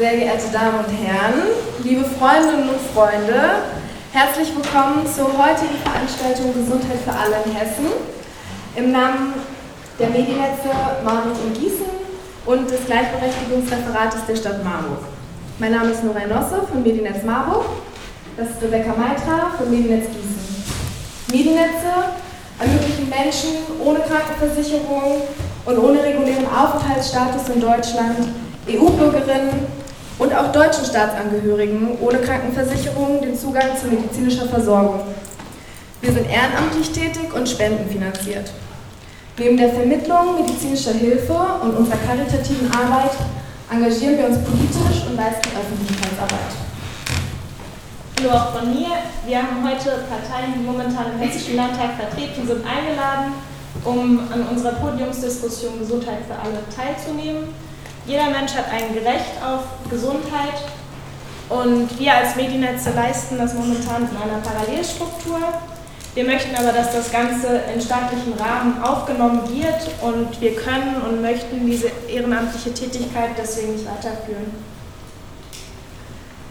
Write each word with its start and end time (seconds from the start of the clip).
sehr 0.00 0.16
geehrte 0.16 0.48
Damen 0.50 0.78
und 0.78 0.88
Herren, 0.96 1.42
liebe 1.84 2.02
Freundinnen 2.02 2.70
und 2.70 2.80
Freunde, 2.94 3.68
herzlich 4.12 4.48
willkommen 4.56 5.04
zur 5.04 5.26
heutigen 5.26 5.76
Veranstaltung 5.84 6.54
Gesundheit 6.54 7.04
für 7.04 7.12
alle 7.12 7.44
in 7.44 7.52
Hessen 7.52 7.84
im 8.76 8.92
Namen 8.92 9.34
der 9.98 10.08
Mediennetze 10.08 10.72
Marburg 11.04 11.36
und 11.44 11.52
Gießen 11.52 11.84
und 12.46 12.70
des 12.70 12.86
Gleichberechtigungsreferates 12.86 14.24
der 14.26 14.36
Stadt 14.36 14.64
Marburg. 14.64 15.04
Mein 15.58 15.72
Name 15.72 15.90
ist 15.90 16.02
Nora 16.02 16.26
Nosse 16.26 16.66
von 16.66 16.82
Mediennetz 16.82 17.22
Marburg, 17.22 17.66
das 18.38 18.48
ist 18.48 18.62
Rebecca 18.62 18.94
Meitra 18.96 19.52
von 19.58 19.70
Mediennetz 19.70 20.06
Gießen. 20.06 21.28
Mediennetze 21.30 22.16
ermöglichen 22.58 23.06
Menschen 23.06 23.50
ohne 23.84 24.00
Krankenversicherung 24.00 25.28
und 25.66 25.78
ohne 25.78 26.02
regulären 26.02 26.46
Aufenthaltsstatus 26.46 27.50
in 27.54 27.60
Deutschland, 27.60 28.16
EU-Bürgerinnen 28.66 29.79
und 30.20 30.34
auch 30.34 30.52
deutschen 30.52 30.84
Staatsangehörigen 30.84 31.98
ohne 31.98 32.18
Krankenversicherung 32.18 33.22
den 33.22 33.36
Zugang 33.36 33.74
zu 33.80 33.88
medizinischer 33.88 34.46
Versorgung. 34.46 35.00
Wir 36.02 36.12
sind 36.12 36.28
ehrenamtlich 36.30 36.92
tätig 36.92 37.34
und 37.34 37.48
spendenfinanziert. 37.48 38.52
Neben 39.38 39.56
der 39.56 39.70
Vermittlung 39.70 40.42
medizinischer 40.42 40.92
Hilfe 40.92 41.34
und 41.62 41.74
unserer 41.74 41.96
karitativen 42.06 42.70
Arbeit 42.70 43.12
engagieren 43.72 44.18
wir 44.18 44.26
uns 44.26 44.38
politisch 44.44 45.06
und 45.08 45.16
leisten 45.16 45.48
Öffentlichkeitsarbeit. 45.56 46.52
Hallo 48.18 48.30
auch 48.30 48.58
von 48.58 48.74
mir. 48.74 48.88
Wir 49.24 49.38
haben 49.38 49.66
heute 49.66 50.04
Parteien, 50.04 50.52
die 50.54 50.66
momentan 50.66 51.12
im 51.14 51.18
Hessischen 51.18 51.56
Landtag 51.56 51.96
vertreten 51.96 52.46
sind, 52.46 52.62
eingeladen, 52.66 53.32
um 53.86 54.20
an 54.30 54.46
unserer 54.50 54.72
Podiumsdiskussion 54.72 55.78
Gesundheit 55.78 56.18
für 56.28 56.34
alle 56.34 56.60
teilzunehmen. 56.68 57.54
Jeder 58.06 58.30
Mensch 58.30 58.54
hat 58.54 58.66
ein 58.72 58.92
Recht 59.04 59.42
auf 59.44 59.62
Gesundheit 59.90 60.54
und 61.48 61.98
wir 61.98 62.14
als 62.14 62.36
Mediennetze 62.36 62.90
leisten 62.94 63.38
das 63.38 63.54
momentan 63.54 64.08
in 64.08 64.16
einer 64.16 64.40
Parallelstruktur. 64.40 65.38
Wir 66.14 66.24
möchten 66.24 66.56
aber, 66.56 66.72
dass 66.72 66.92
das 66.92 67.12
Ganze 67.12 67.60
in 67.72 67.80
staatlichen 67.80 68.32
Rahmen 68.34 68.82
aufgenommen 68.82 69.42
wird 69.48 69.90
und 70.02 70.40
wir 70.40 70.56
können 70.56 70.96
und 71.08 71.22
möchten 71.22 71.64
diese 71.66 71.90
ehrenamtliche 72.08 72.74
Tätigkeit 72.74 73.30
deswegen 73.38 73.74
nicht 73.74 73.86
weiterführen. 73.86 74.52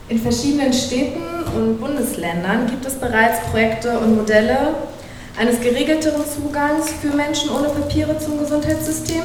In 0.08 0.19
verschiedenen 0.19 0.73
Städten 0.73 1.44
und 1.56 1.80
Bundesländern 1.80 2.67
gibt 2.67 2.86
es 2.86 2.95
bereits 2.95 3.41
Projekte 3.52 4.00
und 4.00 4.16
Modelle 4.16 4.75
eines 5.38 5.59
geregelteren 5.59 6.23
Zugangs 6.25 6.91
für 7.02 7.16
Menschen 7.16 7.50
ohne 7.50 7.69
Papiere 7.69 8.17
zum 8.17 8.39
Gesundheitssystem. 8.39 9.23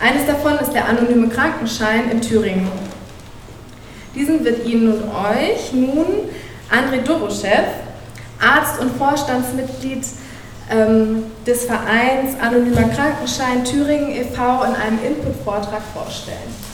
Eines 0.00 0.26
davon 0.26 0.58
ist 0.58 0.72
der 0.72 0.88
anonyme 0.88 1.28
Krankenschein 1.28 2.10
in 2.10 2.20
Thüringen. 2.20 2.68
Diesen 4.14 4.44
wird 4.44 4.64
Ihnen 4.64 4.92
und 4.92 5.02
euch 5.02 5.72
nun 5.72 6.06
André 6.70 7.02
Doroschew, 7.02 7.64
Arzt 8.40 8.80
und 8.80 8.96
Vorstandsmitglied 8.96 10.06
ähm, 10.70 11.24
des 11.46 11.64
Vereins 11.64 12.38
Anonymer 12.40 12.88
Krankenschein 12.88 13.64
Thüringen 13.64 14.10
e.V. 14.10 14.64
in 14.64 14.74
einem 14.74 14.98
Input-Vortrag 15.04 15.82
vorstellen. 15.92 16.67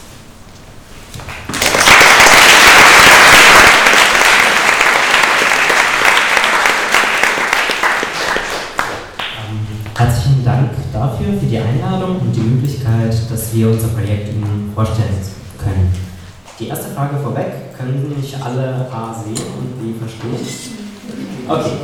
Herzlichen 9.97 10.45
Dank 10.45 10.71
dafür, 10.93 11.39
für 11.39 11.47
die 11.47 11.57
Einladung 11.59 12.19
und 12.21 12.33
die 12.35 12.41
Möglichkeit, 12.41 13.15
dass 13.31 13.55
wir 13.55 13.71
unser 13.71 13.89
Projekt 13.89 14.29
Ihnen 14.29 14.73
vorstellen 14.75 15.21
können. 15.57 15.95
Die 16.59 16.67
erste 16.67 16.93
Frage 16.93 17.17
vorweg, 17.23 17.77
können 17.79 18.03
Sie 18.03 18.21
mich 18.21 18.37
alle 18.43 18.89
A 18.91 19.15
sehen 19.15 19.47
und 19.57 19.79
B 19.79 19.97
verstehen? 19.97 20.35
Okay, 21.49 21.77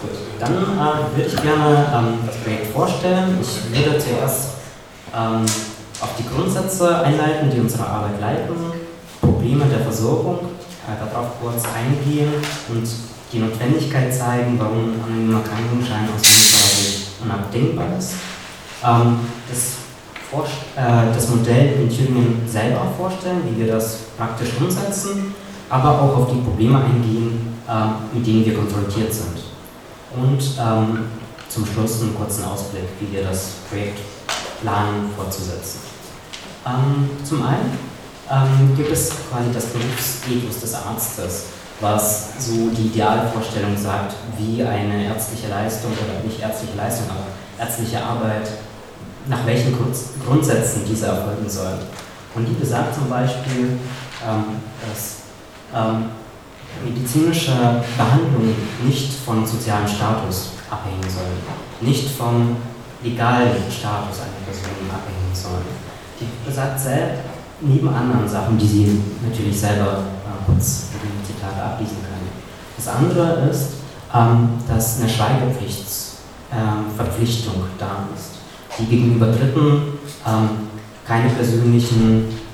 gut. 0.00 0.10
Dann 0.38 0.52
äh, 0.52 1.16
würde 1.16 1.28
ich 1.28 1.42
gerne 1.42 1.86
ähm, 1.92 2.18
das 2.24 2.36
Projekt 2.36 2.66
vorstellen. 2.72 3.38
Ich 3.42 3.76
würde 3.76 3.98
zuerst 3.98 4.50
ähm, 5.12 5.44
auf 6.00 6.10
die 6.16 6.28
Grundsätze 6.28 7.00
einleiten, 7.00 7.50
die 7.50 7.58
unsere 7.58 7.84
Arbeit 7.84 8.20
leiten, 8.20 8.54
Probleme 9.20 9.64
der 9.64 9.80
Versorgung, 9.80 10.38
äh, 10.86 11.04
darauf 11.04 11.40
kurz 11.42 11.64
eingehen 11.74 12.32
und 12.68 12.86
die 13.32 13.38
Notwendigkeit 13.40 14.14
zeigen, 14.14 14.56
warum 14.56 14.94
anonymer 15.04 15.40
Krankenschein 15.40 16.08
aus 16.14 16.55
unabdingbar 17.26 17.86
ist. 17.98 18.14
Ähm, 18.84 19.18
das, 19.48 19.74
äh, 20.76 21.14
das, 21.14 21.28
Modell 21.28 21.82
in 21.82 21.90
Thüringen 21.90 22.42
selber 22.46 22.86
vorstellen, 22.96 23.42
wie 23.48 23.60
wir 23.60 23.72
das 23.72 23.98
praktisch 24.16 24.50
umsetzen, 24.60 25.34
aber 25.68 26.00
auch 26.00 26.16
auf 26.16 26.30
die 26.30 26.40
Probleme 26.40 26.82
eingehen, 26.82 27.58
äh, 27.68 28.16
mit 28.16 28.26
denen 28.26 28.44
wir 28.44 28.54
konfrontiert 28.54 29.12
sind. 29.12 29.38
Und 30.14 30.40
ähm, 30.58 31.06
zum 31.48 31.66
Schluss 31.66 32.02
einen 32.02 32.14
kurzen 32.14 32.44
Ausblick, 32.44 32.84
wie 33.00 33.12
wir 33.14 33.24
das 33.24 33.50
Projekt 33.68 33.98
planen 34.62 35.10
fortzusetzen. 35.16 35.80
Ähm, 36.66 37.10
zum 37.24 37.42
einen 37.42 37.78
ähm, 38.30 38.76
gibt 38.76 38.90
es 38.90 39.10
quasi 39.30 39.52
das 39.52 39.66
Berufsethos 39.66 40.60
des 40.60 40.74
Arztes 40.74 41.44
was 41.80 42.32
so 42.38 42.70
die 42.70 42.86
Idealvorstellung 42.86 43.76
sagt, 43.76 44.14
wie 44.38 44.62
eine 44.62 45.04
ärztliche 45.04 45.48
Leistung 45.48 45.92
oder 45.92 46.24
nicht 46.24 46.40
ärztliche 46.40 46.76
Leistung, 46.76 47.06
aber 47.10 47.26
ärztliche 47.58 48.02
Arbeit, 48.02 48.48
nach 49.28 49.44
welchen 49.44 49.76
Grundsätzen 50.24 50.82
diese 50.88 51.06
erfolgen 51.06 51.48
soll. 51.48 51.78
Und 52.34 52.46
die 52.46 52.54
besagt 52.54 52.94
zum 52.94 53.08
Beispiel, 53.08 53.78
ähm, 54.26 54.44
dass 54.88 55.24
ähm, 55.74 56.10
medizinische 56.84 57.82
Behandlung 57.96 58.54
nicht 58.84 59.12
vom 59.24 59.44
sozialen 59.44 59.88
Status 59.88 60.52
abhängen 60.70 61.02
soll, 61.02 61.86
nicht 61.86 62.10
vom 62.10 62.56
legalen 63.02 63.70
Status 63.70 64.20
einer 64.20 64.44
Person 64.44 64.90
abhängen 64.90 65.34
soll. 65.34 65.62
Die 66.20 66.26
besagt 66.48 66.80
selbst, 66.80 67.22
neben 67.60 67.88
anderen 67.88 68.28
Sachen, 68.28 68.58
die 68.58 68.66
sie 68.66 69.02
natürlich 69.26 69.58
selber 69.58 70.02
kurz 70.46 70.86
Zitat 71.26 71.58
ablesen 71.60 71.98
können. 72.02 72.30
Das 72.76 72.88
andere 72.88 73.48
ist, 73.50 73.72
ähm, 74.14 74.50
dass 74.68 75.00
eine 75.00 75.08
Schweigepflichtverpflichtung 75.08 77.54
ähm, 77.54 77.62
da 77.78 78.06
ist, 78.14 78.32
die 78.78 78.84
gegenüber 78.86 79.26
Dritten 79.26 79.98
ähm, 80.26 80.48
keine 81.06 81.28
persönlichen 81.30 82.46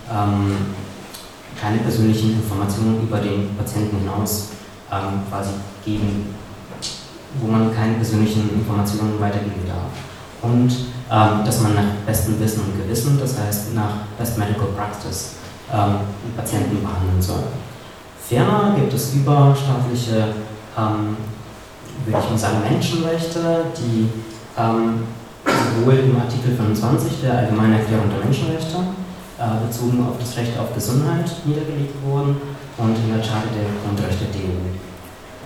keine 1.59 1.79
persönlichen 1.79 2.35
Informationen 2.35 3.01
über 3.03 3.19
den 3.19 3.57
Patienten 3.57 4.01
hinaus 4.01 4.49
quasi 4.91 5.53
geben, 5.83 6.35
wo 7.41 7.47
man 7.51 7.75
keine 7.75 7.95
persönlichen 7.95 8.51
Informationen 8.53 9.19
weitergeben 9.19 9.67
darf. 9.67 9.89
Und 10.43 10.71
dass 11.09 11.63
man 11.63 11.75
nach 11.75 11.95
bestem 12.05 12.39
Wissen 12.41 12.61
und 12.61 12.77
Gewissen, 12.83 13.19
das 13.19 13.39
heißt 13.39 13.73
nach 13.75 14.05
Best 14.19 14.37
Medical 14.37 14.67
Practice, 14.77 15.37
Patienten 16.37 16.83
behandeln 16.83 17.23
soll. 17.23 17.45
Ferner 18.33 18.75
gibt 18.75 18.95
es 18.95 19.13
überstaatliche, 19.13 20.33
ähm, 20.79 21.17
würde 22.07 22.19
ich 22.25 22.31
mal 22.31 22.39
sagen, 22.39 22.63
Menschenrechte, 22.65 23.67
die 23.77 24.09
ähm, 24.57 25.05
sowohl 25.45 25.99
im 25.99 26.17
Artikel 26.17 26.57
25 26.57 27.21
der 27.23 27.37
Allgemeinen 27.37 27.75
Erklärung 27.75 28.09
der 28.09 28.25
Menschenrechte 28.25 28.79
äh, 29.37 29.67
bezogen 29.67 30.01
auf 30.09 30.17
das 30.19 30.35
Recht 30.39 30.59
auf 30.59 30.73
Gesundheit 30.75 31.31
niedergelegt 31.45 31.95
wurden 32.03 32.41
und 32.79 32.97
in 32.97 33.13
der 33.13 33.21
Charta 33.21 33.53
der 33.53 33.69
Grundrechte 33.85 34.25
der 34.33 34.49
EU. 34.49 34.73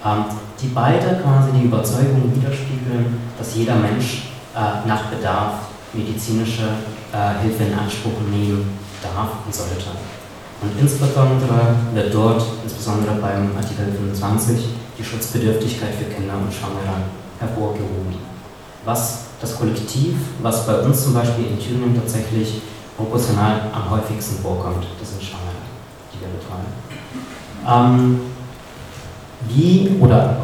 Ähm, 0.07 0.25
die 0.63 0.69
beide 0.69 1.19
quasi 1.21 1.59
die 1.59 1.65
Überzeugung 1.65 2.31
widerspiegeln, 2.37 3.19
dass 3.37 3.57
jeder 3.57 3.75
Mensch 3.75 4.31
äh, 4.55 4.87
nach 4.87 5.11
Bedarf 5.11 5.75
medizinische 5.93 6.71
äh, 7.13 7.43
Hilfe 7.43 7.65
in 7.65 7.77
Anspruch 7.77 8.21
nehmen 8.31 8.79
darf 9.03 9.43
und 9.45 9.53
sollte. 9.53 9.91
Und 10.63 10.81
insbesondere 10.81 11.77
wird 11.93 12.15
dort, 12.15 12.43
insbesondere 12.65 13.17
beim 13.17 13.57
Artikel 13.57 13.93
25, 13.93 14.65
die 14.99 15.05
Schutzbedürftigkeit 15.05 15.95
für 15.95 16.05
Kinder 16.07 16.35
und 16.35 16.53
Schwangere 16.53 17.05
hervorgehoben. 17.39 18.17
Was 18.85 19.27
das 19.41 19.59
Kollektiv, 19.59 20.15
was 20.41 20.67
bei 20.67 20.81
uns 20.81 21.05
zum 21.05 21.15
Beispiel 21.15 21.47
in 21.47 21.59
Thüringen 21.59 21.95
tatsächlich 21.95 22.63
proportional 22.97 23.71
am 23.73 23.91
häufigsten 23.91 24.43
vorkommt, 24.43 24.87
das 24.99 25.11
sind 25.11 25.23
Schwangere, 25.23 25.61
die 26.13 26.21
wir 26.21 26.29
betreuen. 26.29 26.87
Ähm, 27.69 28.21
wie 29.49 29.97
oder 30.01 30.39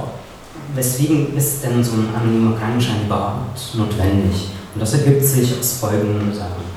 weswegen 0.74 1.34
ist 1.36 1.64
denn 1.64 1.82
so 1.82 1.92
ein 1.92 2.08
anonymer 2.14 2.58
Krankenschein 2.58 3.06
überhaupt 3.06 3.74
notwendig? 3.74 4.48
Und 4.74 4.80
das 4.80 4.92
ergibt 4.94 5.24
sich 5.24 5.58
aus 5.58 5.78
folgenden 5.78 6.34
Sachen. 6.34 6.71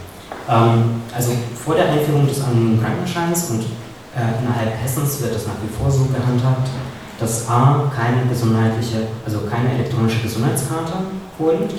Ähm, 0.50 1.02
also 1.16 1.32
vor 1.56 1.76
der 1.76 1.92
Einführung 1.92 2.28
des 2.28 2.42
anonymen 2.42 2.82
Krankenscheins 2.82 3.50
und 3.52 3.62
äh, 4.16 4.42
innerhalb 4.42 4.78
Hessens 4.82 5.22
wird 5.22 5.36
es 5.36 5.48
nach 5.48 5.60
wie 5.64 5.74
vor 5.76 5.92
so 5.92 6.06
gehandhabt, 6.06 6.70
dass 7.20 7.48
A 7.50 7.92
keine 7.96 8.28
gesundheitliche, 8.30 9.08
also 9.26 9.42
keine 9.50 9.74
elektronische 9.74 10.22
Gesundheitskarte 10.22 10.94
vorliegt 11.38 11.74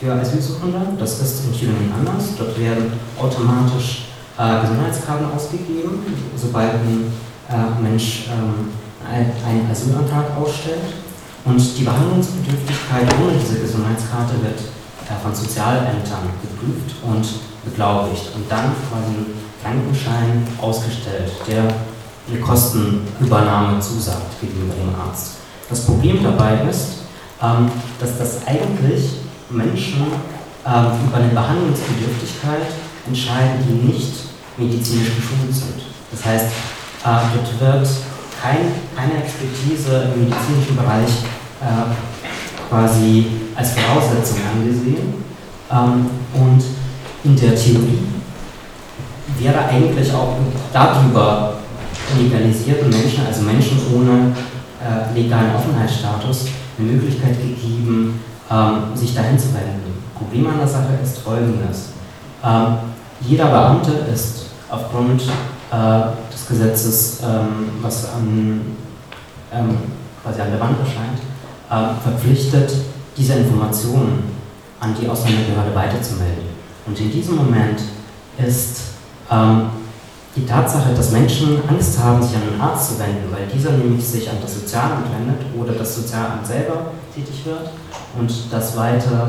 für 0.00 0.12
Asylsuchende. 0.12 0.80
Das 0.98 1.20
ist 1.20 1.44
in 1.46 1.52
Thüringen 1.52 1.92
anders. 1.98 2.36
Dort 2.38 2.58
werden 2.58 2.92
automatisch 3.18 4.06
äh, 4.38 4.60
Gesundheitskarten 4.60 5.26
ausgegeben, 5.34 6.04
sobald 6.36 6.74
ein 6.74 7.12
äh, 7.50 7.82
Mensch 7.82 8.28
ähm, 8.30 8.70
einen 9.10 9.70
Asylantrag 9.70 10.36
ausstellt. 10.40 11.04
Und 11.44 11.60
die 11.78 11.84
Behandlungsbedürftigkeit 11.84 13.04
ohne 13.20 13.36
diese 13.38 13.60
Gesundheitskarte 13.60 14.34
wird 14.42 14.58
äh, 14.58 15.22
von 15.22 15.34
Sozialämtern 15.34 16.32
geprüft 16.40 16.96
und 17.04 17.53
beglaubigt 17.64 18.30
und 18.34 18.50
dann 18.50 18.64
ein 18.66 19.26
Krankenschein 19.62 20.46
ausgestellt, 20.60 21.32
der 21.48 21.62
eine 22.28 22.40
Kostenübernahme 22.40 23.80
zusagt 23.80 24.40
gegenüber 24.40 24.74
dem 24.74 24.94
Arzt. 24.94 25.36
Das 25.68 25.84
Problem 25.84 26.22
dabei 26.22 26.60
ist, 26.68 27.04
ähm, 27.42 27.70
dass 28.00 28.18
das 28.18 28.46
eigentlich 28.46 29.18
Menschen 29.50 30.06
ähm, 30.66 30.86
über 31.06 31.16
eine 31.16 31.28
Behandlungsbedürftigkeit 31.28 32.66
entscheiden, 33.06 33.64
die 33.68 33.92
nicht 33.92 34.12
medizinisch 34.56 35.16
geschult 35.16 35.52
sind. 35.52 35.82
Das 36.10 36.24
heißt, 36.24 36.46
äh, 36.46 37.08
dort 37.34 37.60
wird 37.60 37.88
kein, 38.40 38.72
keine 38.96 39.22
Expertise 39.22 40.12
im 40.14 40.24
medizinischen 40.24 40.76
Bereich 40.76 41.10
äh, 41.60 42.68
quasi 42.68 43.26
als 43.54 43.72
Voraussetzung 43.72 44.38
angesehen. 44.54 45.14
Ähm, 45.70 46.06
und 46.34 46.62
in 47.24 47.36
der 47.36 47.54
Theorie 47.54 48.06
wäre 49.38 49.64
eigentlich 49.64 50.12
auch 50.12 50.36
darüber 50.72 51.54
legalisierten 52.18 52.90
Menschen, 52.90 53.26
also 53.26 53.42
Menschen 53.42 53.78
ohne 53.94 54.32
äh, 54.80 55.18
legalen 55.18 55.54
Aufenthaltsstatus, 55.56 56.46
eine 56.78 56.92
Möglichkeit 56.92 57.36
gegeben, 57.40 58.20
ähm, 58.50 58.76
sich 58.94 59.14
dahin 59.14 59.38
zu 59.38 59.54
wenden. 59.54 59.94
Problem 60.16 60.46
an 60.46 60.58
der 60.58 60.68
Sache 60.68 60.98
ist 61.02 61.18
folgendes. 61.18 61.90
Ähm, 62.44 62.76
jeder 63.20 63.46
Beamte 63.46 63.92
ist 64.12 64.46
aufgrund 64.70 65.22
äh, 65.22 66.32
des 66.32 66.46
Gesetzes, 66.46 67.20
ähm, 67.22 67.70
was 67.80 68.06
an, 68.12 68.60
ähm, 69.52 69.78
quasi 70.22 70.40
an 70.40 70.50
der 70.50 70.60
Wand 70.60 70.76
erscheint, 70.78 71.18
äh, 71.70 72.00
verpflichtet, 72.02 72.72
diese 73.16 73.34
Informationen 73.34 74.24
an 74.80 74.94
die 75.00 75.08
Ausländerbehörde 75.08 75.74
weiterzumelden. 75.74 76.53
Und 76.86 76.98
in 77.00 77.10
diesem 77.10 77.36
Moment 77.36 77.80
ist 78.38 78.80
ähm, 79.30 79.66
die 80.36 80.44
Tatsache, 80.44 80.92
dass 80.94 81.12
Menschen 81.12 81.60
Angst 81.68 81.98
haben, 81.98 82.22
sich 82.22 82.36
an 82.36 82.42
einen 82.42 82.60
Arzt 82.60 82.92
zu 82.92 82.98
wenden, 82.98 83.30
weil 83.30 83.46
dieser 83.46 83.72
nämlich 83.72 84.04
sich 84.04 84.28
an 84.28 84.36
das 84.42 84.54
Sozialamt 84.54 85.06
wendet 85.16 85.46
oder 85.58 85.72
das 85.72 85.94
Sozialamt 85.94 86.46
selber 86.46 86.92
tätig 87.14 87.46
wird 87.46 87.70
und 88.18 88.32
das 88.50 88.76
weiter 88.76 89.28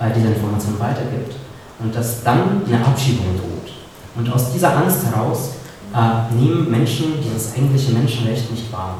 äh, 0.00 0.10
diese 0.14 0.28
Information 0.28 0.78
weitergibt 0.78 1.34
und 1.78 1.94
dass 1.94 2.22
dann 2.22 2.62
eine 2.66 2.84
Abschiebung 2.84 3.36
droht. 3.36 3.72
Und 4.16 4.32
aus 4.32 4.52
dieser 4.52 4.76
Angst 4.76 5.04
heraus 5.04 5.50
äh, 5.94 6.34
nehmen 6.34 6.70
Menschen 6.70 7.20
dieses 7.22 7.54
eigentliche 7.54 7.92
Menschenrecht 7.92 8.50
nicht 8.50 8.72
wahr. 8.72 8.96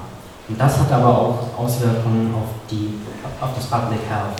Und 0.48 0.60
das 0.60 0.78
hat 0.78 0.92
aber 0.92 1.18
auch 1.18 1.38
Auswirkungen 1.58 2.32
auf, 2.34 2.48
die, 2.70 2.94
auf 3.40 3.50
das 3.56 3.66
Public 3.66 4.00
Health, 4.08 4.36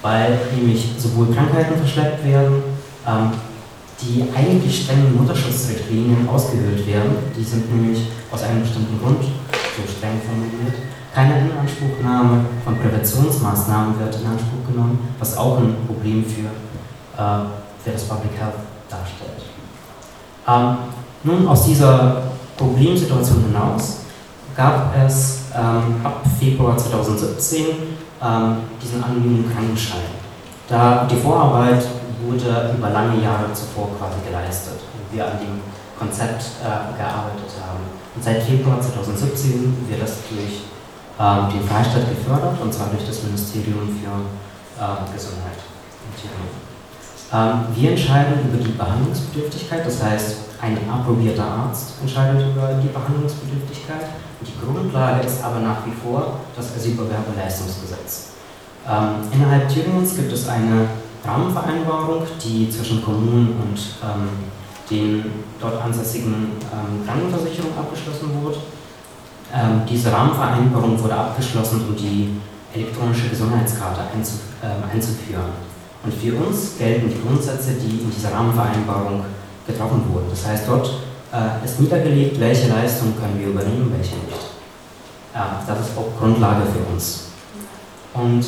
weil 0.00 0.38
nämlich 0.54 0.94
sowohl 0.96 1.34
Krankheiten 1.34 1.76
verschleppt 1.76 2.24
werden, 2.24 2.62
die 4.02 4.24
eigentlich 4.36 4.84
strengen 4.84 5.16
Mutterschutzrichtlinien 5.16 6.28
ausgehöhlt 6.28 6.86
werden. 6.86 7.16
Die 7.36 7.44
sind 7.44 7.72
nämlich 7.74 8.08
aus 8.30 8.42
einem 8.42 8.60
bestimmten 8.60 8.98
Grund 9.00 9.22
so 9.22 9.82
streng 9.90 10.20
formuliert. 10.20 10.74
Keine 11.14 11.48
Inanspruchnahme 11.48 12.44
von 12.64 12.76
Präventionsmaßnahmen 12.78 13.98
wird 13.98 14.14
in 14.16 14.26
Anspruch 14.26 14.66
genommen, 14.68 14.98
was 15.18 15.36
auch 15.36 15.58
ein 15.58 15.74
Problem 15.86 16.24
für, 16.24 17.20
äh, 17.20 17.46
für 17.82 17.90
das 17.90 18.04
Public 18.04 18.32
Health 18.38 18.54
darstellt. 18.90 19.46
Ähm, 20.46 20.76
nun, 21.24 21.48
aus 21.48 21.64
dieser 21.64 22.22
Problemsituation 22.56 23.44
hinaus 23.46 24.00
gab 24.54 24.94
es 24.96 25.44
ähm, 25.54 25.96
ab 26.04 26.22
Februar 26.38 26.76
2017 26.76 27.64
ähm, 28.22 28.56
diesen 28.82 29.02
anonymen 29.02 29.50
Krankenschein. 29.52 30.00
Da 30.68 31.06
die 31.10 31.16
Vorarbeit 31.16 31.84
wurde 32.26 32.74
über 32.76 32.90
lange 32.90 33.22
Jahre 33.22 33.52
zuvor 33.54 33.90
quasi 33.98 34.18
geleistet 34.26 34.82
und 34.92 35.16
wir 35.16 35.24
an 35.24 35.38
dem 35.38 35.60
Konzept 35.98 36.60
äh, 36.60 36.96
gearbeitet 36.98 37.50
haben. 37.62 37.86
Und 38.14 38.22
seit 38.22 38.42
Februar 38.42 38.80
2017 38.80 39.88
wird 39.88 40.02
das 40.02 40.18
durch 40.28 40.66
ähm, 41.18 41.48
den 41.48 41.64
Freistaat 41.66 42.08
gefördert, 42.08 42.60
und 42.60 42.72
zwar 42.72 42.88
durch 42.88 43.06
das 43.06 43.22
Ministerium 43.22 43.88
für 43.88 44.12
äh, 44.76 45.12
Gesundheit 45.14 45.60
und 46.04 46.12
Tierung. 46.20 46.48
Ähm, 47.32 47.74
wir 47.74 47.90
entscheiden 47.90 48.44
über 48.44 48.62
die 48.62 48.72
Behandlungsbedürftigkeit, 48.72 49.86
das 49.86 50.02
heißt, 50.02 50.36
ein 50.60 50.78
approbierter 50.88 51.44
Arzt 51.44 52.00
entscheidet 52.00 52.54
über 52.54 52.80
die 52.82 52.88
Behandlungsbedürftigkeit. 52.88 54.08
Die 54.40 54.52
Grundlage 54.60 55.26
ist 55.26 55.42
aber 55.42 55.60
nach 55.60 55.84
wie 55.84 55.92
vor 55.92 56.40
das 56.56 56.74
Asylbewerberleistungsgesetz. 56.76 58.36
Ähm, 58.88 59.26
innerhalb 59.32 59.68
Thüringens 59.68 60.14
gibt 60.14 60.32
es 60.32 60.48
eine 60.48 60.88
Rahmenvereinbarung, 61.26 62.22
die 62.42 62.70
zwischen 62.70 63.04
Kommunen 63.04 63.54
und 63.60 63.78
ähm, 64.02 64.28
den 64.90 65.24
dort 65.60 65.82
ansässigen 65.82 66.52
ähm, 66.72 67.06
Krankenversicherungen 67.06 67.76
abgeschlossen 67.76 68.30
wurde. 68.42 68.58
Ähm, 69.52 69.82
diese 69.88 70.12
Rahmenvereinbarung 70.12 71.02
wurde 71.02 71.14
abgeschlossen, 71.14 71.82
um 71.88 71.96
die 71.96 72.36
elektronische 72.74 73.28
Gesundheitskarte 73.28 74.02
einzuf 74.14 74.40
äh, 74.62 74.94
einzuführen. 74.94 75.66
Und 76.04 76.14
für 76.14 76.34
uns 76.34 76.78
gelten 76.78 77.08
die 77.08 77.20
Grundsätze, 77.20 77.72
die 77.72 78.02
in 78.02 78.10
dieser 78.10 78.32
Rahmenvereinbarung 78.32 79.24
getroffen 79.66 80.02
wurden. 80.12 80.26
Das 80.30 80.46
heißt, 80.46 80.68
dort 80.68 80.86
äh, 81.32 81.64
ist 81.64 81.80
niedergelegt, 81.80 82.38
welche 82.38 82.68
Leistungen 82.68 83.14
können 83.18 83.38
wir 83.38 83.48
übernehmen, 83.48 83.92
welche 83.96 84.14
nicht. 84.16 84.56
Äh, 85.34 85.38
das 85.66 85.80
ist 85.80 85.98
auch 85.98 86.18
Grundlage 86.18 86.62
für 86.66 86.92
uns. 86.92 87.26
Und 88.14 88.44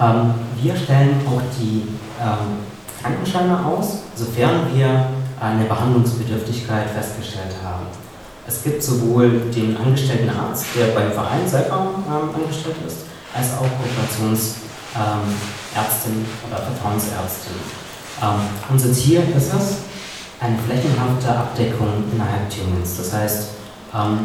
ähm, 0.00 0.34
wir 0.60 0.76
stellen 0.76 1.20
auch 1.26 1.42
die 1.58 1.88
ähm, 2.20 2.58
Krankenscheine 3.00 3.64
aus, 3.64 3.98
sofern 4.14 4.74
wir 4.74 5.06
eine 5.40 5.64
Behandlungsbedürftigkeit 5.64 6.90
festgestellt 6.90 7.54
haben. 7.64 7.86
Es 8.46 8.62
gibt 8.62 8.82
sowohl 8.82 9.50
den 9.54 9.76
angestellten 9.76 10.30
Arzt, 10.30 10.66
der 10.76 10.86
beim 10.94 11.12
Verein 11.12 11.46
selber 11.46 11.90
ähm, 12.06 12.34
angestellt 12.34 12.76
ist, 12.86 12.98
als 13.34 13.52
auch 13.54 13.66
Kooperationsärztin 13.66 14.56
ähm, 16.06 16.26
oder 16.48 16.58
Vertrauensärztin. 16.62 17.54
Ähm, 18.22 18.40
unser 18.70 18.92
Ziel 18.92 19.22
ist 19.36 19.52
es, 19.54 19.76
eine 20.40 20.58
flächenhafte 20.58 21.28
Abdeckung 21.28 22.04
innerhalb 22.12 22.50
Thüringens. 22.50 22.96
Das 22.98 23.12
heißt, 23.12 23.48
ähm, 23.94 24.18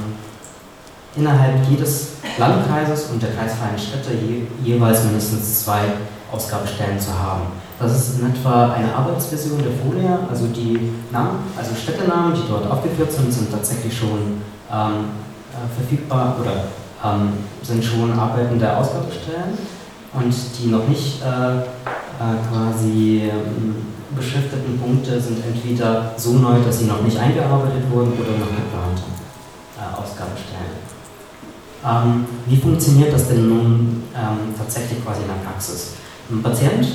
innerhalb 1.17 1.67
jedes 1.69 2.17
Landkreises 2.37 3.09
und 3.11 3.21
der 3.21 3.29
kreisfreien 3.31 3.77
Städte 3.77 4.11
je, 4.13 4.43
jeweils 4.63 5.03
mindestens 5.03 5.63
zwei 5.63 5.81
Ausgabestellen 6.31 6.99
zu 6.99 7.11
haben. 7.17 7.43
Das 7.79 7.95
ist 7.95 8.19
in 8.19 8.29
etwa 8.29 8.73
eine 8.73 8.93
Arbeitsversion 8.93 9.59
der 9.59 9.71
Folie, 9.71 10.19
also 10.29 10.47
die 10.47 10.93
Namen, 11.11 11.39
also 11.55 11.75
Städtenamen, 11.75 12.33
die 12.33 12.47
dort 12.49 12.69
aufgeführt 12.69 13.11
sind, 13.11 13.31
sind 13.31 13.51
tatsächlich 13.51 13.95
schon 13.95 14.41
ähm, 14.71 15.05
äh, 15.53 15.67
verfügbar 15.75 16.37
oder 16.41 16.65
ähm, 17.03 17.33
sind 17.61 17.83
schon 17.83 18.17
arbeitende 18.17 18.75
Ausgabestellen 18.75 19.57
und 20.13 20.33
die 20.59 20.67
noch 20.67 20.87
nicht 20.87 21.21
äh, 21.21 21.57
äh, 21.57 21.63
quasi 22.49 23.29
ähm, 23.31 23.75
beschrifteten 24.15 24.79
Punkte 24.79 25.21
sind 25.21 25.43
entweder 25.45 26.13
so 26.17 26.33
neu, 26.33 26.59
dass 26.65 26.79
sie 26.79 26.85
noch 26.85 27.03
nicht 27.03 27.17
eingearbeitet 27.17 27.83
wurden 27.91 28.13
oder 28.13 28.31
noch 28.39 28.49
geplante 28.49 29.03
äh, 29.77 30.01
Ausgabestellen. 30.01 30.86
Ähm, 31.85 32.25
wie 32.47 32.57
funktioniert 32.57 33.13
das 33.13 33.27
denn 33.27 33.49
nun 33.49 34.03
ähm, 34.15 34.53
tatsächlich 34.57 35.03
quasi 35.03 35.21
in 35.21 35.27
der 35.27 35.47
Praxis? 35.47 35.93
Ein 36.29 36.41
Patient 36.41 36.87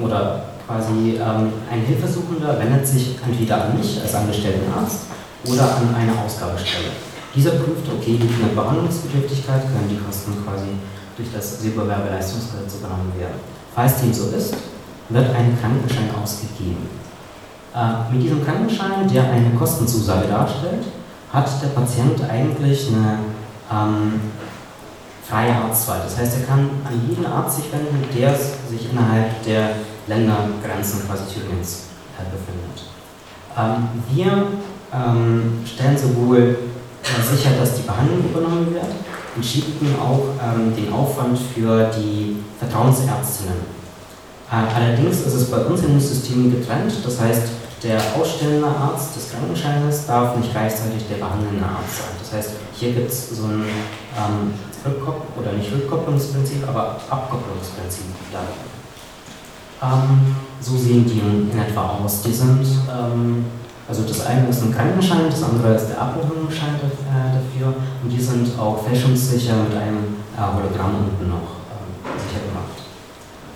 oder 0.00 0.44
quasi 0.66 1.20
ähm, 1.20 1.52
ein 1.70 1.80
Hilfesuchender 1.86 2.58
wendet 2.58 2.86
sich 2.86 3.16
entweder 3.24 3.64
an 3.64 3.78
mich 3.78 4.00
als 4.00 4.14
angestellten 4.14 4.72
Arzt 4.72 5.06
oder 5.46 5.76
an 5.76 5.94
eine 5.94 6.12
Ausgabestelle. 6.18 6.90
Dieser 7.34 7.52
prüft, 7.52 7.88
okay, 7.88 8.12
liegt 8.12 8.42
eine 8.42 8.52
Behandlungsbedürftigkeit, 8.54 9.62
können 9.62 9.88
die 9.88 9.98
Kosten 9.98 10.32
quasi 10.44 10.68
durch 11.16 11.28
das 11.32 11.60
Silberwerbeleistungsgesetz 11.60 12.76
übernommen 12.76 13.12
werden. 13.18 13.40
Falls 13.74 14.00
dem 14.00 14.12
so 14.12 14.28
ist, 14.36 14.54
wird 15.08 15.28
ein 15.34 15.58
Krankenschein 15.60 16.10
ausgegeben. 16.22 16.88
Äh, 17.74 18.12
mit 18.12 18.22
diesem 18.22 18.44
Krankenschein, 18.44 19.08
der 19.12 19.30
eine 19.30 19.50
Kostenzusage 19.58 20.28
darstellt, 20.28 20.84
hat 21.32 21.48
der 21.62 21.68
Patient 21.68 22.20
eigentlich 22.28 22.88
eine 22.88 23.18
ähm, 23.70 24.20
freie 25.28 25.54
Arztwahl. 25.54 26.00
Das 26.04 26.18
heißt, 26.18 26.38
er 26.40 26.46
kann 26.46 26.70
an 26.84 27.08
jeden 27.08 27.26
Arzt 27.26 27.56
sich 27.56 27.72
wenden, 27.72 28.04
der 28.16 28.34
sich 28.34 28.90
innerhalb 28.90 29.42
der 29.44 29.70
Ländergrenzen 30.06 31.06
quasi 31.06 31.24
Thüringens 31.32 31.86
äh, 32.18 32.24
befindet. 32.24 32.84
Ähm, 33.56 33.88
wir 34.10 34.46
ähm, 34.92 35.60
stellen 35.64 35.96
sowohl 35.96 36.58
äh, 37.02 37.36
sicher, 37.36 37.50
dass 37.58 37.76
die 37.76 37.82
Behandlung 37.82 38.24
übernommen 38.24 38.72
wird 38.72 38.86
und 39.34 39.44
schieben 39.44 39.94
auch 40.00 40.34
ähm, 40.42 40.74
den 40.76 40.92
Aufwand 40.92 41.38
für 41.38 41.90
die 41.96 42.36
Vertrauensärztinnen. 42.58 43.72
Äh, 44.50 44.74
allerdings 44.74 45.20
ist 45.20 45.34
es 45.34 45.50
bei 45.50 45.58
uns 45.58 45.80
in 45.82 45.92
den 45.92 46.00
Systemen 46.00 46.50
getrennt, 46.50 46.92
das 47.04 47.20
heißt, 47.20 47.42
der 47.82 47.98
ausstellende 48.16 48.68
Arzt 48.68 49.16
des 49.16 49.30
Krankenscheines 49.32 50.06
darf 50.06 50.36
nicht 50.36 50.52
gleichzeitig 50.52 51.08
der 51.08 51.16
behandelnde 51.16 51.64
Arzt 51.64 51.98
sein. 51.98 52.14
Das 52.20 52.32
heißt, 52.32 52.50
hier 52.82 52.92
gibt 52.94 53.12
es 53.12 53.30
so 53.30 53.44
ein 53.44 53.62
ähm, 53.62 54.54
Rückkopp 54.84 55.38
oder 55.38 55.52
nicht 55.52 55.70
Rückkopplungsprinzip, 55.72 56.66
aber 56.66 56.98
Abkopplungsprinzip. 57.08 58.06
Ähm, 59.80 60.36
so 60.60 60.76
sehen 60.76 61.06
die 61.06 61.20
in 61.20 61.58
etwa 61.58 61.98
aus. 62.02 62.22
Die 62.22 62.32
sind, 62.32 62.66
ähm, 62.90 63.44
also 63.86 64.02
das 64.02 64.26
eine 64.26 64.48
ist 64.48 64.62
ein 64.62 64.74
Krankenschein, 64.74 65.30
das 65.30 65.44
andere 65.44 65.74
ist 65.74 65.90
der 65.90 66.00
Abholungsschein 66.00 66.74
äh, 66.74 67.38
dafür 67.38 67.74
und 68.02 68.10
die 68.10 68.20
sind 68.20 68.58
auch 68.58 68.84
fälschungssicher 68.84 69.54
mit 69.62 69.76
einem 69.76 70.16
äh, 70.36 70.40
Hologramm 70.40 71.06
unten 71.06 71.30
noch 71.30 71.62
ähm, 71.70 72.18
sicher 72.18 72.42
gemacht. 72.50 72.82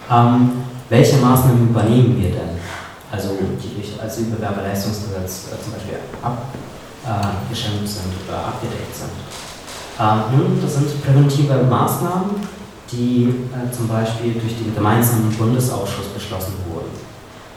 Ähm, 0.09 0.63
welche 0.89 1.17
Maßnahmen 1.17 1.71
übernehmen 1.71 2.17
wir 2.17 2.31
denn? 2.31 2.57
Also 3.11 3.31
die 3.61 3.75
durch 3.75 4.01
Asylbewerberleistungsgesetz 4.01 5.47
äh, 5.53 5.63
zum 5.63 5.73
Beispiel 5.73 5.99
abgeschenkt 6.23 6.76
äh, 7.07 7.55
sind 7.55 8.13
oder 8.27 8.39
abgedeckt 8.39 8.95
sind. 8.95 9.15
Ähm, 9.99 10.37
nun, 10.37 10.61
das 10.61 10.75
sind 10.75 11.03
präventive 11.05 11.63
Maßnahmen, 11.65 12.37
die 12.93 13.49
äh, 13.55 13.71
zum 13.73 13.89
Beispiel 13.89 14.35
durch 14.35 14.59
den 14.59 14.75
gemeinsamen 14.75 15.31
Bundesausschuss 15.33 16.09
beschlossen 16.13 16.55
wurden. 16.69 16.91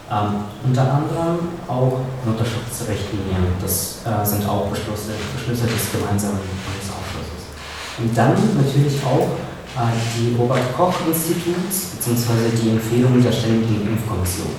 Ähm, 0.09 0.45
unter 0.63 0.81
anderem 0.81 1.37
auch 1.67 1.99
Mutterschutzrichtlinien, 2.25 3.53
das 3.61 4.01
äh, 4.05 4.25
sind 4.25 4.47
auch 4.47 4.67
Beschlüsse, 4.67 5.13
Beschlüsse 5.35 5.67
des 5.67 5.91
gemeinsamen 5.91 6.39
Bundesausschusses. 6.39 7.53
Und 7.99 8.17
dann 8.17 8.33
natürlich 8.57 8.97
auch 9.05 9.37
äh, 9.77 9.93
die 10.17 10.35
Robert-Koch-Instituts 10.35 11.97
bzw. 11.97 12.55
die 12.55 12.69
Empfehlungen 12.71 13.21
der 13.21 13.31
Ständigen 13.31 13.85
Impfkommission. 13.85 14.49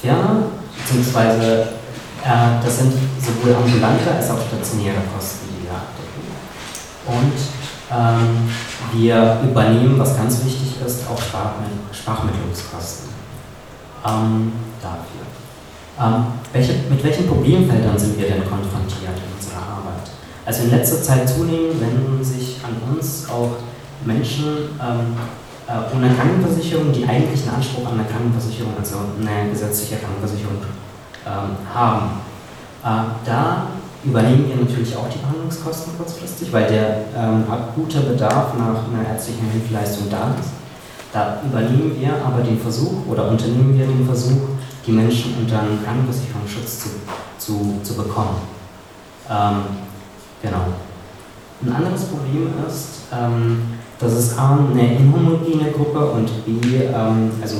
Ferner, 0.00 0.44
beziehungsweise 0.78 1.79
äh, 2.24 2.62
das 2.62 2.78
sind 2.78 2.92
sowohl 3.20 3.54
ambulante 3.54 4.10
als 4.14 4.30
auch 4.30 4.40
stationäre 4.46 5.02
Kosten, 5.14 5.48
die 5.48 5.64
wir 5.64 5.72
abdecken. 5.72 6.24
Und 7.06 7.38
ähm, 7.90 8.48
wir 8.92 9.40
übernehmen, 9.42 9.98
was 9.98 10.16
ganz 10.16 10.44
wichtig 10.44 10.76
ist, 10.84 11.04
auch 11.08 11.20
Sprachmittlungskosten 11.20 13.08
ähm, 14.06 14.52
dafür. 14.80 15.26
Ähm, 16.00 16.26
welche, 16.52 16.72
mit 16.88 17.02
welchen 17.04 17.26
Problemfeldern 17.26 17.98
sind 17.98 18.18
wir 18.18 18.28
denn 18.28 18.44
konfrontiert 18.44 19.16
in 19.16 19.34
unserer 19.36 19.62
Arbeit? 19.62 20.10
Also 20.46 20.64
in 20.64 20.70
letzter 20.70 21.02
Zeit 21.02 21.28
zunehmend 21.28 21.80
wenden 21.80 22.24
sich 22.24 22.58
an 22.64 22.76
uns 22.94 23.28
auch 23.28 23.56
Menschen 24.04 24.70
ähm, 24.80 25.16
äh, 25.68 25.94
ohne 25.94 26.14
Krankenversicherung, 26.14 26.92
die 26.92 27.04
eigentlich 27.04 27.42
einen 27.42 27.56
Anspruch 27.56 27.86
an 27.86 28.00
eine 28.00 28.08
Krankenversicherung, 28.08 28.72
also 28.78 28.96
eine 29.20 29.50
gesetzliche 29.50 29.96
Krankenversicherung 29.96 30.56
haben. 31.24 32.20
Äh, 32.82 33.26
da 33.26 33.66
übernehmen 34.02 34.48
wir 34.48 34.56
natürlich 34.56 34.96
auch 34.96 35.08
die 35.08 35.18
Behandlungskosten 35.18 35.96
kurzfristig, 35.96 36.52
weil 36.52 36.66
der 36.66 37.04
ähm, 37.16 37.44
akuter 37.50 38.00
Bedarf 38.00 38.54
nach 38.54 38.88
einer 38.88 39.08
ärztlichen 39.08 39.50
Hilfeleistung 39.50 40.08
da 40.10 40.34
ist. 40.40 40.50
Da 41.12 41.40
übernehmen 41.44 41.96
wir 41.98 42.14
aber 42.24 42.42
den 42.42 42.58
Versuch 42.58 43.06
oder 43.08 43.28
unternehmen 43.28 43.76
wir 43.76 43.86
den 43.86 44.06
Versuch, 44.06 44.40
die 44.86 44.92
Menschen 44.92 45.34
unter 45.40 45.60
einen 45.60 45.84
Krankenversicherungsschutz 45.84 46.80
zu, 46.80 46.88
zu, 47.38 47.80
zu 47.82 47.96
bekommen. 47.96 48.36
Ähm, 49.28 49.62
genau. 50.40 50.64
Ein 51.62 51.72
anderes 51.74 52.04
Problem 52.04 52.48
ist, 52.66 53.02
ähm, 53.12 53.62
dass 53.98 54.12
es 54.12 54.38
A, 54.38 54.58
eine 54.70 54.96
inhomogene 54.96 55.72
Gruppe 55.72 56.06
und 56.12 56.46
B, 56.46 56.84
ähm, 56.84 57.32
also 57.42 57.56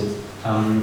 ähm, 0.47 0.83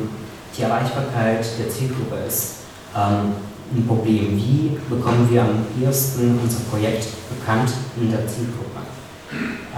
die 0.56 0.62
Erreichbarkeit 0.62 1.46
der 1.58 1.70
Zielgruppe 1.70 2.18
ist. 2.28 2.57
Ähm, 2.98 3.34
ein 3.76 3.86
Problem. 3.86 4.38
Wie 4.38 4.78
bekommen 4.90 5.28
wir 5.30 5.42
am 5.42 5.66
ehesten 5.80 6.40
unser 6.42 6.62
Projekt 6.72 7.08
bekannt 7.30 7.70
in 7.98 8.10
der 8.10 8.26
Zielgruppe? 8.26 8.80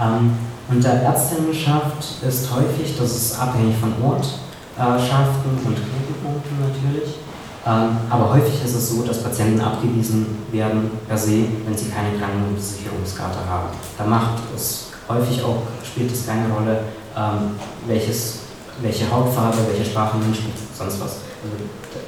Ähm, 0.00 0.32
unter 0.70 1.02
Ärztinnenschaft 1.02 2.22
ist 2.26 2.48
häufig, 2.54 2.96
das 2.96 3.16
ist 3.16 3.38
abhängig 3.38 3.76
von 3.76 3.92
Ortschaften 4.00 5.50
und 5.66 5.76
Knotenpunkten 5.76 6.60
natürlich, 6.60 7.18
ähm, 7.66 7.96
aber 8.08 8.32
häufig 8.32 8.64
ist 8.64 8.74
es 8.74 8.88
so, 8.88 9.02
dass 9.02 9.22
Patienten 9.22 9.60
abgewiesen 9.60 10.38
werden 10.52 10.90
per 11.06 11.18
se, 11.18 11.44
wenn 11.66 11.76
sie 11.76 11.90
keine 11.90 12.16
Krankenversicherungskarte 12.16 13.38
haben. 13.46 13.68
Da 13.98 14.06
macht 14.06 14.38
es 14.54 14.92
häufig 15.08 15.42
auch, 15.42 15.62
spielt 15.84 16.12
es 16.12 16.26
keine 16.26 16.48
Rolle, 16.54 16.84
ähm, 17.16 17.56
welches, 17.86 18.38
welche 18.80 19.10
Hautfarbe, 19.10 19.58
welche 19.68 19.90
Sprache 19.90 20.16
man 20.16 20.32
spricht, 20.32 20.56
sonst 20.78 21.00
was. 21.00 21.16
Also, 21.42 21.56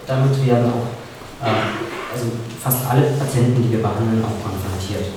damit 0.07 0.47
werden 0.47 0.71
auch 0.71 1.02
also 1.43 2.27
fast 2.63 2.87
alle 2.89 3.03
Patienten, 3.19 3.63
die 3.63 3.73
wir 3.73 3.83
behandeln, 3.83 4.23
auch 4.25 4.39
konfrontiert. 4.43 5.11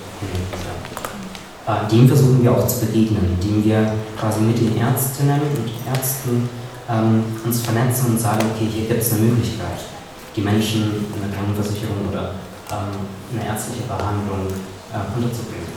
Äh, 1.67 1.89
dem 1.89 2.07
versuchen 2.07 2.43
wir 2.43 2.51
auch 2.51 2.67
zu 2.67 2.85
begegnen, 2.85 3.37
indem 3.39 3.63
wir 3.65 3.93
quasi 4.19 4.41
mit 4.41 4.59
den 4.59 4.77
Ärztinnen 4.77 5.41
und 5.41 5.69
Ärzten 5.91 6.49
ähm, 6.89 7.23
uns 7.43 7.61
vernetzen 7.61 8.11
und 8.11 8.19
sagen, 8.19 8.45
okay, 8.53 8.67
hier 8.71 8.87
gibt 8.87 9.01
es 9.01 9.13
eine 9.13 9.21
Möglichkeit, 9.21 9.81
die 10.35 10.41
Menschen 10.41 11.09
in 11.09 11.23
eine 11.23 11.33
Krankenversicherung 11.33 12.09
oder 12.11 12.35
ähm, 12.69 13.09
eine 13.33 13.49
ärztliche 13.49 13.83
Behandlung 13.89 14.45
äh, 14.93 15.01
unterzubringen. 15.17 15.73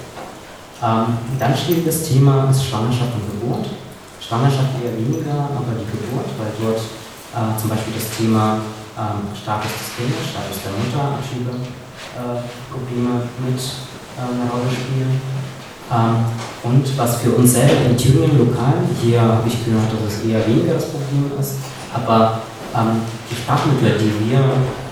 Ähm, 0.83 1.19
ein 1.33 1.39
ganz 1.39 1.61
schwieriges 1.61 2.09
Thema 2.09 2.51
ist 2.51 2.65
Schwangerschaft 2.65 3.13
und 3.17 3.41
Geburt. 3.41 3.67
Schwangerschaft 4.21 4.77
eher 4.85 4.93
weniger, 4.93 5.49
aber 5.57 5.73
die 5.73 5.89
Geburt, 5.89 6.29
weil 6.37 6.53
dort 6.61 6.85
äh, 6.85 7.59
zum 7.59 7.71
Beispiel 7.71 7.95
das 7.97 8.17
Thema 8.17 8.61
ähm, 8.99 9.31
Status 9.31 9.71
des 9.71 9.89
Kindes, 9.95 10.35
Status 10.35 10.59
der 10.67 10.75
Mutter, 10.75 11.17
Abschiebe, 11.17 11.55
äh, 11.55 12.43
Probleme 12.67 13.23
mit 13.47 13.59
äh, 13.59 14.27
eine 14.27 14.51
Rolle 14.51 14.71
spielen. 14.75 15.23
Ähm, 15.89 16.27
und 16.63 16.85
was 16.99 17.23
für 17.23 17.33
uns 17.33 17.55
selber 17.55 17.87
in 17.89 17.97
Thüringen 17.97 18.37
lokal, 18.39 18.85
hier 19.01 19.23
habe 19.23 19.49
ich 19.49 19.65
gehört, 19.65 19.89
dass 19.89 20.19
es 20.19 20.25
eher 20.27 20.47
weniger 20.47 20.75
das 20.75 20.91
Problem 20.91 21.33
ist, 21.39 21.63
aber 21.95 22.43
ähm, 22.77 23.01
die 23.31 23.37
Sprachmittel, 23.37 23.97
die 23.97 24.29
wir, 24.29 24.39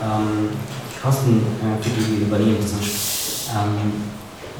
ähm, 0.01 0.49
die 0.89 1.01
Kosten, 1.03 1.43
äh, 1.61 1.77
die 1.85 2.21
wir 2.21 2.27
übernehmen, 2.27 2.63
sind 2.63 2.81
ähm, 3.53 4.09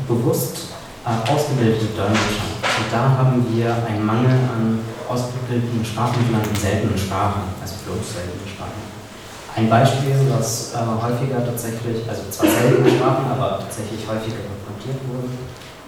bewusst 0.07 0.77
äh, 1.07 1.33
ausgebildete 1.33 1.87
Dolmetscher. 1.97 2.51
Und 2.61 2.93
da 2.93 3.17
haben 3.17 3.47
wir 3.55 3.75
einen 3.87 4.05
Mangel 4.05 4.37
an 4.53 4.81
ausgebildeten 5.09 5.85
Sprachmittlern 5.85 6.43
in 6.53 6.61
seltenen 6.61 6.99
Sprachen, 6.99 7.43
also 7.63 7.75
für 7.85 7.93
uns 7.93 8.13
seltene 8.13 8.45
Sprachen. 8.45 8.86
Ein 9.57 9.71
Beispiel, 9.71 10.15
was 10.37 10.75
äh, 10.75 10.77
häufiger 10.77 11.43
tatsächlich, 11.43 12.07
also 12.07 12.23
zwar 12.29 12.47
seltene 12.47 12.91
Sprachen, 12.91 13.25
aber 13.33 13.59
tatsächlich 13.59 14.07
häufiger 14.07 14.45
konfrontiert 14.45 15.01
wurde, 15.09 15.33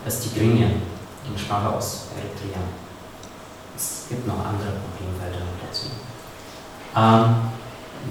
ist 0.07 0.25
die 0.25 0.39
Grinja, 0.39 0.69
die 1.29 1.39
Sprache 1.39 1.69
aus 1.77 2.07
Eritrea. 2.17 2.65
Es 3.77 4.07
gibt 4.09 4.27
noch 4.27 4.41
andere 4.41 4.73
Problemfelder 4.81 5.45
dazu. 5.61 5.89
Ähm, 6.97 7.53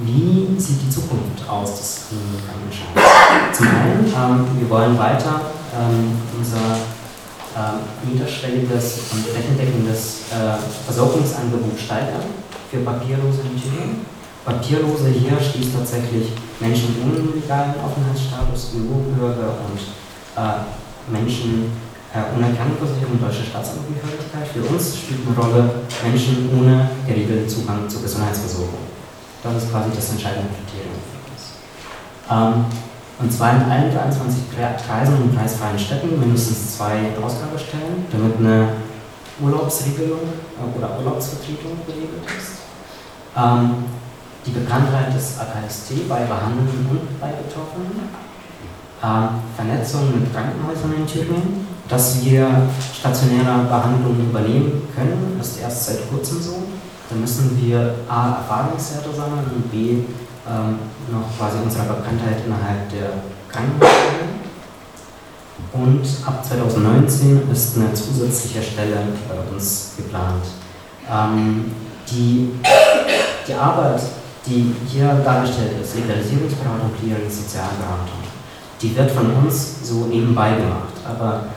wie 0.06 0.62
sieht 0.62 0.84
die 0.84 0.90
Zukunft 0.92 1.50
aus 1.50 1.76
des 1.80 2.06
Krankenscheins? 2.46 3.58
Zum 3.58 3.68
einen, 3.68 4.06
ähm, 4.06 4.60
wir 4.60 4.70
wollen 4.70 4.96
weiter 5.00 5.42
ähm, 5.74 6.22
unser 6.38 6.86
ähm, 7.58 7.82
niederschwelliges 8.06 9.00
und 9.12 9.26
flächendeckendes 9.26 10.26
äh, 10.30 10.62
Versorgungsangebot 10.86 11.80
steigern 11.80 12.22
für 12.70 12.78
Papierlose 12.82 13.42
Thüringen. 13.42 14.17
Papierlose 14.48 15.10
hier 15.10 15.36
schließt 15.36 15.76
tatsächlich 15.76 16.32
Menschen 16.62 16.96
ohne 17.04 17.20
legalen 17.36 17.76
Aufenthaltsstatus, 17.84 18.80
EU-Bürger 18.80 19.60
und 19.60 19.76
äh, 20.40 20.64
Menschen 21.12 21.68
äh, 22.16 22.32
ohne 22.32 22.56
Krankenversicherung 22.56 23.20
und 23.20 23.24
deutsche 23.28 23.44
Staatsangehörigkeit. 23.44 24.48
Für 24.48 24.64
uns 24.72 24.96
spielt 24.96 25.28
eine 25.28 25.36
Rolle 25.36 25.84
Menschen 26.02 26.48
ohne 26.56 26.92
geregelten 27.06 27.50
Zugang 27.50 27.90
zur 27.90 28.02
Gesundheitsversorgung. 28.02 28.88
Das 29.44 29.64
ist 29.64 29.70
quasi 29.70 29.90
das 29.94 30.16
entscheidende 30.16 30.48
Kriterium 30.56 30.96
für 30.96 31.20
uns. 31.28 31.44
Ähm, 32.32 32.72
und 33.20 33.28
zwar 33.28 33.52
in 33.52 33.64
allen 33.68 33.92
23 33.92 34.44
Kreisen 34.56 35.28
und 35.28 35.36
kreisfreien 35.36 35.78
Städten 35.78 36.18
mindestens 36.22 36.78
zwei 36.78 37.12
Ausgabestellen, 37.20 38.08
damit 38.16 38.40
eine 38.40 38.80
Urlaubsregelung 39.44 40.24
äh, 40.24 40.78
oder 40.78 40.98
Urlaubsvertretung 41.00 41.84
geregelt 41.86 42.24
ist. 42.32 42.64
Ähm, 43.36 44.07
die 44.48 44.52
Bekanntheit 44.52 45.14
des 45.14 45.38
AKST 45.40 46.08
bei 46.08 46.24
Behandelnden 46.24 46.88
und 46.90 47.20
bei 47.20 47.32
Betroffenen, 47.32 48.08
äh, 49.02 49.56
Vernetzung 49.56 50.20
mit 50.20 50.34
Krankenhäusern 50.34 50.94
in 50.96 51.06
Thüringen, 51.06 51.68
dass 51.88 52.24
wir 52.24 52.50
stationäre 52.98 53.66
Behandlungen 53.70 54.30
übernehmen 54.30 54.88
können, 54.96 55.38
ist 55.40 55.60
erst 55.60 55.86
seit 55.86 56.10
kurzem 56.10 56.42
so. 56.42 56.64
Da 57.10 57.16
müssen 57.16 57.58
wir 57.62 57.96
A, 58.10 58.38
Erfahrungswerte 58.38 59.10
sammeln 59.16 59.46
und 59.56 59.72
B, 59.72 59.78
ähm, 60.48 60.80
noch 61.12 61.38
quasi 61.38 61.58
unsere 61.64 61.84
Bekanntheit 61.84 62.46
innerhalb 62.46 62.90
der 62.90 63.10
Krankenhäuser. 63.50 64.38
Und 65.74 66.04
ab 66.26 66.46
2019 66.46 67.50
ist 67.52 67.78
eine 67.78 67.94
zusätzliche 67.94 68.62
Stelle 68.62 68.98
bei 69.28 69.56
uns 69.56 69.94
geplant. 69.98 70.44
Ähm, 71.10 71.72
die, 72.10 72.52
die 73.48 73.54
Arbeit 73.54 74.02
die 74.48 74.74
hier 74.88 75.14
dargestellt 75.24 75.82
ist, 75.82 75.96
Legalisierungsberatung, 75.96 76.92
Clearing, 77.00 77.30
Sozialberatung, 77.30 78.24
die 78.82 78.96
wird 78.96 79.12
von 79.12 79.32
uns 79.36 79.88
so 79.88 80.06
nebenbei 80.06 80.52
gemacht. 80.52 80.94
Aber 81.06 81.48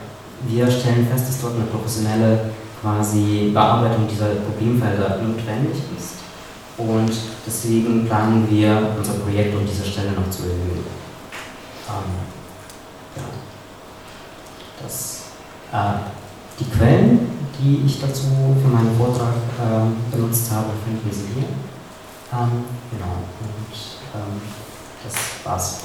wir 0.46 0.70
stellen 0.70 1.06
fest, 1.10 1.28
dass 1.28 1.40
dort 1.40 1.54
eine 1.54 1.64
professionelle 1.64 2.50
quasi 2.80 3.50
Bearbeitung 3.52 4.08
dieser 4.08 4.26
Problemfelder 4.26 5.18
notwendig 5.18 5.76
ist. 5.96 6.14
Und 6.78 7.12
deswegen 7.46 8.06
planen 8.06 8.46
wir 8.50 8.94
unser 8.96 9.14
Projekt 9.14 9.54
um 9.54 9.66
diese 9.66 9.84
Stelle 9.84 10.12
noch 10.12 10.30
zu 10.30 10.44
erhöhen. 10.44 10.84
Ähm, 11.88 12.10
ja. 13.16 13.22
das, 14.82 15.24
äh, 15.72 15.98
die 16.58 16.70
Quellen, 16.70 17.28
die 17.60 17.82
ich 17.84 18.00
dazu 18.00 18.24
für 18.62 18.68
meinen 18.68 18.96
Vortrag 18.96 19.34
äh, 19.60 20.14
benutzt 20.16 20.50
habe, 20.52 20.68
finden 20.84 21.10
Sie 21.12 21.34
hier. 21.34 21.48
Ähm, 22.32 22.64
genau, 22.90 23.22
und 23.40 23.76
ähm, 24.14 24.40
das 25.04 25.14
war's. 25.44 25.80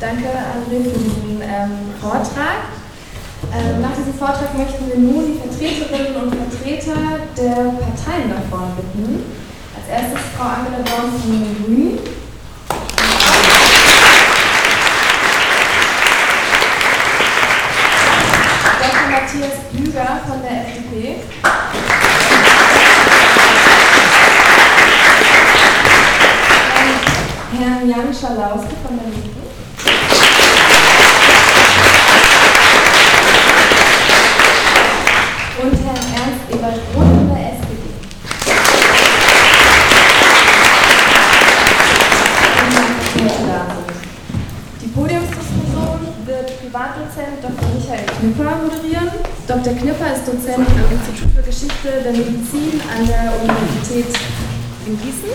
Danke, 0.00 0.28
André, 0.28 0.82
für 0.82 0.98
diesen 0.98 1.40
ähm, 1.40 1.94
Vortrag. 1.98 2.74
Ähm, 3.52 3.80
nach 3.80 3.96
diesem 3.96 4.14
Vortrag 4.14 4.54
möchten 4.56 4.86
wir 4.88 4.98
nun 4.98 5.32
die 5.32 5.38
Vertreterinnen 5.38 6.16
und 6.16 6.34
Vertreter 6.34 7.20
der 7.36 7.54
Parteien 7.54 8.28
nach 8.28 8.44
vorne 8.50 8.74
bitten. 8.76 9.24
Als 9.74 9.88
erstes 9.88 10.20
Frau 10.36 10.44
Angela 10.44 10.82
Braun 10.84 11.10
von 11.20 11.30
den 11.30 11.64
Grünen. 11.64 11.98
Dr. 18.78 19.23
Matthias 19.34 19.58
Büger 19.72 20.20
von 20.28 20.42
der 20.42 20.60
FDP. 20.68 21.16
Herrn 27.58 27.88
Jan 27.88 28.14
Schalauske 28.14 28.74
von 28.86 28.96
der 28.96 29.08
Linken. 29.08 29.42
Und 35.62 35.74
Herrn 35.84 36.04
Ernst 36.14 36.44
Ewald 36.50 36.80
Roth 36.94 37.04
von 37.04 37.28
der 37.34 37.54
SPD. 37.54 37.86
Und 43.10 43.30
Herrn 43.30 43.48
da 43.48 43.74
sind. 43.74 43.94
Die 44.82 44.88
Podiumsdiskussion 44.88 46.14
wird 46.24 46.60
Privatdozent 46.60 47.42
Dr. 47.42 47.68
Michael 47.74 48.06
Knipper 48.06 48.56
moderieren. 48.62 49.10
Dr. 49.64 49.80
Knipper 49.80 50.12
ist 50.12 50.28
Dozent 50.28 50.68
am 50.68 50.92
Institut 50.92 51.30
für 51.34 51.42
Geschichte 51.42 51.88
der 52.04 52.12
Medizin 52.12 52.82
an 52.94 53.06
der 53.06 53.32
Universität 53.40 54.14
in 54.84 55.00
Gießen. 55.00 55.30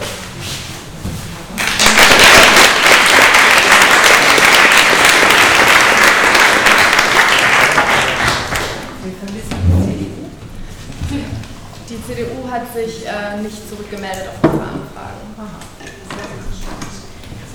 Die 11.90 12.06
CDU 12.06 12.52
hat 12.52 12.72
sich 12.72 13.08
äh, 13.08 13.42
nicht 13.42 13.68
zurückgemeldet 13.68 14.28
auf 14.28 14.44
unsere 14.44 14.64
Anfragen. 14.64 15.26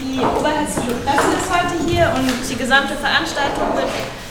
Die 0.00 0.18
Oberhessische 0.18 0.94
Presse 1.04 1.36
ist 1.38 1.50
heute 1.54 1.88
hier 1.88 2.12
und 2.16 2.50
die 2.50 2.56
gesamte 2.56 2.94
Veranstaltung 2.96 3.76
wird 3.76 3.90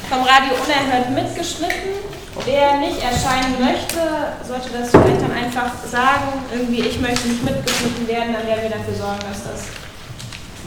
vom 0.10 0.24
Radio 0.24 0.56
Unerhört 0.62 1.10
mitgeschnitten. 1.10 2.13
Wer 2.46 2.78
nicht 2.78 3.02
erscheinen 3.02 3.60
möchte, 3.60 4.00
sollte 4.46 4.70
das 4.74 4.90
vielleicht 4.90 5.22
dann 5.22 5.32
einfach 5.32 5.72
sagen, 5.90 6.44
irgendwie 6.52 6.82
ich 6.82 7.00
möchte 7.00 7.28
nicht 7.28 7.44
mitgeschnitten 7.44 8.08
werden, 8.08 8.34
dann 8.34 8.48
werden 8.48 8.64
wir 8.64 8.70
dafür 8.72 8.96
sorgen, 8.96 9.20
dass 9.30 9.44
das 9.44 9.62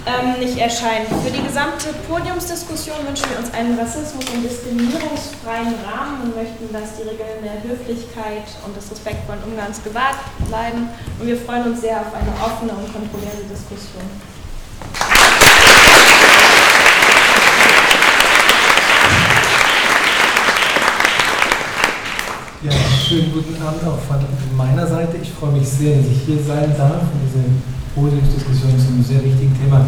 ähm, 0.07 0.38
nicht 0.38 0.57
erscheint. 0.57 1.09
Für 1.09 1.31
die 1.31 1.42
gesamte 1.42 1.92
Podiumsdiskussion 2.09 2.96
wünschen 3.07 3.29
wir 3.31 3.38
uns 3.38 3.52
einen 3.52 3.76
rassismus- 3.79 4.31
und 4.33 4.44
diskriminierungsfreien 4.44 5.74
Rahmen 5.83 6.22
und 6.22 6.37
möchten, 6.37 6.72
dass 6.72 6.96
die 6.96 7.02
Regeln 7.02 7.42
der 7.42 7.59
Höflichkeit 7.66 8.46
und 8.64 8.76
des 8.76 8.88
respektvollen 8.90 9.42
Umgangs 9.42 9.83
gewahrt 9.83 10.22
bleiben. 10.46 10.88
Und 11.18 11.26
wir 11.26 11.37
freuen 11.37 11.72
uns 11.72 11.81
sehr 11.81 12.00
auf 12.00 12.14
eine 12.14 12.31
offene 12.38 12.72
und 12.72 12.92
kontroverse 12.92 13.42
Diskussion. 13.50 14.07
Ja, 22.62 22.96
schönen 23.07 23.31
guten 23.31 23.55
Abend 23.62 23.87
auch 23.87 24.03
von 24.03 24.19
meiner 24.59 24.83
Seite. 24.83 25.14
Ich 25.23 25.31
freue 25.31 25.55
mich 25.55 25.62
sehr, 25.62 25.95
dass 25.95 26.11
ich 26.11 26.27
hier 26.27 26.42
sein 26.42 26.75
darf 26.75 27.07
und 27.07 27.23
diese 27.23 27.38
Podiumsdiskussion 27.95 28.75
zum 28.83 28.99
sehr 28.99 29.23
wichtigen 29.23 29.55
Thema 29.55 29.87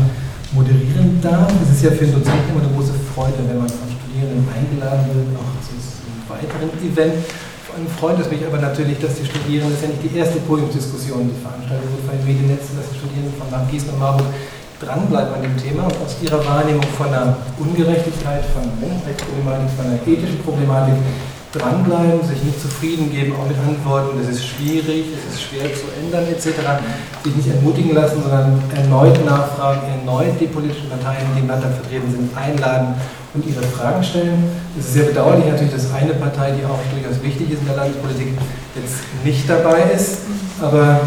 moderieren 0.54 1.18
darf. 1.18 1.50
Es 1.66 1.74
ist 1.74 1.82
ja 1.82 1.90
für 1.90 2.06
einen 2.06 2.14
Dozenten 2.14 2.54
immer 2.54 2.62
eine 2.62 2.70
große 2.78 2.94
Freude, 3.10 3.42
wenn 3.42 3.58
man 3.58 3.66
von 3.66 3.90
Studierenden 3.90 4.46
eingeladen 4.54 5.10
wird, 5.10 5.34
auch 5.34 5.50
zu 5.58 5.74
einem 5.74 6.30
weiteren 6.30 6.70
Event. 6.78 7.18
Vor 7.66 7.74
allem 7.74 7.90
freut 7.90 8.22
es 8.22 8.30
mich 8.30 8.46
aber 8.46 8.62
natürlich, 8.62 9.02
dass 9.02 9.18
die 9.18 9.26
Studierenden, 9.26 9.74
das 9.74 9.82
ist 9.82 9.86
ja 9.90 9.90
nicht 9.98 10.04
die 10.06 10.14
erste 10.14 10.38
Podiumsdiskussion, 10.46 11.26
die 11.26 11.42
veranstaltet 11.42 11.90
wird 11.90 12.06
von 12.06 12.14
den 12.14 12.22
Mediennetzen, 12.22 12.78
dass 12.78 12.86
die 12.86 13.02
Studierenden 13.02 13.34
von 13.34 13.50
Land 13.50 13.66
Gießen 13.66 13.90
und 13.90 13.98
Marburg 13.98 14.30
dranbleiben 14.78 15.34
an 15.34 15.42
dem 15.42 15.58
Thema 15.58 15.90
und 15.90 15.98
aus 16.06 16.14
ihrer 16.22 16.38
Wahrnehmung 16.38 16.86
von 16.94 17.10
der 17.10 17.34
Ungerechtigkeit, 17.58 18.46
von 18.54 18.62
Menschenrechtsproblematik, 18.78 19.74
von 19.74 19.90
der 19.90 19.98
ethischen 20.06 20.38
Problematik 20.46 20.94
dranbleiben, 21.52 22.20
sich 22.26 22.42
nicht 22.42 22.60
zufrieden 22.60 23.10
geben, 23.10 23.32
auch 23.32 23.48
mit 23.48 23.56
Antworten, 23.56 24.18
das 24.20 24.36
ist 24.36 24.44
schwierig, 24.44 25.06
es 25.16 25.34
ist 25.34 25.42
schwer 25.42 25.64
zu 25.72 25.88
ändern 25.96 26.28
etc., 26.28 26.52
sich 27.24 27.36
nicht 27.36 27.48
ermutigen 27.48 27.94
lassen, 27.94 28.22
sondern 28.22 28.62
erneut 28.74 29.24
nachfragen, 29.24 29.80
erneut 29.88 30.38
die 30.40 30.46
politischen 30.46 30.88
Parteien, 30.90 31.24
die 31.34 31.40
im 31.40 31.48
Landtag 31.48 31.72
vertreten 31.74 32.10
sind, 32.10 32.36
einladen 32.36 32.94
und 33.34 33.46
ihre 33.46 33.62
Fragen 33.62 34.02
stellen. 34.02 34.44
Es 34.78 34.86
ist 34.86 34.92
sehr 34.94 35.04
bedauerlich 35.04 35.46
natürlich, 35.46 35.72
dass 35.72 35.92
eine 35.92 36.14
Partei, 36.14 36.52
die 36.52 36.64
auch 36.64 36.80
durchaus 36.92 37.22
wichtig 37.22 37.50
ist 37.50 37.60
in 37.60 37.66
der 37.66 37.76
Landespolitik, 37.76 38.36
jetzt 38.76 39.00
nicht 39.24 39.48
dabei 39.48 39.90
ist, 39.94 40.28
aber 40.60 41.00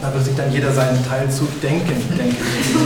da 0.00 0.12
wird 0.12 0.24
sich 0.24 0.36
dann 0.36 0.52
jeder 0.52 0.72
seinen 0.72 0.98
Teil 1.06 1.30
zu 1.30 1.46
denken, 1.62 1.94
denke 2.18 2.36
ich. 2.36 2.76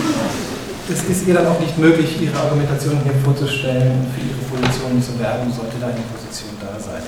Es 0.88 1.02
ist 1.02 1.26
ihr 1.26 1.34
dann 1.34 1.46
auch 1.48 1.58
nicht 1.58 1.76
möglich, 1.78 2.20
ihre 2.22 2.38
Argumentation 2.38 3.00
hier 3.02 3.14
vorzustellen 3.24 3.90
und 3.90 4.06
für 4.14 4.22
ihre 4.22 4.38
Positionen 4.46 5.02
zu 5.02 5.18
werben, 5.18 5.50
sollte 5.50 5.74
da 5.80 5.88
eine 5.88 6.04
Position 6.14 6.55
da 6.76 6.82
sein. 6.82 7.02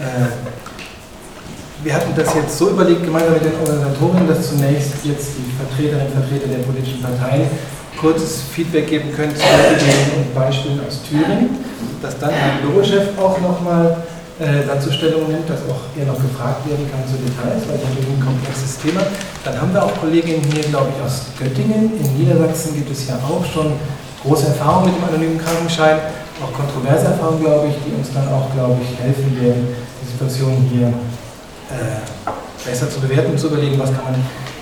Äh, 0.00 0.28
wir 1.84 1.94
hatten 1.94 2.12
das 2.16 2.34
jetzt 2.34 2.58
so 2.58 2.70
überlegt, 2.70 3.04
gemeinsam 3.04 3.34
mit 3.34 3.44
den 3.44 3.54
Organisatorinnen, 3.60 4.28
dass 4.28 4.48
zunächst 4.48 5.04
jetzt 5.04 5.28
die 5.38 5.52
Vertreterinnen 5.54 6.06
und 6.06 6.14
Vertreter 6.14 6.48
der 6.48 6.64
politischen 6.64 7.02
Parteien 7.02 7.46
kurzes 8.00 8.42
Feedback 8.52 8.88
geben 8.88 9.14
können 9.14 9.34
zu 9.34 9.42
Ideen 9.42 10.22
und 10.22 10.34
Beispielen 10.34 10.80
aus 10.86 11.02
Thüringen, 11.02 11.58
dass 12.02 12.18
dann 12.18 12.30
Herr 12.30 12.62
Bürochef 12.62 13.18
auch 13.18 13.40
nochmal 13.40 13.96
äh, 14.38 14.66
dazu 14.66 14.90
Stellung 14.92 15.26
nimmt, 15.28 15.50
dass 15.50 15.62
auch 15.66 15.90
er 15.98 16.06
noch 16.06 16.20
gefragt 16.20 16.68
werden 16.68 16.86
kann 16.90 17.02
zu 17.06 17.18
Details, 17.18 17.66
weil 17.66 17.74
es 17.74 17.82
natürlich 17.82 18.10
ein 18.14 18.24
komplexes 18.24 18.78
Thema. 18.78 19.02
Dann 19.44 19.60
haben 19.60 19.72
wir 19.72 19.82
auch 19.82 19.94
Kolleginnen 19.98 20.42
hier, 20.52 20.62
glaube 20.70 20.90
ich, 20.94 21.02
aus 21.02 21.26
Göttingen. 21.38 21.98
In 21.98 22.18
Niedersachsen 22.18 22.74
gibt 22.74 22.90
es 22.90 23.08
ja 23.08 23.18
auch 23.18 23.44
schon 23.44 23.72
große 24.22 24.46
Erfahrungen 24.46 24.92
mit 24.92 24.96
dem 24.98 25.04
anonymen 25.08 25.38
Krankenschein, 25.38 25.98
auch 26.42 26.52
kontroverse 26.52 27.06
Erfahrungen, 27.06 27.40
glaube 27.40 27.68
ich, 27.68 27.76
die 27.84 27.94
uns 27.94 28.12
dann 28.12 28.28
auch, 28.28 28.52
glaube 28.54 28.78
ich, 28.82 28.98
helfen 28.98 29.34
werden, 29.40 29.68
die 30.02 30.06
Situation 30.06 30.54
hier 30.70 30.88
äh, 30.88 31.98
besser 32.64 32.90
zu 32.90 33.00
bewerten 33.00 33.32
und 33.32 33.38
zu 33.38 33.48
überlegen, 33.48 33.78
was 33.78 33.92
kann 33.92 34.04
man 34.04 34.14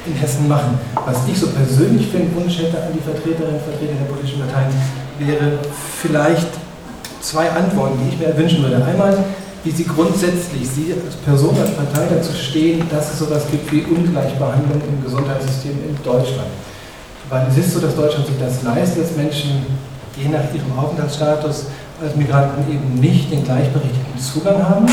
in 0.06 0.14
Hessen 0.14 0.48
machen. 0.48 0.78
Was 1.04 1.26
ich 1.26 1.38
so 1.38 1.48
persönlich 1.48 2.08
für 2.08 2.18
einen 2.18 2.34
Wunsch 2.34 2.58
hätte 2.58 2.80
an 2.80 2.92
die 2.94 3.02
Vertreterinnen 3.02 3.60
und 3.60 3.62
Vertreter 3.62 3.94
der 3.98 4.06
politischen 4.06 4.40
Parteien, 4.40 4.72
wäre 5.18 5.58
vielleicht 6.00 6.48
zwei 7.20 7.50
Antworten, 7.50 7.98
die 8.02 8.14
ich 8.14 8.18
mir 8.18 8.36
wünschen 8.36 8.62
würde. 8.62 8.84
Einmal, 8.84 9.18
wie 9.64 9.70
Sie 9.70 9.84
grundsätzlich, 9.84 10.68
Sie 10.68 10.94
als 10.94 11.16
Person, 11.16 11.56
als 11.58 11.72
Partei 11.74 12.06
dazu 12.14 12.32
stehen, 12.32 12.86
dass 12.88 13.12
es 13.12 13.18
sowas 13.18 13.42
gibt 13.50 13.70
wie 13.72 13.82
Ungleichbehandlung 13.82 14.80
im 14.86 15.02
Gesundheitssystem 15.02 15.72
in 15.72 15.96
Deutschland. 16.04 16.50
Weil 17.28 17.48
es 17.50 17.58
ist 17.58 17.72
so, 17.72 17.80
dass 17.80 17.96
Deutschland 17.96 18.26
sich 18.28 18.36
das 18.38 18.62
leistet, 18.62 19.02
dass 19.02 19.16
Menschen 19.16 19.66
je 20.16 20.28
nach 20.28 20.48
ihrem 20.52 20.72
Aufenthaltsstatus 20.76 21.66
als 22.02 22.16
Migranten 22.16 22.64
eben 22.70 23.00
nicht 23.00 23.30
den 23.30 23.44
gleichberechtigten 23.44 24.18
Zugang 24.18 24.60
haben. 24.62 24.86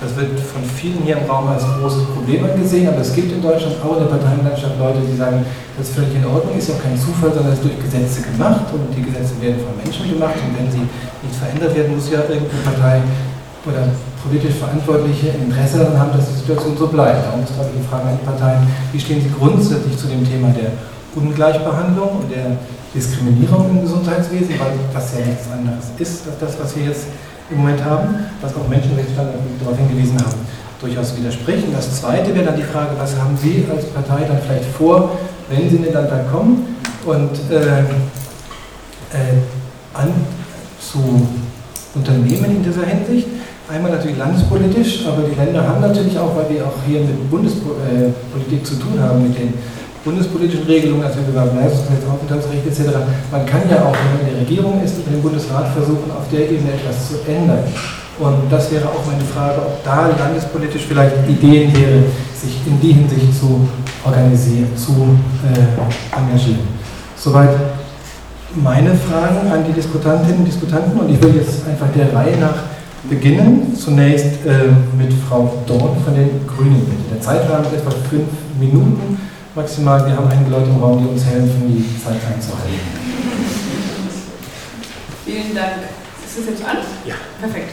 Das 0.00 0.12
wird 0.14 0.38
von 0.40 0.60
vielen 0.62 1.00
hier 1.08 1.16
im 1.16 1.24
Raum 1.24 1.48
als 1.48 1.64
großes 1.64 2.04
Problem 2.12 2.44
angesehen, 2.44 2.86
aber 2.88 3.00
es 3.00 3.14
gibt 3.16 3.32
in 3.32 3.40
Deutschland 3.40 3.80
auch 3.80 3.96
in 3.96 4.04
der 4.04 4.12
Parteienlandschaft 4.12 4.76
Leute, 4.78 5.00
die 5.00 5.16
sagen, 5.16 5.40
das 5.76 5.88
ist 5.88 5.96
völlig 5.96 6.12
in 6.14 6.24
Ordnung, 6.28 6.52
ist 6.52 6.68
ja 6.68 6.76
kein 6.76 6.92
Zufall, 7.00 7.32
sondern 7.32 7.56
es 7.56 7.60
ist 7.60 7.64
durch 7.64 7.80
Gesetze 7.80 8.20
gemacht 8.20 8.68
und 8.76 8.92
die 8.92 9.00
Gesetze 9.00 9.40
werden 9.40 9.56
von 9.64 9.72
Menschen 9.80 10.04
gemacht 10.04 10.36
und 10.36 10.52
wenn 10.52 10.68
sie 10.68 10.84
nicht 10.84 11.36
verändert 11.40 11.72
werden, 11.72 11.96
muss 11.96 12.12
ja 12.12 12.20
irgendeine 12.28 12.60
Partei 12.60 13.00
oder 13.64 13.88
politisch 14.20 14.60
Verantwortliche 14.60 15.32
Interesse 15.32 15.80
daran 15.80 15.98
haben, 15.98 16.12
dass 16.12 16.28
die 16.28 16.44
Situation 16.44 16.76
so 16.76 16.86
bleibt. 16.88 17.24
Darum 17.24 17.40
ist, 17.40 17.56
ich, 17.56 17.80
die 17.80 17.88
Frage 17.88 18.12
an 18.12 18.18
die 18.20 18.26
Parteien, 18.26 18.62
wie 18.92 19.00
stehen 19.00 19.22
Sie 19.22 19.32
grundsätzlich 19.32 19.96
zu 19.96 20.12
dem 20.12 20.28
Thema 20.28 20.52
der 20.52 20.76
Ungleichbehandlung 21.16 22.20
und 22.20 22.28
der 22.30 22.60
Diskriminierung 22.96 23.68
im 23.70 23.82
Gesundheitswesen, 23.82 24.58
weil 24.58 24.72
das 24.92 25.12
ja 25.12 25.26
nichts 25.26 25.44
anderes 25.52 25.84
ist 25.98 26.26
als 26.26 26.38
das, 26.40 26.58
was 26.58 26.74
wir 26.76 26.86
jetzt 26.86 27.06
im 27.50 27.58
Moment 27.58 27.84
haben, 27.84 28.08
was 28.40 28.56
auch 28.56 28.66
Menschenrechtsstandard 28.68 29.36
darauf 29.60 29.76
hingewiesen 29.76 30.18
haben, 30.18 30.40
durchaus 30.80 31.16
widerspricht. 31.16 31.66
Und 31.66 31.76
das 31.76 32.00
Zweite 32.00 32.34
wäre 32.34 32.46
dann 32.46 32.56
die 32.56 32.62
Frage, 32.62 32.90
was 32.98 33.14
haben 33.16 33.36
Sie 33.36 33.64
als 33.70 33.84
Partei 33.86 34.24
dann 34.26 34.38
vielleicht 34.40 34.64
vor, 34.64 35.18
wenn 35.50 35.68
Sie 35.68 35.76
in 35.76 35.84
den 35.84 35.92
Landtag 35.92 36.30
kommen 36.32 36.76
und 37.04 37.30
äh, 37.50 37.80
äh, 39.12 39.36
an, 39.92 40.08
zu 40.80 41.28
unternehmen 41.94 42.56
in 42.56 42.64
dieser 42.64 42.86
Hinsicht? 42.86 43.28
Einmal 43.68 43.92
natürlich 43.92 44.16
landespolitisch, 44.16 45.06
aber 45.06 45.22
die 45.28 45.34
Länder 45.34 45.66
haben 45.66 45.80
natürlich 45.80 46.16
auch, 46.18 46.34
weil 46.36 46.48
wir 46.48 46.64
auch 46.64 46.78
hier 46.86 47.00
mit 47.00 47.30
Bundespolitik 47.30 48.64
zu 48.64 48.76
tun 48.76 49.00
haben, 49.00 49.24
mit 49.24 49.36
den 49.36 49.54
bundespolitischen 50.06 50.64
Regelungen, 50.66 51.04
also 51.04 51.18
Bewerbleistungsrecht, 51.20 52.06
Aufenthaltsrecht 52.06 52.64
etc. 52.64 52.94
Man 53.32 53.44
kann 53.44 53.62
ja 53.68 53.82
auch, 53.82 53.92
wenn 53.92 54.10
man 54.14 54.20
in 54.22 54.26
der 54.30 54.40
Regierung 54.46 54.82
ist, 54.82 54.96
mit 54.98 55.12
dem 55.12 55.20
Bundesrat 55.20 55.74
versuchen, 55.74 56.08
auf 56.14 56.30
der 56.30 56.48
Ebene 56.48 56.72
etwas 56.72 57.08
zu 57.08 57.14
ändern. 57.26 57.66
Und 58.18 58.48
das 58.48 58.70
wäre 58.70 58.86
auch 58.86 59.04
meine 59.04 59.24
Frage, 59.24 59.60
ob 59.60 59.84
da 59.84 60.08
landespolitisch 60.16 60.86
vielleicht 60.88 61.28
Ideen 61.28 61.74
wäre, 61.76 62.04
sich 62.32 62.56
in 62.66 62.80
die 62.80 62.92
Hinsicht 62.92 63.38
zu 63.38 63.68
organisieren, 64.04 64.68
zu 64.76 65.18
äh, 65.44 66.16
engagieren. 66.16 66.68
Soweit 67.16 67.50
meine 68.54 68.94
Fragen 68.94 69.50
an 69.50 69.64
die 69.66 69.72
Diskutantinnen 69.72 70.38
und 70.38 70.46
Diskutanten 70.46 70.98
und 70.98 71.10
ich 71.10 71.20
will 71.20 71.34
jetzt 71.34 71.66
einfach 71.68 71.88
der 71.94 72.14
Reihe 72.14 72.38
nach 72.38 72.54
beginnen. 73.10 73.74
Zunächst 73.76 74.46
äh, 74.46 74.72
mit 74.96 75.12
Frau 75.28 75.52
Dorn 75.66 75.96
von 76.02 76.14
den 76.14 76.46
Grünen. 76.46 76.86
Der 77.12 77.20
Zeitrahmen 77.20 77.66
ist 77.66 77.74
etwa 77.74 77.90
fünf 78.08 78.28
Minuten 78.58 79.18
maximal. 79.56 80.04
Wir 80.06 80.14
haben 80.14 80.28
einige 80.28 80.50
Leute 80.50 80.68
im 80.68 80.82
Raum, 80.82 81.02
die 81.02 81.08
uns 81.08 81.24
helfen, 81.24 81.64
die 81.66 82.04
Zeit 82.04 82.20
einzuhalten. 82.32 82.78
Vielen 85.24 85.54
Dank. 85.54 85.88
Ist 86.24 86.38
das 86.38 86.46
jetzt 86.46 86.64
an? 86.64 86.76
Ja. 87.04 87.14
Perfekt. 87.40 87.72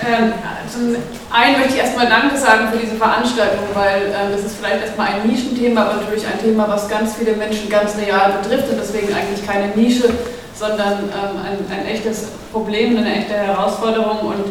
Ähm, 0.00 0.32
zum 0.68 0.96
einen 1.30 1.58
möchte 1.60 1.74
ich 1.74 1.80
erstmal 1.80 2.08
Danke 2.08 2.36
sagen 2.36 2.68
für 2.72 2.78
diese 2.78 2.96
Veranstaltung, 2.96 3.64
weil 3.74 4.06
ähm, 4.08 4.32
das 4.32 4.44
ist 4.44 4.56
vielleicht 4.56 4.82
erstmal 4.82 5.08
ein 5.08 5.26
Nischenthema, 5.28 5.82
aber 5.82 6.02
natürlich 6.02 6.26
ein 6.26 6.40
Thema, 6.40 6.66
was 6.68 6.88
ganz 6.88 7.14
viele 7.14 7.36
Menschen 7.36 7.68
ganz 7.68 7.96
real 7.96 8.32
betrifft 8.42 8.70
und 8.70 8.78
deswegen 8.80 9.14
eigentlich 9.14 9.46
keine 9.46 9.68
Nische, 9.76 10.10
sondern 10.58 11.04
ähm, 11.14 11.38
ein, 11.38 11.78
ein 11.78 11.86
echtes 11.86 12.26
Problem, 12.50 12.96
eine 12.96 13.14
echte 13.14 13.34
Herausforderung 13.34 14.18
und 14.18 14.44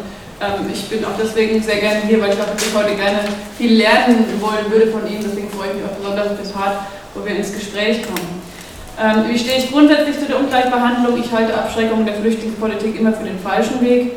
ich 0.72 0.88
bin 0.88 1.04
auch 1.04 1.16
deswegen 1.20 1.62
sehr 1.62 1.76
gerne 1.76 2.00
hier, 2.06 2.20
weil 2.20 2.30
ich 2.30 2.36
glaube, 2.36 2.52
dass 2.54 2.66
ich 2.66 2.74
heute 2.74 2.94
gerne 2.96 3.20
viel 3.56 3.76
lernen 3.76 4.26
wollen 4.40 4.70
würde 4.70 4.90
von 4.90 5.06
Ihnen. 5.06 5.24
Deswegen 5.24 5.48
freue 5.50 5.68
ich 5.68 5.74
mich 5.74 5.84
auch 5.84 5.96
besonders 5.96 6.28
auf 6.28 6.38
das 6.38 6.52
Part, 6.52 6.78
wo 7.14 7.24
wir 7.24 7.36
ins 7.36 7.52
Gespräch 7.52 8.02
kommen. 8.02 8.42
Ähm, 9.00 9.24
wie 9.28 9.38
stehe 9.38 9.58
ich 9.58 9.70
grundsätzlich 9.72 10.18
zu 10.18 10.26
der 10.26 10.38
Ungleichbehandlung? 10.38 11.18
Ich 11.18 11.32
halte 11.32 11.54
Abschreckung 11.54 12.04
der 12.04 12.14
Flüchtlingspolitik 12.14 12.98
immer 12.98 13.12
für 13.12 13.24
den 13.24 13.38
falschen 13.38 13.80
Weg. 13.80 14.12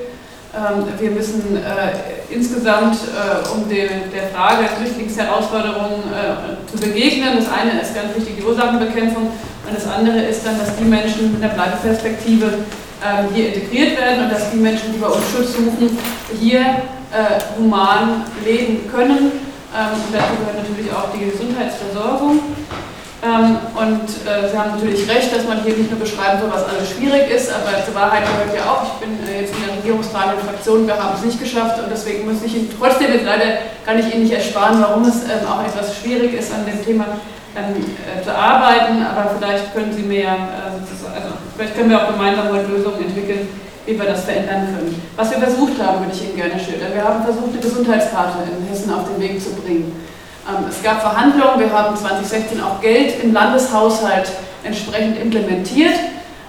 Ähm, 0.55 0.85
wir 0.99 1.11
müssen 1.11 1.57
äh, 1.57 2.33
insgesamt 2.33 2.95
äh, 2.95 3.49
um 3.49 3.69
die, 3.69 3.87
der 4.13 4.29
Frage 4.33 4.63
der 4.63 4.77
Flüchtlingsherausforderungen 4.77 6.01
äh, 6.13 6.71
zu 6.71 6.77
begegnen. 6.77 7.37
Das 7.37 7.51
eine 7.51 7.81
ist 7.81 7.93
ganz 7.93 8.15
wichtig 8.15 8.37
die 8.37 8.43
Ursachenbekämpfung 8.43 9.27
und 9.27 9.75
das 9.75 9.87
andere 9.87 10.19
ist 10.19 10.45
dann, 10.45 10.57
dass 10.57 10.75
die 10.77 10.85
Menschen 10.85 11.33
mit 11.33 11.43
einer 11.43 11.53
Bleibeperspektive 11.53 12.45
ähm, 12.45 12.65
hier 13.33 13.53
integriert 13.53 13.97
werden 13.97 14.23
und 14.23 14.31
dass 14.31 14.51
die 14.51 14.57
Menschen, 14.57 14.91
die 14.93 14.97
bei 14.97 15.07
uns 15.07 15.23
Schutz 15.31 15.53
suchen, 15.53 15.97
hier 16.39 16.61
äh, 17.11 17.39
human 17.57 18.25
leben 18.43 18.89
können. 18.91 19.31
Ähm, 19.73 19.93
und 19.93 20.13
dazu 20.13 20.33
gehört 20.39 20.57
natürlich 20.57 20.91
auch 20.91 21.11
die 21.13 21.29
Gesundheitsversorgung. 21.29 22.39
Ähm, 23.23 23.57
und 23.73 24.05
äh, 24.29 24.49
Sie 24.49 24.57
haben 24.57 24.77
natürlich 24.77 25.09
recht, 25.09 25.35
dass 25.35 25.43
man 25.45 25.63
hier 25.63 25.75
nicht 25.75 25.89
nur 25.89 25.99
beschreiben 25.99 26.39
soll, 26.39 26.51
was 26.53 26.69
alles 26.69 26.91
schwierig 26.91 27.31
ist, 27.31 27.49
aber 27.49 27.83
zur 27.83 27.95
Wahrheit 27.95 28.21
gehört 28.21 28.55
ja 28.55 28.69
auch, 28.69 28.83
ich 28.83 28.93
bin 29.01 29.17
äh, 29.25 29.41
jetzt 29.41 29.55
in 29.55 29.65
der 29.65 29.77
regierungstragenden 29.77 30.45
Fraktion, 30.45 30.85
wir 30.85 31.01
haben 31.01 31.15
es 31.17 31.25
nicht 31.25 31.39
geschafft 31.39 31.81
und 31.81 31.89
deswegen 31.89 32.31
muss 32.31 32.43
ich 32.43 32.53
Ihnen 32.53 32.69
trotzdem 32.79 33.11
jetzt 33.11 33.25
leider, 33.25 33.73
kann 33.85 33.97
ich 33.97 34.13
Ihnen 34.13 34.23
nicht 34.23 34.33
ersparen, 34.33 34.79
warum 34.81 35.03
es 35.03 35.23
ähm, 35.23 35.49
auch 35.49 35.65
etwas 35.65 35.97
schwierig 35.97 36.33
ist, 36.33 36.53
an 36.53 36.65
dem 36.67 36.83
Thema 36.85 37.17
ähm, 37.57 37.81
äh, 38.05 38.23
zu 38.23 38.29
arbeiten, 38.29 39.01
aber 39.01 39.33
vielleicht 39.35 39.73
können 39.73 39.91
Sie 39.91 40.03
mehr, 40.03 40.29
äh, 40.29 41.17
also 41.17 41.36
vielleicht 41.57 41.75
können 41.75 41.89
wir 41.89 42.01
auch 42.01 42.11
gemeinsam 42.11 42.47
Lösungen 42.53 43.01
entwickeln, 43.01 43.49
wie 43.85 43.97
wir 43.97 44.05
das 44.05 44.25
verändern 44.25 44.67
können. 44.67 45.01
Was 45.15 45.31
wir 45.31 45.39
versucht 45.39 45.81
haben, 45.81 45.99
würde 45.99 46.13
ich 46.13 46.23
Ihnen 46.23 46.35
gerne 46.35 46.59
schildern. 46.59 46.93
Wir 46.93 47.03
haben 47.03 47.23
versucht, 47.23 47.51
eine 47.51 47.61
Gesundheitskarte 47.61 48.37
in 48.45 48.67
Hessen 48.67 48.93
auf 48.93 49.05
den 49.09 49.19
Weg 49.19 49.41
zu 49.41 49.55
bringen. 49.55 49.91
Ähm, 50.47 50.65
es 50.69 50.83
gab 50.83 51.01
Verhandlungen, 51.01 51.59
wir 51.59 51.71
haben 51.73 51.95
2016 51.95 52.61
auch 52.61 52.79
Geld 52.79 53.23
im 53.23 53.33
Landeshaushalt 53.33 54.29
entsprechend 54.63 55.19
implementiert. 55.19 55.95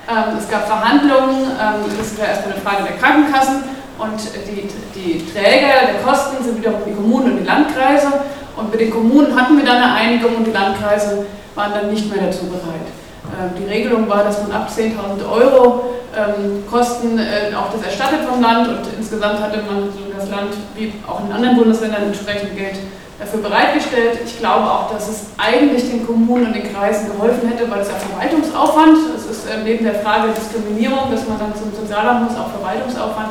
Ähm, 0.08 0.36
es 0.38 0.48
gab 0.50 0.66
Verhandlungen, 0.66 1.46
ähm, 1.58 1.88
das 1.96 2.08
ist 2.08 2.18
erstmal 2.18 2.54
eine 2.54 2.60
Frage 2.62 2.84
der 2.84 2.96
Krankenkassen 2.98 3.64
und 3.98 4.20
die, 4.46 4.68
die 4.94 5.32
Träger 5.32 5.92
der 5.92 6.02
Kosten 6.04 6.42
sind 6.44 6.58
wiederum 6.58 6.80
die 6.86 6.94
Kommunen 6.94 7.32
und 7.32 7.38
die 7.38 7.46
Landkreise. 7.46 8.08
Und 8.56 8.70
mit 8.70 8.80
den 8.80 8.90
Kommunen 8.90 9.40
hatten 9.40 9.56
wir 9.56 9.64
dann 9.64 9.82
eine 9.82 9.92
Einigung 9.94 10.36
und 10.36 10.44
die 10.44 10.52
Landkreise 10.52 11.26
waren 11.54 11.72
dann 11.72 11.90
nicht 11.90 12.12
mehr 12.12 12.24
dazu 12.24 12.46
bereit. 12.46 12.97
Ähm, 13.36 13.50
die 13.58 13.68
Regelung 13.68 14.08
war, 14.08 14.24
dass 14.24 14.42
man 14.42 14.52
ab 14.52 14.70
10.000 14.70 15.30
Euro 15.30 15.94
ähm, 16.16 16.64
Kosten 16.70 17.18
äh, 17.18 17.54
auch 17.54 17.70
das 17.72 17.82
erstattet 17.82 18.26
vom 18.28 18.40
Land 18.40 18.68
und 18.68 18.80
insgesamt 18.98 19.40
hatte 19.40 19.58
man 19.62 19.88
das 20.16 20.28
Land 20.30 20.54
wie 20.74 20.92
auch 21.06 21.24
in 21.24 21.32
anderen 21.32 21.56
Bundesländern 21.56 22.04
entsprechend 22.04 22.56
Geld 22.56 22.76
dafür 23.18 23.40
bereitgestellt. 23.40 24.18
Ich 24.24 24.38
glaube 24.38 24.64
auch, 24.64 24.90
dass 24.90 25.08
es 25.08 25.26
eigentlich 25.36 25.90
den 25.90 26.06
Kommunen 26.06 26.46
und 26.46 26.54
den 26.54 26.72
Kreisen 26.72 27.10
geholfen 27.12 27.48
hätte, 27.48 27.70
weil 27.70 27.80
es 27.80 27.88
ja 27.88 27.94
Verwaltungsaufwand, 27.94 28.98
es 29.16 29.26
ist 29.26 29.46
äh, 29.46 29.62
neben 29.64 29.84
der 29.84 29.96
Frage 29.96 30.32
Diskriminierung, 30.32 31.10
dass 31.10 31.26
man 31.28 31.38
dann 31.38 31.54
zum 31.54 31.74
Sozialamt 31.74 32.30
muss, 32.30 32.38
auch 32.38 32.50
Verwaltungsaufwand, 32.50 33.28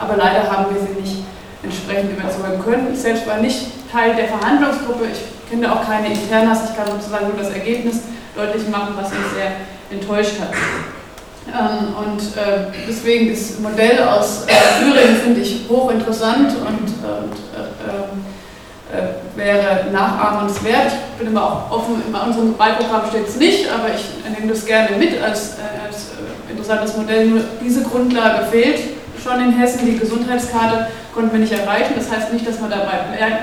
aber 0.00 0.16
leider 0.16 0.50
haben 0.50 0.74
wir 0.74 0.80
sie 0.80 1.00
nicht 1.00 1.24
entsprechend 1.62 2.12
überzeugen 2.12 2.62
können. 2.62 2.88
Ich 2.92 3.00
selbst 3.00 3.26
war 3.26 3.38
nicht 3.38 3.90
Teil 3.90 4.14
der 4.14 4.28
Verhandlungsgruppe, 4.28 5.06
ich 5.12 5.50
kenne 5.50 5.72
auch 5.72 5.86
keine 5.86 6.12
Internas, 6.12 6.70
ich 6.70 6.76
kann 6.76 6.86
sozusagen 6.86 7.28
nur 7.28 7.38
das 7.38 7.50
Ergebnis 7.50 8.02
deutlich 8.36 8.68
machen, 8.68 8.94
was 8.96 9.10
mich 9.10 9.26
sehr 9.34 9.52
enttäuscht 9.90 10.40
hat. 10.40 10.50
Ähm, 11.48 11.94
und 11.94 12.20
äh, 12.36 12.72
deswegen 12.88 13.30
das 13.30 13.58
Modell 13.60 14.02
aus 14.02 14.46
äh, 14.46 14.80
Thüringen 14.80 15.16
finde 15.16 15.40
ich 15.40 15.64
hochinteressant 15.68 16.50
und, 16.56 16.66
und 16.66 17.32
äh, 17.54 17.86
ähm, 17.86 18.24
äh, 18.92 19.36
wäre 19.38 19.90
nachahmenswert. 19.92 20.92
Ich 21.12 21.18
bin 21.18 21.28
immer 21.28 21.44
auch 21.44 21.70
offen, 21.70 22.02
in 22.06 22.14
unserem 22.14 22.58
Wahlprogramm 22.58 23.08
steht 23.08 23.28
es 23.28 23.36
nicht, 23.36 23.68
aber 23.70 23.94
ich 23.94 24.04
nehme 24.36 24.52
das 24.52 24.66
gerne 24.66 24.96
mit 24.96 25.22
als, 25.22 25.54
äh, 25.58 25.86
als 25.86 26.10
äh, 26.10 26.50
interessantes 26.50 26.96
Modell. 26.96 27.26
Nur 27.26 27.40
diese 27.64 27.82
Grundlage 27.82 28.46
fehlt 28.46 28.80
schon 29.22 29.40
in 29.40 29.52
Hessen, 29.52 29.86
die 29.86 29.98
Gesundheitskarte 29.98 30.88
konnten 31.14 31.32
wir 31.32 31.40
nicht 31.40 31.52
erreichen. 31.52 31.94
Das 31.96 32.10
heißt 32.10 32.32
nicht, 32.32 32.46
dass 32.46 32.60
man 32.60 32.70
dabei 32.70 33.00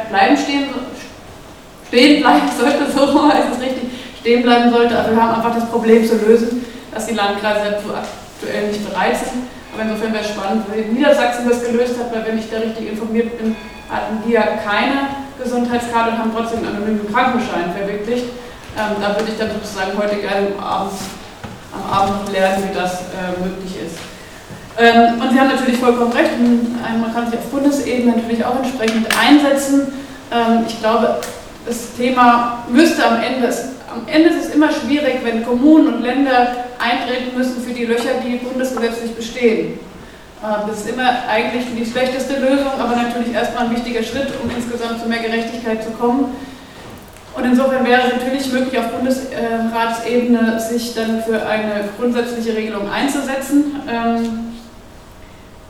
bleiben 0.09 0.37
stehen, 0.37 0.65
stehen 1.87 2.21
bleiben 2.21 2.49
sollte, 2.59 2.91
so 2.93 3.31
heißt 3.31 3.47
es 3.53 3.61
richtig, 3.61 3.89
stehen 4.23 4.41
bleiben 4.41 4.71
sollte, 4.71 4.97
aber 4.97 5.11
wir 5.11 5.21
haben 5.21 5.35
einfach 5.35 5.53
das 5.53 5.69
Problem 5.69 6.07
zu 6.07 6.15
lösen, 6.15 6.65
dass 6.93 7.07
die 7.07 7.13
Landkreise 7.13 7.75
dazu 7.75 7.91
aktuell 7.91 8.71
nicht 8.71 8.87
bereit 8.87 9.17
sind. 9.17 9.51
Aber 9.73 9.83
insofern 9.83 10.13
wäre 10.13 10.23
es 10.23 10.29
spannend, 10.29 10.63
wie 10.71 10.95
Niedersachsen 10.95 11.49
das 11.49 11.65
gelöst 11.65 11.99
hat, 11.99 12.15
weil 12.15 12.25
wenn 12.25 12.39
ich 12.39 12.49
da 12.49 12.59
richtig 12.59 12.87
informiert 12.87 13.37
bin, 13.37 13.53
hatten 13.91 14.23
die 14.25 14.31
ja 14.31 14.43
keine 14.63 15.11
Gesundheitskarte 15.41 16.11
und 16.11 16.17
haben 16.19 16.31
trotzdem 16.33 16.59
einen 16.59 16.77
anonymen 16.77 17.11
Krankenschein 17.11 17.75
verwirklicht. 17.75 18.31
Ähm, 18.79 18.95
da 19.01 19.09
würde 19.19 19.27
ich 19.27 19.37
dann 19.37 19.51
sozusagen 19.51 19.91
heute 19.97 20.15
gerne 20.15 20.55
am 20.57 20.63
Abend, 20.63 20.93
am 21.75 21.83
Abend 21.91 22.31
lernen, 22.31 22.63
wie 22.63 22.73
das 22.73 23.11
äh, 23.11 23.43
möglich 23.43 23.75
ist. 23.83 23.99
Ähm, 24.79 25.19
und 25.19 25.31
Sie 25.33 25.39
haben 25.39 25.49
natürlich 25.49 25.79
vollkommen 25.79 26.13
recht, 26.13 26.31
man 26.39 27.13
kann 27.13 27.29
sich 27.29 27.37
auf 27.37 27.45
Bundesebene 27.51 28.15
natürlich 28.15 28.45
auch 28.45 28.55
entsprechend 28.55 29.05
einsetzen. 29.19 29.91
Ähm, 30.31 30.63
ich 30.65 30.79
glaube, 30.79 31.19
das 31.65 31.93
Thema 31.97 32.63
müsste 32.69 33.05
am 33.05 33.21
Ende, 33.21 33.51
am 33.93 34.07
Ende 34.07 34.29
ist 34.29 34.47
es 34.47 34.55
immer 34.55 34.71
schwierig, 34.71 35.19
wenn 35.23 35.45
Kommunen 35.45 35.95
und 35.95 36.01
Länder 36.01 36.55
eintreten 36.79 37.37
müssen 37.37 37.61
für 37.63 37.73
die 37.73 37.85
Löcher, 37.85 38.21
die 38.25 38.37
bundesgesetzlich 38.37 39.13
bestehen. 39.13 39.79
Ähm, 40.43 40.67
das 40.67 40.79
ist 40.79 40.89
immer 40.89 41.09
eigentlich 41.29 41.65
die 41.77 41.85
schlechteste 41.85 42.39
Lösung, 42.39 42.71
aber 42.79 42.95
natürlich 42.95 43.33
erstmal 43.33 43.65
ein 43.65 43.75
wichtiger 43.75 44.03
Schritt, 44.03 44.29
um 44.43 44.49
insgesamt 44.55 45.01
zu 45.01 45.07
mehr 45.07 45.19
Gerechtigkeit 45.19 45.83
zu 45.83 45.91
kommen. 45.91 46.35
Und 47.35 47.45
insofern 47.45 47.85
wäre 47.85 48.01
es 48.01 48.13
natürlich 48.13 48.51
möglich, 48.51 48.77
auf 48.79 48.91
Bundesratsebene 48.91 50.59
sich 50.59 50.93
dann 50.93 51.23
für 51.23 51.43
eine 51.45 51.89
grundsätzliche 51.97 52.55
Regelung 52.55 52.87
einzusetzen. 52.91 53.81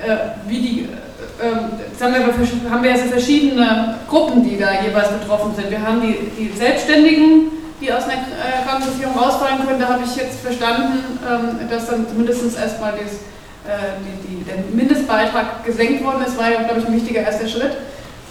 Äh, 0.05 0.17
wie 0.49 0.59
die, 0.59 0.79
äh, 0.81 1.47
ähm, 1.47 1.69
sagen 1.97 2.15
wir, 2.15 2.71
haben 2.71 2.83
wir 2.83 2.91
ja 2.91 2.97
so 2.97 3.05
verschiedene 3.05 3.95
Gruppen, 4.09 4.43
die 4.43 4.57
da 4.57 4.81
jeweils 4.83 5.09
betroffen 5.09 5.55
sind. 5.55 5.71
Wir 5.71 5.81
haben 5.81 6.01
die, 6.01 6.17
die 6.37 6.57
Selbstständigen, 6.57 7.62
die 7.83 7.91
aus 7.91 8.03
einer 8.03 8.13
äh, 8.13 8.63
Krankenversicherung 8.65 9.17
rausfallen 9.17 9.67
können. 9.67 9.79
Da 9.79 9.89
habe 9.89 10.03
ich 10.03 10.15
jetzt 10.15 10.39
verstanden, 10.39 11.19
ähm, 11.27 11.69
dass 11.69 11.87
dann 11.87 12.07
zumindest 12.07 12.57
erstmal 12.57 12.93
das, 12.93 13.19
die, 13.63 14.27
die, 14.27 14.43
der 14.43 14.55
Mindestbeitrag 14.73 15.63
gesenkt 15.63 16.03
worden 16.03 16.25
ist. 16.25 16.37
war 16.37 16.51
ja, 16.51 16.63
glaube 16.63 16.81
ich, 16.81 16.85
ein 16.85 16.95
wichtiger 16.95 17.21
erster 17.21 17.47
Schritt. 17.47 17.71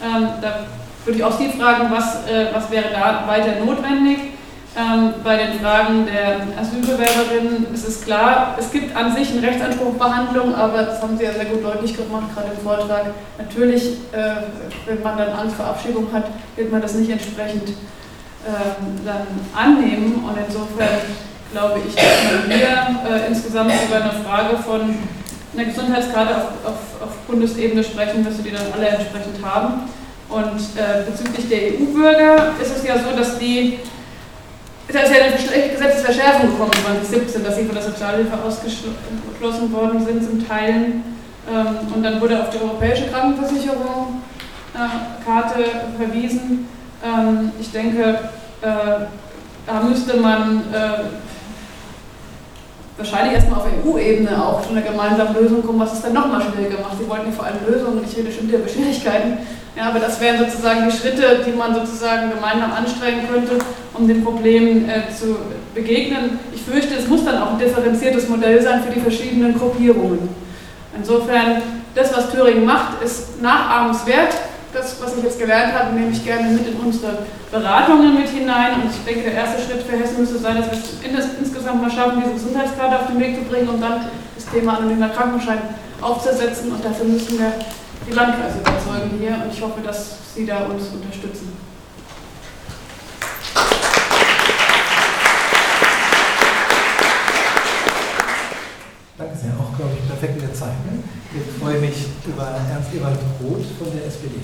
Ähm, 0.05 0.29
da 0.43 0.67
würde 1.07 1.19
ich 1.19 1.25
auch 1.25 1.39
Sie 1.39 1.49
fragen, 1.49 1.91
was, 1.91 2.19
was 2.53 2.71
wäre 2.71 2.91
da 2.93 3.25
weiter 3.27 3.65
notwendig. 3.65 4.19
Ähm, 4.75 5.13
bei 5.23 5.37
den 5.37 5.61
Fragen 5.61 6.07
der 6.07 6.41
Asylbewerberinnen 6.59 7.67
ist 7.75 7.87
es 7.87 8.01
klar, 8.01 8.57
es 8.59 8.71
gibt 8.71 8.97
an 8.97 9.15
sich 9.15 9.31
einen 9.31 9.45
Rechtsanspruch 9.45 9.99
Behandlung, 9.99 10.55
aber 10.55 10.85
das 10.85 11.03
haben 11.03 11.19
Sie 11.19 11.25
ja 11.25 11.33
sehr 11.33 11.45
gut 11.45 11.63
deutlich 11.63 11.95
gemacht, 11.95 12.35
gerade 12.35 12.53
im 12.57 12.65
Vortrag. 12.65 13.11
Natürlich, 13.37 13.99
äh, 14.13 14.35
wenn 14.87 15.03
man 15.03 15.19
dann 15.19 15.29
Angst 15.33 15.57
vor 15.57 15.67
Abschiebung 15.67 16.11
hat, 16.11 16.25
wird 16.57 16.73
man 16.73 16.81
das 16.81 16.95
nicht 16.95 17.11
entsprechend 17.11 17.75
ähm, 18.47 19.01
dann 19.05 19.27
annehmen. 19.55 20.25
Und 20.25 20.37
insofern 20.47 21.01
glaube 21.53 21.81
ich, 21.87 21.95
dass 21.95 22.05
man 22.25 22.51
hier 22.51 23.01
äh, 23.09 23.29
insgesamt 23.29 23.73
über 23.87 23.97
eine 23.97 24.25
Frage 24.25 24.57
von 24.59 24.97
einer 25.55 25.65
Gesundheitskarte 25.65 26.37
auf, 26.37 26.45
auf, 26.65 27.03
auf 27.03 27.17
Bundesebene 27.27 27.85
sprechen 27.85 28.25
müsste, 28.25 28.43
die 28.43 28.51
dann 28.51 28.73
alle 28.73 28.89
entsprechend 28.89 29.45
haben. 29.45 29.83
Und 30.29 30.61
äh, 30.77 31.11
bezüglich 31.11 31.49
der 31.49 31.59
EU-Bürger 31.75 32.53
ist 32.61 32.77
es 32.77 32.85
ja 32.87 32.97
so, 32.99 33.17
dass 33.17 33.39
die 33.39 33.79
es 34.89 34.97
ist 34.97 35.11
ja 35.11 35.23
eine 35.23 35.71
Gesetzesverschärfung 35.71 36.51
gekommen 36.51 36.73
2017, 36.73 37.45
dass 37.45 37.57
sie 37.57 37.65
von 37.65 37.75
der 37.75 37.85
Sozialhilfe 37.85 38.37
ausgeschlossen 38.43 39.73
worden 39.73 40.05
sind 40.05 40.25
zum 40.25 40.47
Teilen. 40.47 41.05
Ähm, 41.49 41.95
und 41.95 42.03
dann 42.03 42.21
wurde 42.21 42.43
auf 42.43 42.51
die 42.51 42.59
europäische 42.59 43.07
Krankenversicherung 43.07 44.23
Karte 45.25 45.65
verwiesen. 45.99 46.67
Ähm, 47.05 47.53
ich 47.61 47.71
denke, 47.73 48.19
äh, 48.63 49.07
da 49.67 49.83
müsste 49.83 50.17
man 50.19 50.63
äh, 50.73 51.05
wahrscheinlich 52.97 53.35
erstmal 53.35 53.61
auf 53.61 53.67
EU-Ebene 53.85 54.45
auch 54.45 54.63
zu 54.63 54.71
einer 54.71 54.83
gemeinsamen 54.83 55.35
Lösung 55.35 55.65
kommen, 55.65 55.81
was 55.81 55.95
es 55.95 56.03
dann 56.03 56.13
nochmal 56.13 56.43
schwieriger 56.43 56.81
macht. 56.81 56.99
Sie 56.99 57.09
wollten 57.09 57.27
ja 57.27 57.33
vor 57.33 57.47
allem 57.47 57.59
Lösungen, 57.69 58.05
ich 58.09 58.17
rede 58.17 58.33
schon 58.33 58.49
wieder 58.49 58.59
über 58.59 58.69
Schwierigkeiten. 58.69 59.39
Ja, 59.77 59.89
aber 59.89 60.01
das 60.01 60.21
wären 60.21 60.39
sozusagen 60.39 60.89
die 60.89 60.95
Schritte, 60.95 61.41
die 61.47 61.53
man 61.53 61.75
sozusagen 61.75 62.31
gemeinsam 62.31 62.73
anstrengen 62.73 63.27
könnte, 63.27 63.59
um 63.95 64.07
den 64.07 64.23
Problemen 64.23 64.89
äh, 64.89 65.11
zu 65.13 65.37
begegnen. 65.75 66.39
Ich 66.55 66.63
fürchte, 66.63 66.95
es 66.95 67.09
muss 67.09 67.25
dann 67.25 67.43
auch 67.43 67.53
ein 67.53 67.59
differenziertes 67.59 68.29
Modell 68.29 68.61
sein 68.61 68.83
für 68.83 68.93
die 68.93 69.01
verschiedenen 69.01 69.59
Gruppierungen. 69.59 70.29
Insofern, 70.97 71.63
das, 71.95 72.15
was 72.15 72.31
Thüringen 72.31 72.67
macht, 72.67 73.03
ist 73.03 73.41
nachahmenswert. 73.41 74.35
Das, 74.73 74.97
was 75.03 75.19
ich 75.19 75.25
jetzt 75.25 75.39
gelernt 75.39 75.75
habe, 75.75 75.95
nehme 75.95 76.11
ich 76.13 76.25
gerne 76.25 76.49
mit 76.49 76.67
in 76.67 76.75
unsere 76.77 77.27
Beratungen 77.51 78.15
mit 78.15 78.29
hinein. 78.31 78.81
Und 78.81 78.91
ich 78.91 79.05
denke, 79.05 79.29
der 79.29 79.35
erste 79.35 79.61
Schritt 79.61 79.83
für 79.83 79.99
Hessen 79.99 80.21
müsste 80.21 80.39
sein, 80.39 80.57
dass 80.57 80.71
wir 80.71 81.19
es 81.19 81.27
insgesamt 81.39 81.83
mal 81.83 81.91
schaffen, 81.91 82.23
diese 82.23 82.33
Gesundheitskarte 82.33 83.01
auf 83.01 83.07
den 83.09 83.21
Weg 83.21 83.37
zu 83.37 83.43
bringen 83.43 83.69
und 83.69 83.83
dann 83.83 84.07
das 84.35 84.47
Thema 84.47 84.79
anonymer 84.79 85.11
Krankenschein 85.11 85.59
aufzusetzen. 86.01 86.73
Und 86.73 86.83
dafür 86.83 87.05
müssen 87.05 87.39
wir 87.39 87.53
die 88.09 88.15
Landkreise 88.15 88.61
überzeugen 88.61 89.19
hier 89.21 89.43
und 89.45 89.53
ich 89.53 89.61
hoffe, 89.61 89.81
dass 89.85 90.35
Sie 90.35 90.47
da 90.47 90.65
uns 90.65 90.89
unterstützen. 90.89 91.53
Danke 99.19 99.37
sehr, 99.37 99.53
auch 99.53 99.77
glaube 99.77 99.93
ich 100.01 100.09
perfekt 100.09 100.41
in 100.41 100.47
der 100.47 100.55
Zeit. 100.55 100.73
Ne? 100.87 101.05
Ich 101.35 101.61
freue 101.61 101.79
mich 101.79 102.07
über 102.27 102.45
Ernst 102.71 102.95
Ewald 102.95 103.19
Roth 103.43 103.67
von 103.79 103.95
der 103.95 104.07
SPD. 104.07 104.41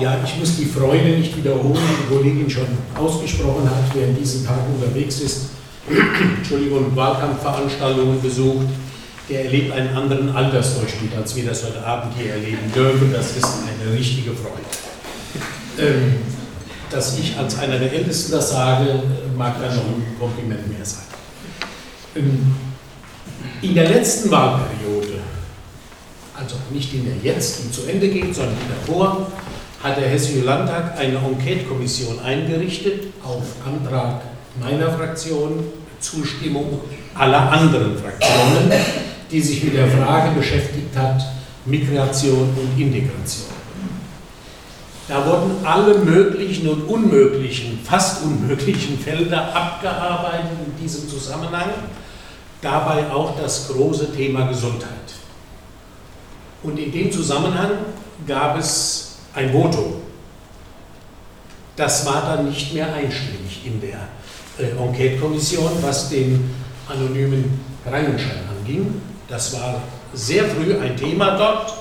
Ja, 0.00 0.18
ich 0.24 0.36
muss 0.38 0.56
die 0.56 0.64
Freude 0.64 1.10
nicht 1.10 1.36
wiederholen, 1.36 1.78
die 1.78 2.14
Kollegin 2.14 2.50
schon 2.50 2.66
ausgesprochen 2.96 3.70
hat, 3.70 3.84
wer 3.94 4.08
in 4.08 4.16
diesen 4.16 4.44
Tagen 4.44 4.74
unterwegs 4.74 5.20
ist. 5.20 5.50
Entschuldigung, 6.38 6.94
Wahlkampfveranstaltungen 6.96 8.20
besucht 8.20 8.66
der 9.28 9.46
erlebt 9.46 9.72
einen 9.72 9.96
anderen 9.96 10.34
Altersdurchschnitt, 10.34 11.14
als 11.16 11.34
wir 11.34 11.46
das 11.46 11.64
heute 11.64 11.84
Abend 11.84 12.14
hier 12.16 12.32
erleben 12.32 12.72
dürfen. 12.74 13.12
Das 13.12 13.36
ist 13.36 13.44
eine 13.44 13.92
richtige 13.92 14.30
Freude. 14.30 14.62
Ähm, 15.78 16.14
dass 16.90 17.18
ich 17.18 17.36
als 17.36 17.58
einer 17.58 17.78
der 17.78 17.92
Ältesten 17.92 18.32
das 18.32 18.50
sage, 18.50 19.02
mag 19.36 19.60
dann 19.60 19.74
noch 19.74 19.84
ein 19.84 20.16
Kompliment 20.18 20.68
mehr 20.68 20.84
sein. 20.84 21.04
Ähm, 22.14 22.54
in 23.62 23.74
der 23.74 23.90
letzten 23.90 24.30
Wahlperiode, 24.30 25.18
also 26.34 26.56
nicht 26.70 26.94
in 26.94 27.04
der 27.04 27.16
jetzt, 27.22 27.64
die 27.64 27.70
zu 27.72 27.84
Ende 27.86 28.08
geht, 28.08 28.34
sondern 28.34 28.56
davor, 28.68 29.32
hat 29.86 29.98
der 29.98 30.08
Hessische 30.08 30.44
Landtag 30.44 30.98
eine 30.98 31.16
Enquete-Kommission 31.16 32.20
eingerichtet 32.20 33.04
auf 33.24 33.42
Antrag 33.64 34.22
meiner 34.60 34.90
Fraktion, 34.90 35.64
Zustimmung 36.00 36.80
aller 37.14 37.50
anderen 37.52 37.96
Fraktionen 37.96 38.72
die 39.30 39.40
sich 39.40 39.62
mit 39.64 39.74
der 39.74 39.88
Frage 39.88 40.30
beschäftigt 40.36 40.96
hat, 40.96 41.22
Migration 41.64 42.50
und 42.56 42.80
Integration. 42.80 43.56
Da 45.08 45.24
wurden 45.24 45.64
alle 45.64 45.98
möglichen 45.98 46.68
und 46.68 46.82
unmöglichen, 46.82 47.78
fast 47.84 48.24
unmöglichen 48.24 48.98
Felder 48.98 49.54
abgearbeitet 49.54 50.50
in 50.66 50.82
diesem 50.82 51.08
Zusammenhang, 51.08 51.70
dabei 52.60 53.08
auch 53.10 53.40
das 53.40 53.68
große 53.68 54.12
Thema 54.14 54.46
Gesundheit. 54.46 54.90
Und 56.62 56.78
in 56.78 56.90
dem 56.90 57.12
Zusammenhang 57.12 57.70
gab 58.26 58.58
es 58.58 59.05
ein 59.36 59.52
Votum. 59.52 60.02
Das 61.76 62.06
war 62.06 62.22
dann 62.22 62.48
nicht 62.48 62.72
mehr 62.72 62.92
einstimmig 62.92 63.66
in 63.66 63.80
der 63.80 64.08
äh, 64.58 64.70
Enquete-Kommission, 64.70 65.70
was 65.82 66.08
den 66.08 66.50
anonymen 66.88 67.60
Krankenschein 67.84 68.40
anging. 68.58 69.00
Das 69.28 69.52
war 69.52 69.82
sehr 70.14 70.44
früh 70.44 70.78
ein 70.78 70.96
Thema 70.96 71.36
dort 71.36 71.74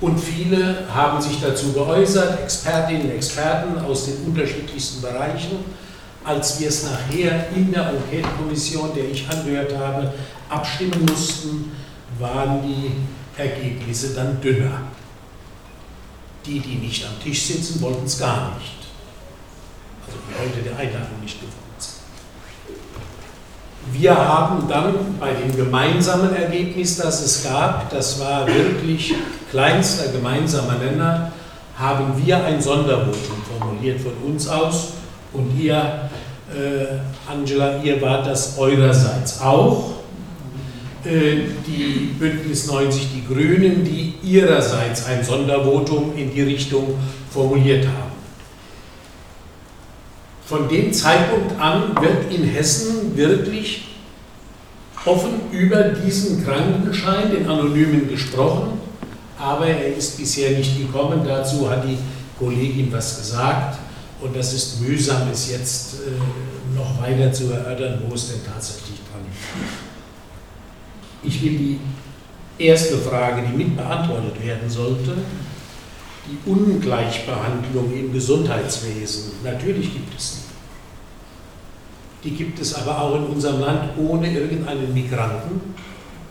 und 0.00 0.18
viele 0.18 0.84
haben 0.94 1.20
sich 1.20 1.40
dazu 1.40 1.72
geäußert, 1.72 2.40
Expertinnen 2.40 3.02
und 3.02 3.10
Experten 3.16 3.78
aus 3.80 4.06
den 4.06 4.24
unterschiedlichsten 4.26 5.02
Bereichen. 5.02 5.64
Als 6.24 6.60
wir 6.60 6.68
es 6.68 6.84
nachher 6.84 7.48
in 7.56 7.72
der 7.72 7.90
Enquete-Kommission, 7.90 8.90
der 8.94 9.10
ich 9.10 9.28
angehört 9.28 9.76
habe, 9.76 10.12
abstimmen 10.48 11.04
mussten, 11.10 11.72
waren 12.20 12.62
die 12.62 12.92
Ergebnisse 13.40 14.14
dann 14.14 14.40
dünner. 14.40 14.82
Die, 16.44 16.58
die 16.60 16.76
nicht 16.76 17.04
am 17.04 17.22
Tisch 17.22 17.42
sitzen, 17.42 17.80
wollten 17.80 18.04
es 18.04 18.18
gar 18.18 18.56
nicht. 18.58 18.88
Also 20.06 20.18
die 20.28 20.34
heute 20.40 20.62
der 20.68 20.76
Einladung 20.76 21.20
nicht 21.20 21.40
gefunden. 21.40 21.62
Wir 23.90 24.16
haben 24.16 24.68
dann 24.68 25.18
bei 25.18 25.32
dem 25.32 25.54
gemeinsamen 25.56 26.34
Ergebnis, 26.34 26.96
das 26.96 27.20
es 27.22 27.44
gab, 27.44 27.90
das 27.90 28.18
war 28.20 28.46
wirklich 28.46 29.14
kleinster 29.50 30.08
gemeinsamer 30.12 30.74
Nenner, 30.78 31.32
haben 31.76 32.14
wir 32.24 32.44
ein 32.44 32.60
Sondervotum 32.62 33.42
formuliert 33.58 34.00
von 34.00 34.12
uns 34.24 34.46
aus 34.48 34.92
und 35.32 35.58
ihr, 35.58 35.74
äh, 36.54 37.30
Angela, 37.30 37.82
ihr 37.82 38.00
wart 38.00 38.26
das 38.26 38.56
eurerseits 38.56 39.40
auch. 39.40 39.90
Äh, 41.04 41.48
die 41.66 42.14
Bündnis 42.16 42.68
90 42.68 43.08
Die 43.14 43.26
Grünen, 43.26 43.84
die 43.84 44.14
ihrerseits 44.22 45.06
ein 45.06 45.24
Sondervotum 45.24 46.16
in 46.16 46.32
die 46.32 46.42
Richtung 46.42 46.94
formuliert 47.28 47.86
haben. 47.86 48.12
Von 50.46 50.68
dem 50.68 50.92
Zeitpunkt 50.92 51.58
an 51.60 51.96
wird 52.00 52.32
in 52.32 52.44
Hessen 52.44 53.16
wirklich 53.16 53.88
offen 55.04 55.50
über 55.50 55.82
diesen 55.82 56.44
Krankenschein, 56.44 57.32
den 57.32 57.48
Anonymen, 57.48 58.08
gesprochen, 58.08 58.78
aber 59.36 59.66
er 59.66 59.96
ist 59.96 60.16
bisher 60.18 60.56
nicht 60.56 60.78
gekommen. 60.78 61.22
Dazu 61.26 61.68
hat 61.68 61.84
die 61.84 61.98
Kollegin 62.38 62.92
was 62.92 63.18
gesagt 63.18 63.78
und 64.20 64.36
das 64.36 64.52
ist 64.54 64.80
mühsam, 64.80 65.28
es 65.32 65.50
jetzt 65.50 65.94
äh, 65.94 66.76
noch 66.76 67.02
weiter 67.02 67.32
zu 67.32 67.50
erörtern, 67.50 68.02
wo 68.08 68.14
es 68.14 68.28
denn 68.28 68.40
tatsächlich 68.44 69.00
dran 69.10 69.22
ist. 69.28 69.91
Ich 71.22 71.42
will 71.42 71.56
die 71.56 71.78
erste 72.58 72.98
Frage, 72.98 73.42
die 73.42 73.56
mit 73.56 73.76
beantwortet 73.76 74.42
werden 74.44 74.68
sollte, 74.68 75.14
die 76.26 76.50
Ungleichbehandlung 76.50 77.92
im 77.92 78.12
Gesundheitswesen. 78.12 79.32
Natürlich 79.42 79.92
gibt 79.92 80.16
es 80.16 80.36
die. 82.22 82.28
Die 82.28 82.36
gibt 82.36 82.60
es 82.60 82.74
aber 82.74 83.00
auch 83.00 83.16
in 83.16 83.24
unserem 83.24 83.60
Land 83.60 83.98
ohne 83.98 84.32
irgendeinen 84.32 84.94
Migranten 84.94 85.60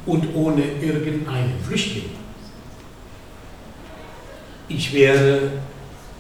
und 0.06 0.34
ohne 0.34 0.64
irgendeinen 0.82 1.60
Flüchtling. 1.68 2.10
Ich 4.70 4.94
wäre 4.94 5.52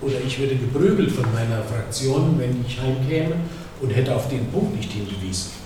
oder 0.02 0.16
ich 0.26 0.38
würde 0.40 0.56
geprügelt 0.56 1.12
von 1.12 1.26
meiner 1.34 1.64
Fraktion, 1.64 2.38
wenn 2.38 2.66
ich 2.68 2.82
heimkäme 2.82 3.36
und 3.82 3.92
hätte 3.92 4.14
auf 4.14 4.28
den 4.28 4.48
Punkt 4.48 4.76
nicht 4.76 4.92
hingewiesen. 4.92 5.61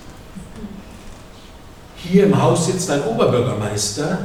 Hier 1.96 2.24
im 2.24 2.40
Haus 2.40 2.66
sitzt 2.66 2.90
ein 2.90 3.02
Oberbürgermeister, 3.04 4.18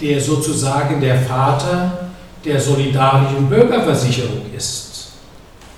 der 0.00 0.20
sozusagen 0.20 1.00
der 1.00 1.20
Vater 1.20 2.08
der 2.44 2.60
solidarischen 2.60 3.48
Bürgerversicherung 3.48 4.42
ist. 4.54 5.12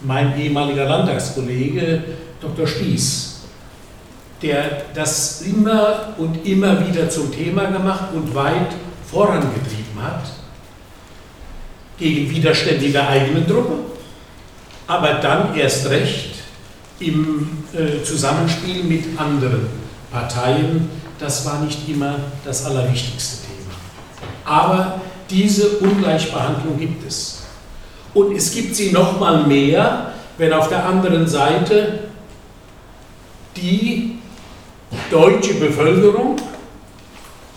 Mein 0.02 0.38
ehemaliger 0.38 0.84
Landtagskollege 0.86 2.02
Dr. 2.40 2.66
Spieß, 2.66 3.40
der 4.42 4.82
das 4.94 5.42
immer 5.42 6.14
und 6.18 6.46
immer 6.46 6.86
wieder 6.86 7.08
zum 7.08 7.30
Thema 7.32 7.66
gemacht 7.66 8.06
und 8.14 8.34
weit 8.34 8.74
vorangetrieben 9.10 10.02
hat, 10.02 10.24
gegen 11.98 12.28
Widerstände 12.30 12.90
der 12.90 13.08
eigenen 13.08 13.46
Truppe 13.46 13.96
aber 14.86 15.14
dann 15.14 15.54
erst 15.56 15.88
recht 15.90 16.34
im 17.00 17.64
äh, 17.72 18.02
Zusammenspiel 18.02 18.84
mit 18.84 19.18
anderen 19.18 19.66
Parteien. 20.16 20.88
Das 21.18 21.44
war 21.44 21.60
nicht 21.60 21.86
immer 21.88 22.14
das 22.44 22.64
allerwichtigste 22.64 23.46
Thema. 23.46 23.74
Aber 24.44 25.00
diese 25.28 25.78
Ungleichbehandlung 25.78 26.78
gibt 26.78 27.06
es. 27.06 27.42
Und 28.14 28.34
es 28.34 28.50
gibt 28.50 28.74
sie 28.74 28.92
noch 28.92 29.20
mal 29.20 29.46
mehr, 29.46 30.12
wenn 30.38 30.52
auf 30.54 30.68
der 30.68 30.86
anderen 30.86 31.26
Seite 31.26 32.08
die 33.56 34.18
deutsche 35.10 35.54
Bevölkerung 35.54 36.36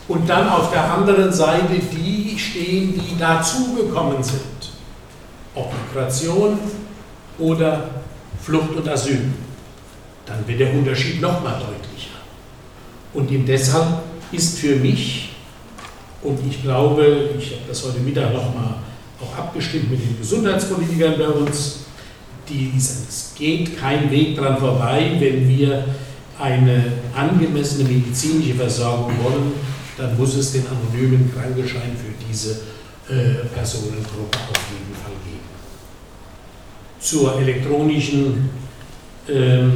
und 0.10 0.30
dann 0.30 0.50
auf 0.50 0.72
der 0.72 0.92
anderen 0.92 1.32
Seite 1.32 1.80
die 1.80 2.38
stehen, 2.38 2.94
die 2.94 3.18
dazugekommen 3.18 4.22
sind. 4.22 4.72
Ob 5.56 5.72
Migration 5.88 6.60
oder 7.38 7.90
Flucht 8.42 8.76
und 8.76 8.88
Asyl. 8.88 9.32
Dann 10.26 10.46
wird 10.48 10.60
der 10.60 10.74
Unterschied 10.74 11.22
nochmal 11.22 11.54
deutlicher. 11.54 11.89
Und 13.14 13.30
deshalb 13.48 14.04
ist 14.32 14.60
für 14.60 14.76
mich, 14.76 15.30
und 16.22 16.40
ich 16.48 16.62
glaube, 16.62 17.32
ich 17.38 17.52
habe 17.52 17.62
das 17.68 17.84
heute 17.86 18.00
Mittag 18.00 18.34
nochmal 18.34 18.76
auch 19.22 19.38
abgestimmt 19.38 19.92
mit 19.92 20.02
den 20.02 20.18
Gesundheitspolitikern 20.20 21.16
bei 21.18 21.28
uns, 21.28 21.80
die, 22.48 22.72
es 22.78 23.34
geht 23.38 23.80
kein 23.80 24.10
Weg 24.12 24.38
dran 24.38 24.58
vorbei, 24.58 25.16
wenn 25.20 25.48
wir 25.48 25.86
eine 26.40 26.84
angemessene 27.16 27.88
medizinische 27.90 28.56
Versorgung 28.56 29.14
wollen, 29.24 29.54
dann 29.98 30.18
muss 30.18 30.36
es 30.36 30.54
den 30.54 30.64
anonymen 30.68 31.32
Krankenschein 31.34 31.96
für 31.98 32.14
diese 32.28 32.52
äh, 33.10 33.46
Personengruppe 33.54 34.38
auf 34.38 34.64
jeden 34.72 34.96
Fall 34.96 35.12
geben. 35.26 35.40
Zur 37.00 37.40
elektronischen 37.40 38.50
ähm, 39.28 39.74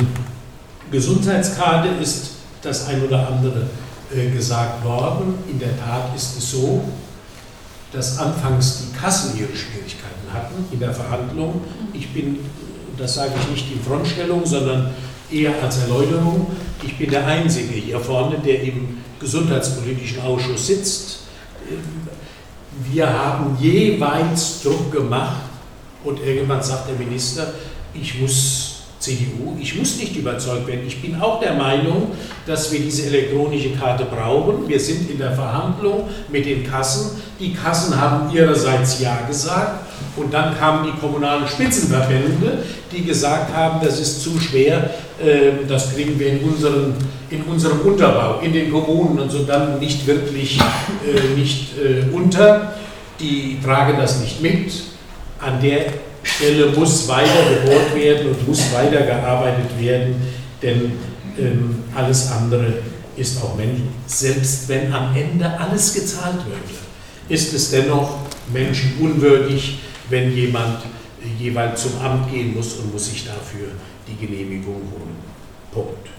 Gesundheitskarte 0.90 1.90
ist 2.02 2.33
das 2.64 2.88
ein 2.88 3.04
oder 3.04 3.28
andere 3.28 3.68
äh, 4.16 4.30
gesagt 4.32 4.84
worden. 4.84 5.36
In 5.50 5.60
der 5.60 5.78
Tat 5.78 6.16
ist 6.16 6.38
es 6.38 6.52
so, 6.52 6.84
dass 7.92 8.18
anfangs 8.18 8.82
die 8.82 8.98
Kassen 8.98 9.38
ihre 9.38 9.56
Schwierigkeiten 9.56 10.34
hatten 10.34 10.66
in 10.72 10.80
der 10.80 10.94
Verhandlung. 10.94 11.62
Ich 11.94 12.12
bin, 12.12 12.40
das 12.98 13.16
sage 13.16 13.34
ich 13.40 13.50
nicht 13.50 13.72
in 13.72 13.82
Frontstellung, 13.82 14.46
sondern 14.46 14.92
eher 15.32 15.54
als 15.62 15.80
Erläuterung, 15.80 16.48
ich 16.82 16.98
bin 16.98 17.10
der 17.10 17.26
Einzige 17.26 17.74
hier 17.74 18.00
vorne, 18.00 18.40
der 18.40 18.64
im 18.64 18.98
Gesundheitspolitischen 19.20 20.22
Ausschuss 20.22 20.68
sitzt. 20.68 21.20
Wir 22.92 23.08
haben 23.08 23.58
jeweils 23.60 24.62
Druck 24.64 24.92
gemacht 24.92 25.44
und 26.04 26.20
irgendwann 26.20 26.62
sagt 26.62 26.90
der 26.90 26.96
Minister, 26.96 27.54
ich 27.94 28.20
muss 28.20 28.73
CDU, 29.04 29.58
ich 29.60 29.78
muss 29.78 29.98
nicht 29.98 30.16
überzeugt 30.16 30.66
werden. 30.66 30.84
Ich 30.88 31.02
bin 31.02 31.20
auch 31.20 31.42
der 31.42 31.56
Meinung, 31.56 32.12
dass 32.46 32.72
wir 32.72 32.80
diese 32.80 33.08
elektronische 33.08 33.72
Karte 33.72 34.06
brauchen. 34.06 34.68
Wir 34.68 34.80
sind 34.80 35.10
in 35.10 35.18
der 35.18 35.34
Verhandlung 35.34 36.08
mit 36.30 36.46
den 36.46 36.64
Kassen. 36.64 37.22
Die 37.38 37.54
Kassen 37.54 38.00
haben 38.00 38.34
ihrerseits 38.34 39.02
Ja 39.02 39.20
gesagt. 39.28 39.88
Und 40.16 40.34
dann 40.34 40.58
kamen 40.58 40.86
die 40.86 41.00
kommunalen 41.00 41.48
Spitzenverbände, 41.48 42.60
die 42.92 43.04
gesagt 43.04 43.54
haben, 43.54 43.84
das 43.84 44.00
ist 44.00 44.22
zu 44.22 44.40
schwer, 44.40 44.92
ähm, 45.22 45.68
das 45.68 45.94
kriegen 45.94 46.18
wir 46.20 46.28
in, 46.28 46.40
unseren, 46.44 46.94
in 47.30 47.42
unserem 47.44 47.82
Unterbau, 47.82 48.40
in 48.40 48.54
den 48.54 48.72
Kommunen 48.72 49.20
und 49.20 49.32
so 49.32 49.44
dann 49.44 49.80
nicht 49.80 50.06
wirklich 50.06 50.60
äh, 50.60 51.38
nicht 51.38 51.78
äh, 51.78 52.16
unter. 52.16 52.74
Die 53.20 53.58
tragen 53.64 53.98
das 53.98 54.22
nicht 54.22 54.42
mit. 54.42 54.72
An 55.40 55.60
der 55.62 55.88
Stelle 56.36 56.68
muss 56.68 57.08
weiter 57.08 57.50
gebohrt 57.50 57.96
werden 57.96 58.30
und 58.30 58.48
muss 58.48 58.74
weiter 58.74 59.02
gearbeitet 59.02 59.80
werden, 59.80 60.16
denn 60.62 60.94
ähm, 61.38 61.84
alles 61.96 62.32
andere 62.32 62.74
ist 63.16 63.42
auch 63.42 63.56
menschlich. 63.56 63.90
Selbst 64.08 64.68
wenn 64.70 64.92
am 64.94 65.16
Ende 65.16 65.48
alles 65.60 65.94
gezahlt 65.94 66.46
würde, 66.46 66.60
ist 67.30 67.54
es 67.54 67.72
dennoch 67.72 68.18
menschenunwürdig, 68.52 69.80
wenn 70.10 70.36
jemand 70.36 70.80
jeweils 71.40 71.84
zum 71.84 72.02
Amt 72.02 72.32
gehen 72.32 72.54
muss 72.56 72.74
und 72.74 72.92
muss 72.92 73.06
sich 73.06 73.26
dafür 73.26 73.68
die 74.08 74.26
Genehmigung 74.26 74.82
holen. 74.92 75.16
Punkt. 75.72 76.10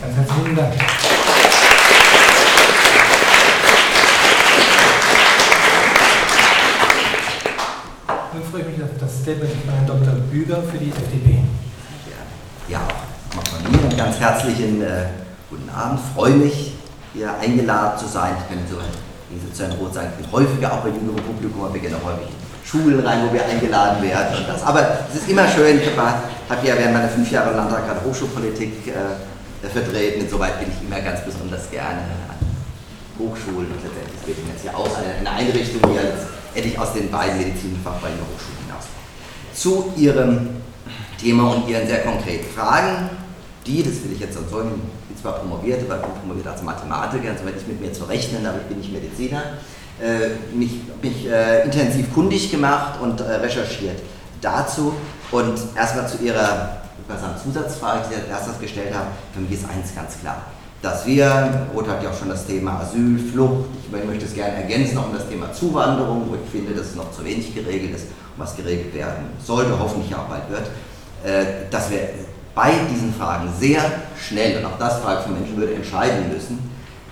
Ganz 0.00 0.16
herzlichen 0.16 0.56
Dank. 0.56 0.74
Nun 8.32 8.42
freue 8.50 8.60
ich 8.62 8.76
mich 8.76 8.82
auf 8.84 8.97
das 9.08 9.22
Statement 9.22 9.50
von 9.64 9.72
Herrn 9.72 9.86
Dr. 9.86 10.14
Büger 10.30 10.62
für 10.70 10.76
die 10.76 10.90
FDP. 10.90 11.40
Ja, 12.68 12.80
auch 13.32 13.48
von 13.48 13.72
mir 13.72 13.80
einen 13.80 13.96
ganz 13.96 14.20
herzlichen 14.20 14.82
äh, 14.82 15.08
guten 15.48 15.68
Abend. 15.70 16.00
Freue 16.14 16.36
mich, 16.36 16.74
hier 17.14 17.32
eingeladen 17.40 17.98
zu 17.98 18.06
sein. 18.06 18.36
Ich 18.36 18.54
bin 18.54 18.58
so, 18.68 18.76
zu 18.76 19.62
Herrn 19.62 19.72
Roth 19.80 19.94
sagen, 19.94 20.08
ich 20.12 20.24
bin 20.24 20.32
häufiger 20.32 20.72
auch 20.72 20.84
bei 20.84 20.90
jüngerem 20.90 21.24
Publikum, 21.24 21.64
aber 21.64 21.72
wir 21.72 21.80
gehen 21.80 21.94
auch 21.94 22.04
häufig 22.04 22.28
in 22.28 22.68
Schulen 22.68 23.00
rein, 23.00 23.24
wo 23.26 23.32
wir 23.32 23.44
eingeladen 23.46 24.02
werden. 24.02 24.36
Und 24.36 24.48
das. 24.48 24.62
Aber 24.62 25.08
es 25.08 25.22
ist 25.22 25.28
immer 25.30 25.48
schön, 25.48 25.80
ich 25.80 25.88
habe 25.96 26.20
hab 26.50 26.62
ja 26.62 26.76
während 26.76 26.92
meiner 26.92 27.08
fünf 27.08 27.30
Jahre 27.30 27.50
im 27.52 27.56
Landtag 27.56 27.86
gerade 27.86 28.04
Hochschulpolitik 28.04 28.92
äh, 28.92 29.68
vertreten. 29.68 30.20
Insoweit 30.20 30.60
bin 30.60 30.68
ich 30.68 30.86
immer 30.86 31.00
ganz 31.00 31.24
besonders 31.24 31.70
gerne 31.70 32.04
an 32.28 32.36
Hochschulen 33.18 33.72
und 33.72 33.80
letztendlich 33.80 34.20
bin 34.20 34.36
ich 34.44 34.52
jetzt 34.52 34.64
ja 34.66 34.74
auch 34.76 34.90
eine, 35.00 35.30
Einrichtung, 35.30 35.80
die 35.88 35.96
jetzt 35.96 36.28
endlich 36.54 36.78
aus 36.78 36.92
den 36.92 37.10
beiden 37.10 37.38
medizinischen 37.38 37.82
Fachbereichen 37.82 38.18
der 38.20 38.28
Hochschule. 38.28 38.57
Zu 39.58 39.92
Ihrem 39.96 40.50
Thema 41.20 41.52
und 41.52 41.68
Ihren 41.68 41.88
sehr 41.88 42.04
konkreten 42.04 42.46
Fragen, 42.54 43.10
die, 43.66 43.82
das 43.82 44.04
will 44.04 44.12
ich 44.12 44.20
jetzt 44.20 44.36
an 44.36 44.44
solchen, 44.48 44.80
ich 45.02 45.08
bin 45.08 45.16
zwar 45.20 45.32
promoviert, 45.32 45.80
aber 45.90 46.00
bin 46.00 46.12
promoviert 46.20 46.46
als 46.46 46.62
Mathematiker, 46.62 47.32
insoweit 47.32 47.54
ich 47.60 47.66
mit 47.66 47.80
mir 47.80 47.92
zu 47.92 48.04
rechnen, 48.04 48.46
aber 48.46 48.58
ich 48.58 48.66
bin 48.66 48.78
nicht 48.78 48.92
Mediziner, 48.92 49.42
äh, 50.00 50.54
mich, 50.56 50.80
mich 51.02 51.28
äh, 51.28 51.64
intensiv 51.64 52.14
kundig 52.14 52.52
gemacht 52.52 53.00
und 53.02 53.20
äh, 53.20 53.24
recherchiert 53.24 54.00
dazu. 54.40 54.94
Und 55.32 55.58
erstmal 55.74 56.08
zu 56.08 56.18
Ihrer 56.22 56.78
sagen, 57.08 57.34
Zusatzfrage, 57.42 58.04
die 58.08 58.14
Sie 58.14 58.20
erstens 58.30 58.60
gestellt 58.60 58.94
haben, 58.94 59.08
für 59.34 59.40
mich 59.40 59.54
ist 59.54 59.64
eins 59.64 59.92
ganz 59.92 60.20
klar. 60.20 60.40
Dass 60.82 61.04
wir, 61.04 61.66
Roth 61.74 61.88
hat 61.88 62.00
ja 62.04 62.10
auch 62.10 62.16
schon 62.16 62.28
das 62.28 62.46
Thema 62.46 62.78
Asyl, 62.78 63.18
Flucht, 63.18 63.70
ich 63.84 64.06
möchte 64.06 64.24
es 64.24 64.34
gerne 64.34 64.62
ergänzen, 64.62 64.98
auch 64.98 65.08
um 65.08 65.14
das 65.14 65.28
Thema 65.28 65.52
Zuwanderung, 65.52 66.28
wo 66.30 66.36
ich 66.36 66.48
finde, 66.48 66.78
dass 66.78 66.90
es 66.90 66.94
noch 66.94 67.10
zu 67.10 67.24
wenig 67.24 67.52
geregelt 67.52 67.96
ist 67.96 68.06
was 68.38 68.56
geregelt 68.56 68.94
werden 68.94 69.26
sollte, 69.44 69.78
hoffentlich 69.78 70.14
auch 70.14 70.24
bald 70.24 70.48
wird, 70.48 70.66
äh, 71.24 71.70
dass 71.70 71.90
wir 71.90 72.00
bei 72.54 72.72
diesen 72.90 73.12
Fragen 73.14 73.48
sehr 73.58 73.82
schnell, 74.20 74.58
und 74.58 74.64
auch 74.64 74.78
das 74.78 74.98
Frage 74.98 75.22
von 75.22 75.34
Menschenwürde, 75.34 75.74
entscheiden 75.74 76.32
müssen, 76.32 76.58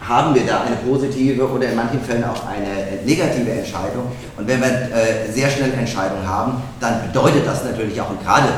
haben 0.01 0.35
wir 0.35 0.45
da 0.47 0.63
eine 0.63 0.77
positive 0.77 1.49
oder 1.49 1.69
in 1.69 1.77
manchen 1.77 2.01
Fällen 2.01 2.25
auch 2.25 2.47
eine 2.47 3.03
negative 3.05 3.51
Entscheidung. 3.51 4.13
Und 4.37 4.47
wenn 4.47 4.61
wir 4.61 4.69
äh, 4.69 5.31
sehr 5.33 5.49
schnell 5.49 5.73
Entscheidungen 5.73 6.27
haben, 6.27 6.63
dann 6.81 7.07
bedeutet 7.07 7.47
das 7.47 7.65
natürlich 7.65 8.01
auch, 8.01 8.11
und 8.11 8.23
gerade 8.23 8.49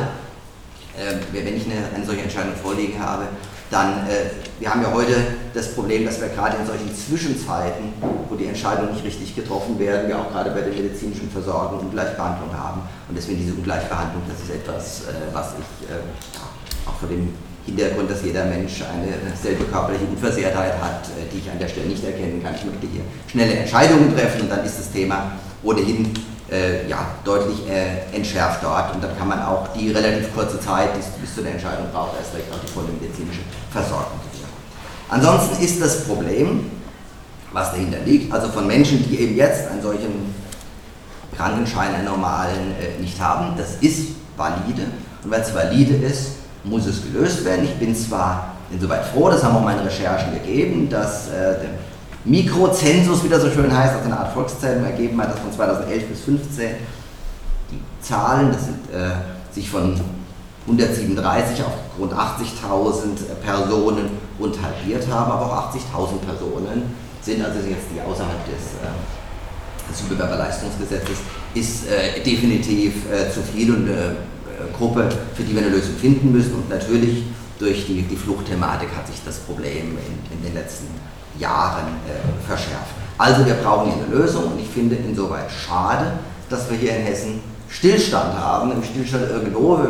äh, 0.97 1.15
wenn 1.33 1.57
ich 1.57 1.65
eine, 1.67 1.95
eine, 1.95 2.05
solche 2.05 2.23
Entscheidung 2.23 2.55
vorliegen 2.61 3.01
habe, 3.01 3.25
dann, 3.71 4.07
äh, 4.09 4.31
wir 4.61 4.71
haben 4.71 4.83
ja 4.83 4.93
heute 4.93 5.15
das 5.55 5.75
Problem, 5.75 6.05
dass 6.07 6.21
wir 6.21 6.29
gerade 6.29 6.57
in 6.57 6.67
solchen 6.67 6.95
Zwischenzeiten, 6.95 7.93
wo 8.29 8.35
die 8.35 8.47
Entscheidungen 8.47 8.93
nicht 8.93 9.05
richtig 9.05 9.37
getroffen 9.37 9.79
werden, 9.79 10.09
wir 10.09 10.19
auch 10.19 10.31
gerade 10.31 10.51
bei 10.51 10.61
der 10.61 10.73
medizinischen 10.73 11.31
Versorgung 11.31 11.81
Ungleichbehandlung 11.81 12.53
haben. 12.57 12.83
Und 13.09 13.17
deswegen 13.17 13.39
diese 13.39 13.55
Ungleichbehandlung, 13.55 14.23
das 14.29 14.41
ist 14.41 14.55
etwas, 14.55 15.03
äh, 15.03 15.35
was 15.35 15.53
ich 15.59 15.89
äh, 15.89 16.89
auch 16.89 16.95
vor 16.95 17.09
dem 17.09 17.35
Hintergrund, 17.67 18.11
dass 18.11 18.25
jeder 18.25 18.47
Mensch 18.47 18.83
eine 18.83 19.13
selbe 19.37 19.65
körperliche 19.65 20.05
Unversehrtheit 20.05 20.81
hat, 20.81 21.05
äh, 21.09 21.29
die 21.33 21.39
ich 21.39 21.51
an 21.51 21.59
der 21.59 21.69
Stelle 21.69 21.89
nicht 21.89 22.05
erkennen 22.05 22.43
kann. 22.43 22.55
Ich 22.55 22.65
möchte 22.65 22.87
hier 22.87 23.03
schnelle 23.31 23.53
Entscheidungen 23.53 24.15
treffen 24.17 24.43
und 24.43 24.51
dann 24.51 24.65
ist 24.65 24.79
das 24.79 24.91
Thema 24.91 25.33
ohnehin 25.63 26.15
äh, 26.51 26.89
ja, 26.89 27.07
deutlich 27.25 27.69
äh, 27.69 28.15
entschärft 28.17 28.63
dort 28.63 28.95
und 28.95 29.05
dann 29.05 29.17
kann 29.19 29.29
man 29.29 29.43
auch 29.43 29.69
die 29.75 29.91
relativ 29.91 30.33
kurze 30.35 30.59
Zeit, 30.61 30.97
die 30.97 31.01
es 31.01 31.07
bis 31.21 31.35
zu 31.35 31.43
der 31.43 31.53
Entscheidung 31.53 31.87
braucht, 31.93 32.17
erst 32.19 32.35
recht 32.35 32.47
auch 32.53 32.61
die 32.65 32.73
volle 32.73 32.89
medizinische 33.01 33.41
Versorgung 33.71 34.19
gewähren. 34.33 34.53
Ansonsten 35.09 35.63
ist 35.63 35.81
das 35.81 36.05
Problem, 36.05 36.71
was 37.53 37.73
dahinter 37.73 37.99
liegt, 38.05 38.33
also 38.33 38.49
von 38.49 38.67
Menschen, 38.67 39.09
die 39.09 39.19
eben 39.21 39.37
jetzt 39.37 39.69
einen 39.71 39.83
solchen 39.83 40.35
Krankenschein, 41.37 41.95
einen 41.95 42.05
normalen, 42.05 42.75
äh, 42.81 43.01
nicht 43.01 43.21
haben, 43.21 43.57
das 43.57 43.77
ist 43.81 44.09
valide 44.37 44.83
und 45.25 45.31
weil 45.31 45.41
es 45.41 45.55
valide 45.55 45.95
ist, 45.95 46.33
muss 46.65 46.87
es 46.87 47.03
gelöst 47.03 47.45
werden. 47.45 47.65
Ich 47.65 47.75
bin 47.77 47.95
zwar 47.95 48.55
insoweit 48.71 49.05
froh, 49.07 49.31
das 49.31 49.43
haben 49.43 49.57
auch 49.57 49.65
meine 49.65 49.85
Recherchen 49.85 50.35
gegeben, 50.35 50.89
dass 50.89 51.29
äh, 51.29 51.61
der 51.61 51.71
Mikrozensus, 52.25 53.25
wie 53.25 53.29
das 53.29 53.43
so 53.43 53.51
schön 53.51 53.75
heißt, 53.75 53.95
also 53.95 54.07
eine 54.07 54.19
Art 54.19 54.33
Volkszählung 54.35 54.85
ergeben 54.85 55.21
hat, 55.21 55.33
dass 55.33 55.41
von 55.41 55.53
2011 55.53 56.09
bis 56.09 56.25
2015 56.25 56.71
die 57.71 57.81
Zahlen, 58.03 58.53
das 58.53 58.65
sind 58.65 58.91
äh, 58.93 59.55
sich 59.55 59.71
von 59.71 59.99
137 60.69 61.65
auf 61.65 61.73
rund 61.99 62.13
80.000 62.13 63.35
Personen 63.43 64.11
rund 64.39 64.57
halbiert 64.63 65.09
haben, 65.11 65.33
aber 65.33 65.47
auch 65.47 65.75
80.000 65.75 66.19
Personen 66.27 66.95
sind 67.23 67.43
also 67.45 67.59
jetzt 67.59 67.87
die 67.95 68.01
außerhalb 68.01 68.45
des, 68.45 68.77
äh, 68.83 69.91
des 69.91 70.01
Überbewerberleistungsgesetzes 70.03 71.19
ist 71.55 71.89
äh, 71.89 72.23
definitiv 72.23 73.11
äh, 73.11 73.31
zu 73.33 73.41
viel 73.43 73.71
und 73.71 73.89
eine 73.89 73.93
äh, 73.93 74.77
Gruppe, 74.77 75.09
für 75.35 75.43
die 75.43 75.55
wir 75.55 75.63
eine 75.63 75.71
Lösung 75.71 75.95
finden 75.97 76.33
müssen. 76.33 76.55
Und 76.55 76.69
natürlich 76.69 77.25
durch 77.59 77.87
die, 77.87 78.03
die 78.03 78.17
Fluchtthematik 78.17 78.89
hat 78.97 79.07
sich 79.07 79.21
das 79.25 79.39
Problem 79.39 79.97
in, 79.99 80.37
in 80.37 80.45
den 80.45 80.55
letzten 80.55 80.87
Jahren 81.39 81.87
äh, 82.07 82.47
verschärft. 82.47 82.95
Also 83.17 83.45
wir 83.47 83.55
brauchen 83.55 83.93
hier 83.93 84.05
eine 84.05 84.15
Lösung 84.15 84.45
und 84.53 84.61
ich 84.61 84.69
finde 84.69 84.97
insoweit 84.97 85.51
schade, 85.51 86.13
dass 86.49 86.71
wir 86.71 86.79
hier 86.79 86.97
in 86.97 87.03
Hessen 87.03 87.41
Stillstand 87.69 88.35
haben, 88.39 88.73
im 88.73 88.83
Stillstand 88.83 89.29
irgendwo. 89.31 89.81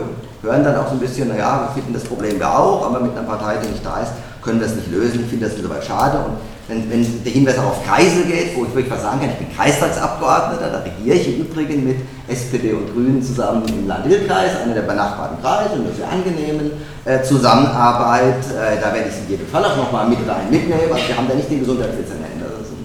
Hören 0.42 0.64
dann 0.64 0.76
auch 0.76 0.86
so 0.86 0.92
ein 0.92 1.00
bisschen, 1.00 1.28
naja, 1.28 1.68
wir 1.68 1.74
finden 1.74 1.94
das 1.94 2.04
Problem 2.04 2.38
ja 2.38 2.56
auch, 2.56 2.86
aber 2.86 3.00
mit 3.00 3.16
einer 3.16 3.26
Partei, 3.26 3.56
die 3.62 3.68
nicht 3.68 3.84
da 3.84 4.00
ist, 4.00 4.12
können 4.42 4.60
wir 4.60 4.66
es 4.66 4.76
nicht 4.76 4.90
lösen. 4.90 5.20
Ich 5.20 5.26
finde 5.28 5.48
das 5.48 5.56
insoweit 5.56 5.84
schade. 5.84 6.18
Und 6.18 6.36
wenn, 6.68 6.90
wenn 6.90 7.24
der 7.24 7.32
Hinweis 7.32 7.58
auch 7.58 7.66
auf 7.66 7.84
Kreise 7.84 8.22
geht, 8.24 8.56
wo 8.56 8.64
ich 8.64 8.74
wirklich 8.74 8.92
was 8.92 9.02
sagen 9.02 9.20
kann, 9.20 9.30
ich 9.30 9.36
bin 9.36 9.56
Kreistagsabgeordneter, 9.56 10.70
da 10.70 10.78
regiere 10.80 11.16
ich 11.16 11.28
im 11.28 11.40
Übrigen 11.46 11.84
mit 11.84 11.96
SPD 12.28 12.72
und 12.72 12.92
Grünen 12.92 13.22
zusammen 13.22 13.66
im 13.68 13.88
Land-Dill-Kreis, 13.88 14.62
einer 14.62 14.74
der 14.74 14.82
benachbarten 14.82 15.40
Kreise, 15.42 15.74
und 15.74 15.86
eine 15.86 15.94
sehr 15.94 16.10
angenehmen 16.10 16.70
äh, 17.04 17.22
Zusammenarbeit. 17.22 18.44
Äh, 18.52 18.80
da 18.80 18.92
werde 18.92 19.08
ich 19.08 19.14
Sie 19.14 19.22
in 19.22 19.30
jedem 19.30 19.46
Fall 19.48 19.64
auch 19.64 19.76
nochmal 19.76 20.08
mit 20.08 20.18
rein 20.28 20.50
mitnehmen. 20.50 20.92
Also 20.92 21.08
wir 21.08 21.16
haben 21.16 21.28
da 21.28 21.34
nicht 21.34 21.50
den 21.50 21.60
Gesundheitsdezernenten, 21.60 22.42
das 22.44 22.68
sind, 22.68 22.84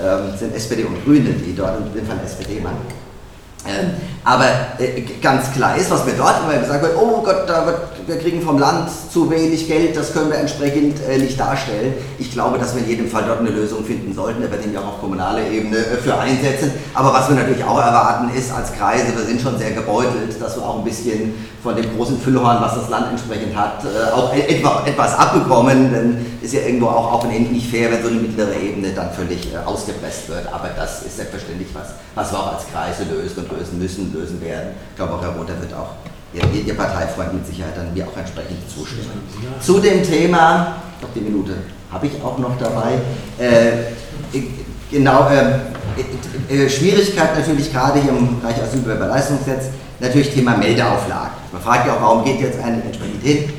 ähm, 0.00 0.38
sind 0.38 0.54
SPD 0.54 0.84
und 0.84 1.04
Grüne, 1.04 1.30
die 1.30 1.54
dort, 1.54 1.76
und 1.78 1.88
ich 1.88 1.92
bin 1.92 2.06
von 2.06 2.20
SPD-Mann. 2.24 2.74
Ähm, 2.74 3.07
aber 4.24 4.46
äh, 4.78 5.02
ganz 5.22 5.52
klar 5.52 5.76
ist, 5.76 5.90
was 5.90 6.04
mir 6.04 6.12
dort 6.12 6.42
immer 6.42 6.58
gesagt 6.58 6.82
wird, 6.82 6.96
oh 6.96 7.22
Gott, 7.22 7.48
da 7.48 7.66
wird, 7.66 7.78
wir 8.08 8.18
kriegen 8.18 8.40
vom 8.40 8.58
Land 8.58 8.90
zu 9.12 9.30
wenig 9.30 9.68
Geld, 9.68 9.94
das 9.96 10.14
können 10.14 10.30
wir 10.30 10.38
entsprechend 10.38 10.96
äh, 11.06 11.18
nicht 11.18 11.38
darstellen. 11.38 11.92
Ich 12.18 12.32
glaube, 12.32 12.58
dass 12.58 12.74
wir 12.74 12.82
in 12.82 12.88
jedem 12.88 13.08
Fall 13.08 13.24
dort 13.26 13.40
eine 13.40 13.50
Lösung 13.50 13.84
finden 13.84 14.14
sollten, 14.14 14.40
da 14.42 14.50
werden 14.50 14.72
wir 14.72 14.80
auch 14.80 14.94
auf 14.94 15.00
kommunaler 15.00 15.46
Ebene 15.50 15.76
äh, 15.76 15.96
für 15.96 16.18
einsetzen. 16.18 16.72
Aber 16.94 17.12
was 17.12 17.28
wir 17.28 17.36
natürlich 17.36 17.62
auch 17.62 17.78
erwarten 17.78 18.30
ist, 18.34 18.50
als 18.50 18.72
Kreise, 18.72 19.14
wir 19.14 19.24
sind 19.24 19.40
schon 19.40 19.58
sehr 19.58 19.72
gebeutelt, 19.72 20.40
dass 20.40 20.56
wir 20.56 20.66
auch 20.66 20.78
ein 20.78 20.84
bisschen 20.84 21.34
von 21.62 21.76
dem 21.76 21.94
großen 21.94 22.18
Füllhorn, 22.18 22.58
was 22.60 22.76
das 22.76 22.88
Land 22.88 23.10
entsprechend 23.10 23.54
hat, 23.54 23.84
äh, 23.84 24.12
auch 24.12 24.34
e-, 24.34 24.56
etwa, 24.56 24.84
etwas 24.86 25.14
abbekommen. 25.14 25.92
Denn 25.92 26.26
ist 26.40 26.54
ja 26.54 26.60
irgendwo 26.62 26.86
auch, 26.86 27.12
auch 27.12 27.24
nicht 27.24 27.70
fair, 27.70 27.92
wenn 27.92 28.02
so 28.02 28.08
eine 28.08 28.20
mittlere 28.20 28.54
Ebene 28.54 28.92
dann 28.94 29.12
völlig 29.12 29.52
äh, 29.52 29.58
ausgepresst 29.58 30.30
wird. 30.30 30.46
Aber 30.50 30.70
das 30.74 31.02
ist 31.02 31.16
selbstverständlich 31.16 31.68
was, 31.74 31.88
was 32.14 32.32
wir 32.32 32.38
auch 32.38 32.54
als 32.54 32.62
Kreise 32.72 33.04
lösen 33.04 33.44
und 33.44 33.58
lösen 33.58 33.78
müssen, 33.78 34.14
lösen 34.14 34.40
werden. 34.40 34.70
Ich 34.92 34.96
glaube 34.96 35.12
auch 35.12 35.22
Herr 35.22 35.36
Rother 35.36 35.60
wird 35.60 35.74
auch 35.74 36.07
Ihr, 36.32 36.42
Ihr 36.66 36.76
Parteifreund 36.76 37.34
mit 37.34 37.46
Sicherheit 37.46 37.76
dann 37.76 37.92
mir 37.94 38.06
auch 38.06 38.16
entsprechend 38.16 38.58
zustimmen. 38.68 39.10
Zu 39.60 39.80
dem 39.80 40.02
Thema, 40.02 40.76
glaube 41.00 41.14
die 41.14 41.20
Minute 41.20 41.54
habe 41.90 42.06
ich 42.06 42.22
auch 42.22 42.38
noch 42.38 42.58
dabei, 42.58 42.98
äh, 43.38 44.38
genau, 44.90 45.28
äh, 45.28 46.54
äh, 46.54 46.68
Schwierigkeit 46.68 47.38
natürlich 47.38 47.72
gerade 47.72 48.00
hier 48.00 48.10
im 48.10 48.40
Bereich 48.40 48.62
Asylbewerberleistungsgesetz, 48.62 49.66
natürlich 50.00 50.32
Thema 50.32 50.56
Meldeauflagen. 50.56 51.30
Man 51.52 51.62
fragt 51.62 51.86
ja 51.86 51.96
auch, 51.96 52.02
warum 52.02 52.24
geht 52.24 52.40
jetzt 52.40 52.62
eigentlich 52.62 52.84
entsprechend 52.84 53.22
hin? 53.22 53.52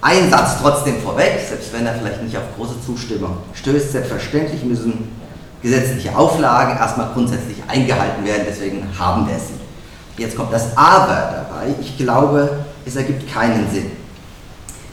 Ein 0.00 0.30
Satz 0.30 0.60
trotzdem 0.62 1.00
vorweg, 1.02 1.40
selbst 1.46 1.72
wenn 1.72 1.84
er 1.84 1.94
vielleicht 1.94 2.22
nicht 2.22 2.36
auf 2.36 2.44
große 2.56 2.80
Zustimmung 2.86 3.38
stößt, 3.52 3.92
selbstverständlich 3.92 4.64
müssen 4.64 5.10
gesetzliche 5.60 6.16
Auflagen 6.16 6.78
erstmal 6.78 7.10
grundsätzlich 7.12 7.56
eingehalten 7.66 8.24
werden, 8.24 8.42
deswegen 8.48 8.86
haben 8.96 9.26
wir 9.26 9.34
sie. 9.34 9.57
Jetzt 10.18 10.36
kommt 10.36 10.52
das 10.52 10.76
Aber 10.76 11.46
dabei. 11.48 11.74
Ich 11.80 11.96
glaube, 11.96 12.50
es 12.84 12.96
ergibt 12.96 13.32
keinen 13.32 13.70
Sinn, 13.70 13.90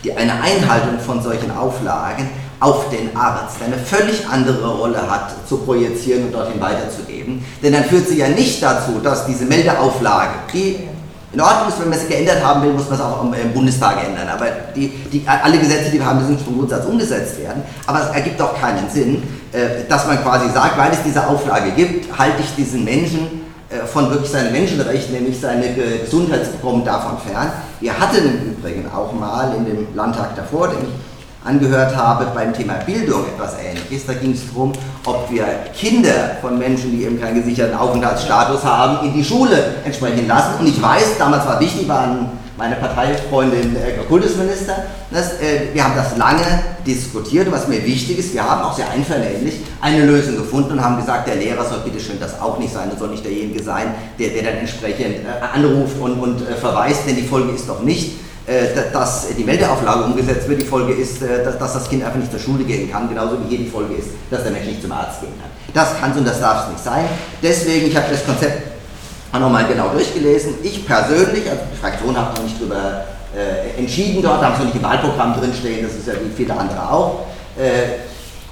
die 0.04 0.14
eine 0.14 0.34
Einhaltung 0.34 1.00
von 1.00 1.22
solchen 1.22 1.52
Auflagen 1.52 2.30
auf 2.60 2.90
den 2.90 3.16
Arzt, 3.18 3.58
der 3.60 3.68
eine 3.68 3.78
völlig 3.78 4.28
andere 4.30 4.68
Rolle 4.68 5.10
hat, 5.10 5.34
zu 5.48 5.58
projizieren 5.58 6.26
und 6.26 6.32
dorthin 6.34 6.62
weiterzugeben. 6.62 7.44
Denn 7.62 7.74
dann 7.74 7.84
führt 7.84 8.08
sie 8.08 8.18
ja 8.18 8.30
nicht 8.30 8.62
dazu, 8.64 9.00
dass 9.04 9.26
diese 9.26 9.46
Meldeauflage, 9.46 10.32
die 10.54 10.88
in 11.34 11.42
Ordnung 11.42 11.68
ist, 11.68 11.82
wenn 11.82 11.90
man 11.90 12.00
sie 12.00 12.08
geändert 12.08 12.42
haben 12.42 12.62
will, 12.62 12.72
muss 12.72 12.86
man 12.90 12.98
es 12.98 13.04
auch 13.04 13.22
im 13.22 13.54
Bundestag 13.54 13.98
ändern. 14.06 14.30
Aber 14.30 14.46
die, 14.74 14.88
die, 15.12 15.26
alle 15.28 15.58
Gesetze, 15.58 15.92
die 15.92 16.00
wir 16.00 16.06
haben, 16.06 16.20
müssen 16.20 16.40
vom 16.40 16.58
Grundsatz 16.58 16.86
umgesetzt 16.86 17.38
werden. 17.42 17.62
Aber 17.86 18.04
es 18.04 18.16
ergibt 18.16 18.42
auch 18.42 18.58
keinen 18.58 18.90
Sinn, 18.90 19.22
äh, 19.52 19.84
dass 19.90 20.08
man 20.08 20.24
quasi 20.24 20.50
sagt, 20.54 20.78
weil 20.78 20.92
es 20.94 21.04
diese 21.04 21.28
Auflage 21.28 21.72
gibt, 21.72 22.18
halte 22.18 22.42
ich 22.42 22.56
diesen 22.56 22.86
Menschen 22.86 23.45
von 23.92 24.10
wirklich 24.12 24.30
seinem 24.30 24.52
Menschenrecht, 24.52 25.12
nämlich 25.12 25.40
seine 25.40 25.74
Gesundheitsbekommen 25.74 26.86
davon 26.86 27.18
fern. 27.18 27.52
Wir 27.80 27.98
hatten 27.98 28.18
im 28.18 28.52
Übrigen 28.52 28.90
auch 28.92 29.12
mal 29.14 29.56
in 29.58 29.66
dem 29.66 29.88
Landtag 29.96 30.36
davor, 30.36 30.68
den 30.68 30.80
ich 30.84 30.94
angehört 31.46 31.96
habe, 31.96 32.28
beim 32.34 32.54
Thema 32.54 32.74
Bildung 32.86 33.26
etwas 33.28 33.56
Ähnliches. 33.60 34.06
Da 34.08 34.14
ging 34.14 34.32
es 34.34 34.48
darum, 34.48 34.72
ob 35.06 35.30
wir 35.32 35.46
Kinder 35.76 36.38
von 36.42 36.58
Menschen, 36.58 36.92
die 36.92 37.04
eben 37.04 37.20
keinen 37.20 37.36
gesicherten 37.36 37.78
Aufenthaltsstatus 37.78 38.64
haben, 38.64 39.06
in 39.08 39.14
die 39.14 39.24
Schule 39.24 39.76
entsprechend 39.86 40.28
lassen. 40.28 40.60
Und 40.60 40.68
ich 40.68 40.82
weiß, 40.82 41.18
damals 41.20 41.46
war 41.46 41.60
wichtig, 41.60 41.88
waren 41.88 42.30
meine 42.58 42.76
Parteifreundin 42.76 43.76
äh, 43.76 44.04
Kultusminister. 44.08 44.86
Das, 45.12 45.34
äh, 45.42 45.74
wir 45.74 45.84
haben 45.84 45.96
das 45.96 46.18
lange 46.18 46.46
diskutiert 46.86 47.52
was 47.52 47.68
mir 47.68 47.84
wichtig 47.84 48.20
ist, 48.20 48.34
wir 48.34 48.44
haben 48.44 48.62
auch 48.62 48.76
sehr 48.76 48.90
einvernehmlich 48.90 49.56
eine 49.82 50.06
Lösung 50.06 50.38
gefunden 50.38 50.74
und 50.74 50.84
haben 50.84 50.98
gesagt, 50.98 51.28
der 51.28 51.36
Lehrer 51.36 51.66
soll 51.66 51.80
bitte 51.84 52.00
schön 52.00 52.20
das 52.20 52.40
auch 52.40 52.60
nicht 52.60 52.74
sein 52.74 52.90
und 52.90 53.00
soll 53.00 53.10
nicht 53.10 53.26
derjenige 53.26 53.64
sein, 53.64 53.94
der, 54.20 54.30
der 54.30 54.44
dann 54.44 54.58
entsprechend 54.58 55.26
äh, 55.26 55.58
anruft 55.58 56.00
und, 56.00 56.14
und 56.20 56.42
äh, 56.42 56.56
verweist, 56.56 57.08
denn 57.08 57.16
die 57.16 57.24
Folge 57.24 57.54
ist 57.54 57.68
doch 57.68 57.82
nicht, 57.82 58.14
äh, 58.48 58.92
dass 58.94 59.28
die 59.36 59.44
Meldeauflage 59.44 60.04
umgesetzt 60.04 60.48
wird. 60.48 60.62
Die 60.62 60.66
Folge 60.66 60.94
ist, 60.94 61.22
äh, 61.22 61.44
dass, 61.44 61.58
dass 61.58 61.74
das 61.74 61.90
Kind 61.90 62.04
einfach 62.04 62.20
nicht 62.20 62.32
zur 62.32 62.40
Schule 62.40 62.64
gehen 62.64 62.92
kann, 62.92 63.10
genauso 63.10 63.38
wie 63.44 63.50
hier 63.56 63.66
die 63.66 63.70
Folge 63.70 63.96
ist, 63.96 64.10
dass 64.30 64.44
der 64.44 64.52
Mensch 64.52 64.68
nicht 64.68 64.82
zum 64.82 64.92
Arzt 64.92 65.22
gehen 65.22 65.34
kann. 65.42 65.50
Das 65.74 66.00
kann 66.00 66.12
es 66.12 66.18
und 66.18 66.28
das 66.28 66.40
darf 66.40 66.66
es 66.66 66.72
nicht 66.74 66.84
sein. 66.84 67.06
Deswegen, 67.42 67.88
ich 67.88 67.96
habe 67.96 68.08
das 68.12 68.26
Konzept 68.26 68.75
auch 69.36 69.40
nochmal 69.40 69.66
genau 69.68 69.90
durchgelesen. 69.90 70.56
Ich 70.64 70.86
persönlich, 70.86 71.50
also 71.50 71.64
die 71.72 71.78
Fraktion 71.78 72.18
hat 72.18 72.36
noch 72.36 72.44
nicht 72.44 72.60
darüber 72.60 73.06
äh, 73.36 73.80
entschieden 73.80 74.22
dort, 74.24 74.44
haben 74.44 74.56
sie 74.58 74.66
nicht 74.66 74.76
im 74.76 74.84
Wahlprogramm 74.84 75.40
drinstehen, 75.40 75.86
das 75.86 75.96
ist 75.96 76.08
ja 76.08 76.14
wie 76.14 76.34
viele 76.36 76.58
andere 76.58 76.90
auch. 76.90 77.26
Äh, 77.58 78.00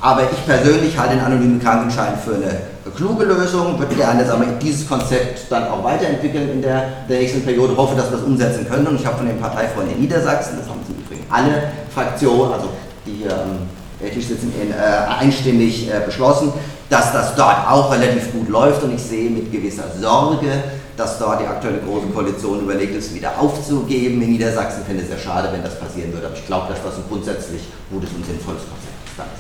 aber 0.02 0.24
ich 0.24 0.46
persönlich 0.46 0.98
halte 0.98 1.16
den 1.16 1.24
anonymen 1.24 1.62
Krankenschein 1.62 2.14
für 2.24 2.36
eine 2.36 2.92
kluge 2.94 3.24
Lösung, 3.24 3.80
würde 3.80 3.96
gerne 3.96 4.26
sagen 4.26 4.44
dieses 4.62 4.88
Konzept 4.88 5.50
dann 5.50 5.70
auch 5.70 5.82
weiterentwickeln 5.82 6.52
in 6.52 6.62
der, 6.62 6.88
der 7.08 7.20
nächsten 7.20 7.42
Periode, 7.42 7.78
hoffe, 7.78 7.96
dass 7.96 8.12
wir 8.12 8.18
es 8.18 8.24
umsetzen 8.24 8.68
können. 8.68 8.86
Und 8.86 9.00
ich 9.00 9.06
habe 9.06 9.18
von 9.18 9.28
den 9.28 9.40
Parteifreunden 9.40 9.96
in 9.96 10.02
Niedersachsen, 10.02 10.58
das 10.60 10.68
haben 10.68 10.82
sie 10.86 10.94
übrigens 10.94 11.26
alle 11.32 11.72
Fraktionen, 11.94 12.52
also 12.52 12.68
die 13.06 13.24
hier 13.24 13.32
am 13.32 14.12
Tisch 14.12 14.28
sitzen, 14.28 14.52
in, 14.62 14.72
äh, 14.72 14.76
einstimmig 15.20 15.88
äh, 15.88 16.02
beschlossen, 16.06 16.52
dass 16.94 17.12
das 17.12 17.34
dort 17.36 17.68
auch 17.68 17.92
relativ 17.92 18.32
gut 18.32 18.50
läuft 18.50 18.84
und 18.84 18.94
ich 18.94 19.02
sehe 19.02 19.28
mit 19.28 19.52
gewisser 19.52 19.86
Sorge, 20.00 20.64
dass 20.96 21.18
dort 21.18 21.42
die 21.42 21.48
aktuelle 21.48 21.80
Große 21.80 22.06
Koalition 22.14 22.60
überlegt 22.60 22.96
ist, 22.96 23.16
wieder 23.16 23.32
aufzugeben. 23.40 24.22
In 24.22 24.30
Niedersachsen 24.34 24.86
finde 24.86 25.02
ich 25.02 25.10
es 25.10 25.16
sehr 25.16 25.26
schade, 25.26 25.50
wenn 25.52 25.64
das 25.64 25.80
passieren 25.80 26.14
würde, 26.14 26.28
aber 26.28 26.36
ich 26.36 26.46
glaube, 26.46 26.72
dass 26.72 26.84
das 26.84 26.98
ein 26.98 27.04
grundsätzlich 27.10 27.64
gutes 27.92 28.12
und 28.12 28.24
sinnvolles 28.24 28.62
Konzept 28.70 28.94
ist. 29.08 29.18
Danke. 29.18 29.32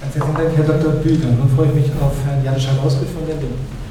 Herzlichen 0.00 0.34
Dank, 0.34 0.50
Herr 0.56 0.64
Dr. 0.64 0.92
Büger. 0.94 1.26
Nun 1.28 1.48
freue 1.54 1.68
ich 1.68 1.74
mich 1.74 1.90
auf 2.02 2.12
Herrn 2.26 2.44
Jan 2.44 2.58
Schalauske 2.58 3.06
von 3.06 3.24
der 3.24 3.36
Linken. 3.36 3.87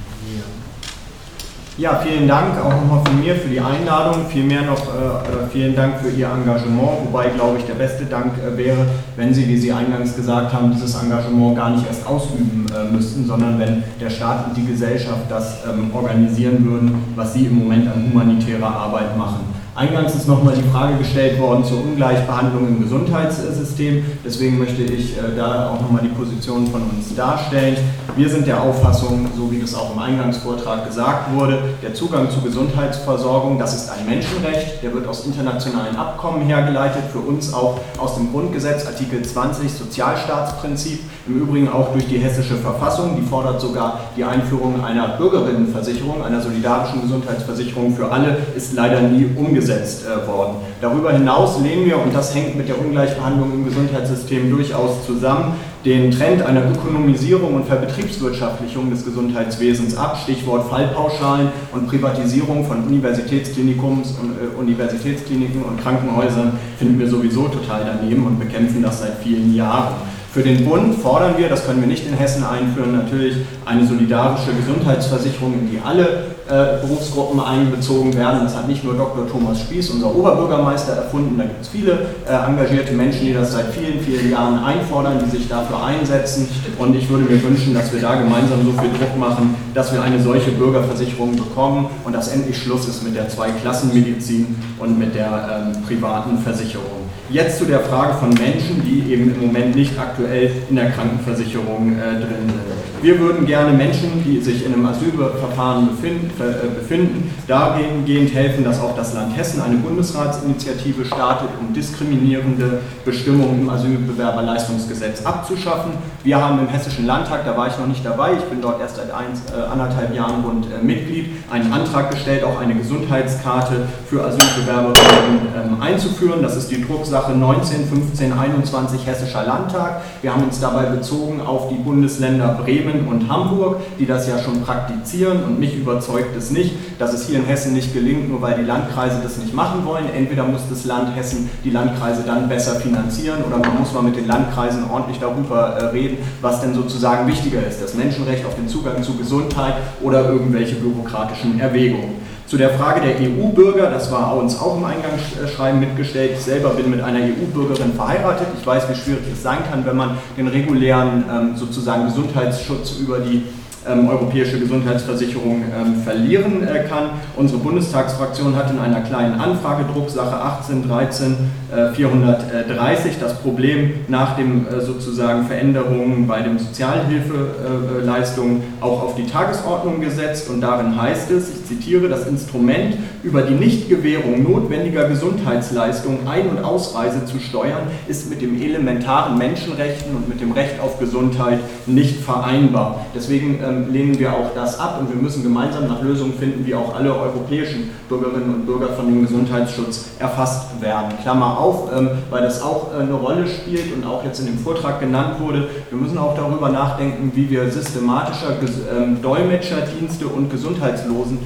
Ja, 1.80 2.02
vielen 2.04 2.28
Dank 2.28 2.60
auch 2.60 2.72
nochmal 2.72 3.06
von 3.06 3.20
mir 3.20 3.36
für 3.36 3.50
die 3.50 3.60
Einladung. 3.60 4.26
Vielmehr 4.28 4.64
noch 4.64 4.82
äh, 4.82 4.98
äh, 4.98 5.48
vielen 5.54 5.76
Dank 5.76 6.00
für 6.00 6.10
Ihr 6.10 6.28
Engagement, 6.28 7.06
wobei, 7.06 7.28
glaube 7.30 7.60
ich, 7.60 7.66
der 7.66 7.76
beste 7.76 8.06
Dank 8.06 8.34
äh, 8.40 8.58
wäre, 8.58 8.88
wenn 9.16 9.32
Sie, 9.32 9.48
wie 9.48 9.60
Sie 9.60 9.72
eingangs 9.72 10.16
gesagt 10.16 10.52
haben, 10.54 10.72
dieses 10.72 10.96
Engagement 10.96 11.56
gar 11.56 11.70
nicht 11.70 11.86
erst 11.86 12.08
ausüben 12.08 12.66
äh, 12.76 12.92
müssten, 12.92 13.28
sondern 13.28 13.60
wenn 13.60 13.84
der 14.02 14.10
Staat 14.10 14.48
und 14.48 14.58
die 14.58 14.66
Gesellschaft 14.66 15.30
das 15.30 15.66
ähm, 15.68 15.92
organisieren 15.94 16.66
würden, 16.66 17.14
was 17.16 17.36
Sie 17.36 17.46
im 17.46 17.60
Moment 17.60 17.88
an 17.88 18.10
humanitärer 18.12 18.76
Arbeit 18.76 19.16
machen. 19.16 19.57
Eingangs 19.78 20.16
ist 20.16 20.28
nochmal 20.28 20.56
die 20.56 20.68
Frage 20.72 20.98
gestellt 20.98 21.40
worden 21.40 21.64
zur 21.64 21.78
Ungleichbehandlung 21.84 22.68
im 22.68 22.82
Gesundheitssystem. 22.82 24.04
Deswegen 24.26 24.58
möchte 24.58 24.82
ich 24.82 25.16
äh, 25.16 25.36
da 25.36 25.70
auch 25.70 25.80
nochmal 25.80 26.02
die 26.02 26.08
Position 26.08 26.66
von 26.66 26.82
uns 26.82 27.16
darstellen. 27.16 27.78
Wir 28.16 28.28
sind 28.28 28.48
der 28.48 28.64
Auffassung, 28.64 29.28
so 29.38 29.52
wie 29.52 29.60
das 29.60 29.76
auch 29.76 29.94
im 29.94 30.00
Eingangsvortrag 30.00 30.88
gesagt 30.88 31.32
wurde, 31.36 31.60
der 31.84 31.94
Zugang 31.94 32.32
zu 32.32 32.42
Gesundheitsversorgung, 32.42 33.60
das 33.60 33.76
ist 33.76 33.92
ein 33.92 34.08
Menschenrecht, 34.08 34.82
der 34.82 34.96
wird 34.96 35.08
aus 35.08 35.28
internationalen 35.28 35.96
Abkommen 35.96 36.42
hergeleitet, 36.48 37.04
für 37.14 37.20
uns 37.20 37.54
auch 37.54 37.80
aus 38.00 38.16
dem 38.16 38.32
Grundgesetz, 38.32 38.88
Artikel 38.88 39.22
20 39.22 39.72
Sozialstaatsprinzip, 39.72 41.02
im 41.28 41.40
Übrigen 41.40 41.70
auch 41.70 41.94
durch 41.94 42.08
die 42.08 42.18
hessische 42.18 42.56
Verfassung, 42.56 43.16
die 43.16 43.22
fordert 43.22 43.62
sogar 43.62 44.00
die 44.18 44.24
Einführung 44.24 44.84
einer 44.84 45.10
Bürgerinnenversicherung, 45.10 46.24
einer 46.24 46.42
solidarischen 46.42 47.04
Gesundheitsversicherung 47.04 47.96
für 47.96 48.12
alle, 48.12 48.38
ist 48.56 48.74
leider 48.74 49.02
nie 49.02 49.30
umgesetzt 49.36 49.67
äh, 49.70 50.28
worden. 50.28 50.58
Darüber 50.82 51.12
hinaus 51.12 51.60
lehnen 51.62 51.86
wir, 51.86 52.02
und 52.02 52.14
das 52.14 52.34
hängt 52.34 52.56
mit 52.56 52.70
der 52.70 52.80
Ungleichbehandlung 52.80 53.52
im 53.54 53.66
Gesundheitssystem 53.66 54.50
durchaus 54.50 55.06
zusammen, 55.06 55.54
den 55.86 56.12
Trend 56.12 56.42
einer 56.42 56.70
Ökonomisierung 56.70 57.56
und 57.56 57.66
Verbetriebswirtschaftlichung 57.66 58.90
des 58.90 59.06
Gesundheitswesens 59.06 59.96
ab, 59.96 60.20
Stichwort 60.22 60.70
Fallpauschalen 60.70 61.50
und 61.72 61.88
Privatisierung 61.88 62.66
von 62.66 62.84
Universitätsklinikums 62.84 64.18
und 64.22 64.32
äh, 64.32 64.60
Universitätskliniken 64.60 65.64
und 65.64 65.82
Krankenhäusern 65.82 66.60
finden 66.78 67.00
wir 67.00 67.10
sowieso 67.10 67.48
total 67.48 67.86
daneben 67.86 68.26
und 68.26 68.40
bekämpfen 68.40 68.84
das 68.84 69.02
seit 69.02 69.18
vielen 69.24 69.56
Jahren. 69.56 69.96
Für 70.38 70.44
den 70.44 70.66
Bund 70.66 70.94
fordern 70.94 71.34
wir, 71.38 71.50
das 71.50 71.66
können 71.66 71.82
wir 71.82 71.88
nicht 71.88 72.06
in 72.06 72.14
Hessen 72.14 72.44
einführen, 72.44 72.92
natürlich 72.92 73.38
eine 73.66 73.88
solidarische 73.88 74.54
Gesundheitsversicherung, 74.54 75.54
in 75.56 75.72
die 75.72 75.80
alle 75.84 76.26
äh, 76.48 76.80
Berufsgruppen 76.86 77.40
einbezogen 77.40 78.14
werden. 78.14 78.42
Das 78.44 78.56
hat 78.56 78.68
nicht 78.68 78.84
nur 78.84 78.94
Dr. 78.94 79.28
Thomas 79.28 79.60
Spieß, 79.62 79.90
unser 79.90 80.16
Oberbürgermeister, 80.16 80.94
erfunden. 80.94 81.40
Da 81.40 81.46
gibt 81.46 81.64
es 81.64 81.70
viele 81.70 81.94
äh, 82.30 82.48
engagierte 82.48 82.94
Menschen, 82.94 83.26
die 83.26 83.34
das 83.34 83.54
seit 83.54 83.74
vielen, 83.74 84.00
vielen 84.00 84.30
Jahren 84.30 84.64
einfordern, 84.64 85.18
die 85.26 85.36
sich 85.36 85.50
dafür 85.50 85.84
einsetzen. 85.84 86.48
Und 86.78 86.96
ich 86.96 87.10
würde 87.10 87.24
mir 87.24 87.42
wünschen, 87.42 87.74
dass 87.74 87.92
wir 87.92 88.00
da 88.00 88.14
gemeinsam 88.14 88.64
so 88.64 88.80
viel 88.80 88.92
Druck 88.92 89.18
machen, 89.18 89.56
dass 89.74 89.92
wir 89.92 90.04
eine 90.04 90.22
solche 90.22 90.52
Bürgerversicherung 90.52 91.36
bekommen 91.36 91.88
und 92.04 92.14
dass 92.14 92.28
endlich 92.28 92.62
Schluss 92.62 92.88
ist 92.88 93.04
mit 93.04 93.16
der 93.16 93.28
Zweiklassenmedizin 93.28 94.56
und 94.78 95.00
mit 95.00 95.16
der 95.16 95.74
ähm, 95.74 95.82
privaten 95.82 96.38
Versicherung. 96.38 97.07
Jetzt 97.30 97.58
zu 97.58 97.66
der 97.66 97.82
Frage 97.82 98.14
von 98.14 98.30
Menschen, 98.30 98.82
die 98.86 99.12
eben 99.12 99.36
im 99.36 99.48
Moment 99.48 99.76
nicht 99.76 100.00
aktuell 100.00 100.50
in 100.70 100.78
der 100.78 100.92
Krankenversicherung 100.92 101.98
äh, 101.98 102.22
drin 102.22 102.48
sind. 102.48 102.78
Wir 103.02 103.20
würden 103.20 103.46
gerne 103.46 103.74
Menschen, 103.74 104.24
die 104.24 104.40
sich 104.42 104.66
in 104.66 104.74
einem 104.74 104.86
Asylverfahren 104.86 105.90
befinden, 105.90 106.32
äh, 106.40 106.68
befinden, 106.74 107.30
dahingehend 107.48 108.34
helfen, 108.34 108.64
dass 108.64 108.80
auch 108.80 108.96
das 108.96 109.14
Land 109.14 109.36
Hessen 109.38 109.62
eine 109.62 109.76
Bundesratsinitiative 109.76 111.06
startet, 111.06 111.50
um 111.60 111.74
diskriminierende 111.74 112.80
Bestimmungen 113.06 113.62
im 113.62 113.70
Asylbewerberleistungsgesetz 113.70 115.26
abzuschaffen. 115.26 115.92
Wir 116.24 116.42
haben 116.42 116.60
im 116.60 116.68
Hessischen 116.70 117.06
Landtag, 117.06 117.46
da 117.46 117.56
war 117.56 117.68
ich 117.68 117.78
noch 117.78 117.88
nicht 117.88 118.06
dabei, 118.06 118.34
ich 118.34 118.44
bin 118.46 118.62
dort 118.62 118.80
erst 118.82 118.96
seit 118.96 119.12
eins, 119.12 119.42
äh, 119.52 119.70
anderthalb 119.70 120.16
Jahren 120.16 120.44
rund 120.44 120.66
äh, 120.66 120.84
Mitglied, 120.84 121.28
einen 121.52 121.72
Antrag 121.72 122.10
gestellt, 122.12 122.44
auch 122.44 122.60
eine 122.60 122.74
Gesundheitskarte 122.74 123.88
für 124.10 124.24
Asylbewerberinnen 124.24 125.40
ähm, 125.56 125.82
einzuführen. 125.82 126.42
Das 126.42 126.56
ist 126.56 126.72
die 126.72 126.82
Drucksache 126.82 127.17
19 127.26 127.88
15 127.88 128.34
21 128.34 129.06
Hessischer 129.06 129.44
Landtag. 129.44 130.02
Wir 130.22 130.34
haben 130.34 130.44
uns 130.44 130.60
dabei 130.60 130.84
bezogen 130.84 131.42
auf 131.42 131.70
die 131.70 131.76
Bundesländer 131.76 132.60
Bremen 132.64 133.08
und 133.08 133.30
Hamburg, 133.30 133.78
die 134.00 134.06
das 134.06 134.28
ja 134.28 134.38
schon 134.38 134.62
praktizieren 134.62 135.44
und 135.44 135.60
mich 135.60 135.76
überzeugt 135.76 136.36
es 136.38 136.52
nicht, 136.52 136.76
dass 137.00 137.14
es 137.14 137.28
hier 137.28 137.40
in 137.40 137.46
Hessen 137.46 137.74
nicht 137.74 137.94
gelingt, 137.94 138.30
nur 138.30 138.42
weil 138.42 138.56
die 138.56 138.64
Landkreise 138.64 139.18
das 139.24 139.38
nicht 139.38 139.54
machen 139.54 139.86
wollen. 139.86 140.06
Entweder 140.16 140.44
muss 140.44 140.62
das 140.70 140.86
Land 140.86 141.16
Hessen 141.16 141.50
die 141.64 141.72
Landkreise 141.72 142.24
dann 142.26 142.48
besser 142.48 142.76
finanzieren 142.76 143.44
oder 143.44 143.58
man 143.58 143.80
muss 143.80 143.94
mal 143.94 144.04
mit 144.04 144.16
den 144.16 144.28
Landkreisen 144.28 144.90
ordentlich 144.90 145.20
darüber 145.20 145.76
äh, 145.76 145.86
reden, 145.88 146.18
was 146.42 146.62
denn 146.62 146.74
sozusagen 146.74 147.28
wichtiger 147.28 147.66
ist, 147.66 147.82
das 147.82 147.96
Menschenrecht 147.96 148.46
auf 148.46 148.56
den 148.56 148.68
Zugang 148.68 149.02
zu 149.02 149.18
Gesundheit 149.18 149.74
oder 150.02 150.30
irgendwelche 150.30 150.76
bürokratischen 150.76 151.60
Erwägungen. 151.60 152.27
Zu 152.48 152.56
der 152.56 152.70
Frage 152.70 153.02
der 153.02 153.16
EU-Bürger, 153.20 153.90
das 153.90 154.10
war 154.10 154.38
uns 154.38 154.58
auch 154.58 154.78
im 154.78 154.86
Eingangsschreiben 154.86 155.82
mitgestellt. 155.82 156.32
Ich 156.36 156.40
selber 156.40 156.70
bin 156.70 156.90
mit 156.90 157.02
einer 157.02 157.20
EU-Bürgerin 157.20 157.92
verheiratet. 157.92 158.48
Ich 158.58 158.66
weiß, 158.66 158.90
wie 158.90 158.96
schwierig 158.96 159.24
es 159.34 159.44
sein 159.44 159.58
kann, 159.70 159.86
wenn 159.86 159.98
man 159.98 160.18
den 160.38 160.48
regulären 160.48 161.26
ähm, 161.30 161.58
sozusagen 161.58 162.06
Gesundheitsschutz 162.06 163.00
über 163.00 163.20
die 163.20 163.44
ähm, 163.90 164.10
europäische 164.10 164.60
Gesundheitsversicherung 164.60 165.64
ähm, 165.64 166.02
verlieren 166.04 166.68
äh, 166.68 166.84
kann. 166.88 167.12
Unsere 167.36 167.60
Bundestagsfraktion 167.60 168.56
hat 168.56 168.72
in 168.72 168.80
einer 168.80 169.02
kleinen 169.02 169.40
Anfrage, 169.40 169.86
Drucksache 169.92 170.42
1813 170.42 171.36
äh, 171.76 171.94
430, 171.94 173.20
das 173.20 173.40
Problem 173.40 173.94
nach 174.08 174.36
dem 174.36 174.68
äh, 174.68 174.82
sozusagen 174.82 175.48
Veränderungen 175.48 176.28
bei 176.28 176.42
den 176.42 176.60
Sozialhilfeleistungen 176.60 178.62
auch 178.82 179.02
auf 179.04 179.16
die 179.16 179.26
Tagesordnung 179.26 180.02
gesetzt 180.02 180.50
und 180.50 180.62
darin 180.62 181.02
heißt 181.02 181.32
es, 181.32 181.50
ich 181.50 181.66
zitiere, 181.66 182.08
das 182.08 182.28
Instrument 182.28 182.98
über 183.28 183.42
die 183.42 183.56
Nichtgewährung 183.56 184.42
notwendiger 184.44 185.10
Gesundheitsleistungen 185.10 186.26
Ein- 186.28 186.48
und 186.48 186.64
Ausreise 186.64 187.26
zu 187.26 187.40
steuern, 187.40 187.88
ist 188.08 188.30
mit 188.30 188.42
dem 188.42 188.60
elementaren 188.62 189.38
Menschenrechten 189.38 190.16
und 190.16 190.30
mit 190.30 190.40
dem 190.40 190.54
Recht 190.54 190.80
auf 190.80 190.98
Gesundheit 190.98 191.60
nicht 191.86 192.22
vereinbar. 192.22 193.06
Deswegen 193.14 193.60
ähm, 193.62 193.92
lehnen 193.92 194.18
wir 194.18 194.32
auch 194.32 194.54
das 194.56 194.80
ab 194.80 195.02
und 195.02 195.14
wir 195.14 195.22
müssen 195.22 195.44
gemeinsam 195.44 195.90
nach 195.90 196.02
Lösungen 196.02 196.34
finden, 196.40 196.66
wie 196.66 196.74
auch 196.74 196.96
alle 196.96 197.14
europäischen 197.14 197.90
Bürgerinnen 198.08 198.54
und 198.54 198.66
Bürger 198.66 198.94
von 198.94 199.08
dem 199.08 199.22
Gesundheitsschutz 199.22 200.06
erfasst 200.20 200.82
werden. 200.82 201.12
Klammer 201.22 201.60
auf, 201.60 201.92
ähm, 201.94 202.10
weil 202.30 202.44
das 202.44 202.62
auch 202.62 202.94
äh, 202.94 203.02
eine 203.02 203.14
Rolle 203.14 203.46
spielt 203.46 203.94
und 203.94 204.06
auch 204.06 204.24
jetzt 204.24 204.40
in 204.40 204.46
dem 204.46 204.58
Vortrag 204.58 205.02
genannt 205.02 205.42
wurde. 205.42 205.68
Wir 205.90 206.00
müssen 206.00 206.18
auch 206.18 206.34
darüber 206.34 206.70
nachdenken, 206.70 207.34
wie 207.36 207.50
wir 207.50 207.70
systematischer 207.70 208.56
ähm, 208.98 209.22
Dolmetscherdienste 209.22 210.28
und 210.28 210.50
Gesundheitslotsen 210.50 211.40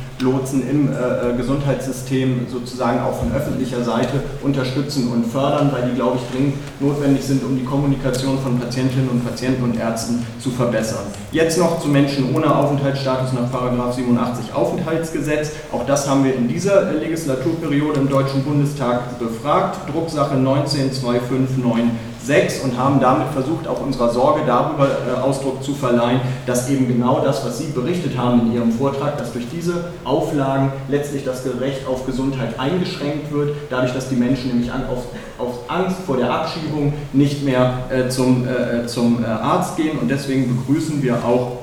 im 0.70 0.90
äh, 0.90 1.32
äh, 1.32 1.38
Gesundheitssystem 1.72 2.47
sozusagen 2.49 2.99
auch 2.99 3.19
von 3.19 3.32
öffentlicher 3.34 3.84
Seite 3.84 4.22
unterstützen 4.43 5.11
und 5.11 5.26
fördern, 5.26 5.72
weil 5.72 5.89
die, 5.89 5.95
glaube 5.95 6.17
ich, 6.17 6.36
dringend 6.36 6.55
notwendig 6.80 7.24
sind, 7.24 7.43
um 7.43 7.57
die 7.57 7.63
Kommunikation 7.63 8.39
von 8.39 8.59
Patientinnen 8.59 9.09
und 9.09 9.26
Patienten 9.26 9.63
und 9.63 9.80
Ärzten 9.80 10.26
zu 10.39 10.49
verbessern. 10.49 11.05
Jetzt 11.32 11.57
noch 11.57 11.80
zu 11.80 11.88
Menschen 11.88 12.36
ohne 12.36 12.53
Aufenthaltsstatus 12.53 13.32
nach 13.34 13.93
87 13.93 14.53
Aufenthaltsgesetz. 14.53 15.51
Auch 15.72 15.86
das 15.86 16.09
haben 16.09 16.24
wir 16.24 16.36
in 16.36 16.47
dieser 16.47 16.91
Legislaturperiode 16.91 17.99
im 17.99 18.09
Deutschen 18.09 18.43
Bundestag 18.43 19.19
befragt. 19.19 19.78
Drucksache 19.91 20.36
192596 22.28 22.63
und 22.63 22.78
haben 22.78 22.99
damit 22.99 23.28
versucht, 23.30 23.67
auch 23.67 23.82
unserer 23.82 24.11
Sorge 24.11 24.41
darüber 24.45 24.88
äh, 24.88 25.19
Ausdruck 25.19 25.63
zu 25.63 25.74
verleihen, 25.74 26.22
dass 26.45 26.69
eben 26.69 26.88
genau 26.88 27.22
das, 27.24 27.45
was 27.45 27.57
Sie 27.57 27.67
berichtet 27.67 28.17
haben 28.17 28.41
in 28.41 28.53
Ihrem 28.53 28.72
Vortrag, 28.72 29.17
dass 29.17 29.34
durch 29.34 29.45
diese 29.51 29.86
Auflagen 30.03 30.72
letztlich 30.88 31.24
das 31.24 31.43
Recht 31.59 31.88
auf 31.88 32.05
Gesundheit 32.05 32.59
eingeschränkt 32.59 33.32
wird, 33.32 33.55
dadurch, 33.69 33.93
dass 33.93 34.09
die 34.09 34.15
Menschen 34.15 34.49
nämlich 34.49 34.72
auf, 34.72 35.05
auf 35.38 35.59
Angst 35.67 35.97
vor 36.05 36.17
der 36.17 36.32
Abschiebung 36.32 36.93
nicht 37.13 37.43
mehr 37.43 37.74
äh, 37.89 38.09
zum, 38.09 38.47
äh, 38.47 38.86
zum 38.88 39.24
äh, 39.24 39.28
Arzt 39.28 39.78
gehen. 39.78 39.97
Und 39.99 40.09
deswegen 40.09 40.57
begrüßen 40.57 41.01
wir 41.01 41.15
auch 41.26 41.61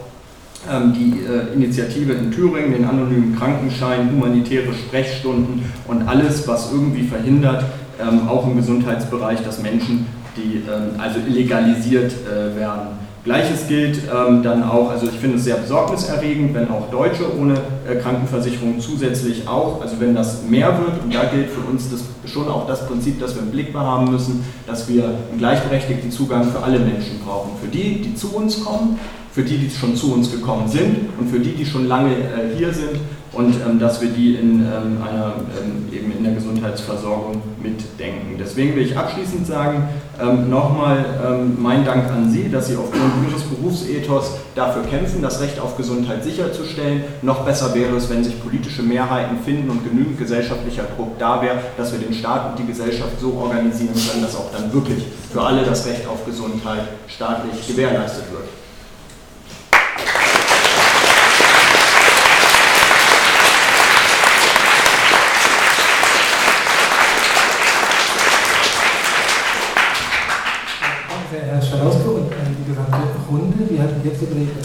ähm, 0.71 0.93
die 0.93 1.25
äh, 1.25 1.55
Initiative 1.55 2.13
in 2.13 2.33
Thüringen, 2.33 2.73
den 2.73 2.85
anonymen 2.85 3.37
Krankenschein, 3.37 4.11
humanitäre 4.11 4.75
Sprechstunden 4.75 5.65
und 5.87 6.09
alles, 6.09 6.47
was 6.49 6.73
irgendwie 6.73 7.05
verhindert, 7.05 7.65
ähm, 8.01 8.29
auch 8.29 8.47
im 8.47 8.57
Gesundheitsbereich, 8.57 9.43
dass 9.45 9.63
Menschen, 9.63 10.07
die 10.39 10.63
ähm, 10.69 10.99
also 10.99 11.19
illegalisiert 11.27 12.13
äh, 12.13 12.57
werden. 12.59 12.99
Gleiches 13.25 13.69
gilt 13.69 14.09
dann 14.09 14.63
auch, 14.63 14.91
also 14.91 15.07
ich 15.07 15.19
finde 15.19 15.37
es 15.37 15.45
sehr 15.45 15.57
besorgniserregend, 15.57 16.55
wenn 16.55 16.71
auch 16.71 16.91
Deutsche 16.91 17.25
ohne 17.39 17.55
äh, 17.87 17.97
Krankenversicherung 17.97 18.81
zusätzlich 18.81 19.47
auch, 19.47 19.83
also 19.83 19.97
wenn 20.01 20.15
das 20.15 20.45
mehr 20.45 20.69
wird, 20.79 21.03
und 21.03 21.15
da 21.15 21.25
gilt 21.25 21.51
für 21.51 21.61
uns 21.61 21.91
das, 21.91 22.05
schon 22.33 22.49
auch 22.49 22.67
das 22.67 22.87
Prinzip, 22.87 23.21
das 23.21 23.35
wir 23.35 23.43
im 23.43 23.51
Blick 23.51 23.75
haben 23.75 24.11
müssen, 24.11 24.45
dass 24.67 24.89
wir 24.89 25.05
einen 25.05 25.39
gleichberechtigten 25.39 26.11
Zugang 26.11 26.45
für 26.45 26.63
alle 26.63 26.79
Menschen 26.79 27.21
brauchen. 27.23 27.51
Für 27.61 27.69
die, 27.69 28.01
die 28.01 28.15
zu 28.15 28.35
uns 28.35 28.65
kommen, 28.65 28.99
für 29.33 29.43
die, 29.43 29.59
die 29.59 29.71
schon 29.71 29.95
zu 29.95 30.15
uns 30.15 30.31
gekommen 30.31 30.67
sind 30.67 31.11
und 31.19 31.29
für 31.29 31.41
die, 31.41 31.53
die 31.53 31.67
schon 31.67 31.87
lange 31.87 32.15
äh, 32.15 32.57
hier 32.57 32.73
sind 32.73 32.99
und 33.33 33.55
ähm, 33.67 33.79
dass 33.79 34.01
wir 34.01 34.09
die 34.09 34.35
in 34.35 34.61
ähm, 34.61 34.99
einer 35.03 35.35
ähm, 35.61 35.89
eben 35.93 36.13
in 36.17 36.25
der 36.25 36.35
Gesundheitsversorgung 36.35 37.43
mitdenken. 37.63 38.37
Deswegen 38.39 38.75
will 38.75 38.83
ich 38.83 38.97
abschließend 38.97 39.47
sagen, 39.47 39.89
ähm, 40.21 40.49
nochmal 40.49 41.05
ähm, 41.25 41.57
mein 41.59 41.85
Dank 41.85 42.11
an 42.11 42.31
Sie, 42.31 42.51
dass 42.51 42.69
Sie 42.69 42.77
aufgrund 42.77 43.13
Ihres 43.29 43.43
Berufsethos 43.43 44.33
dafür 44.55 44.83
kämpfen, 44.85 45.23
das 45.23 45.41
Recht 45.41 45.61
auf 45.61 45.77
Gesundheit 45.77 46.25
sicherzustellen. 46.25 47.05
Noch 47.23 47.45
besser 47.45 47.75
wäre 47.75 47.97
es, 47.97 48.09
wenn 48.11 48.25
sich 48.25 48.43
politische 48.43 48.83
Mehrheiten 48.83 49.39
finden 49.45 49.71
und 49.71 49.85
genügend 49.89 50.19
gesellschaftlicher 50.19 50.85
Druck 50.97 51.19
da 51.19 51.43
wäre, 51.43 51.59
dass 51.77 51.93
wir 51.93 51.99
den 51.99 52.15
Staat 52.15 52.51
und 52.51 52.59
die 52.59 52.67
Gesellschaft 52.67 53.21
so 53.21 53.35
organisieren 53.35 53.95
können, 53.95 54.23
dass 54.23 54.37
auch 54.37 54.51
dann 54.53 54.73
wirklich 54.73 55.05
für 55.33 55.43
alle 55.43 55.63
das 55.63 55.87
Recht 55.87 56.07
auf 56.09 56.25
Gesundheit 56.25 56.89
staatlich 57.07 57.67
gewährleistet 57.67 58.25
wird. 58.33 58.58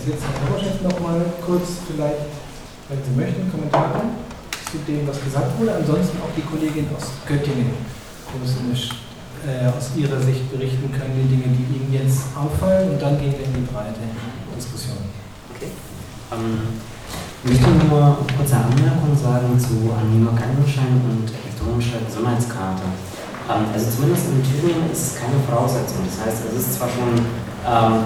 Herr 0.03 0.51
Oberchef 0.51 0.81
noch 0.83 0.99
mal 0.99 1.23
kurz 1.45 1.79
vielleicht, 1.87 2.27
wenn 2.89 2.99
Sie 2.99 3.15
möchten, 3.15 3.47
Kommentare 3.47 4.03
zu 4.67 4.77
dem, 4.83 5.07
was 5.07 5.23
gesagt 5.23 5.55
wurde. 5.59 5.79
Ansonsten 5.79 6.19
auch 6.19 6.33
die 6.35 6.43
Kollegin 6.43 6.91
aus 6.91 7.07
Göttingen, 7.23 7.71
wo 8.35 8.43
Sie 8.43 8.91
äh, 9.47 9.71
aus 9.71 9.95
Ihrer 9.95 10.19
Sicht 10.19 10.51
berichten 10.51 10.91
können, 10.91 11.15
die 11.23 11.31
Dinge, 11.31 11.55
die 11.55 11.63
Ihnen 11.71 11.87
jetzt 11.93 12.35
auffallen. 12.35 12.91
Und 12.91 13.01
dann 13.01 13.15
gehen 13.15 13.31
wir 13.31 13.47
in 13.47 13.63
die 13.63 13.67
breite 13.71 14.03
Diskussion. 14.51 15.07
Okay. 15.55 15.71
Ähm, 16.35 16.83
ich 17.47 17.59
möchte 17.59 17.87
nur 17.87 18.27
kurze 18.35 18.55
Anmerkung 18.59 19.15
sagen 19.15 19.55
zu 19.55 19.87
anonymer 19.87 20.35
Krankenschein 20.35 20.99
und 20.99 21.31
elektronischer. 21.31 22.03
Gesundheitskarte. 22.03 22.83
Ähm, 23.47 23.71
also 23.71 23.87
zumindest 23.87 24.27
in 24.35 24.43
Thüringen 24.43 24.91
ist 24.91 25.15
es 25.15 25.15
keine 25.15 25.39
Voraussetzung. 25.47 26.03
Das 26.03 26.27
heißt, 26.27 26.43
es 26.51 26.59
ist 26.59 26.75
zwar 26.75 26.91
schon 26.91 27.23
ähm, 27.63 28.03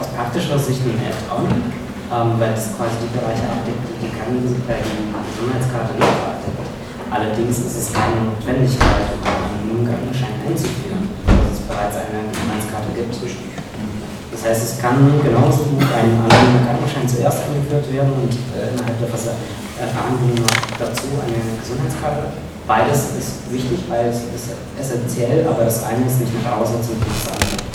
aus 0.00 0.08
praktischer 0.16 0.56
Sicht 0.56 0.80
ein 0.88 0.96
Add-on, 0.96 1.44
ähm, 1.44 2.40
weil 2.40 2.56
es 2.56 2.72
quasi 2.72 2.96
die 3.04 3.12
Bereiche 3.12 3.44
abdeckt, 3.44 3.84
die 4.00 4.08
die, 4.08 4.08
Gesundheitskarte 4.08 5.92
nicht 6.00 6.18
abdeckt. 6.24 6.64
Allerdings 7.12 7.56
ist 7.60 7.76
es 7.76 7.86
keine 7.92 8.32
Notwendigkeit, 8.32 9.12
um 9.20 9.84
einen 9.84 9.84
Krankenschein 9.84 10.40
einzuführen, 10.40 11.04
weil 11.28 11.52
es 11.52 11.60
bereits 11.68 11.96
eine 12.00 12.32
Gesundheitskarte 12.32 12.90
gibt. 12.96 13.12
Das 13.12 14.40
heißt, 14.40 14.62
es 14.62 14.74
kann 14.80 15.20
genauso 15.20 15.68
gut 15.68 15.84
ein 15.92 16.16
anonymer 16.16 16.64
Krankenschein 16.64 17.04
zuerst 17.04 17.44
eingeführt 17.44 17.84
werden 17.92 18.14
und 18.24 18.32
äh, 18.56 18.72
innerhalb 18.72 18.96
der 18.96 19.10
Verhandlungen 19.10 20.38
noch 20.40 20.60
dazu 20.80 21.12
eine 21.20 21.40
Gesundheitskarte 21.60 22.32
Beides 22.70 23.18
ist 23.18 23.50
wichtig, 23.50 23.80
beides 23.88 24.30
ist 24.30 24.54
essentiell, 24.78 25.44
aber 25.44 25.64
das 25.64 25.82
eine 25.82 26.06
ist 26.06 26.20
nicht 26.20 26.30
eine 26.30 26.54
Voraussetzung 26.54 26.94
für 27.02 27.10
das 27.10 27.34
andere. 27.34 27.69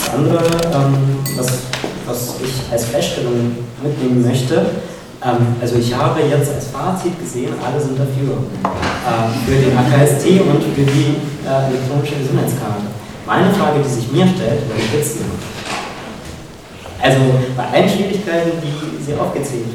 Das 0.00 0.14
andere, 0.14 0.38
ähm, 0.72 1.18
was, 1.36 1.58
was 2.06 2.34
ich 2.42 2.72
als 2.72 2.86
Feststellung 2.86 3.52
mitnehmen 3.82 4.26
möchte, 4.26 4.66
ähm, 5.22 5.56
also 5.60 5.76
ich 5.76 5.94
habe 5.94 6.20
jetzt 6.22 6.50
als 6.54 6.68
Fazit 6.68 7.20
gesehen, 7.20 7.52
alle 7.62 7.78
sind 7.80 7.98
dafür. 7.98 8.38
Ähm, 8.64 9.32
für 9.44 9.60
den 9.60 9.76
AKST 9.76 10.24
und 10.40 10.62
für 10.74 10.82
die 10.82 11.16
äh, 11.44 11.68
elektronische 11.68 12.16
Gesundheitskarte. 12.16 12.88
Meine 13.26 13.52
Frage, 13.52 13.80
die 13.84 13.88
sich 13.88 14.10
mir 14.10 14.26
stellt, 14.26 14.62
wer 14.68 14.98
jetzt? 14.98 15.18
Also 17.02 17.20
bei 17.56 17.64
allen 17.64 17.88
Schwierigkeiten, 17.88 18.52
die 18.62 19.04
Sie 19.04 19.14
aufgezählt 19.14 19.66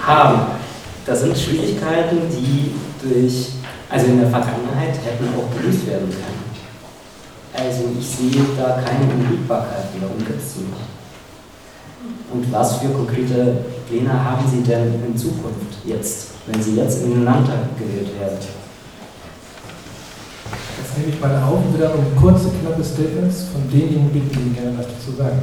haben, 0.00 0.42
das 1.06 1.20
sind 1.20 1.36
Schwierigkeiten, 1.36 2.18
die 2.30 2.74
durch, 3.02 3.50
also 3.88 4.06
in 4.06 4.20
der 4.20 4.30
Vergangenheit 4.30 4.94
hätten 5.04 5.28
auch 5.36 5.50
gelöst 5.56 5.86
werden 5.86 6.08
können. 6.10 6.33
Also 7.56 7.84
ich 7.98 8.06
sehe 8.06 8.42
da 8.58 8.82
keine 8.84 9.12
Unbedingbarkeiten, 9.12 10.00
warum 10.00 10.18
gibt 10.18 10.42
es 10.42 10.54
die 10.54 10.60
nicht? 10.60 10.94
Und 12.32 12.52
was 12.52 12.78
für 12.78 12.88
konkrete 12.88 13.58
Pläne 13.88 14.12
haben 14.12 14.44
Sie 14.50 14.62
denn 14.62 14.94
in 15.06 15.16
Zukunft 15.16 15.78
jetzt, 15.84 16.30
wenn 16.46 16.60
Sie 16.60 16.74
jetzt 16.74 17.04
in 17.04 17.10
den 17.10 17.24
Landtag 17.24 17.78
gewählt 17.78 18.08
werden? 18.18 18.38
Jetzt 20.78 20.98
nehme 20.98 21.12
ich 21.12 21.20
mal 21.20 21.42
auf 21.42 21.64
und 21.64 21.74
wieder 21.76 21.94
um 21.94 22.16
kurze, 22.20 22.50
knappe 22.60 22.82
Statements 22.82 23.44
von 23.52 23.70
denjenigen 23.70 24.10
bitten, 24.10 24.50
die 24.50 24.60
gerne 24.60 24.76
was 24.76 24.86
dazu 24.86 25.16
sagen 25.16 25.40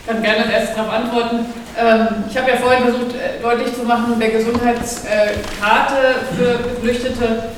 Ich 0.00 0.12
kann 0.12 0.22
gerne 0.22 0.44
als 0.44 0.52
erstes 0.52 0.74
darauf 0.74 0.92
antworten. 0.92 1.46
Ähm, 1.78 2.24
ich 2.28 2.36
habe 2.36 2.50
ja 2.50 2.56
vorhin 2.56 2.82
versucht, 2.82 3.14
äh, 3.14 3.40
deutlich 3.40 3.72
zu 3.72 3.84
machen, 3.84 4.18
der 4.18 4.30
Gesundheitskarte 4.30 6.26
für 6.36 6.58
Geflüchtete, 6.74 7.50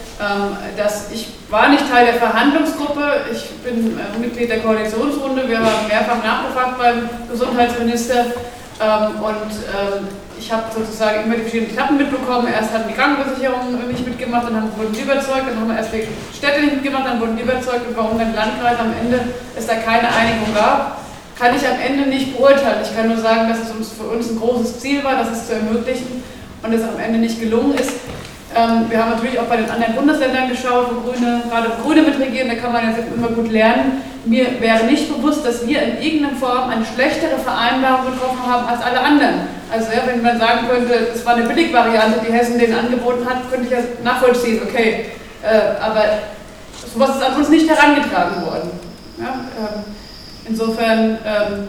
dass 0.76 1.10
ich 1.12 1.28
war 1.50 1.68
nicht 1.68 1.90
Teil 1.90 2.06
der 2.06 2.14
Verhandlungsgruppe, 2.14 3.26
ich 3.30 3.50
bin 3.64 3.98
äh, 3.98 4.18
Mitglied 4.18 4.48
der 4.48 4.60
Koalitionsrunde, 4.60 5.48
wir 5.48 5.58
haben 5.58 5.86
mehrfach 5.88 6.22
nachgefragt 6.22 6.78
beim 6.78 7.08
Gesundheitsminister 7.30 8.26
ähm, 8.80 9.20
und 9.20 9.52
ich 10.38 10.52
habe 10.52 10.64
sozusagen 10.74 11.24
immer 11.24 11.36
die 11.36 11.42
verschiedenen 11.42 11.72
Etappen 11.72 11.96
mitbekommen. 11.98 12.48
Erst 12.52 12.72
hatten 12.72 12.88
die 12.88 12.94
Krankenversicherungen 12.94 13.86
nicht 13.86 14.06
mitgemacht, 14.06 14.46
dann 14.46 14.70
wurden 14.76 14.92
die 14.92 15.02
überzeugt, 15.02 15.46
dann 15.48 15.60
haben 15.60 15.68
wir 15.68 15.76
erst 15.76 15.92
die 15.92 16.08
Städte 16.36 16.60
nicht 16.60 16.74
mitgemacht, 16.74 17.06
dann 17.06 17.20
wurden 17.20 17.36
die 17.36 17.42
überzeugt 17.42 17.86
und 17.86 17.96
warum 17.96 18.18
dann 18.18 18.34
Landkreis 18.34 18.78
am 18.80 18.92
Ende 18.98 19.20
es 19.56 19.66
da 19.66 19.74
keine 19.74 20.08
Einigung 20.08 20.54
gab 20.54 21.02
kann 21.42 21.56
ich 21.56 21.66
am 21.66 21.80
Ende 21.80 22.08
nicht 22.08 22.36
beurteilen. 22.36 22.82
Ich 22.84 22.94
kann 22.94 23.08
nur 23.08 23.18
sagen, 23.18 23.48
dass 23.48 23.58
es 23.58 23.70
uns 23.70 23.90
für 23.92 24.04
uns 24.04 24.30
ein 24.30 24.38
großes 24.38 24.78
Ziel 24.78 25.02
war, 25.02 25.16
das 25.16 25.32
es 25.32 25.46
zu 25.48 25.54
ermöglichen 25.54 26.22
und 26.62 26.72
es 26.72 26.82
am 26.84 27.00
Ende 27.00 27.18
nicht 27.18 27.40
gelungen 27.40 27.74
ist. 27.74 27.90
Ähm, 28.54 28.90
wir 28.90 28.98
haben 29.02 29.10
natürlich 29.10 29.38
auch 29.38 29.44
bei 29.44 29.56
den 29.56 29.70
anderen 29.70 29.94
Bundesländern 29.94 30.48
geschaut, 30.48 30.88
wo 30.92 31.10
Grüne, 31.10 31.42
gerade 31.48 31.70
Grüne 31.82 32.02
mitregieren, 32.02 32.48
da 32.48 32.54
kann 32.56 32.72
man 32.72 32.88
jetzt 32.88 33.00
immer 33.14 33.28
gut 33.28 33.50
lernen. 33.50 34.02
Mir 34.24 34.60
wäre 34.60 34.84
nicht 34.84 35.08
bewusst, 35.08 35.44
dass 35.44 35.66
wir 35.66 35.82
in 35.82 36.02
irgendeiner 36.02 36.36
Form 36.36 36.70
eine 36.70 36.84
schlechtere 36.84 37.38
Vereinbarung 37.38 38.12
getroffen 38.12 38.46
haben 38.46 38.68
als 38.68 38.82
alle 38.82 39.00
anderen. 39.00 39.34
Also 39.72 39.86
ja, 39.92 40.02
wenn 40.06 40.22
man 40.22 40.38
sagen 40.38 40.68
könnte, 40.68 40.94
es 41.14 41.24
war 41.24 41.34
eine 41.34 41.46
Billigvariante, 41.46 42.20
die 42.26 42.32
Hessen 42.32 42.58
denen 42.58 42.78
angeboten 42.78 43.26
hat, 43.28 43.50
könnte 43.50 43.66
ich 43.66 43.72
ja 43.72 43.78
nachvollziehen, 44.04 44.60
okay. 44.62 45.06
Äh, 45.42 45.80
aber 45.80 46.04
sowas 46.92 47.16
ist 47.16 47.22
an 47.22 47.36
uns 47.36 47.48
nicht 47.48 47.68
herangetragen 47.68 48.44
worden. 48.44 48.70
Ja, 49.18 49.40
ähm, 49.58 49.84
Insofern 50.48 51.18
ähm, 51.24 51.68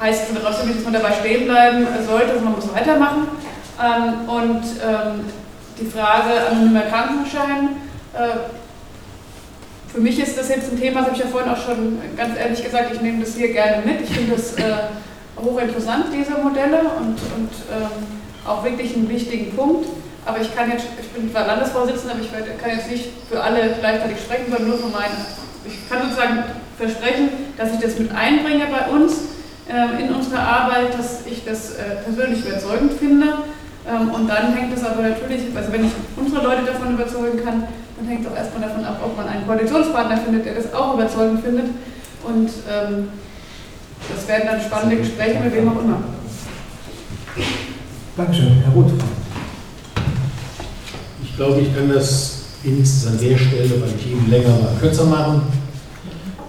heißt 0.00 0.30
es 0.30 0.42
trotzdem 0.42 0.68
nicht, 0.68 0.78
dass 0.78 0.84
man 0.84 0.94
dabei 0.94 1.12
stehen 1.12 1.46
bleiben 1.46 1.86
sollte, 2.06 2.34
sondern 2.34 2.44
man 2.44 2.54
muss 2.54 2.74
weitermachen. 2.74 3.28
Ähm, 3.82 4.28
und 4.28 4.62
ähm, 4.82 5.24
die 5.82 5.90
Frage 5.90 6.46
anonymer 6.50 6.82
Krankenschein, 6.82 7.70
äh, 8.14 9.92
für 9.92 10.00
mich 10.00 10.18
ist 10.18 10.38
das 10.38 10.48
jetzt 10.48 10.72
ein 10.72 10.80
Thema, 10.80 11.00
das 11.00 11.08
habe 11.08 11.16
ich 11.16 11.24
ja 11.24 11.28
vorhin 11.28 11.50
auch 11.50 11.62
schon 11.62 11.98
ganz 12.16 12.38
ehrlich 12.38 12.64
gesagt, 12.64 12.94
ich 12.94 13.00
nehme 13.02 13.22
das 13.22 13.34
hier 13.34 13.52
gerne 13.52 13.84
mit. 13.84 14.00
Ich 14.00 14.10
finde 14.10 14.36
das 14.36 14.54
äh, 14.54 14.62
hochinteressant, 15.36 16.06
diese 16.14 16.38
Modelle, 16.38 16.80
und, 16.98 17.18
und 17.36 17.50
ähm, 17.70 17.90
auch 18.46 18.64
wirklich 18.64 18.94
einen 18.96 19.08
wichtigen 19.08 19.54
Punkt. 19.54 19.86
Aber 20.24 20.40
ich 20.40 20.54
kann 20.54 20.70
jetzt, 20.70 20.86
ich 20.98 21.08
bin 21.08 21.30
zwar 21.30 21.46
Landesvorsitzender, 21.46 22.14
aber 22.14 22.22
ich 22.22 22.30
kann 22.62 22.70
jetzt 22.70 22.90
nicht 22.90 23.10
für 23.28 23.42
alle 23.42 23.74
gleichzeitig 23.80 24.18
sprechen, 24.18 24.44
sondern 24.50 24.68
nur 24.68 24.78
für 24.78 24.88
meinen. 24.88 25.26
Ich 25.66 25.88
kann 25.90 26.02
sozusagen 26.02 26.44
versprechen, 26.78 27.28
dass 27.58 27.74
ich 27.74 27.80
das 27.80 27.98
mit 27.98 28.14
einbringe 28.14 28.66
bei 28.70 28.90
uns 28.90 29.14
äh, 29.68 30.02
in 30.02 30.14
unsere 30.14 30.40
Arbeit, 30.40 30.96
dass 30.96 31.26
ich 31.26 31.44
das 31.44 31.72
persönlich 32.04 32.46
überzeugend 32.46 32.92
finde. 32.94 33.26
Ähm, 33.88 34.10
und 34.10 34.28
dann 34.28 34.54
hängt 34.54 34.76
es 34.76 34.84
aber 34.84 35.02
natürlich, 35.02 35.42
also 35.54 35.72
wenn 35.72 35.84
ich 35.84 35.92
unsere 36.16 36.42
Leute 36.42 36.64
davon 36.64 36.94
überzeugen 36.94 37.44
kann, 37.44 37.64
dann 37.98 38.06
hängt 38.06 38.24
es 38.24 38.32
auch 38.32 38.36
erstmal 38.36 38.68
davon 38.68 38.84
ab, 38.84 39.00
ob 39.04 39.16
man 39.16 39.28
einen 39.28 39.46
Koalitionspartner 39.46 40.18
findet, 40.18 40.46
der 40.46 40.54
das 40.54 40.72
auch 40.72 40.94
überzeugend 40.94 41.42
findet. 41.44 41.66
Und 42.24 42.50
ähm, 42.70 43.08
das 44.14 44.28
werden 44.28 44.46
dann 44.46 44.60
spannende 44.60 44.96
Gespräche 44.96 45.40
mit 45.40 45.54
wem 45.54 45.68
auch 45.68 45.80
immer. 45.82 45.98
Dankeschön, 48.16 48.62
Herr 48.62 48.72
Roth. 48.72 48.92
Ich 51.22 51.36
glaube, 51.36 51.60
ich 51.60 51.74
kann 51.74 51.88
das 51.92 52.42
wenigstens 52.62 53.06
an 53.06 53.18
der 53.18 53.36
Stelle, 53.36 53.80
weil 53.80 53.90
ich 53.98 54.12
eben 54.12 54.30
länger 54.30 54.62
war, 54.62 54.78
kürzer 54.80 55.04
machen. 55.04 55.42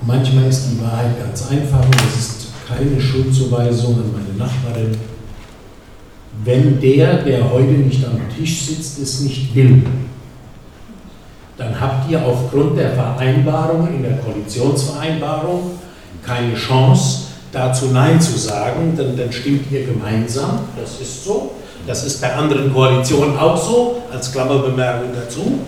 Manchmal 0.06 0.50
ist 0.50 0.68
die 0.72 0.82
Wahrheit 0.82 1.18
ganz 1.18 1.50
einfach 1.50 1.84
und 1.86 1.96
es 1.96 2.20
ist 2.20 2.48
keine 2.68 3.00
Schuldzuweisung 3.00 3.96
an 3.96 4.12
meine 4.12 4.38
Nachbarin. 4.38 4.98
Wenn 6.44 6.80
der, 6.82 7.24
der 7.24 7.52
heute 7.52 7.72
nicht 7.72 8.06
am 8.06 8.20
Tisch 8.36 8.64
sitzt, 8.64 9.00
es 9.00 9.22
nicht 9.22 9.56
will, 9.56 9.84
dann 11.58 11.80
habt 11.80 12.10
ihr 12.10 12.22
aufgrund 12.26 12.78
der 12.78 12.92
Vereinbarung 12.92 13.88
in 13.88 14.04
der 14.04 14.18
Koalitionsvereinbarung 14.18 15.72
keine 16.26 16.56
Chance, 16.56 17.28
dazu 17.52 17.88
Nein 17.94 18.20
zu 18.20 18.38
sagen, 18.38 18.96
denn 18.98 19.16
dann 19.16 19.32
stimmt 19.32 19.72
ihr 19.72 19.86
gemeinsam, 19.86 20.60
das 20.80 21.00
ist 21.00 21.24
so. 21.24 21.52
Das 21.86 22.06
ist 22.06 22.22
bei 22.22 22.34
anderen 22.34 22.74
Koalitionen 22.74 23.38
auch 23.38 23.58
so, 23.58 24.04
als 24.12 24.32
Klammerbemerkung 24.32 25.10
dazu. 25.14 25.60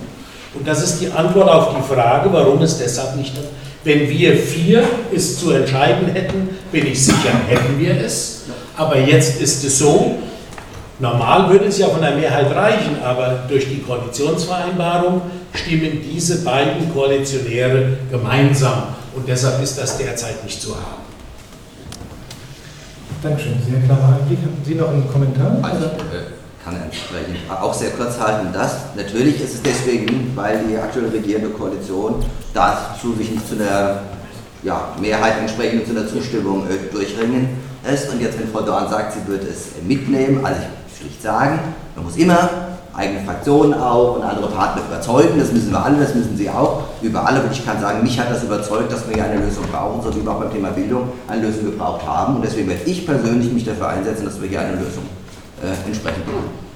Und 0.54 0.66
das 0.66 0.82
ist 0.82 1.00
die 1.00 1.10
Antwort 1.10 1.48
auf 1.48 1.76
die 1.76 1.94
Frage, 1.94 2.32
warum 2.32 2.62
es 2.62 2.78
deshalb 2.78 3.16
nicht 3.16 3.34
wenn 3.86 4.08
wir 4.10 4.36
vier 4.36 4.82
es 5.14 5.38
zu 5.38 5.52
entscheiden 5.52 6.08
hätten, 6.08 6.48
bin 6.72 6.86
ich 6.86 7.04
sicher, 7.04 7.30
hätten 7.46 7.78
wir 7.78 7.96
es. 8.00 8.42
Aber 8.76 8.98
jetzt 8.98 9.40
ist 9.40 9.64
es 9.64 9.78
so, 9.78 10.16
normal 10.98 11.50
würde 11.50 11.66
es 11.66 11.78
ja 11.78 11.88
von 11.88 12.00
der 12.00 12.16
Mehrheit 12.16 12.54
reichen, 12.54 13.02
aber 13.04 13.44
durch 13.48 13.68
die 13.68 13.82
Koalitionsvereinbarung 13.82 15.22
stimmen 15.54 16.00
diese 16.02 16.42
beiden 16.42 16.92
Koalitionäre 16.92 17.98
gemeinsam. 18.10 18.84
Und 19.14 19.26
deshalb 19.28 19.62
ist 19.62 19.78
das 19.78 19.98
derzeit 19.98 20.44
nicht 20.44 20.60
zu 20.60 20.74
haben. 20.74 21.06
Dankeschön, 23.22 23.54
sehr 23.68 23.80
klarer 23.80 24.16
Einblick. 24.16 24.38
Haben 24.40 24.62
Sie 24.64 24.74
noch 24.74 24.88
einen 24.88 25.10
Kommentar? 25.10 25.58
Also, 25.62 25.90
kann 26.66 26.82
entsprechend 26.82 27.38
auch 27.48 27.72
sehr 27.72 27.90
kurz 27.90 28.18
halten. 28.18 28.48
Das 28.52 28.76
natürlich 28.96 29.40
ist 29.40 29.54
es 29.54 29.62
deswegen, 29.62 30.32
weil 30.34 30.64
die 30.68 30.76
aktuelle 30.76 31.12
regierende 31.12 31.50
Koalition 31.50 32.24
dazu 32.52 33.14
sich 33.14 33.30
nicht 33.30 33.48
zu 33.48 33.54
einer 33.54 34.00
ja, 34.64 34.96
Mehrheit 35.00 35.34
entsprechend 35.38 35.86
zu 35.86 35.92
einer 35.92 36.08
Zustimmung 36.08 36.66
äh, 36.68 36.92
durchringen 36.92 37.50
ist. 37.90 38.10
Und 38.12 38.20
jetzt, 38.20 38.38
wenn 38.38 38.48
Frau 38.48 38.62
Dorn 38.62 38.90
sagt, 38.90 39.12
sie 39.12 39.30
wird 39.30 39.44
es 39.44 39.80
mitnehmen, 39.86 40.44
also 40.44 40.60
ich 40.60 40.85
schlicht 40.98 41.22
sagen, 41.22 41.58
man 41.94 42.04
muss 42.04 42.16
immer 42.16 42.48
eigene 42.94 43.20
Fraktionen 43.20 43.74
auch 43.74 44.16
und 44.16 44.22
andere 44.22 44.48
Partner 44.48 44.82
überzeugen. 44.88 45.38
Das 45.38 45.52
müssen 45.52 45.70
wir 45.70 45.84
alle, 45.84 45.98
das 45.98 46.14
müssen 46.14 46.36
Sie 46.36 46.48
auch. 46.48 46.84
Über 47.02 47.26
alle. 47.26 47.42
Und 47.42 47.52
ich 47.52 47.64
kann 47.64 47.80
sagen, 47.80 48.02
mich 48.02 48.18
hat 48.18 48.30
das 48.30 48.42
überzeugt, 48.42 48.90
dass 48.90 49.06
wir 49.06 49.14
hier 49.14 49.24
eine 49.24 49.44
Lösung 49.44 49.64
brauchen, 49.70 50.02
so 50.02 50.14
wie 50.16 50.24
wir 50.24 50.32
auch 50.32 50.40
beim 50.40 50.52
Thema 50.52 50.70
Bildung 50.70 51.08
eine 51.28 51.42
Lösung 51.42 51.66
gebraucht 51.66 52.06
haben. 52.06 52.36
Und 52.36 52.42
deswegen 52.42 52.68
werde 52.68 52.84
ich 52.84 53.06
persönlich 53.06 53.52
mich 53.52 53.64
dafür 53.64 53.88
einsetzen, 53.88 54.24
dass 54.24 54.40
wir 54.40 54.48
hier 54.48 54.60
eine 54.60 54.76
Lösung 54.76 55.04
äh, 55.62 55.86
entsprechend 55.86 56.26
machen. 56.26 56.66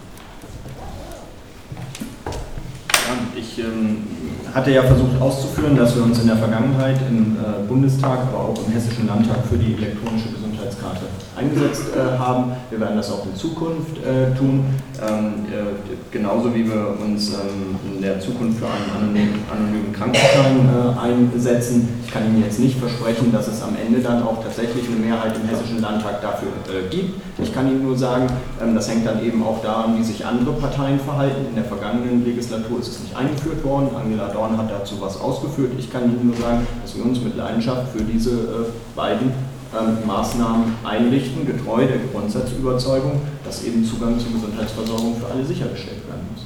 ich 3.34 3.58
ähm, 3.58 4.06
hatte 4.54 4.70
ja 4.72 4.82
versucht 4.82 5.20
auszuführen, 5.20 5.76
dass 5.76 5.94
wir 5.96 6.02
uns 6.02 6.20
in 6.20 6.26
der 6.26 6.36
Vergangenheit 6.36 6.98
im 7.08 7.36
äh, 7.36 7.66
Bundestag, 7.68 8.20
aber 8.28 8.50
auch 8.50 8.66
im 8.66 8.72
Hessischen 8.72 9.06
Landtag 9.06 9.38
für 9.48 9.56
die 9.56 9.74
elektronische 9.74 10.28
Gesundheitskarte 10.30 11.02
eingesetzt 11.36 11.84
äh, 11.96 12.18
haben. 12.18 12.52
Wir 12.68 12.80
werden 12.80 12.96
das 12.96 13.10
auch 13.10 13.24
in 13.24 13.34
Zukunft 13.34 13.96
äh, 13.98 14.36
tun, 14.36 14.64
ähm, 15.00 15.46
äh, 15.50 15.94
genauso 16.10 16.54
wie 16.54 16.66
wir 16.66 16.96
uns 17.00 17.30
ähm, 17.30 17.76
in 17.94 18.02
der 18.02 18.20
Zukunft 18.20 18.58
für 18.58 18.66
einen 18.66 18.90
anonymen, 19.04 19.40
anonymen 19.50 19.92
Krankenschein 19.92 20.68
einsetzen. 20.98 21.88
Ich 22.04 22.10
kann 22.10 22.26
Ihnen 22.26 22.42
jetzt 22.42 22.58
nicht 22.58 22.78
versprechen, 22.78 23.32
dass 23.32 23.48
es 23.48 23.62
am 23.62 23.76
Ende 23.76 24.00
dann 24.00 24.22
auch 24.22 24.42
tatsächlich 24.42 24.86
eine 24.88 24.96
Mehrheit 24.96 25.36
im 25.36 25.48
Hessischen 25.48 25.80
Landtag 25.80 26.20
dafür 26.20 26.48
gibt. 26.90 27.20
Ich 27.42 27.54
kann 27.54 27.68
Ihnen 27.68 27.82
nur 27.82 27.96
sagen, 27.96 28.26
ähm, 28.60 28.74
das 28.74 28.90
hängt 28.90 29.06
dann 29.06 29.24
eben 29.24 29.42
auch 29.42 29.62
daran, 29.62 29.98
wie 29.98 30.02
sich 30.02 30.24
andere 30.26 30.52
Parteien 30.52 31.00
verhalten. 31.00 31.46
In 31.48 31.54
der 31.54 31.64
vergangenen 31.64 32.24
Legislatur 32.24 32.80
ist 32.80 32.88
es 32.88 33.00
nicht 33.00 33.16
eingeführt 33.16 33.64
worden. 33.64 33.88
Angela 33.96 34.28
Dorn 34.28 34.39
hat 34.48 34.70
dazu 34.70 35.00
was 35.00 35.20
ausgeführt. 35.20 35.72
Ich 35.78 35.92
kann 35.92 36.04
Ihnen 36.04 36.28
nur 36.28 36.36
sagen, 36.36 36.66
dass 36.82 36.96
wir 36.96 37.04
uns 37.04 37.20
mit 37.20 37.36
Leidenschaft 37.36 37.92
für 37.92 38.02
diese 38.02 38.30
äh, 38.30 38.96
beiden 38.96 39.32
ähm, 39.70 40.06
Maßnahmen 40.06 40.74
einrichten, 40.84 41.46
getreu 41.46 41.86
der 41.86 41.98
Grundsatzüberzeugung, 42.12 43.20
dass 43.44 43.64
eben 43.64 43.84
Zugang 43.84 44.18
zur 44.18 44.32
Gesundheitsversorgung 44.32 45.16
für 45.16 45.30
alle 45.32 45.44
sichergestellt 45.44 46.06
werden 46.08 46.26
muss. 46.32 46.44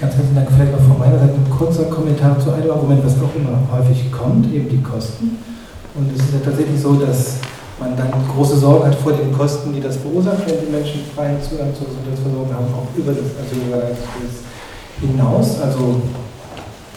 Ganz 0.00 0.14
herzlichen 0.14 0.34
Dank. 0.34 0.48
Vielleicht 0.50 0.72
noch 0.72 0.82
von 0.82 0.98
meiner 0.98 1.18
Seite 1.18 1.34
ein 1.34 1.50
kurzer 1.50 1.84
Kommentar 1.84 2.38
zu 2.40 2.50
einem 2.50 2.72
Argument, 2.72 3.04
was 3.04 3.14
auch 3.22 3.34
immer 3.36 3.54
häufig 3.70 4.10
kommt, 4.10 4.52
eben 4.52 4.68
die 4.68 4.82
Kosten. 4.82 5.38
Und 5.94 6.10
es 6.10 6.24
ist 6.24 6.34
ja 6.34 6.40
tatsächlich 6.40 6.80
so, 6.80 6.94
dass 6.94 7.36
man 7.78 7.96
dann 7.96 8.10
große 8.34 8.56
Sorgen 8.56 8.86
hat 8.86 8.94
vor 8.96 9.12
den 9.12 9.32
Kosten, 9.32 9.72
die 9.72 9.80
das 9.80 9.98
verursacht, 9.98 10.42
wenn 10.46 10.58
die 10.66 10.72
Menschen 10.72 11.02
freien 11.14 11.40
Zugang 11.42 11.70
zur 11.74 11.86
Gesundheitsversorgung 11.86 12.52
haben, 12.52 12.66
auch 12.74 12.88
über 12.96 13.12
das 13.12 13.30
Asylbereich 13.38 13.98
hinaus. 15.00 15.60
Also 15.60 16.00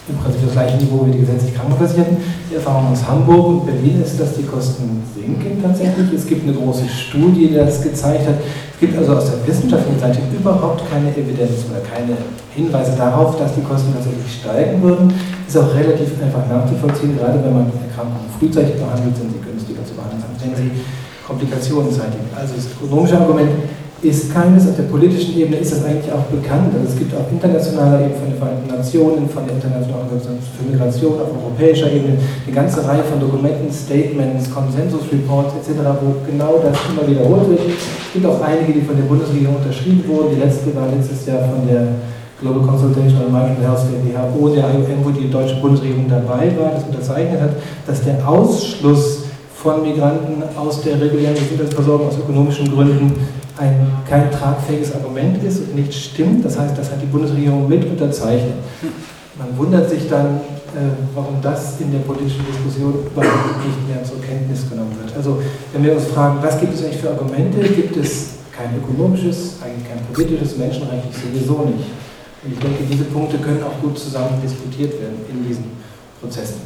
im 0.08 0.16
Prinzip 0.18 0.42
das 0.44 0.52
gleiche 0.52 0.76
Niveau 0.76 1.04
wie 1.06 1.10
die 1.10 1.20
gesetzlich 1.20 1.54
Krankenversicherten. 1.54 2.16
Die 2.50 2.54
Erfahrung 2.54 2.92
aus 2.92 3.02
Hamburg 3.06 3.46
und 3.46 3.66
Berlin 3.66 4.02
ist, 4.02 4.20
dass 4.20 4.34
die 4.34 4.44
Kosten 4.44 5.02
sinken 5.14 5.60
tatsächlich. 5.60 6.12
Es 6.14 6.26
gibt 6.26 6.46
eine 6.46 6.54
große 6.54 6.86
Studie, 6.88 7.48
die 7.48 7.54
das 7.54 7.82
gezeigt 7.82 8.28
hat. 8.28 8.38
Es 8.38 8.78
gibt 8.78 8.96
also 8.96 9.16
aus 9.16 9.26
der 9.26 9.42
wissenschaftlichen 9.46 9.98
Seite 9.98 10.20
überhaupt 10.30 10.82
keine 10.88 11.10
Evidenz 11.10 11.66
oder 11.66 11.82
keine 11.82 12.14
Hinweise 12.54 12.94
darauf, 12.96 13.36
dass 13.38 13.54
die 13.54 13.62
Kosten 13.62 13.92
tatsächlich 13.92 14.30
steigen 14.30 14.82
würden. 14.82 15.12
Ist 15.48 15.58
auch 15.58 15.74
relativ 15.74 16.14
einfach 16.22 16.46
nachzuvollziehen, 16.46 17.18
gerade 17.18 17.42
wenn 17.42 17.54
man 17.54 17.66
Erkrankungen 17.66 18.30
frühzeitig 18.38 18.76
behandelt, 18.76 19.16
sind 19.16 19.32
sie 19.32 19.42
günstiger 19.42 19.82
zu 19.82 19.94
behandeln, 19.94 20.22
wenn 20.38 20.54
sie 20.54 20.70
Komplikationen 21.26 21.90
zeitigen. 21.90 22.30
Also 22.36 22.54
das 22.54 22.66
ökonomische 22.78 23.18
Argument 23.18 23.50
ist 24.02 24.32
keines. 24.32 24.68
Auf 24.68 24.76
der 24.76 24.84
politischen 24.84 25.38
Ebene 25.38 25.56
ist 25.56 25.72
das 25.72 25.84
eigentlich 25.84 26.12
auch 26.12 26.24
bekannt. 26.28 26.74
Also 26.74 26.92
es 26.92 26.98
gibt 26.98 27.14
auf 27.14 27.30
internationaler 27.32 28.04
Ebene 28.04 28.16
von 28.16 28.28
den 28.28 28.38
Vereinten 28.38 28.68
Nationen, 28.68 29.28
von 29.28 29.46
der 29.46 29.56
Internationalen 29.56 30.04
Organisation 30.04 30.38
für 30.42 30.64
Migration, 30.68 31.14
auf 31.20 31.32
europäischer 31.32 31.90
Ebene 31.90 32.18
eine 32.20 32.54
ganze 32.54 32.84
Reihe 32.86 33.04
von 33.04 33.20
Dokumenten, 33.20 33.72
Statements, 33.72 34.52
Konsensusreports 34.52 35.54
etc., 35.56 35.80
wo 36.02 36.20
genau 36.28 36.60
das 36.60 36.76
immer 36.92 37.08
wiederholt 37.08 37.48
wird. 37.48 37.60
Es 37.72 38.12
gibt 38.12 38.26
auch 38.26 38.40
einige, 38.42 38.72
die 38.72 38.84
von 38.84 38.96
der 38.96 39.08
Bundesregierung 39.08 39.56
unterschrieben 39.56 40.04
wurden. 40.06 40.36
Die 40.36 40.40
letzte 40.40 40.76
war 40.76 40.88
letztes 40.92 41.24
Jahr 41.24 41.48
von 41.48 41.64
der 41.66 41.96
Global 42.40 42.68
Consultation 42.68 43.24
on 43.24 43.32
Migrant 43.32 43.60
Health 43.64 43.88
der 43.88 44.00
WHO, 44.04 44.48
der 44.50 44.68
IOM, 44.68 45.00
wo 45.04 45.10
die 45.10 45.30
deutsche 45.30 45.56
Bundesregierung 45.56 46.04
dabei 46.08 46.52
war, 46.60 46.72
das 46.74 46.84
unterzeichnet 46.84 47.40
hat, 47.40 47.50
dass 47.86 48.04
der 48.04 48.28
Ausschluss 48.28 49.24
von 49.54 49.82
Migranten 49.82 50.42
aus 50.54 50.82
der 50.82 51.00
regulären 51.00 51.34
Gesundheitsversorgung 51.34 52.08
aus 52.08 52.18
ökonomischen 52.18 52.70
Gründen 52.70 53.14
ein, 53.58 53.92
kein 54.08 54.30
tragfähiges 54.30 54.94
Argument 54.94 55.42
ist 55.42 55.60
und 55.60 55.74
nicht 55.74 55.94
stimmt. 55.94 56.44
Das 56.44 56.58
heißt, 56.58 56.76
das 56.76 56.90
hat 56.90 57.00
die 57.00 57.06
Bundesregierung 57.06 57.68
mit 57.68 57.84
unterzeichnet. 57.84 58.54
Man 59.38 59.56
wundert 59.56 59.88
sich 59.90 60.08
dann, 60.08 60.36
äh, 60.74 60.92
warum 61.14 61.40
das 61.42 61.80
in 61.80 61.92
der 61.92 62.00
politischen 62.00 62.44
Diskussion 62.46 62.94
überhaupt 63.06 63.64
nicht 63.64 63.88
mehr 63.88 64.02
zur 64.04 64.20
Kenntnis 64.20 64.68
genommen 64.68 64.96
wird. 65.02 65.16
Also 65.16 65.42
wenn 65.72 65.84
wir 65.84 65.94
uns 65.94 66.06
fragen, 66.06 66.38
was 66.42 66.58
gibt 66.60 66.74
es 66.74 66.84
eigentlich 66.84 67.00
für 67.00 67.10
Argumente, 67.10 67.60
gibt 67.60 67.96
es 67.96 68.36
kein 68.52 68.76
ökonomisches, 68.76 69.56
eigentlich 69.62 69.88
kein 69.88 70.00
politisches, 70.12 70.56
menschenrechtliches 70.56 71.22
sowieso 71.22 71.64
nicht. 71.64 71.90
Und 72.44 72.52
ich 72.52 72.58
denke, 72.58 72.84
diese 72.90 73.04
Punkte 73.04 73.38
können 73.38 73.62
auch 73.62 73.80
gut 73.82 73.98
zusammen 73.98 74.40
diskutiert 74.42 74.92
werden 75.00 75.18
in 75.30 75.46
diesen 75.46 75.64
Prozessen. 76.20 76.60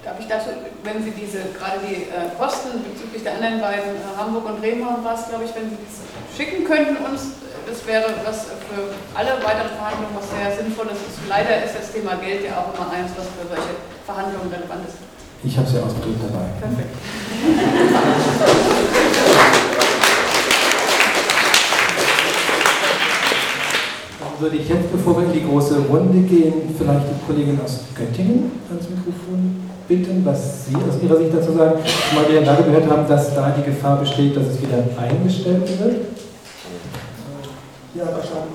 Äh, 0.00 0.04
Darf 0.04 0.18
ich 0.18 0.26
dazu, 0.26 0.50
wenn 0.82 1.02
Sie 1.04 1.10
diese, 1.12 1.52
gerade 1.56 1.80
die 1.84 2.08
äh, 2.08 2.32
Kosten 2.38 2.80
bezüglich 2.84 3.22
der 3.22 3.34
anderen 3.34 3.60
beiden, 3.60 3.96
äh, 3.96 4.16
Hamburg 4.16 4.46
und 4.46 4.60
Bremen 4.60 4.82
war 5.04 5.14
es, 5.14 5.28
glaube 5.28 5.44
ich, 5.44 5.54
wenn 5.54 5.68
Sie 5.70 5.76
das 5.76 6.00
schicken 6.36 6.64
könnten 6.64 6.96
uns, 7.04 7.36
das 7.68 7.86
wäre 7.86 8.08
was 8.24 8.46
für 8.66 8.96
alle 9.14 9.36
weiteren 9.44 9.76
Verhandlungen 9.76 10.16
was 10.16 10.30
sehr 10.32 10.50
Sinnvolles 10.56 10.96
ist. 11.04 11.28
Leider 11.28 11.62
ist 11.64 11.76
das 11.76 11.92
Thema 11.92 12.16
Geld 12.16 12.44
ja 12.44 12.58
auch 12.58 12.72
immer 12.74 12.90
eins, 12.90 13.12
was 13.16 13.26
für 13.28 13.46
solche 13.46 13.76
Verhandlungen 14.06 14.48
relevant 14.50 14.88
ist. 14.88 14.96
Ich 15.44 15.56
habe 15.56 15.68
es 15.68 15.74
ja 15.74 15.82
ausgedrückt 15.82 16.20
dabei. 16.20 16.48
Perfekt. 16.60 16.92
Dann 24.20 24.40
würde 24.40 24.56
ich 24.56 24.68
jetzt, 24.68 24.90
bevor 24.92 25.16
wir 25.20 25.26
in 25.26 25.32
die 25.32 25.44
große 25.44 25.78
Runde 25.88 26.20
gehen, 26.26 26.74
vielleicht 26.76 27.06
die 27.08 27.26
Kollegin 27.26 27.60
aus 27.62 27.84
Göttingen 27.94 28.52
ans 28.68 28.88
Mikrofon 28.88 29.69
bitten, 29.90 30.24
was 30.24 30.66
Sie 30.66 30.76
aus 30.76 31.02
Ihrer 31.02 31.16
Sicht 31.18 31.34
dazu 31.34 31.50
sagen, 31.52 31.82
zumal 31.82 32.30
wir 32.30 32.40
ja 32.40 32.54
gehört 32.54 32.88
haben, 32.88 33.08
dass 33.08 33.34
da 33.34 33.50
die 33.58 33.64
Gefahr 33.64 33.98
besteht, 33.98 34.36
dass 34.36 34.46
es 34.46 34.62
wieder 34.62 34.78
eingestellt 34.96 35.66
wird. 35.66 36.06
Ja, 37.98 38.04
wahrscheinlich. 38.06 38.54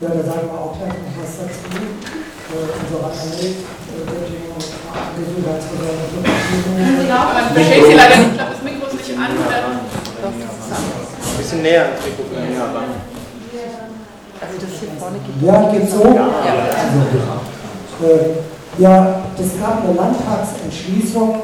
Ja, 0.00 0.08
da 0.08 0.22
sagen 0.24 0.48
wir 0.48 0.56
auch 0.56 0.72
gleich 0.80 0.96
noch 0.96 1.12
was 1.20 1.36
dazu. 1.36 1.60
Äh, 1.68 2.64
unsere 2.80 3.04
Anwälte, 3.04 3.60
Göttingen 4.08 4.48
und 4.56 4.64
Gesundheitsversorgung. 5.20 6.24
Man 6.24 7.44
versteht 7.52 7.84
Sie 7.84 7.92
leider 7.92 8.16
nicht, 8.16 8.32
ich 8.32 8.36
glaube, 8.40 8.52
das 8.56 8.62
Mikro 8.64 8.86
ist 8.88 8.96
nicht 8.96 9.12
an. 9.20 9.36
Ein 11.20 11.36
bisschen 11.36 11.60
näher 11.60 11.84
ans 11.92 12.00
Mikrofon. 12.00 12.40
Also 14.40 14.54
das 14.56 14.72
hier 14.80 14.88
vorne 14.98 15.18
geht. 15.20 15.36
Ja, 15.44 15.68
geht 15.68 15.90
so? 15.90 16.00
Ja. 16.16 16.24
ja. 16.48 17.49
Äh, 18.02 18.80
ja, 18.80 19.20
es 19.36 19.60
gab 19.60 19.84
eine 19.84 19.94
Landtagsentschließung 19.94 21.34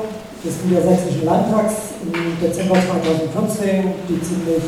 des 0.42 0.54
Niedersächsischen 0.64 1.26
Landtags 1.26 1.74
im 2.02 2.12
Dezember 2.40 2.76
2014, 2.76 3.84
die 4.08 4.22
ziemlich, 4.22 4.64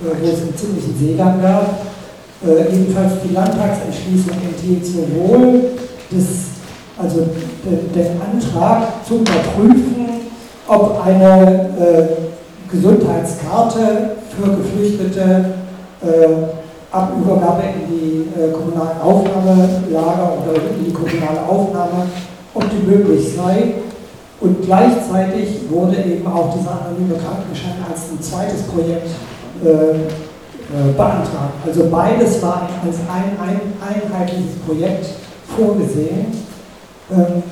äh, 0.00 0.14
wo 0.20 0.26
es 0.26 0.42
einen 0.42 0.56
ziemlichen 0.56 0.96
Seegang 0.96 1.42
gab. 1.42 1.86
Äh, 2.46 2.70
jedenfalls 2.72 3.14
die 3.24 3.34
Landtagsentschließung 3.34 4.34
enthält 4.46 4.86
sowohl 4.86 5.70
das, 6.10 6.24
also 6.98 7.26
den, 7.64 7.92
den 7.92 8.20
Antrag 8.20 9.04
zu 9.04 9.16
überprüfen, 9.16 10.06
ob 10.68 11.04
eine 11.04 11.70
äh, 11.80 12.70
Gesundheitskarte 12.70 14.10
für 14.36 14.56
Geflüchtete 14.56 15.54
äh, 16.02 16.65
ab 16.90 17.12
Übergabe 17.20 17.62
in 17.62 17.88
die 17.88 18.40
äh, 18.40 18.52
kommunalen 18.52 19.00
Aufnahmelager 19.02 20.32
oder 20.42 20.54
in 20.78 20.84
die 20.84 20.92
kommunale 20.92 21.42
Aufnahme, 21.48 22.06
ob 22.54 22.64
die 22.70 22.86
möglich 22.86 23.34
sei. 23.36 23.74
Und 24.40 24.62
gleichzeitig 24.62 25.60
wurde 25.70 25.96
eben 25.96 26.26
auch 26.26 26.54
dieser 26.56 26.72
anonyme 26.72 27.14
Krankenschein 27.14 27.84
als 27.90 28.10
ein 28.10 28.20
zweites 28.20 28.62
Projekt 28.64 29.08
äh, 29.64 29.68
äh, 30.68 30.92
beantragt. 30.96 31.54
Also 31.64 31.88
beides 31.90 32.42
war 32.42 32.68
als 32.84 32.96
ein, 33.08 33.38
ein 33.40 33.60
einheitliches 33.80 34.56
Projekt 34.66 35.06
vorgesehen. 35.56 36.26
Ähm, 37.10 37.42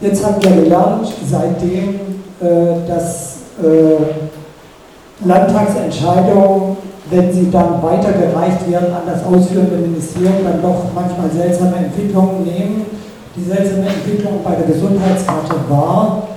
jetzt 0.00 0.24
haben 0.24 0.42
wir 0.42 0.62
gelernt, 0.62 1.12
seitdem, 1.28 2.00
äh, 2.40 2.88
dass 2.88 3.36
äh, 3.62 5.26
Landtagsentscheidungen 5.26 6.78
wenn 7.10 7.32
sie 7.32 7.50
dann 7.50 7.82
weitergereicht 7.82 8.70
werden 8.70 8.92
an 8.92 9.02
das 9.06 9.24
ausführende 9.24 9.76
Ministerium, 9.76 10.44
dann 10.44 10.62
doch 10.62 10.84
manchmal 10.94 11.30
seltsame 11.30 11.76
Entwicklungen 11.76 12.44
nehmen. 12.44 12.86
Die 13.34 13.44
seltsame 13.44 13.86
Entwicklung 13.88 14.40
bei 14.44 14.56
der 14.56 14.66
Gesundheitskarte 14.66 15.54
war, 15.68 16.28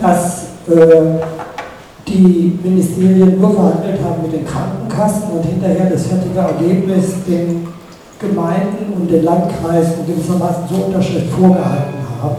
dass 0.00 0.44
äh, 0.68 1.20
die 2.06 2.58
Ministerien 2.62 3.40
nur 3.40 3.54
verhandelt 3.54 4.00
haben 4.04 4.22
mit 4.22 4.32
den 4.32 4.46
Krankenkassen 4.46 5.30
und 5.34 5.44
hinterher 5.44 5.90
das 5.90 6.06
fertige 6.06 6.38
Ergebnis 6.38 7.24
den 7.26 7.66
Gemeinden 8.20 8.92
und 8.94 9.10
den 9.10 9.24
Landkreisen 9.24 10.06
gewissermaßen 10.06 10.68
zur 10.68 10.86
Unterschrift 10.86 11.30
vorgehalten 11.30 11.94
haben. 12.22 12.36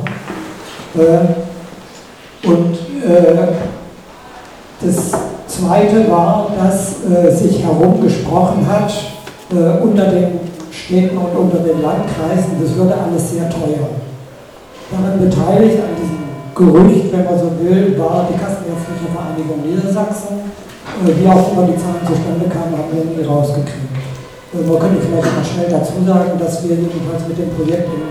Äh, 0.95 2.47
und 2.47 2.73
äh, 3.03 3.47
das 4.81 5.11
Zweite 5.53 6.09
war, 6.09 6.47
dass 6.57 7.05
äh, 7.05 7.31
sich 7.31 7.63
herumgesprochen 7.63 8.67
hat 8.67 8.91
äh, 9.51 9.83
unter 9.83 10.05
den 10.05 10.39
Städten 10.71 11.17
und 11.17 11.35
unter 11.37 11.59
den 11.59 11.81
Landkreisen, 11.81 12.57
das 12.61 12.75
würde 12.75 12.95
alles 12.95 13.31
sehr 13.31 13.49
teuer. 13.49 13.89
Daran 14.91 15.19
beteiligt 15.19 15.77
an 15.77 15.93
diesem 15.99 16.23
Gerücht, 16.55 17.11
wenn 17.11 17.25
man 17.25 17.37
so 17.37 17.51
will, 17.59 17.97
war 17.99 18.27
die 18.29 18.37
Kassenärztliche 18.37 19.09
Vereinigung 19.13 19.61
Niedersachsen, 19.65 20.37
Äh, 20.83 21.15
wie 21.15 21.27
auch 21.27 21.51
immer 21.51 21.65
die 21.65 21.79
Zahlen 21.79 22.03
zustande 22.05 22.45
kamen, 22.51 22.75
haben 22.77 22.91
wir 22.91 23.05
nie 23.07 23.23
rausgekriegt. 23.23 23.95
Äh, 24.53 24.67
man 24.67 24.79
könnte 24.79 24.99
vielleicht 25.01 25.31
mal 25.35 25.45
schnell 25.47 25.69
dazu 25.71 25.93
sagen, 26.05 26.37
dass 26.37 26.63
wir 26.63 26.75
jedenfalls 26.75 27.23
mit 27.27 27.37
dem 27.39 27.49
Projekt 27.55 27.87
in 27.87 28.03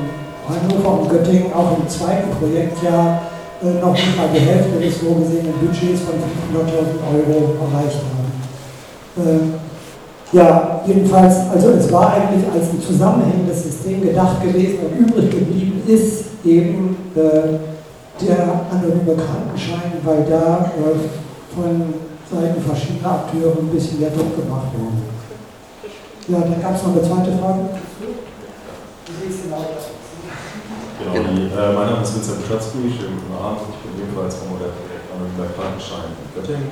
Hannover 0.49 1.01
und 1.01 1.11
Göttingen 1.11 1.53
auch 1.53 1.79
im 1.79 1.87
zweiten 1.89 2.31
Projektjahr 2.33 3.23
noch 3.63 3.93
nicht 3.93 4.17
mal 4.17 4.29
die 4.35 4.41
Hälfte 4.41 4.81
des 4.81 4.97
vorgesehenen 4.99 5.55
Budgets 5.61 6.03
von 6.03 6.15
500.000 6.19 6.99
Euro 7.15 7.55
erreicht 7.63 8.01
haben. 8.03 8.33
Ähm, 9.19 9.55
ja, 10.33 10.81
jedenfalls, 10.87 11.51
also 11.53 11.71
es 11.71 11.93
war 11.93 12.15
eigentlich 12.15 12.45
als 12.53 12.71
ein 12.71 12.81
zusammenhängendes 12.81 13.63
System 13.65 14.01
gedacht 14.01 14.43
gewesen 14.43 14.79
und 14.87 15.07
übrig 15.07 15.31
geblieben 15.31 15.83
ist 15.87 16.25
eben 16.45 16.97
äh, 17.15 18.25
der 18.25 18.67
anonyme 18.71 19.15
Krankenschein, 19.15 19.93
weil 20.03 20.25
da 20.25 20.73
äh, 20.79 21.55
von 21.55 21.95
Seiten 22.31 22.63
verschiedener 22.63 23.11
Akteure 23.11 23.59
ein 23.59 23.69
bisschen 23.69 24.01
mehr 24.01 24.11
Druck 24.11 24.35
gemacht 24.35 24.69
wurde. 24.73 25.13
Ja, 26.29 26.41
dann 26.41 26.63
gab 26.63 26.77
es 26.77 26.83
noch 26.83 26.93
eine 26.93 27.03
zweite 27.03 27.39
Frage. 27.39 27.69
Genau, 30.99 31.25
die, 31.33 31.49
äh, 31.49 31.73
mein 31.73 31.89
Name 31.89 32.03
ist 32.05 32.15
Vincent 32.15 32.45
Schatzky, 32.45 32.85
schönen 32.93 33.17
guten 33.17 33.33
Abend. 33.33 33.65
Ich 33.73 33.81
bin 33.81 34.05
ebenfalls 34.05 34.37
vom 34.37 34.53
Modellprojekt 34.53 35.09
Anonymer 35.09 35.49
Krankenschein 35.57 36.13
in 36.13 36.29
Göttingen. 36.37 36.69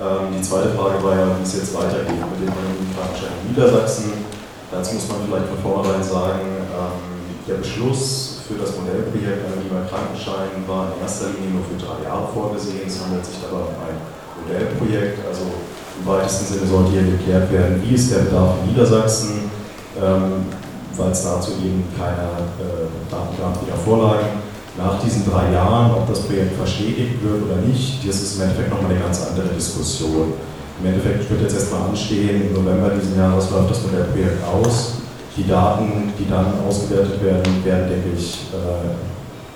Ähm, 0.00 0.32
die 0.32 0.40
zweite 0.40 0.72
Frage 0.72 0.96
war 1.04 1.12
ja, 1.12 1.26
wie 1.36 1.44
es 1.44 1.54
jetzt 1.60 1.76
weitergeht 1.76 2.24
mit 2.24 2.40
dem 2.40 2.54
Krankenschein 2.96 3.36
in 3.44 3.52
Niedersachsen. 3.52 4.24
Dazu 4.72 4.96
muss 4.96 5.06
man 5.12 5.28
vielleicht 5.28 5.48
von 5.52 5.60
vornherein 5.60 6.02
sagen, 6.02 6.46
ähm, 6.72 7.14
der 7.44 7.60
Beschluss 7.60 8.40
für 8.48 8.56
das 8.56 8.80
Modellprojekt 8.80 9.44
Anonymer 9.44 9.84
Krankenschein 9.92 10.64
war 10.64 10.96
in 10.96 11.04
erster 11.04 11.36
Linie 11.36 11.60
nur 11.60 11.64
für 11.68 11.76
drei 11.76 12.00
Jahre 12.08 12.26
vorgesehen. 12.32 12.88
Es 12.88 12.96
handelt 12.96 13.24
sich 13.28 13.44
dabei 13.44 13.60
um 13.60 13.76
ein 13.84 13.96
Modellprojekt, 14.40 15.20
also 15.28 15.52
im 16.00 16.04
weitesten 16.08 16.48
Sinne 16.48 16.64
sollte 16.66 16.96
hier 16.96 17.06
geklärt 17.06 17.52
werden, 17.52 17.80
wie 17.84 17.94
ist 17.94 18.08
der 18.08 18.24
Bedarf 18.24 18.56
in 18.64 18.72
Niedersachsen, 18.72 19.52
ähm, 20.00 20.48
weil 20.96 21.10
es 21.10 21.22
dazu 21.22 21.52
eben 21.62 21.84
keine 21.96 22.28
äh, 22.60 22.86
Daten 23.10 23.36
gab, 23.38 23.60
die 23.60 23.70
da 23.70 23.76
vorlagen. 23.76 24.42
Nach 24.76 24.98
diesen 24.98 25.24
drei 25.30 25.52
Jahren, 25.52 25.92
ob 25.92 26.08
das 26.08 26.22
Projekt 26.22 26.56
verstetigt 26.56 27.22
wird 27.22 27.46
oder 27.46 27.62
nicht, 27.62 28.06
das 28.06 28.16
ist 28.16 28.36
im 28.36 28.42
Endeffekt 28.42 28.70
nochmal 28.70 28.90
eine 28.90 29.00
ganz 29.00 29.22
andere 29.22 29.48
Diskussion. 29.54 30.34
Im 30.80 30.86
Endeffekt 30.86 31.30
wird 31.30 31.42
jetzt 31.42 31.54
erstmal 31.54 31.90
anstehen, 31.90 32.50
im 32.50 32.52
November 32.54 32.90
diesen 32.90 33.16
Jahres 33.16 33.50
läuft 33.50 33.70
das 33.70 33.82
Modellprojekt 33.82 34.42
aus. 34.42 34.94
Die 35.36 35.46
Daten, 35.46 36.12
die 36.18 36.28
dann 36.28 36.58
ausgewertet 36.66 37.22
werden, 37.22 37.64
werden, 37.64 37.88
denke 37.88 38.10
ich, 38.16 38.50
äh, 38.52 38.90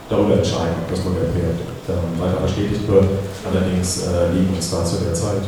darüber 0.09 0.34
entscheiden, 0.34 0.74
ob 0.82 0.91
das 0.91 1.05
Modellprojekt 1.05 1.66
äh, 1.91 2.20
weiter 2.22 2.39
verstetigt 2.39 2.86
wird. 2.86 3.07
Allerdings 3.43 4.07
äh, 4.07 4.30
liegen 4.32 4.55
uns 4.55 4.70
da 4.70 4.84
zu 4.84 4.97
der 5.03 5.14
Zeit 5.14 5.43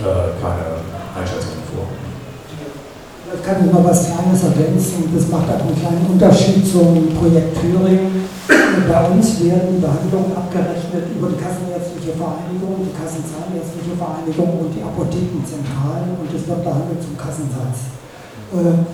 äh, 0.00 0.04
keine 0.40 0.84
Einschätzungen 1.16 1.64
vor. 1.72 2.05
Ich 3.36 3.44
kann 3.44 3.66
noch 3.70 3.84
was 3.84 4.08
Kleines 4.08 4.42
ergänzen. 4.42 5.12
Das 5.14 5.28
macht 5.28 5.46
auch 5.52 5.60
einen 5.60 5.76
kleinen 5.76 6.06
Unterschied 6.08 6.66
zum 6.66 7.12
Projekt 7.14 7.60
Thüringen. 7.60 8.26
Bei 8.48 9.08
uns 9.08 9.42
werden 9.42 9.80
Behandlungen 9.80 10.32
abgerechnet 10.36 11.10
über 11.16 11.28
die 11.32 11.40
Kassenärztliche 11.40 12.12
Vereinigung, 12.16 12.86
die 12.86 12.94
Kassenzahnärztliche 12.94 13.96
Vereinigung 13.96 14.60
und 14.62 14.70
die 14.70 14.84
Apothekenzentralen 14.84 16.20
und 16.20 16.28
es 16.28 16.46
wird 16.46 16.62
behandelt 16.62 17.00
zum 17.00 17.16
Kassensatz. 17.16 17.96
Äh, 18.52 18.84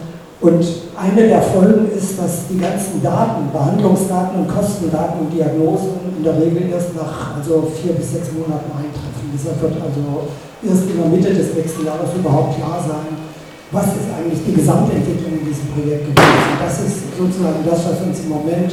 und 0.42 0.62
eine 0.98 1.22
der 1.28 1.42
Folgen 1.42 1.86
ist, 1.90 2.18
dass 2.18 2.48
die 2.50 2.58
ganzen 2.58 3.02
Daten, 3.02 3.50
Behandlungsdaten 3.52 4.42
und 4.42 4.48
Kostendaten 4.48 5.26
und 5.26 5.30
Diagnosen 5.30 6.18
in 6.18 6.24
der 6.24 6.34
Regel 6.34 6.70
erst 6.70 6.94
nach 6.96 7.38
also 7.38 7.70
vier 7.70 7.94
bis 7.94 8.12
sechs 8.12 8.32
Monaten 8.34 8.70
eintreffen. 8.74 9.30
Deshalb 9.30 9.62
wird 9.62 9.78
also 9.78 10.30
erst 10.62 10.90
in 10.90 10.98
der 10.98 11.10
Mitte 11.10 11.30
des 11.30 11.54
nächsten 11.54 11.86
Jahres 11.86 12.10
überhaupt 12.18 12.58
klar 12.58 12.82
sein, 12.82 13.31
was 13.72 13.86
ist 13.96 14.12
eigentlich 14.12 14.44
die 14.46 14.52
Gesamtentwicklung 14.52 15.40
in 15.40 15.48
diesem 15.48 15.72
Projekt 15.72 16.04
gewesen. 16.04 16.60
Das 16.60 16.76
ist 16.84 17.16
sozusagen 17.16 17.64
das, 17.64 17.80
was 17.88 18.04
uns 18.04 18.20
im 18.20 18.28
Moment 18.28 18.70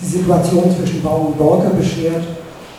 die 0.00 0.06
Situation 0.06 0.64
zwischen 0.72 1.02
Baum 1.02 1.26
und 1.28 1.38
Borke 1.38 1.68
beschert. 1.76 2.24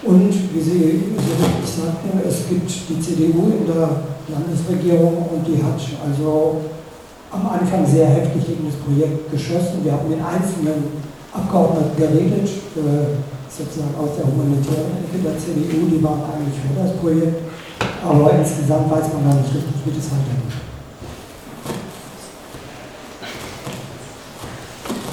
Und 0.01 0.33
wie 0.33 0.59
Sie 0.59 1.13
so 1.13 1.31
richtig 1.37 1.69
sagten, 1.69 2.17
es 2.25 2.49
gibt 2.49 2.65
die 2.65 2.97
CDU 2.97 3.53
in 3.53 3.69
der 3.69 4.09
Landesregierung 4.33 5.29
und 5.29 5.45
die 5.45 5.61
hat 5.61 5.77
also 6.01 6.65
am 7.29 7.45
Anfang 7.45 7.85
sehr 7.85 8.09
heftig 8.09 8.41
gegen 8.47 8.65
das 8.65 8.81
Projekt 8.81 9.29
geschossen. 9.29 9.85
Wir 9.85 9.93
haben 9.93 10.09
mit 10.09 10.17
einzelnen 10.17 11.05
Abgeordneten 11.31 11.95
geredet, 11.95 12.49
äh, 12.73 13.21
sozusagen 13.45 13.93
aus 14.01 14.17
der 14.17 14.25
humanitären 14.25 15.05
Ecke 15.05 15.21
der 15.21 15.37
CDU, 15.37 15.85
die 15.85 16.01
waren 16.01 16.25
eigentlich 16.25 16.57
für 16.57 16.73
das 16.73 16.97
Projekt. 16.97 17.45
Aber 18.01 18.33
insgesamt 18.33 18.89
weiß 18.89 19.13
man 19.13 19.29
noch 19.29 19.37
nicht 19.37 19.53
richtig, 19.53 19.77
wie 19.85 19.93
das 19.93 20.09
weitergeht. 20.09 20.70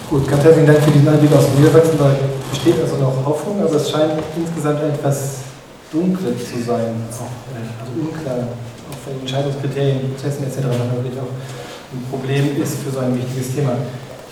Gut, 0.09 0.27
ganz 0.27 0.43
herzlichen 0.43 0.67
Dank 0.67 0.81
für 0.81 0.91
diesen 0.91 1.07
Einblick 1.07 1.31
aus 1.37 1.45
Niedersachsen. 1.53 1.99
Da 1.99 2.17
besteht 2.49 2.81
also 2.81 2.97
noch 2.97 3.13
Hoffnung, 3.27 3.61
aber 3.61 3.77
es 3.77 3.91
scheint 3.91 4.17
insgesamt 4.41 4.81
etwas 4.81 5.45
dunkel 5.93 6.33
zu 6.33 6.65
sein, 6.65 6.97
auch 7.13 7.29
also 7.77 7.93
unklar, 7.93 8.49
auch 8.89 9.01
von 9.05 9.21
Entscheidungskriterien, 9.21 10.09
Prozessen 10.17 10.49
etc. 10.49 10.65
natürlich 10.65 11.13
auch 11.21 11.29
ein 11.29 12.01
Problem 12.09 12.57
ist 12.57 12.81
für 12.81 12.89
so 12.89 13.05
ein 13.05 13.21
wichtiges 13.21 13.53
Thema. 13.53 13.77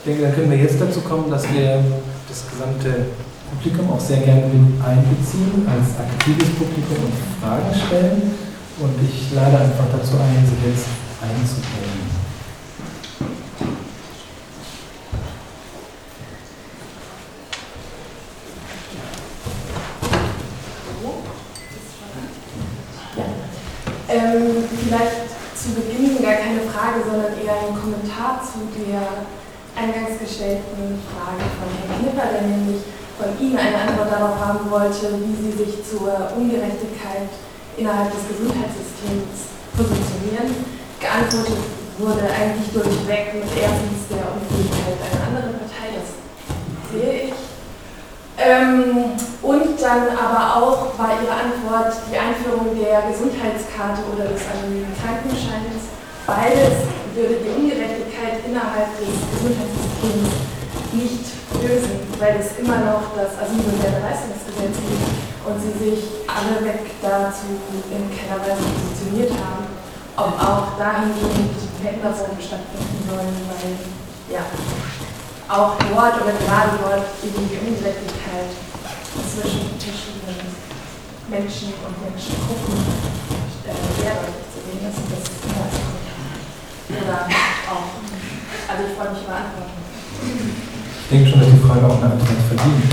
Ich 0.00 0.04
denke, 0.08 0.22
dann 0.24 0.32
können 0.32 0.50
wir 0.50 0.56
jetzt 0.56 0.80
dazu 0.80 1.04
kommen, 1.04 1.28
dass 1.28 1.44
wir 1.52 1.84
das 2.24 2.48
gesamte 2.48 3.12
Publikum 3.52 3.92
auch 3.92 4.00
sehr 4.00 4.24
gerne 4.24 4.48
mit 4.48 4.80
einbeziehen, 4.80 5.60
als 5.68 5.92
aktives 6.00 6.56
Publikum 6.56 7.04
und 7.04 7.12
Fragen 7.36 7.68
stellen. 7.76 8.32
Und 8.80 8.96
ich 9.04 9.28
lade 9.36 9.60
einfach 9.60 9.92
dazu 9.92 10.16
ein, 10.16 10.40
sich 10.40 10.72
jetzt 10.72 10.88
einzubringen. 11.20 12.16
Ähm, 24.08 24.64
vielleicht 24.84 25.28
zu 25.56 25.74
Beginn 25.74 26.22
gar 26.22 26.34
keine 26.34 26.60
Frage, 26.60 27.02
sondern 27.16 27.32
eher 27.40 27.56
ein 27.56 27.72
Kommentar 27.72 28.44
zu 28.44 28.68
der 28.76 29.24
eingangs 29.72 30.20
gestellten 30.20 31.00
Frage 31.08 31.44
von 31.56 31.68
Herrn 31.72 31.96
Knipper, 31.96 32.28
der 32.28 32.44
nämlich 32.44 32.84
von 33.16 33.32
Ihnen 33.40 33.56
eine 33.56 33.88
Antwort 33.88 34.12
darauf 34.12 34.36
haben 34.36 34.68
wollte, 34.68 35.16
wie 35.24 35.36
Sie 35.40 35.52
sich 35.56 35.80
zur 35.80 36.12
Ungerechtigkeit 36.36 37.32
innerhalb 37.80 38.12
des 38.12 38.28
Gesundheitssystems 38.28 39.56
positionieren. 39.72 40.60
Geantwortet 41.00 41.56
wurde 41.96 42.28
eigentlich 42.28 42.68
durchweg 42.76 43.40
mit 43.40 43.48
erstens 43.56 44.12
der 44.12 44.28
Unfähigkeit 44.36 45.00
einer 45.00 45.24
anderen 45.24 45.56
Partei, 45.56 45.96
das 45.96 46.20
sehe 46.92 47.32
ich, 47.32 47.36
ähm, 48.36 49.16
und 49.40 49.80
dann 49.80 50.12
aber 50.12 50.60
auch 50.60 50.92
war 51.00 51.16
Ihre 51.16 51.32
Antwort 51.32 51.96
die 52.12 52.18
Einführung 52.20 52.76
der 52.76 53.08
Gesundheitskarte 53.08 54.04
oder 54.12 54.28
des 54.28 54.44
anonymen 54.52 54.92
Krankenscheins. 55.00 55.88
Beides 56.26 57.05
würde 57.16 57.40
die 57.40 57.48
Ungerechtigkeit 57.48 58.44
innerhalb 58.44 58.92
des 59.00 59.08
Gesundheitssystems 59.08 60.36
nicht 60.92 61.24
lösen, 61.64 61.96
weil 62.20 62.36
es 62.36 62.60
immer 62.60 62.76
noch 62.84 63.16
das 63.16 63.40
Asylbewerberleistungsgesetz 63.40 64.76
gibt 64.84 65.08
und 65.48 65.56
sie 65.56 65.72
sich 65.80 66.00
alle 66.28 66.60
weg 66.60 66.84
dazu 67.00 67.56
in 67.88 68.04
keiner 68.12 68.36
Weise 68.44 68.60
positioniert 68.68 69.32
haben, 69.32 69.64
ob 70.20 70.36
auch 70.36 70.76
dahingehend 70.76 71.56
Veränderungen 71.80 72.36
stattfinden 72.36 73.00
sollen, 73.08 73.36
weil 73.48 73.72
ja, 74.28 74.44
auch 75.48 75.80
dort 75.88 76.20
oder 76.20 76.36
gerade 76.36 76.76
dort 76.84 77.08
eben 77.24 77.48
die 77.48 77.60
Ungerechtigkeit 77.64 78.52
zwischen 79.16 79.72
verschiedenen 79.80 80.52
Menschen 81.32 81.72
und 81.80 81.96
Menschengruppen 81.96 82.76
äh, 83.64 84.02
sehr 84.04 84.20
deutlich 84.20 84.52
zu 84.52 84.60
sehen 84.60 84.84
ist. 84.84 85.35
Oder 86.88 87.26
auch, 87.68 88.70
also 88.70 88.84
ich 88.88 88.96
freue 88.96 89.10
mich 89.10 89.24
über 89.24 89.34
Antworten. 89.34 89.72
Ich 91.02 91.08
denke 91.10 91.30
schon, 91.30 91.40
dass 91.40 91.50
die 91.50 91.58
Frage 91.58 91.86
auch 91.86 91.96
eine 91.96 92.12
Antwort 92.12 92.28
verdient. 92.48 92.84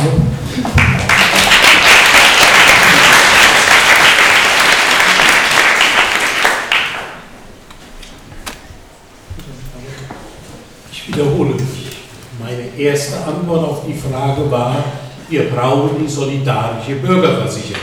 Ich 10.91 11.08
wiederhole 11.08 11.54
mich. 11.54 11.98
Meine 12.39 12.76
erste 12.76 13.24
Antwort 13.24 13.70
auf 13.70 13.86
die 13.86 13.94
Frage 13.94 14.50
war, 14.50 14.84
wir 15.30 15.50
brauchen 15.52 16.04
die 16.04 16.10
solidarische 16.10 16.96
Bürgerversicherung, 16.96 17.82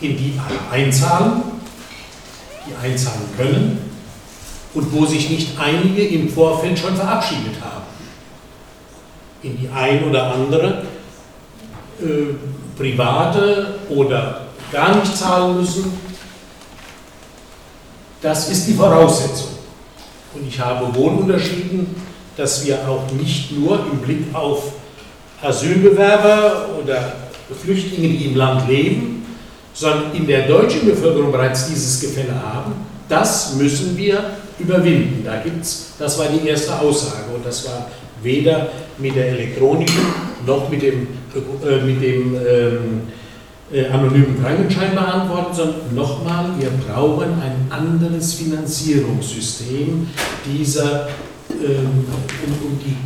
in 0.00 0.16
die 0.16 0.40
alle 0.42 0.58
einzahlen, 0.72 1.42
die 2.66 2.86
einzahlen 2.86 3.28
können 3.36 3.87
und 4.74 4.92
wo 4.92 5.06
sich 5.06 5.30
nicht 5.30 5.58
einige 5.58 6.06
im 6.06 6.28
Vorfeld 6.28 6.78
schon 6.78 6.94
verabschiedet 6.94 7.56
haben. 7.62 7.86
In 9.42 9.58
die 9.58 9.68
ein 9.68 10.04
oder 10.04 10.34
andere 10.34 10.82
äh, 12.00 12.34
private 12.76 13.78
oder 13.88 14.46
gar 14.70 14.96
nicht 14.96 15.16
zahlen 15.16 15.56
müssen 15.56 16.08
Das 18.20 18.50
ist 18.50 18.66
die 18.66 18.74
Voraussetzung. 18.74 19.50
Und 20.34 20.46
ich 20.46 20.58
habe 20.58 20.92
wohl 20.94 21.12
unterschieden, 21.12 21.94
dass 22.36 22.66
wir 22.66 22.88
auch 22.88 23.10
nicht 23.12 23.52
nur 23.52 23.78
im 23.92 23.98
Blick 23.98 24.34
auf 24.34 24.72
Asylbewerber 25.40 26.68
oder 26.82 27.12
Flüchtlinge, 27.62 28.08
die 28.08 28.26
im 28.26 28.36
Land 28.36 28.68
leben, 28.68 29.24
sondern 29.72 30.12
in 30.14 30.26
der 30.26 30.48
deutschen 30.48 30.86
Bevölkerung 30.86 31.30
bereits 31.30 31.68
dieses 31.68 32.00
Gefälle 32.00 32.34
haben. 32.34 32.72
Das 33.08 33.54
müssen 33.54 33.96
wir 33.96 34.32
überwinden. 34.58 35.22
Da 35.24 35.36
gibt's, 35.42 35.92
das 35.98 36.18
war 36.18 36.26
die 36.26 36.48
erste 36.48 36.78
Aussage 36.78 37.34
und 37.34 37.44
das 37.44 37.66
war 37.66 37.90
weder 38.22 38.68
mit 38.98 39.14
der 39.14 39.28
Elektronik 39.28 39.90
noch 40.46 40.68
mit 40.68 40.82
dem, 40.82 41.06
äh, 41.64 41.84
mit 41.84 42.02
dem 42.02 42.34
ähm, 42.34 43.02
äh, 43.72 43.86
anonymen 43.88 44.42
Krankenschein 44.42 44.94
beantwortet, 44.94 45.54
sondern 45.56 45.94
nochmal, 45.94 46.50
wir 46.58 46.70
brauchen 46.70 47.34
ein 47.40 47.70
anderes 47.70 48.34
Finanzierungssystem 48.34 50.08
dieser, 50.46 51.08
ähm, 51.50 52.06
um, 52.46 52.70
um 52.70 52.78
die 52.84 52.96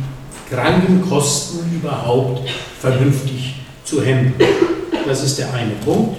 Krankenkosten 0.53 1.59
überhaupt 1.75 2.49
vernünftig 2.79 3.55
zu 3.83 4.01
handeln. 4.01 4.33
Das 5.05 5.23
ist 5.23 5.37
der 5.39 5.53
eine 5.53 5.73
Punkt. 5.83 6.17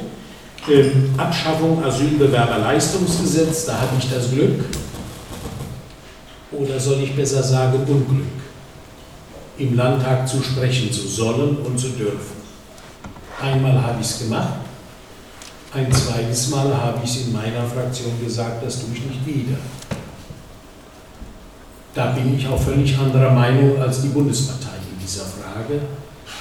Ähm, 0.71 1.11
Abschaffung 1.17 1.83
Asylbewerberleistungsgesetz, 1.85 3.67
da 3.67 3.81
habe 3.81 3.93
ich 3.99 4.11
das 4.11 4.31
Glück, 4.31 4.65
oder 6.59 6.79
soll 6.79 7.03
ich 7.03 7.15
besser 7.15 7.43
sagen 7.43 7.79
Unglück, 7.87 8.27
im 9.59 9.77
Landtag 9.77 10.29
zu 10.29 10.43
sprechen 10.43 10.93
zu 10.93 11.07
sollen 11.07 11.59
und 11.59 11.79
zu 11.79 11.89
dürfen. 11.91 12.45
Einmal 13.41 13.81
habe 13.83 14.01
ich 14.01 14.07
es 14.07 14.19
gemacht, 14.21 14.55
ein 15.73 15.93
zweites 15.93 16.51
Mal 16.51 16.73
habe 16.77 17.01
ich 17.03 17.11
es 17.11 17.27
in 17.27 17.33
meiner 17.33 17.65
Fraktion 17.67 18.13
gesagt, 18.25 18.65
das 18.65 18.81
tue 18.81 18.91
ich 18.95 19.05
nicht 19.05 19.27
wieder. 19.27 19.59
Da 21.95 22.13
bin 22.13 22.37
ich 22.37 22.47
auch 22.49 22.61
völlig 22.61 22.97
anderer 22.99 23.31
Meinung 23.31 23.81
als 23.81 24.03
die 24.03 24.09
Bundespartei 24.09 24.77
in 24.91 24.99
dieser 25.05 25.25
Frage. 25.25 25.81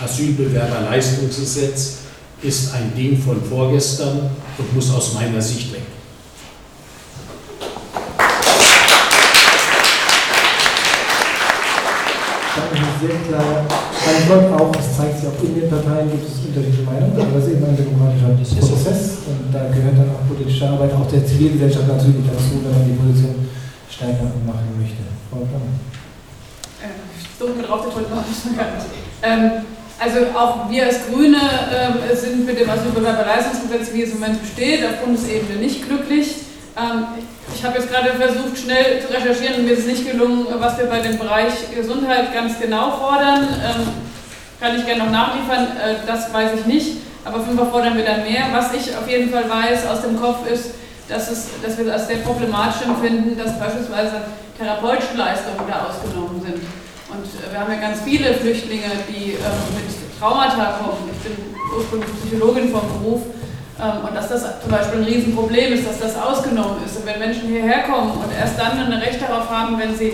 Asylbewerberleistungsgesetz 0.04 1.98
ist 2.42 2.74
ein 2.74 2.94
Ding 2.96 3.18
von 3.18 3.44
vorgestern 3.44 4.32
und 4.58 4.76
muss 4.76 4.92
aus 4.92 5.14
meiner 5.14 5.42
Sicht 5.42 5.72
weg. 5.74 5.84
Sehr 13.08 13.20
klar 13.28 13.68
Antwort 14.04 14.60
auch, 14.60 14.72
es 14.80 14.98
zeigt 14.98 15.20
sich 15.20 15.28
auch 15.28 15.40
in 15.44 15.56
den 15.60 15.70
Parteien 15.70 16.12
gibt 16.12 16.24
es 16.24 16.44
unterschiedliche 16.48 16.84
Meinungen, 16.84 17.16
aber 17.20 17.40
das 17.40 17.48
ist 17.48 17.56
eben 17.56 17.66
ein 17.66 17.76
demokratischer 17.76 18.36
Prozess 18.36 19.28
und 19.28 19.52
da 19.52 19.68
gehört 19.72 19.96
dann 20.00 20.12
auch 20.12 20.24
politische 20.28 20.68
Arbeit 20.68 20.92
auch 20.94 21.08
der 21.08 21.26
Zivilgesellschaft 21.26 21.88
natürlich 21.88 22.28
dazu, 22.28 22.64
wenn 22.64 22.72
man 22.72 22.88
die 22.88 23.00
Position 23.00 23.48
stärker 23.92 24.32
machen 24.44 24.72
möchte. 24.80 25.04
Frau 25.32 25.44
äh, 25.44 26.96
Ich 27.16 27.32
suche 27.40 27.56
mir 27.56 27.64
drauf, 27.64 27.88
der 27.88 27.96
wollte 27.96 28.12
noch 28.12 28.28
nicht 28.28 28.44
gar 28.56 28.76
nicht. 28.76 28.92
Ähm, 29.24 29.68
also 30.00 30.20
auch 30.36 30.70
wir 30.70 30.84
als 30.84 31.08
Grüne 31.08 31.40
ähm, 31.40 31.96
sind 32.16 32.46
mit 32.46 32.60
dem 32.60 32.70
Asylbewerberleistungsgesetz, 32.70 33.94
wie 33.94 34.04
es 34.04 34.12
im 34.12 34.20
Moment 34.20 34.42
besteht, 34.42 34.84
auf 34.84 35.00
Bundesebene 35.04 35.60
nicht 35.60 35.88
glücklich. 35.88 36.43
Ähm, 36.76 37.06
ich 37.54 37.64
habe 37.64 37.78
jetzt 37.78 37.92
gerade 37.92 38.10
versucht, 38.14 38.58
schnell 38.58 39.02
zu 39.02 39.14
recherchieren 39.14 39.60
und 39.60 39.66
mir 39.66 39.74
ist 39.74 39.86
nicht 39.86 40.10
gelungen, 40.10 40.48
was 40.58 40.78
wir 40.78 40.86
bei 40.86 41.00
dem 41.02 41.20
Bereich 41.20 41.54
Gesundheit 41.76 42.34
ganz 42.34 42.60
genau 42.60 42.92
fordern. 42.92 43.48
Ähm, 43.48 43.88
kann 44.60 44.78
ich 44.78 44.86
gerne 44.86 45.04
noch 45.04 45.12
nachliefern, 45.12 45.78
äh, 45.78 45.96
das 46.08 46.34
weiß 46.34 46.52
ich 46.60 46.66
nicht. 46.66 46.98
Aber 47.26 47.40
Fall 47.58 47.68
fordern 47.68 47.96
wir 47.96 48.04
dann 48.04 48.24
mehr. 48.24 48.48
Was 48.52 48.74
ich 48.74 48.96
auf 48.98 49.08
jeden 49.08 49.30
Fall 49.30 49.50
weiß 49.50 49.86
aus 49.88 50.02
dem 50.02 50.20
Kopf 50.20 50.50
ist, 50.50 50.72
dass, 51.08 51.30
es, 51.30 51.48
dass 51.62 51.78
wir 51.78 51.86
es 51.86 51.92
als 51.92 52.08
sehr 52.08 52.18
problematisch 52.18 52.82
empfinden, 52.88 53.38
dass 53.38 53.58
beispielsweise 53.60 54.24
therapeutische 54.58 55.16
Leistungen 55.16 55.62
da 55.70 55.88
ausgenommen 55.88 56.42
sind. 56.42 56.64
Und 57.14 57.26
äh, 57.38 57.52
wir 57.52 57.60
haben 57.60 57.72
ja 57.72 57.80
ganz 57.80 58.02
viele 58.02 58.34
Flüchtlinge, 58.34 58.90
die 59.08 59.34
ähm, 59.34 59.62
mit 59.76 60.20
Traumata 60.20 60.80
kommen. 60.82 61.10
Ich 61.14 61.22
bin 61.22 61.38
ursprünglich 61.78 62.10
Psychologin 62.20 62.72
vom 62.72 62.82
Beruf 62.82 63.22
und 63.78 64.16
dass 64.16 64.30
das 64.30 64.62
zum 64.62 64.70
Beispiel 64.70 65.00
ein 65.00 65.06
Riesenproblem 65.06 65.74
ist, 65.74 65.88
dass 65.88 66.00
das 66.00 66.16
ausgenommen 66.16 66.78
ist. 66.86 66.98
Und 66.98 67.06
wenn 67.08 67.20
Menschen 67.20 67.48
hierher 67.48 67.84
kommen 67.84 68.12
und 68.12 68.32
erst 68.32 68.58
dann 68.60 68.78
ein 68.78 68.94
Recht 68.94 69.20
darauf 69.22 69.50
haben, 69.50 69.80
wenn 69.80 69.98
sie 69.98 70.14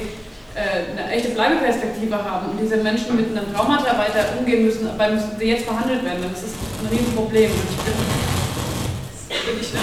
äh, 0.56 0.96
eine 0.96 1.12
echte 1.12 1.30
Bleibeperspektive 1.30 2.16
haben 2.16 2.52
und 2.52 2.60
diese 2.60 2.78
Menschen 2.78 3.16
mit 3.16 3.36
einem 3.36 3.54
Traumata 3.54 3.98
weiter 3.98 4.26
umgehen 4.38 4.66
müssen, 4.66 4.90
aber 4.90 5.10
müssen 5.10 5.32
sie 5.38 5.46
jetzt 5.46 5.68
behandelt 5.68 6.04
werden, 6.06 6.24
das 6.32 6.44
ist 6.44 6.56
ein 6.82 6.88
Riesenproblem. 6.90 7.52
Und 7.52 7.70
ich 7.70 7.78
bin, 7.86 9.46
bin 9.46 9.62
ich, 9.62 9.74
ne? 9.74 9.80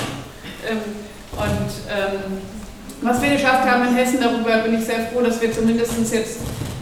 Ähm, 0.70 0.81
und 1.37 1.70
ähm, 1.93 2.41
was 3.03 3.20
wir 3.20 3.31
geschafft 3.31 3.68
haben 3.68 3.89
in 3.89 3.95
Hessen, 3.95 4.20
darüber 4.20 4.57
bin 4.59 4.79
ich 4.79 4.87
sehr 4.87 5.07
froh, 5.07 5.20
dass 5.20 5.41
wir 5.41 5.53
zumindest 5.53 5.93
jetzt 6.12 6.39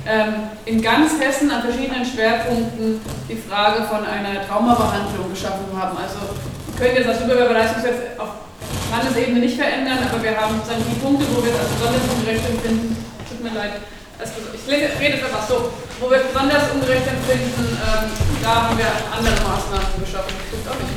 ähm, 0.07 0.35
in 0.65 0.81
ganz 0.81 1.19
Hessen 1.19 1.51
an 1.51 1.63
verschiedenen 1.63 2.05
Schwerpunkten 2.05 3.01
die 3.29 3.37
Frage 3.37 3.83
von 3.85 4.07
einer 4.07 4.47
Traumabehandlung 4.47 5.31
geschaffen 5.31 5.67
haben. 5.77 5.97
Also 5.99 6.21
können 6.77 6.97
jetzt 6.97 7.09
das 7.09 7.21
Überbeweisungsgesetz 7.23 8.19
auf 8.19 8.31
Landesebene 8.91 9.41
nicht 9.41 9.57
verändern, 9.57 9.99
aber 10.11 10.23
wir 10.23 10.37
haben 10.37 10.61
dann 10.67 10.79
die 10.79 10.99
Punkte, 11.01 11.27
wo 11.35 11.43
wir 11.45 11.53
es 11.53 11.61
als 11.61 11.71
besonders 11.71 12.03
ungerecht 12.15 12.45
empfinden. 12.49 12.97
Tut 13.29 13.43
mir 13.43 13.55
leid. 13.55 13.73
Also 14.19 14.33
ich 14.55 14.71
rede 14.71 15.19
es 15.19 15.25
einfach 15.25 15.47
so. 15.49 15.73
Wo 16.01 16.11
wir 16.11 16.19
es 16.19 16.27
besonders 16.27 16.71
ungerecht 16.73 17.07
empfinden, 17.07 17.79
ähm, 17.79 18.11
da 18.43 18.69
haben 18.69 18.79
wir 18.79 18.87
andere 18.87 19.35
Maßnahmen 19.35 20.01
geschaffen. 20.01 20.35
Das 20.51 20.73
auch 20.73 20.79
nicht. 20.79 20.95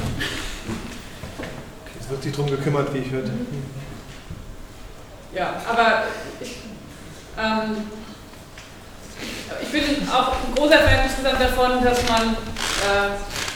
Okay, 1.85 1.97
es 2.01 2.09
wird 2.09 2.23
sich 2.23 2.31
darum 2.31 2.49
gekümmert, 2.49 2.93
wie 2.93 2.99
ich 2.99 3.11
hörte. 3.11 3.31
Ja, 5.33 5.61
aber 5.69 6.03
ich, 6.39 6.57
ähm, 7.37 7.91
ich 9.61 9.69
bin 9.69 10.09
auch 10.09 10.33
ein 10.33 10.55
großer 10.55 10.79
Fan 10.79 11.03
insgesamt 11.05 11.41
davon, 11.41 11.83
dass 11.83 12.07
man 12.09 12.33
äh, 12.33 13.46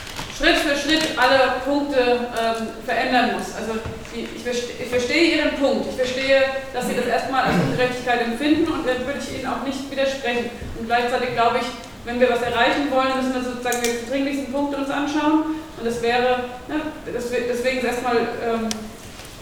Schritt 0.42 0.58
für 0.58 0.74
Schritt 0.76 1.16
alle 1.16 1.62
Punkte 1.64 2.00
ähm, 2.02 2.66
verändern 2.84 3.38
muss. 3.38 3.54
Also 3.54 3.78
ich, 4.12 4.26
ich, 4.34 4.88
verstehe 4.90 5.36
Ihren 5.38 5.54
Punkt. 5.54 5.86
Ich 5.88 5.94
verstehe, 5.94 6.42
dass 6.74 6.88
Sie 6.88 6.96
das 6.96 7.06
erstmal 7.06 7.44
als 7.44 7.54
Ungerechtigkeit 7.62 8.22
empfinden 8.22 8.66
und 8.66 8.82
dann 8.84 9.06
würde 9.06 9.20
ich 9.22 9.38
Ihnen 9.38 9.46
auch 9.46 9.62
nicht 9.64 9.88
widersprechen. 9.88 10.50
Und 10.80 10.86
gleichzeitig 10.86 11.34
glaube 11.34 11.58
ich, 11.62 11.66
wenn 12.04 12.18
wir 12.18 12.28
was 12.28 12.42
erreichen 12.42 12.90
wollen, 12.90 13.14
müssen 13.14 13.34
wir 13.34 13.42
sozusagen 13.42 13.78
die 13.86 14.10
dringlichsten 14.10 14.52
Punkte 14.52 14.78
uns 14.78 14.90
anschauen. 14.90 15.62
Und 15.78 15.86
das 15.86 16.02
wäre, 16.02 16.50
ne, 16.66 16.90
deswegen 17.06 17.78
ist 17.78 17.84
erstmal 17.84 18.16
ähm, 18.42 18.66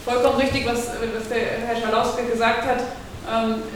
vollkommen 0.04 0.36
richtig, 0.36 0.66
was, 0.66 0.88
was 1.00 1.28
der 1.30 1.64
Herr 1.64 1.80
Schalauske 1.80 2.24
gesagt 2.24 2.62
hat, 2.66 2.80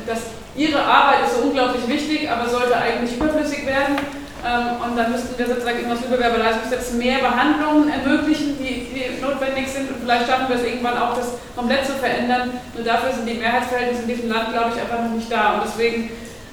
dass 0.06 0.20
Ihre 0.56 0.82
Arbeit 0.82 1.26
ist 1.26 1.36
so 1.36 1.42
unglaublich 1.48 1.86
wichtig, 1.88 2.30
aber 2.30 2.48
sollte 2.48 2.76
eigentlich 2.76 3.16
überflüssig 3.16 3.66
werden. 3.66 3.98
Ähm, 4.44 4.76
und 4.84 4.96
dann 4.96 5.10
müssten 5.10 5.38
wir 5.38 5.46
sozusagen 5.46 5.80
in 5.80 5.88
das 5.88 6.04
Überbewerberleistungsgesetz 6.04 6.92
mehr 6.92 7.18
Behandlungen 7.18 7.88
ermöglichen, 7.88 8.58
die, 8.58 8.86
die, 8.92 9.22
notwendig 9.22 9.66
sind. 9.68 9.88
Und 9.88 10.04
vielleicht 10.04 10.28
schaffen 10.28 10.48
wir 10.48 10.56
es 10.56 10.62
irgendwann 10.62 10.98
auch, 10.98 11.16
das 11.16 11.40
komplett 11.56 11.86
zu 11.86 11.92
verändern. 11.94 12.52
Nur 12.74 12.84
dafür 12.84 13.12
sind 13.12 13.26
die 13.26 13.34
Mehrheitsverhältnisse 13.34 14.02
in 14.02 14.08
diesem 14.08 14.28
Land, 14.30 14.52
glaube 14.52 14.72
ich, 14.74 14.80
einfach 14.80 15.00
noch 15.00 15.16
nicht 15.16 15.32
da. 15.32 15.54
Und 15.54 15.62
deswegen 15.64 16.10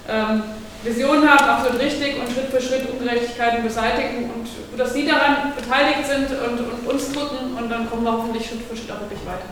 ähm, 0.08 0.44
Visionen 0.84 1.30
haben, 1.30 1.44
absolut 1.44 1.82
richtig 1.82 2.16
und 2.18 2.32
Schritt 2.32 2.50
für 2.50 2.62
Schritt 2.62 2.90
Ungerechtigkeiten 2.90 3.62
beseitigen 3.62 4.32
und 4.32 4.48
dass 4.80 4.94
Sie 4.94 5.06
daran 5.06 5.54
beteiligt 5.56 6.08
sind 6.08 6.32
und, 6.32 6.60
und 6.60 6.88
uns 6.90 7.12
drücken 7.12 7.54
und 7.56 7.70
dann 7.70 7.88
kommen 7.88 8.04
wir 8.04 8.14
hoffentlich 8.14 8.48
Schritt 8.48 8.64
für 8.68 8.76
Schritt 8.76 8.92
auch 8.92 9.02
wirklich 9.02 9.20
weiter. 9.26 9.46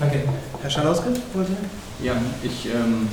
Danke. 0.00 0.28
Herr 0.60 0.70
Schalauske, 0.70 1.14
wollte 1.32 1.52
Ja, 2.02 2.14
ich 2.42 2.66
ähm, 2.66 3.08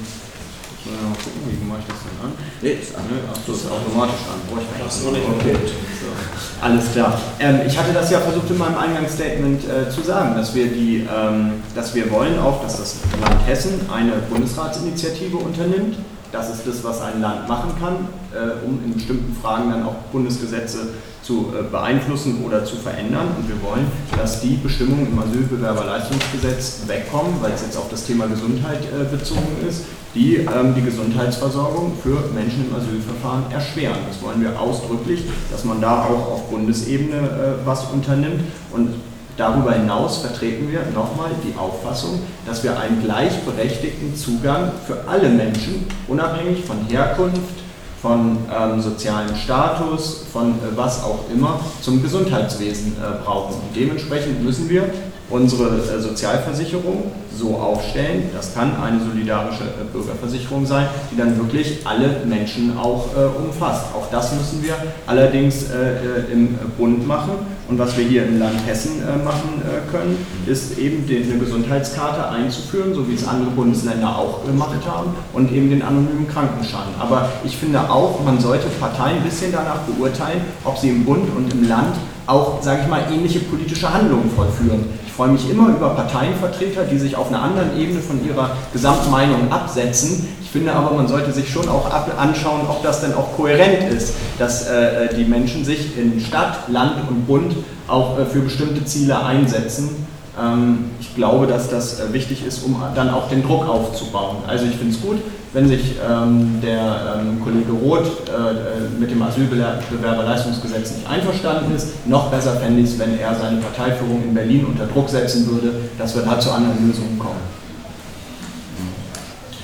muss 0.86 0.86
mal 0.86 1.14
gucken, 1.14 1.42
wie 1.46 1.68
mache 1.68 1.80
ich 1.82 1.86
das 1.86 1.98
denn 2.02 2.26
an? 2.26 2.34
Nee, 2.62 2.72
ist 2.82 2.96
an. 2.96 3.04
Ach 3.32 3.38
so, 3.46 3.54
ist 3.54 3.70
automatisch 3.70 4.26
an. 4.26 4.42
Brauche 4.50 4.62
ich 4.62 4.84
das 4.84 5.04
noch 5.04 5.12
nicht. 5.12 5.24
Okay. 5.30 5.56
So. 6.02 6.66
Alles 6.66 6.92
klar. 6.92 7.22
Ähm, 7.40 7.60
ich 7.68 7.78
hatte 7.78 7.94
das 7.94 8.10
ja 8.10 8.20
versucht 8.20 8.50
in 8.50 8.58
meinem 8.58 8.78
Eingangsstatement 8.78 9.62
äh, 9.66 9.90
zu 9.92 10.02
sagen, 10.02 10.36
dass 10.36 10.56
wir 10.56 10.68
die, 10.68 11.08
ähm, 11.08 11.62
dass 11.76 11.94
wir 11.94 12.10
wollen 12.10 12.40
auch, 12.40 12.64
dass 12.64 12.78
das 12.78 12.96
Land 13.22 13.46
Hessen 13.46 13.82
eine 13.94 14.14
Bundesratsinitiative 14.30 15.38
unternimmt. 15.38 15.98
Das 16.32 16.50
ist 16.50 16.68
das, 16.68 16.84
was 16.84 17.02
ein 17.02 17.22
Land 17.22 17.48
machen 17.48 17.72
kann, 17.80 18.08
äh, 18.34 18.66
um 18.66 18.80
in 18.86 18.94
bestimmten 18.94 19.36
Fragen 19.42 19.72
dann 19.72 19.84
auch 19.84 19.96
Bundesgesetze 20.12 20.90
zu 21.24 21.54
äh, 21.54 21.64
beeinflussen 21.64 22.44
oder 22.46 22.64
zu 22.66 22.76
verändern. 22.76 23.28
Und 23.38 23.48
wir 23.48 23.62
wollen, 23.62 23.86
dass 24.16 24.42
die 24.42 24.56
Bestimmungen 24.56 25.08
im 25.08 25.20
Asylbewerberleistungsgesetz 25.20 26.82
wegkommen, 26.88 27.34
weil 27.42 27.52
es 27.54 27.62
jetzt 27.62 27.78
auf 27.78 27.90
das 27.90 28.06
Thema 28.06 28.28
Gesundheit 28.28 28.82
äh, 28.84 29.06
bezogen 29.06 29.58
ist, 29.68 29.86
die 30.16 30.38
ähm, 30.38 30.74
die 30.76 30.82
Gesundheitsversorgung 30.82 31.94
für 32.02 32.18
Menschen 32.34 32.68
im 32.70 32.76
Asylverfahren 32.76 33.52
erschweren. 33.52 33.98
Das 34.08 34.22
wollen 34.24 34.42
wir 34.42 34.60
ausdrücklich, 34.60 35.24
dass 35.52 35.66
man 35.66 35.82
da 35.82 36.04
auch 36.06 36.32
auf 36.32 36.50
Bundesebene 36.50 37.18
äh, 37.18 37.66
was 37.66 37.86
unternimmt. 37.92 38.42
Und 38.72 38.96
darüber 39.40 39.72
hinaus 39.74 40.18
vertreten 40.18 40.70
wir 40.70 40.82
nochmal 40.94 41.32
die 41.44 41.58
Auffassung, 41.58 42.20
dass 42.46 42.64
wir 42.64 42.78
einen 42.78 43.02
gleichberechtigten 43.02 44.16
Zugang 44.16 44.72
für 44.86 45.08
alle 45.08 45.30
Menschen, 45.30 45.88
unabhängig 46.08 46.66
von 46.66 46.86
Herkunft, 46.90 47.60
von 48.02 48.38
ähm, 48.54 48.82
sozialem 48.82 49.36
Status, 49.36 50.26
von 50.32 50.52
äh, 50.52 50.76
was 50.76 51.04
auch 51.04 51.20
immer, 51.34 51.60
zum 51.82 52.02
Gesundheitswesen 52.02 52.94
äh, 52.98 53.24
brauchen. 53.24 53.56
Und 53.56 53.76
dementsprechend 53.76 54.44
müssen 54.44 54.70
wir 54.70 54.90
unsere 55.30 55.78
äh, 55.78 56.02
Sozialversicherung 56.02 57.12
so 57.38 57.56
aufstellen, 57.56 58.24
das 58.36 58.54
kann 58.54 58.72
eine 58.82 59.00
solidarische 59.00 59.64
äh, 59.64 59.86
Bürgerversicherung 59.92 60.66
sein, 60.66 60.88
die 61.12 61.18
dann 61.18 61.38
wirklich 61.38 61.80
alle 61.86 62.22
Menschen 62.26 62.78
auch 62.78 63.08
äh, 63.16 63.26
umfasst. 63.42 63.86
Auch 63.96 64.10
das 64.12 64.34
müssen 64.34 64.64
wir 64.64 64.76
allerdings 65.08 65.64
äh, 65.64 66.32
im 66.32 66.58
Bund 66.78 67.08
machen. 67.08 67.32
Und 67.70 67.78
was 67.78 67.96
wir 67.96 68.04
hier 68.04 68.26
im 68.26 68.40
Land 68.40 68.56
Hessen 68.66 69.02
äh, 69.02 69.24
machen 69.24 69.62
äh, 69.62 69.90
können, 69.92 70.18
ist 70.48 70.78
eben 70.80 71.08
den, 71.08 71.32
eine 71.32 71.40
Gesundheitskarte 71.40 72.28
einzuführen, 72.28 72.96
so 72.96 73.08
wie 73.08 73.14
es 73.14 73.28
andere 73.28 73.52
Bundesländer 73.52 74.18
auch 74.18 74.44
gemacht 74.44 74.80
haben, 74.88 75.12
und 75.34 75.52
eben 75.52 75.70
den 75.70 75.84
anonymen 75.84 76.28
Krankenschein. 76.28 76.88
Aber 77.00 77.30
ich 77.46 77.56
finde 77.56 77.80
auch, 77.90 78.24
man 78.26 78.40
sollte 78.40 78.68
Parteien 78.80 79.18
ein 79.18 79.24
bisschen 79.24 79.52
danach 79.52 79.82
beurteilen, 79.82 80.42
ob 80.66 80.78
sie 80.78 80.90
im 80.90 81.06
Bund 81.06 81.30
und 81.36 81.54
im 81.54 81.70
Land 81.70 81.96
auch, 82.26 82.62
sage 82.62 82.82
ich 82.84 82.88
mal, 82.88 83.04
ähnliche 83.12 83.40
politische 83.40 83.92
Handlungen 83.94 84.32
vollführen. 84.36 84.86
Ich 85.20 85.26
freue 85.26 85.34
mich 85.34 85.50
immer 85.50 85.68
über 85.68 85.90
Parteienvertreter, 85.90 86.86
die 86.86 86.98
sich 86.98 87.18
auf 87.18 87.28
einer 87.28 87.42
anderen 87.42 87.78
Ebene 87.78 88.00
von 88.00 88.26
ihrer 88.26 88.52
Gesamtmeinung 88.72 89.52
absetzen. 89.52 90.26
Ich 90.42 90.50
finde 90.50 90.72
aber, 90.72 90.96
man 90.96 91.10
sollte 91.10 91.34
sich 91.34 91.52
schon 91.52 91.68
auch 91.68 91.92
anschauen, 92.18 92.62
ob 92.70 92.82
das 92.84 93.02
denn 93.02 93.14
auch 93.14 93.36
kohärent 93.36 93.92
ist, 93.94 94.14
dass 94.38 94.70
äh, 94.70 95.14
die 95.14 95.26
Menschen 95.26 95.66
sich 95.66 95.98
in 95.98 96.22
Stadt, 96.22 96.70
Land 96.70 97.02
und 97.10 97.28
Bund 97.28 97.54
auch 97.90 98.18
äh, 98.18 98.26
für 98.28 98.40
bestimmte 98.40 98.86
Ziele 98.86 99.22
einsetzen. 99.22 100.08
Ähm, 100.42 100.86
ich 101.02 101.14
glaube, 101.16 101.48
dass 101.48 101.70
das 101.70 102.00
äh, 102.00 102.14
wichtig 102.14 102.46
ist, 102.46 102.64
um 102.64 102.82
dann 102.96 103.10
auch 103.10 103.28
den 103.28 103.44
Druck 103.44 103.68
aufzubauen. 103.68 104.38
Also 104.48 104.68
ich 104.68 104.78
finde 104.78 104.94
es 104.96 105.02
gut, 105.02 105.18
wenn 105.54 105.68
sich 105.68 105.96
ähm, 106.08 106.62
der 106.62 107.22
ähm, 107.22 107.42
Kollege 107.44 107.72
Roth 107.72 108.30
äh, 108.30 108.32
äh 108.32 109.00
mit 109.00 109.10
dem 109.10 109.22
Asylbewerberleistungsgesetz 109.22 110.92
nicht 110.92 111.10
einverstanden 111.10 111.76
ist. 111.76 112.06
Noch 112.06 112.30
besser 112.30 112.58
fände 112.58 112.82
ich 112.82 112.90
es, 112.90 113.00
wenn 113.00 113.18
er 113.18 113.34
seine 113.34 113.58
Parteiführung 113.58 114.24
in 114.24 114.34
Berlin 114.34 114.66
unter 114.66 114.86
Druck 114.86 115.10
setzen 115.10 115.48
würde, 115.48 115.74
dass 115.98 116.16
wir 116.16 116.22
da 116.22 116.40
zu 116.40 116.52
anderen 116.52 116.88
Lösungen 116.88 117.18
kommen. 117.18 117.42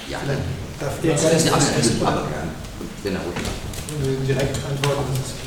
Ja, 0.09 0.17
dann 0.25 0.38
darf 0.79 0.93
ich 1.03 1.09
ganz 1.09 1.21
kurz 1.51 1.89
genau. 3.03 3.19
direkt 4.27 4.57
antworten. 4.69 5.13
Das 5.13 5.27
ist 5.27 5.45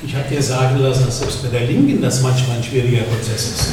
ich 0.00 0.14
habe 0.14 0.28
dir 0.28 0.42
sagen 0.42 0.78
lassen, 0.78 1.06
dass 1.06 1.18
selbst 1.18 1.42
bei 1.42 1.48
der 1.48 1.66
Linken 1.66 2.00
das 2.00 2.22
manchmal 2.22 2.58
ein 2.58 2.62
schwieriger 2.62 3.02
Prozess 3.02 3.50
ist. 3.50 3.68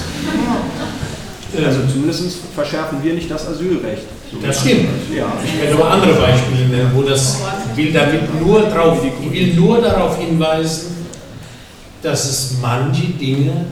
Also 1.64 1.82
zumindest 1.88 2.38
verschärfen 2.54 3.04
wir 3.04 3.14
nicht 3.14 3.30
das 3.30 3.48
Asylrecht. 3.48 4.08
Das 4.42 4.62
stimmt. 4.62 4.88
Ja. 5.16 5.34
Ich 5.44 5.62
werde 5.62 5.76
aber 5.76 5.92
andere 5.92 6.14
Beispiele 6.14 6.68
nennen, 6.68 6.92
wo 6.94 7.02
das 7.02 7.40
will 7.76 7.92
damit 7.92 8.42
nur 8.42 8.62
drauf, 8.70 9.00
will 9.04 9.54
nur 9.54 9.82
darauf 9.82 10.20
hinweisen, 10.20 10.96
dass 12.02 12.26
es 12.26 12.58
manche 12.62 13.08
Dinge, 13.08 13.66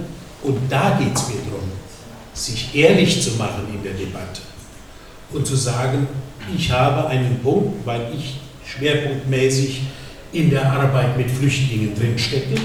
und 0.43 0.57
da 0.69 0.97
geht 0.99 1.15
es 1.15 1.27
mir 1.27 1.35
darum, 1.45 1.69
sich 2.33 2.73
ehrlich 2.73 3.21
zu 3.21 3.31
machen 3.31 3.67
in 3.73 3.83
der 3.83 3.93
Debatte 3.93 4.41
und 5.31 5.45
zu 5.45 5.55
sagen, 5.55 6.07
ich 6.55 6.71
habe 6.71 7.07
einen 7.07 7.39
Punkt, 7.41 7.85
weil 7.85 8.07
ich 8.17 8.39
schwerpunktmäßig 8.65 9.83
in 10.33 10.49
der 10.49 10.71
Arbeit 10.71 11.15
mit 11.17 11.29
Flüchtlingen 11.29 11.95
drinstecke. 11.95 12.55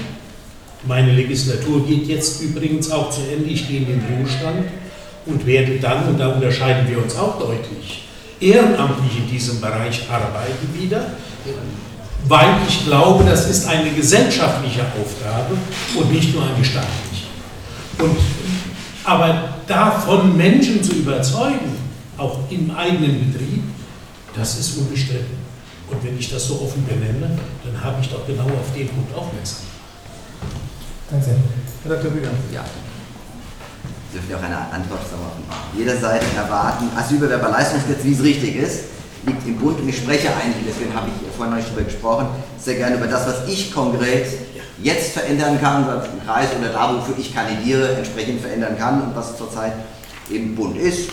Meine 0.87 1.13
Legislatur 1.13 1.85
geht 1.85 2.07
jetzt 2.07 2.41
übrigens 2.41 2.89
auch 2.89 3.09
zu 3.11 3.21
Ende, 3.31 3.49
ich 3.49 3.67
gehe 3.67 3.79
in 3.81 3.85
den 3.85 4.01
Ruhestand 4.01 4.65
und 5.29 5.45
werde 5.45 5.79
dann, 5.79 6.07
und 6.07 6.19
da 6.19 6.29
unterscheiden 6.29 6.87
wir 6.89 7.01
uns 7.01 7.15
auch 7.15 7.39
deutlich, 7.39 8.05
ehrenamtlich 8.39 9.17
in 9.17 9.29
diesem 9.29 9.61
Bereich 9.61 10.09
arbeiten 10.09 10.73
wieder, 10.77 11.05
weil 12.27 12.49
ich 12.67 12.85
glaube, 12.85 13.23
das 13.23 13.49
ist 13.49 13.67
eine 13.67 13.91
gesellschaftliche 13.91 14.81
Aufgabe 14.81 15.55
und 15.95 16.11
nicht 16.11 16.33
nur 16.33 16.43
eine 16.43 16.63
staatliche. 16.63 17.27
Und, 17.99 18.17
aber 19.03 19.55
davon 19.67 20.35
Menschen 20.35 20.83
zu 20.83 20.93
überzeugen, 20.93 21.77
auch 22.17 22.39
im 22.49 22.71
eigenen 22.71 23.31
Betrieb, 23.31 23.63
das 24.35 24.59
ist 24.59 24.77
unbestritten. 24.77 25.39
Und 25.89 26.03
wenn 26.03 26.19
ich 26.19 26.29
das 26.29 26.47
so 26.47 26.61
offen 26.61 26.85
benenne, 26.85 27.37
dann 27.63 27.83
habe 27.83 27.97
ich 28.01 28.09
doch 28.09 28.25
genau 28.27 28.43
auf 28.43 28.73
den 28.75 28.87
Punkt 28.87 29.15
aufmerksam. 29.15 29.63
Danke 31.09 31.25
sehr. 31.25 31.35
Herr 31.83 31.95
Dr. 31.95 32.11
Bühler. 32.11 32.29
Ja. 32.53 32.63
Dürfen 34.13 34.29
wir 34.29 34.37
auch 34.37 34.43
eine 34.43 34.57
Antwort 34.57 35.01
von 35.03 35.19
jeder 35.77 35.95
Seite 35.97 36.25
erwarten. 36.35 36.89
Asylbewerberleistungsgesetz, 36.97 38.03
wie 38.03 38.13
es 38.13 38.23
richtig 38.23 38.55
ist, 38.55 38.83
liegt 39.25 39.45
im 39.47 39.57
Bund 39.57 39.79
und 39.79 39.87
ich 39.89 39.97
spreche 39.97 40.29
eigentlich, 40.29 40.65
deswegen 40.67 40.95
habe 40.95 41.07
ich 41.07 41.35
vorhin 41.35 41.53
noch 41.53 41.61
nicht 41.61 41.69
darüber 41.69 41.85
gesprochen, 41.85 42.27
sehr 42.57 42.75
gerne 42.75 42.95
über 42.95 43.07
das, 43.07 43.27
was 43.27 43.47
ich 43.47 43.73
konkret 43.73 44.25
jetzt 44.81 45.11
verändern 45.11 45.59
kann, 45.61 45.85
was 45.87 46.05
im 46.07 46.25
Kreis 46.25 46.47
oder 46.59 46.69
da, 46.69 46.95
wofür 46.95 47.15
ich 47.17 47.33
kandidiere, 47.33 47.95
entsprechend 47.97 48.41
verändern 48.41 48.77
kann 48.77 49.01
und 49.01 49.15
was 49.15 49.37
zurzeit 49.37 49.73
im 50.29 50.55
Bund 50.55 50.77
ist. 50.77 51.09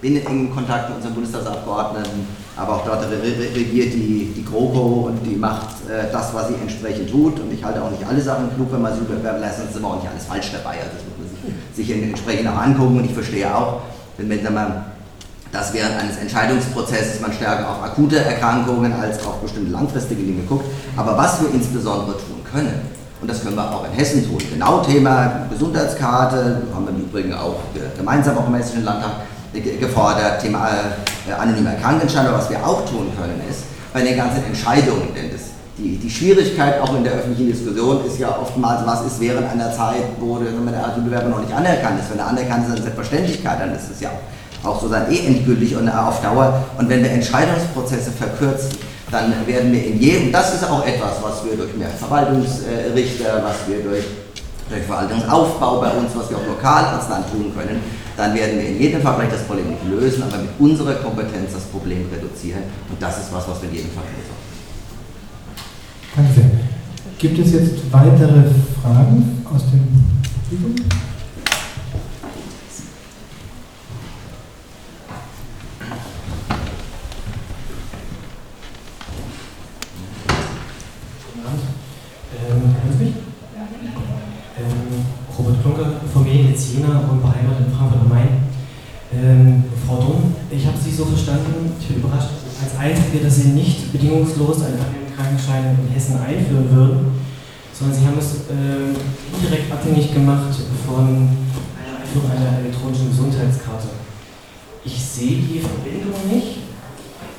Bin 0.00 0.16
in 0.16 0.26
engem 0.26 0.54
Kontakt 0.54 0.88
mit 0.88 0.96
unseren 0.96 1.14
Bundestagsabgeordneten, 1.14 2.26
aber 2.56 2.76
auch 2.76 2.84
dort 2.86 3.04
regiert 3.10 3.92
die, 3.92 4.32
die 4.34 4.44
GroKo 4.44 5.08
und 5.08 5.22
die 5.26 5.36
macht 5.36 5.88
äh, 5.90 6.10
das, 6.10 6.32
was 6.32 6.48
sie 6.48 6.54
entsprechend 6.54 7.10
tut. 7.10 7.38
Und 7.38 7.52
ich 7.52 7.62
halte 7.62 7.82
auch 7.82 7.90
nicht 7.90 8.06
alle 8.06 8.20
Sachen 8.20 8.54
klug, 8.54 8.72
wenn 8.72 8.80
man 8.80 8.94
sie 8.94 9.00
bewerben 9.00 9.40
lässt, 9.40 9.58
sonst 9.58 9.70
ist 9.70 9.76
immer 9.76 9.88
auch 9.88 10.02
nicht 10.02 10.10
alles 10.10 10.24
falsch 10.24 10.52
dabei. 10.52 10.78
Also 10.78 10.92
das 10.96 11.04
muss 11.04 11.18
man 11.18 11.28
sich, 11.28 11.59
sich 11.80 11.90
entsprechend 11.92 12.48
auch 12.48 12.56
angucken. 12.56 12.98
Und 12.98 13.04
ich 13.04 13.14
verstehe 13.14 13.54
auch, 13.54 13.80
wenn, 14.16 14.28
man 14.52 14.84
das 15.52 15.72
während 15.72 15.96
eines 16.00 16.16
Entscheidungsprozesses 16.16 17.20
man 17.20 17.32
stärker 17.32 17.68
auf 17.68 17.82
akute 17.82 18.18
Erkrankungen 18.18 18.92
als 18.92 19.24
auf 19.24 19.40
bestimmte 19.40 19.72
langfristige 19.72 20.22
Dinge 20.22 20.42
guckt. 20.42 20.64
Aber 20.96 21.16
was 21.16 21.40
wir 21.40 21.52
insbesondere 21.52 22.12
tun 22.12 22.40
können, 22.50 22.80
und 23.20 23.28
das 23.28 23.42
können 23.42 23.56
wir 23.56 23.70
auch 23.70 23.84
in 23.84 23.92
Hessen 23.92 24.26
tun, 24.26 24.38
genau 24.50 24.80
Thema 24.80 25.46
Gesundheitskarte, 25.50 26.62
haben 26.74 26.84
wir 26.86 26.90
im 26.90 27.00
Übrigen 27.00 27.34
auch 27.34 27.56
gemeinsam 27.96 28.38
auch 28.38 28.46
im 28.46 28.54
Hessischen 28.54 28.84
Landtag, 28.84 29.12
gefordert, 29.52 30.40
Thema 30.40 30.68
äh, 31.28 31.32
anonymer 31.32 31.72
Krankenschein. 31.72 32.26
was 32.32 32.48
wir 32.48 32.64
auch 32.64 32.88
tun 32.88 33.10
können, 33.18 33.40
ist 33.50 33.64
bei 33.92 34.00
den 34.00 34.16
ganzen 34.16 34.44
Entscheidungen, 34.44 35.08
denn 35.14 35.30
das, 35.32 35.39
die, 35.80 35.96
die 35.96 36.10
Schwierigkeit 36.10 36.80
auch 36.80 36.94
in 36.94 37.04
der 37.04 37.14
öffentlichen 37.14 37.50
Diskussion 37.50 38.04
ist 38.06 38.18
ja 38.18 38.38
oftmals, 38.38 38.86
was 38.86 39.06
ist 39.06 39.20
während 39.20 39.48
einer 39.48 39.72
Zeit, 39.72 40.02
wo 40.18 40.38
der 40.38 40.86
Asylbewerber 40.86 41.28
noch 41.28 41.40
nicht 41.40 41.52
anerkannt 41.52 42.00
ist. 42.00 42.10
Wenn 42.10 42.18
er 42.18 42.28
anerkannt 42.28 42.64
ist, 42.64 42.68
dann 42.68 42.76
ist 42.76 42.82
Selbstverständlichkeit, 42.82 43.60
dann 43.60 43.74
ist 43.74 43.90
es 43.90 44.00
ja 44.00 44.10
auch 44.62 44.80
sozusagen 44.80 45.10
eh 45.12 45.26
endgültig 45.26 45.74
und 45.76 45.88
auf 45.88 46.20
Dauer. 46.20 46.62
Und 46.78 46.88
wenn 46.88 47.02
wir 47.02 47.10
Entscheidungsprozesse 47.10 48.10
verkürzen, 48.10 48.76
dann 49.10 49.32
werden 49.46 49.72
wir 49.72 49.84
in 49.84 49.98
jedem, 49.98 50.30
das 50.30 50.54
ist 50.54 50.64
auch 50.68 50.86
etwas, 50.86 51.22
was 51.22 51.44
wir 51.44 51.56
durch 51.56 51.74
mehr 51.76 51.88
Verwaltungsrichter, 51.88 53.42
was 53.42 53.66
wir 53.66 53.82
durch, 53.82 54.04
durch 54.68 54.82
Verwaltungsaufbau 54.84 55.80
bei 55.80 55.90
uns, 55.92 56.12
was 56.14 56.30
wir 56.30 56.36
auch 56.36 56.46
lokal 56.46 56.84
als 56.94 57.08
Land 57.08 57.24
tun 57.32 57.52
können, 57.56 57.80
dann 58.16 58.34
werden 58.34 58.60
wir 58.60 58.68
in 58.68 58.78
jedem 58.78 59.02
Fall 59.02 59.14
vielleicht 59.16 59.32
das 59.32 59.42
Problem 59.42 59.70
nicht 59.70 59.82
lösen, 59.88 60.22
aber 60.22 60.36
mit 60.38 60.50
unserer 60.58 60.94
Kompetenz 60.94 61.54
das 61.54 61.64
Problem 61.64 62.06
reduzieren. 62.12 62.62
Und 62.88 63.02
das 63.02 63.18
ist 63.18 63.32
was, 63.32 63.48
was 63.48 63.62
wir 63.62 63.68
in 63.70 63.76
jedem 63.76 63.90
Fall 63.90 64.04
sollten. 64.04 64.49
Danke 66.16 66.32
sehr. 66.34 66.50
Gibt 67.18 67.38
es 67.38 67.52
jetzt 67.52 67.92
weitere 67.92 68.42
Fragen 68.82 69.44
aus 69.44 69.62
dem 69.70 69.86
Publikum? 70.48 71.00
Mediziner 86.60 87.08
und 87.10 87.22
beheimatet 87.22 87.66
in 87.66 87.72
Frankfurt 87.72 88.02
am 88.02 88.08
Main. 88.08 88.28
Ähm, 89.12 89.64
Frau 89.86 89.96
Dumm, 89.96 90.34
ich 90.50 90.66
habe 90.66 90.76
Sie 90.78 90.90
so 90.90 91.04
verstanden, 91.04 91.72
ich 91.80 91.88
bin 91.88 91.96
überrascht, 91.96 92.30
als 92.62 92.78
Einzige, 92.78 93.24
dass 93.24 93.36
Sie 93.36 93.48
nicht 93.48 93.90
bedingungslos 93.92 94.62
einen 94.62 94.99
Krankenschein 95.20 95.76
in 95.76 95.92
Hessen 95.92 96.16
einführen 96.16 96.70
würden, 96.72 97.20
sondern 97.76 97.98
Sie 97.98 98.06
haben 98.06 98.18
es 98.18 98.48
äh, 98.48 98.96
indirekt 99.36 99.70
abhängig 99.70 100.14
gemacht 100.14 100.56
von 100.86 101.04
einer 101.76 102.00
Einführung 102.00 102.30
einer 102.32 102.64
elektronischen 102.64 103.10
Gesundheitskarte. 103.10 104.00
Ich 104.84 104.96
sehe 104.96 105.44
die 105.44 105.60
Verbindung 105.60 106.16
nicht. 106.32 106.64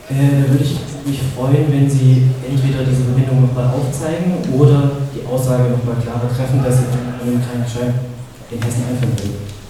Äh, 0.10 0.46
da 0.46 0.52
würde 0.52 0.64
ich 0.64 0.78
mich 1.06 1.20
freuen, 1.34 1.66
wenn 1.74 1.90
Sie 1.90 2.30
entweder 2.46 2.86
diese 2.86 3.10
Verbindung 3.10 3.42
nochmal 3.50 3.74
aufzeigen 3.74 4.46
oder 4.54 5.10
die 5.16 5.26
Aussage 5.26 5.74
nochmal 5.74 5.98
klarer 5.98 6.30
treffen, 6.30 6.62
dass 6.64 6.78
Sie 6.78 6.86
einen 6.86 7.42
Krankenschein 7.42 7.94
in 8.52 8.62
Hessen 8.62 8.84
einführen 8.90 9.18
will. 9.18 9.61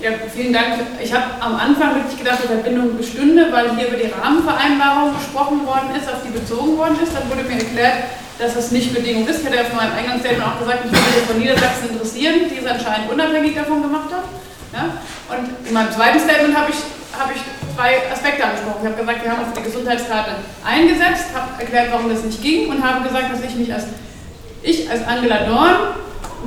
Ja, 0.00 0.10
vielen 0.34 0.52
Dank. 0.52 0.74
Ich 1.02 1.12
habe 1.12 1.24
am 1.40 1.54
Anfang 1.54 1.94
wirklich 1.94 2.18
gedacht, 2.18 2.38
die 2.42 2.48
Verbindung 2.48 2.96
bestünde, 2.96 3.46
weil 3.52 3.76
hier 3.76 3.88
über 3.88 3.96
die 3.96 4.10
Rahmenvereinbarung 4.10 5.14
gesprochen 5.14 5.64
worden 5.64 5.94
ist, 5.96 6.08
auf 6.10 6.20
die 6.26 6.36
bezogen 6.36 6.76
worden 6.76 6.98
ist. 7.00 7.14
Dann 7.14 7.30
wurde 7.30 7.46
mir 7.48 7.62
erklärt, 7.62 8.10
dass 8.38 8.54
das 8.54 8.72
nicht 8.72 8.92
Bedingung 8.92 9.26
ist. 9.26 9.40
Ich 9.40 9.46
hatte 9.46 9.56
ja 9.56 9.64
von 9.64 9.76
meinem 9.76 9.94
Eingangsstatement 9.96 10.44
auch 10.44 10.58
gesagt, 10.58 10.84
mich 10.84 10.92
würde 10.92 11.26
von 11.26 11.38
Niedersachsen 11.38 11.90
interessieren, 11.90 12.50
die 12.50 12.58
es 12.58 12.66
anscheinend 12.66 13.12
unabhängig 13.12 13.54
davon 13.54 13.82
gemacht 13.82 14.10
hat. 14.10 14.26
Ja? 14.74 14.98
Und 15.30 15.68
in 15.68 15.72
meinem 15.72 15.92
zweiten 15.92 16.18
Statement 16.18 16.56
habe 16.58 16.70
ich, 16.70 16.78
hab 17.14 17.30
ich 17.30 17.40
zwei 17.74 18.02
Aspekte 18.10 18.42
angesprochen. 18.42 18.82
Ich 18.82 18.86
habe 18.90 18.98
gesagt, 18.98 19.24
wir 19.24 19.30
haben 19.30 19.46
für 19.46 19.60
die 19.60 19.66
Gesundheitskarte 19.70 20.30
eingesetzt, 20.66 21.30
habe 21.34 21.62
erklärt, 21.62 21.88
warum 21.92 22.10
das 22.10 22.24
nicht 22.24 22.42
ging 22.42 22.68
und 22.68 22.82
habe 22.82 23.06
gesagt, 23.06 23.32
dass 23.32 23.42
ich 23.46 23.54
mich 23.54 23.72
als, 23.72 23.86
ich 24.62 24.90
als 24.90 25.06
Angela 25.06 25.46
Dorn 25.46 25.94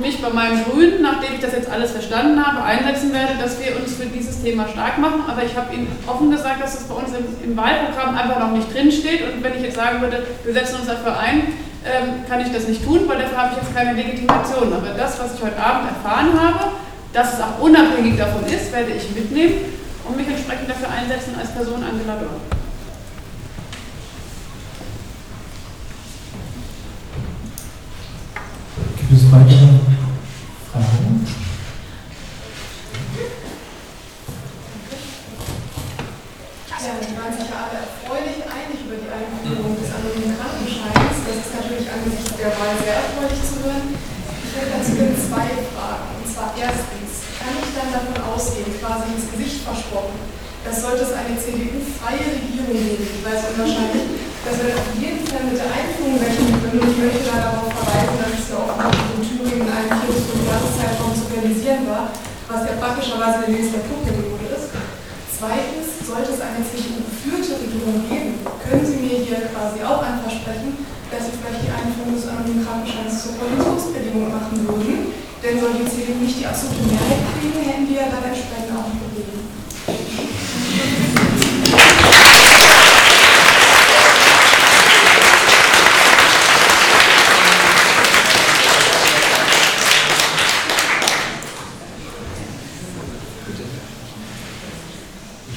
mich 0.00 0.20
bei 0.22 0.30
meinem 0.30 0.64
Grünen, 0.64 1.02
nachdem 1.02 1.34
ich 1.34 1.40
das 1.40 1.52
jetzt 1.52 1.70
alles 1.70 1.92
verstanden 1.92 2.44
habe, 2.44 2.62
einsetzen 2.62 3.12
werde, 3.12 3.34
dass 3.40 3.58
wir 3.60 3.76
uns 3.76 3.94
für 3.94 4.06
dieses 4.06 4.42
Thema 4.42 4.66
stark 4.68 4.98
machen. 4.98 5.22
Aber 5.26 5.42
ich 5.44 5.56
habe 5.56 5.74
Ihnen 5.74 5.88
offen 6.06 6.30
gesagt, 6.30 6.62
dass 6.62 6.80
es 6.80 6.84
bei 6.84 6.94
uns 6.94 7.10
im, 7.10 7.50
im 7.50 7.56
Wahlprogramm 7.56 8.16
einfach 8.16 8.38
noch 8.38 8.52
nicht 8.52 8.72
drinsteht. 8.72 9.22
Und 9.22 9.42
wenn 9.42 9.54
ich 9.54 9.62
jetzt 9.62 9.76
sagen 9.76 10.00
würde, 10.00 10.26
wir 10.44 10.52
setzen 10.52 10.76
uns 10.76 10.86
dafür 10.86 11.18
ein, 11.18 11.54
ähm, 11.84 12.24
kann 12.28 12.40
ich 12.40 12.52
das 12.52 12.68
nicht 12.68 12.84
tun, 12.84 13.00
weil 13.06 13.18
dafür 13.18 13.38
habe 13.38 13.54
ich 13.54 13.62
jetzt 13.62 13.74
keine 13.74 13.92
Legitimation. 13.94 14.72
Aber 14.72 14.94
das, 14.96 15.18
was 15.20 15.34
ich 15.34 15.42
heute 15.42 15.58
Abend 15.58 15.88
erfahren 15.88 16.32
habe, 16.38 16.72
dass 17.12 17.34
es 17.34 17.40
auch 17.40 17.58
unabhängig 17.60 18.16
davon 18.16 18.44
ist, 18.44 18.72
werde 18.72 18.92
ich 18.92 19.14
mitnehmen 19.14 19.54
und 20.06 20.16
mich 20.16 20.28
entsprechend 20.28 20.68
dafür 20.68 20.88
einsetzen 20.90 21.34
als 21.38 21.52
Person 21.52 21.82
Angela 21.82 22.16
Dörr. 22.16 22.40
Gibt 28.96 29.12
es 29.12 29.32
weitere 29.32 29.87
Fragen? 30.78 31.26
Ja, 36.88 36.94
die 37.04 37.20
waren 37.20 37.34
sich 37.36 37.50
ja 37.52 37.68
alle 37.68 37.84
erfreulich 37.84 38.38
einig 38.48 38.80
über 38.86 38.96
die 38.96 39.10
Einführung 39.12 39.76
des 39.76 39.92
anonymen 39.92 40.32
Krankenscheins. 40.40 41.20
Das 41.26 41.36
ist 41.36 41.52
natürlich 41.52 41.84
angesichts 41.84 42.32
der 42.38 42.54
Wahl 42.54 42.72
sehr 42.80 42.96
erfreulich 43.02 43.42
zu 43.44 43.60
hören. 43.60 43.92
Ich 43.92 44.52
hätte 44.56 44.72
dazu 44.72 44.96
gerne 44.96 45.18
zwei 45.18 45.52
Fragen. 45.74 46.06
Und 46.16 46.24
zwar 46.24 46.54
erstens, 46.56 47.28
kann 47.36 47.60
ich 47.60 47.70
dann 47.76 47.92
davon 47.92 48.16
ausgehen, 48.24 48.72
quasi 48.80 49.12
ins 49.12 49.28
Gesicht 49.28 49.68
versprochen, 49.68 50.16
dass 50.64 50.80
sollte 50.80 51.04
es 51.04 51.12
eine 51.12 51.36
CDU-freie 51.36 52.40
Regierung 52.40 52.72
geben, 52.72 53.04
ich 53.04 53.20
weiß 53.20 53.52
unwahrscheinlich, 53.52 54.16
dass 54.48 54.56
wir 54.64 54.72
auf 54.80 54.90
jeden 54.96 55.22
Fall 55.28 55.44
mit 55.44 55.60
der 55.60 55.68
Einführung 55.68 56.16
rechnen 56.22 56.56
können. 56.56 56.80
Und 56.80 56.88
ich 56.88 57.00
möchte 57.04 57.26
da 57.26 57.52
darauf 57.52 57.68
verweisen, 57.68 58.16
dass 58.16 58.32
es 58.32 58.48
ja 58.48 58.56
auch 58.64 58.72
in 59.18 59.26
Thüringen 59.26 59.66
in 59.66 59.72
einem 59.74 59.90
vier 59.98 60.14
bis 60.14 60.30
fünf 60.30 60.46
Jahreszeitraum 60.46 61.10
zu 61.10 61.26
realisieren 61.34 61.90
war, 61.90 62.14
was 62.46 62.70
ja 62.70 62.78
praktischerweise 62.78 63.42
der 63.42 63.50
Legislaturperiode 63.50 64.46
ist. 64.54 64.70
Zweitens, 65.34 65.86
sollte 66.06 66.30
es 66.34 66.40
eine 66.42 66.62
CDU-geführte 66.62 67.58
Regierung 67.58 67.98
geben, 68.06 68.38
können 68.62 68.86
Sie 68.86 68.98
mir 69.02 69.18
hier 69.26 69.50
quasi 69.50 69.82
auch 69.82 70.02
ein 70.02 70.22
Versprechen, 70.22 70.86
dass 71.10 71.26
Sie 71.26 71.34
vielleicht 71.34 71.66
die 71.66 71.74
Einführung 71.74 72.14
des 72.14 72.30
anonymen 72.30 72.62
Krankenscheins 72.62 73.14
zur 73.22 73.34
Koalitionsbedingung 73.38 74.30
machen 74.30 74.54
würden? 74.66 75.10
Denn 75.42 75.54
soll 75.58 75.74
die 75.78 75.86
CDU 75.86 76.18
nicht 76.18 76.38
die 76.38 76.46
absolute 76.46 76.82
Mehrheit 76.86 77.22
kriegen, 77.38 77.62
hätten 77.62 77.86
wir 77.90 77.98
ja 78.02 78.08
dann 78.10 78.26
entsprechend 78.26 78.74
auch 78.74 78.86
ein 78.86 78.98
Problem. 78.98 79.38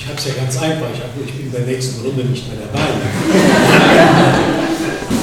Ich 0.01 0.07
habe 0.07 0.17
es 0.17 0.25
ja 0.25 0.33
ganz 0.33 0.57
einfach, 0.57 0.87
ich, 0.93 0.99
hab, 0.99 1.09
ich 1.23 1.33
bin 1.37 1.51
bei 1.51 1.59
der 1.59 1.67
nächsten 1.81 2.05
Runde 2.05 2.23
nicht 2.25 2.47
mehr 2.47 2.59
dabei. 2.67 2.87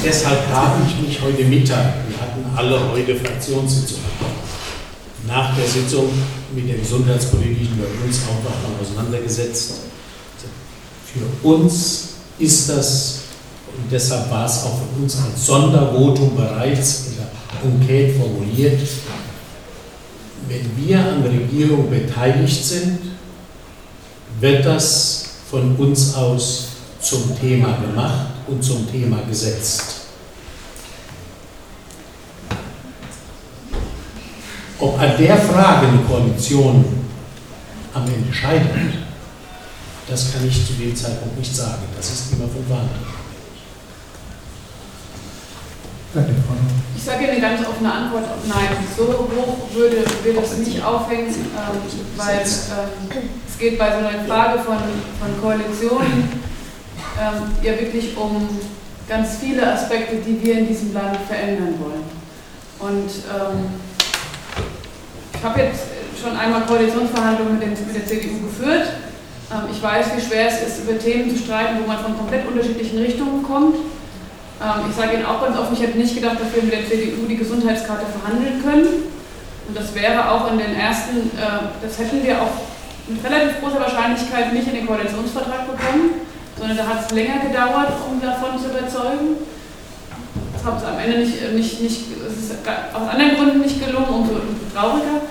Deshalb 0.04 0.48
habe 0.52 0.82
ich 0.88 1.08
mich 1.08 1.20
heute 1.22 1.44
Mittag, 1.44 1.94
wir 2.08 2.20
hatten 2.20 2.44
alle 2.56 2.90
heute 2.90 3.14
Fraktionssitzungen, 3.14 4.02
nach 5.28 5.56
der 5.56 5.66
Sitzung 5.66 6.10
mit 6.54 6.68
der 6.68 6.78
gesundheitspolitischen 6.78 7.78
bei 7.78 8.06
uns 8.06 8.18
auch 8.24 8.42
nochmal 8.42 8.72
auseinandergesetzt. 8.82 9.74
Für 11.06 11.46
uns 11.46 12.08
ist 12.40 12.68
das, 12.68 13.20
und 13.76 13.92
deshalb 13.92 14.28
war 14.30 14.46
es 14.46 14.64
auch 14.64 14.78
für 14.78 15.02
uns 15.02 15.16
als 15.16 15.46
Sondervotum 15.46 16.34
bereits 16.34 17.06
in 17.06 17.16
der 17.16 17.70
Enquete 17.70 18.18
formuliert, 18.18 18.80
wenn 20.48 20.70
wir 20.76 20.98
an 20.98 21.22
der 21.22 21.32
Regierung 21.32 21.88
beteiligt 21.88 22.64
sind, 22.64 22.98
wird 24.40 24.64
das 24.64 25.17
von 25.50 25.76
uns 25.76 26.14
aus 26.14 26.68
zum 27.00 27.38
Thema 27.38 27.78
gemacht 27.78 28.26
und 28.46 28.62
zum 28.62 28.90
Thema 28.90 29.22
gesetzt. 29.28 29.94
Ob 34.80 35.00
an 35.00 35.16
der 35.18 35.36
Frage 35.36 35.88
eine 35.88 35.98
Koalition 36.02 36.84
am 37.94 38.06
Ende 38.06 38.32
scheitert, 38.32 38.94
das 40.06 40.32
kann 40.32 40.46
ich 40.46 40.66
zu 40.66 40.74
dem 40.74 40.94
Zeitpunkt 40.94 41.38
nicht 41.38 41.54
sagen. 41.54 41.82
Das 41.96 42.10
ist 42.10 42.32
immer 42.32 42.48
von 42.48 42.64
Frau. 42.68 42.80
Ich 46.96 47.02
sage 47.02 47.24
Ihnen 47.24 47.32
eine 47.32 47.40
ganz 47.40 47.66
offene 47.66 47.92
Antwort, 47.92 48.24
nein, 48.48 48.68
so 48.96 49.04
hoch 49.04 49.74
würde, 49.74 50.04
würde 50.22 50.40
es 50.40 50.56
nicht 50.56 50.82
aufhängen, 50.82 51.28
ähm, 51.28 51.80
weil 52.16 52.40
ähm, 52.40 53.28
es 53.58 53.64
geht 53.64 53.76
bei 53.76 53.90
so 53.90 53.98
einer 54.06 54.24
Frage 54.24 54.60
von, 54.60 54.76
von 54.76 55.42
Koalitionen 55.42 56.30
ähm, 57.20 57.50
ja 57.60 57.72
wirklich 57.72 58.16
um 58.16 58.48
ganz 59.08 59.38
viele 59.38 59.72
Aspekte, 59.72 60.14
die 60.24 60.40
wir 60.40 60.58
in 60.60 60.68
diesem 60.68 60.94
Land 60.94 61.16
verändern 61.26 61.74
wollen. 61.80 62.04
Und 62.78 63.10
ähm, 63.26 63.66
ich 65.34 65.42
habe 65.42 65.60
jetzt 65.60 65.86
schon 66.22 66.36
einmal 66.36 66.66
Koalitionsverhandlungen 66.66 67.54
mit, 67.54 67.62
den, 67.62 67.70
mit 67.72 67.96
der 67.96 68.06
CDU 68.06 68.46
geführt. 68.46 68.90
Ähm, 69.50 69.62
ich 69.72 69.82
weiß, 69.82 70.06
wie 70.14 70.20
schwer 70.20 70.46
es 70.46 70.62
ist, 70.62 70.84
über 70.84 70.96
Themen 70.96 71.28
zu 71.28 71.42
streiten, 71.42 71.78
wo 71.82 71.88
man 71.88 71.98
von 71.98 72.16
komplett 72.16 72.46
unterschiedlichen 72.46 72.98
Richtungen 72.98 73.42
kommt. 73.42 73.74
Ähm, 73.74 74.86
ich 74.88 74.94
sage 74.94 75.14
Ihnen 75.14 75.26
auch 75.26 75.42
ganz 75.42 75.58
offen, 75.58 75.74
ich 75.74 75.82
hätte 75.82 75.98
nicht 75.98 76.14
gedacht, 76.14 76.36
dass 76.40 76.54
wir 76.54 76.62
mit 76.62 76.74
der 76.74 76.86
CDU 76.86 77.26
die 77.28 77.36
Gesundheitskarte 77.36 78.06
verhandeln 78.06 78.62
können. 78.62 78.86
Und 79.66 79.76
das 79.76 79.92
wäre 79.96 80.30
auch 80.30 80.52
in 80.52 80.58
den 80.58 80.76
ersten, 80.76 81.36
äh, 81.36 81.74
das 81.82 81.98
hätten 81.98 82.24
wir 82.24 82.40
auch 82.40 82.77
mit 83.08 83.24
relativ 83.24 83.60
großer 83.60 83.80
Wahrscheinlichkeit 83.80 84.52
nicht 84.52 84.68
in 84.68 84.74
den 84.74 84.86
Koalitionsvertrag 84.86 85.66
bekommen, 85.66 86.26
sondern 86.58 86.76
da 86.76 86.86
hat 86.86 87.06
es 87.06 87.10
länger 87.12 87.40
gedauert, 87.40 87.92
um 88.08 88.20
davon 88.20 88.58
zu 88.58 88.68
überzeugen. 88.68 89.36
Das 90.52 90.64
hat 90.64 90.78
es 90.78 90.84
am 90.84 90.98
Ende 90.98 91.18
nicht, 91.18 91.52
nicht, 91.54 91.80
nicht 91.80 92.04
es 92.26 92.36
ist 92.36 92.54
aus 92.92 93.08
anderen 93.08 93.36
Gründen 93.36 93.60
nicht 93.60 93.84
gelungen, 93.84 94.08
umso, 94.08 94.32
umso 94.34 94.66
trauriger. 94.74 95.22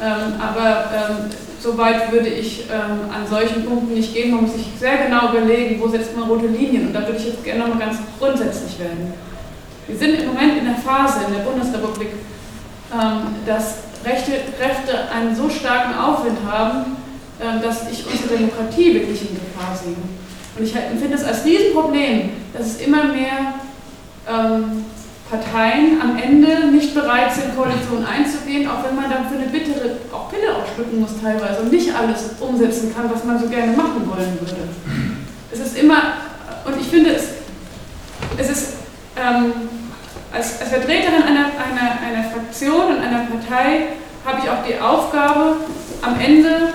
Ähm, 0.00 0.40
aber 0.40 0.90
ähm, 0.94 1.30
so 1.60 1.76
weit 1.78 2.10
würde 2.10 2.28
ich 2.28 2.64
ähm, 2.70 3.10
an 3.12 3.26
solchen 3.28 3.64
Punkten 3.64 3.94
nicht 3.94 4.14
gehen. 4.14 4.32
Man 4.32 4.42
muss 4.42 4.54
sich 4.54 4.66
sehr 4.78 4.96
genau 5.06 5.30
überlegen, 5.30 5.80
wo 5.80 5.88
setzt 5.88 6.16
man 6.16 6.28
rote 6.28 6.46
Linien. 6.46 6.88
Und 6.88 6.92
da 6.92 7.00
würde 7.00 7.18
ich 7.18 7.26
jetzt 7.26 7.44
gerne 7.44 7.60
nochmal 7.60 7.86
ganz 7.86 7.98
grundsätzlich 8.18 8.78
werden. 8.80 9.12
Wir 9.86 9.96
sind 9.96 10.20
im 10.20 10.28
Moment 10.28 10.58
in 10.58 10.64
der 10.64 10.76
Phase 10.76 11.20
in 11.26 11.34
der 11.34 11.40
Bundesrepublik, 11.40 12.08
ähm, 12.92 13.34
dass 13.46 13.78
rechte 14.04 14.32
Kräfte 14.58 15.10
einen 15.14 15.34
so 15.34 15.48
starken 15.48 15.94
Aufwind 15.98 16.38
haben, 16.50 16.96
dass 17.62 17.90
ich 17.90 18.06
unsere 18.06 18.36
Demokratie 18.36 18.94
wirklich 18.94 19.22
in 19.22 19.34
Gefahr 19.34 19.76
sehe. 19.76 19.96
Und 20.56 20.64
ich 20.64 20.74
empfinde 20.74 21.16
es 21.16 21.24
als 21.24 21.44
Riesenproblem, 21.44 22.30
dass 22.52 22.66
es 22.66 22.80
immer 22.80 23.04
mehr 23.04 23.54
ähm, 24.28 24.84
Parteien 25.30 26.00
am 26.00 26.18
Ende 26.18 26.66
nicht 26.70 26.94
bereit 26.94 27.32
sind, 27.32 27.56
Koalitionen 27.56 28.04
einzugehen, 28.04 28.68
auch 28.68 28.84
wenn 28.84 28.94
man 28.94 29.10
dann 29.10 29.28
für 29.28 29.36
eine 29.36 29.48
bittere 29.48 29.96
auch 30.12 30.30
Pille 30.30 30.54
ausschlucken 30.54 31.00
muss 31.00 31.12
teilweise 31.22 31.62
und 31.62 31.72
nicht 31.72 31.88
alles 31.94 32.36
umsetzen 32.38 32.94
kann, 32.94 33.10
was 33.10 33.24
man 33.24 33.40
so 33.40 33.48
gerne 33.48 33.72
machen 33.72 34.06
wollen 34.06 34.38
würde. 34.38 34.68
Es 35.50 35.58
ist 35.58 35.78
immer, 35.78 36.14
und 36.66 36.78
ich 36.78 36.86
finde 36.86 37.14
es, 37.14 37.24
es 38.36 38.50
ist 38.50 38.72
ähm, 39.16 39.52
als, 40.32 40.60
als 40.60 40.68
Vertreterin 40.68 41.22
einer, 41.22 41.46
einer, 41.46 41.98
einer 42.06 42.30
Fraktion 42.30 42.96
und 42.96 43.00
einer 43.00 43.26
Partei 43.26 43.88
habe 44.24 44.40
ich 44.42 44.50
auch 44.50 44.64
die 44.66 44.78
Aufgabe, 44.78 45.56
am 46.02 46.20
Ende 46.20 46.74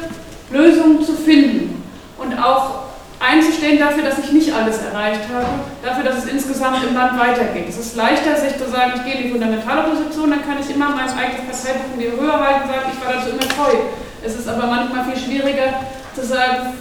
Lösungen 0.49 1.03
zu 1.03 1.13
finden 1.13 1.83
und 2.17 2.37
auch 2.41 2.87
einzustehen 3.19 3.79
dafür, 3.79 4.03
dass 4.03 4.19
ich 4.19 4.31
nicht 4.31 4.53
alles 4.53 4.77
erreicht 4.77 5.21
habe, 5.33 5.47
dafür, 5.83 6.03
dass 6.03 6.23
es 6.23 6.25
insgesamt 6.29 6.83
im 6.83 6.93
Land 6.93 7.19
weitergeht. 7.19 7.65
Es 7.67 7.77
ist 7.77 7.95
leichter, 7.95 8.35
sich 8.35 8.57
zu 8.57 8.69
sagen, 8.69 8.93
ich 8.95 9.03
gehe 9.03 9.15
in 9.15 9.23
die 9.23 9.29
fundamentale 9.31 9.89
Position, 9.89 10.29
dann 10.29 10.45
kann 10.45 10.57
ich 10.61 10.73
immer 10.73 10.89
mein 10.89 11.09
eigenes 11.09 11.41
Parteibuch 11.49 11.93
in 11.95 11.99
die 11.99 12.11
Höhe 12.11 12.31
halten 12.31 12.63
und 12.63 12.69
sagen, 12.69 12.91
ich 12.93 13.05
war 13.05 13.13
dazu 13.13 13.29
immer 13.29 13.47
treu. 13.49 13.77
Es 14.23 14.35
ist 14.35 14.47
aber 14.47 14.67
manchmal 14.67 15.05
viel 15.05 15.17
schwieriger 15.17 15.81
zu 16.13 16.25
sagen, 16.25 16.73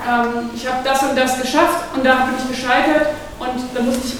ähm, 0.00 0.50
ich 0.54 0.66
habe 0.66 0.78
das 0.82 1.02
und 1.02 1.16
das 1.16 1.40
geschafft 1.40 1.94
und 1.94 2.04
da 2.04 2.26
bin 2.26 2.34
ich 2.38 2.56
gescheitert 2.56 3.14
und 3.38 3.62
da 3.74 3.82
muss 3.82 3.96
ich 4.04 4.14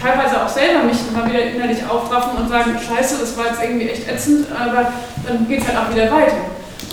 teilweise 0.00 0.42
auch 0.42 0.48
selber 0.48 0.84
mich 0.84 0.98
mal 1.12 1.28
wieder 1.28 1.42
innerlich 1.42 1.78
aufraffen 1.88 2.38
und 2.38 2.48
sagen, 2.48 2.76
scheiße, 2.78 3.18
das 3.20 3.36
war 3.36 3.46
jetzt 3.46 3.62
irgendwie 3.62 3.88
echt 3.88 4.08
ätzend, 4.08 4.46
aber 4.52 4.92
dann 5.26 5.48
geht 5.48 5.62
es 5.62 5.68
halt 5.68 5.78
auch 5.78 5.90
wieder 5.94 6.10
weiter. 6.10 6.36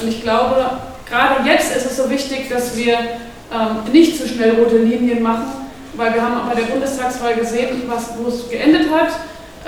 Und 0.02 0.08
ich 0.08 0.22
glaube, 0.22 0.66
gerade 1.12 1.48
jetzt 1.48 1.76
ist 1.76 1.86
es 1.86 1.98
so 1.98 2.10
wichtig, 2.10 2.50
dass 2.50 2.76
wir 2.76 2.94
ähm, 2.94 3.92
nicht 3.92 4.18
zu 4.18 4.28
schnell 4.28 4.56
rote 4.56 4.78
Linien 4.78 5.22
machen, 5.22 5.48
weil 5.94 6.14
wir 6.14 6.22
haben 6.22 6.40
auch 6.40 6.46
bei 6.46 6.56
der 6.56 6.68
Bundestagswahl 6.68 7.36
gesehen, 7.36 7.84
was, 7.88 8.12
wo 8.18 8.30
es 8.30 8.50
geendet 8.50 8.88
hat, 8.90 9.10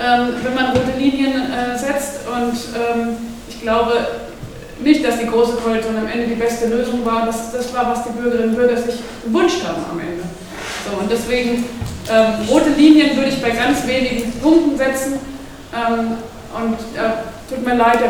ähm, 0.00 0.34
wenn 0.42 0.54
man 0.54 0.70
rote 0.70 0.98
Linien 0.98 1.52
äh, 1.52 1.78
setzt. 1.78 2.20
Und 2.26 2.56
ähm, 2.74 3.16
ich 3.48 3.60
glaube 3.60 3.92
nicht, 4.80 5.04
dass 5.06 5.18
die 5.18 5.26
Große 5.26 5.56
Koalition 5.56 5.96
am 5.96 6.08
Ende 6.08 6.26
die 6.26 6.34
beste 6.34 6.66
Lösung 6.66 7.04
war. 7.04 7.26
Das, 7.26 7.52
das 7.52 7.72
war, 7.74 7.90
was 7.90 8.04
die 8.04 8.12
Bürgerinnen 8.18 8.50
und 8.50 8.56
Bürger 8.56 8.76
sich 8.76 8.96
gewünscht 9.24 9.62
haben 9.66 9.84
am 9.92 10.00
Ende. 10.00 10.24
So, 10.84 10.98
und 10.98 11.10
deswegen 11.10 11.64
rote 12.50 12.70
Linien 12.76 13.16
würde 13.16 13.30
ich 13.30 13.40
bei 13.40 13.50
ganz 13.50 13.86
wenigen 13.86 14.30
Punkten 14.40 14.76
setzen. 14.76 15.14
Und 16.54 16.78
äh, 16.96 17.24
tut 17.48 17.64
mir 17.64 17.76
leid, 17.76 17.98
da 18.00 18.08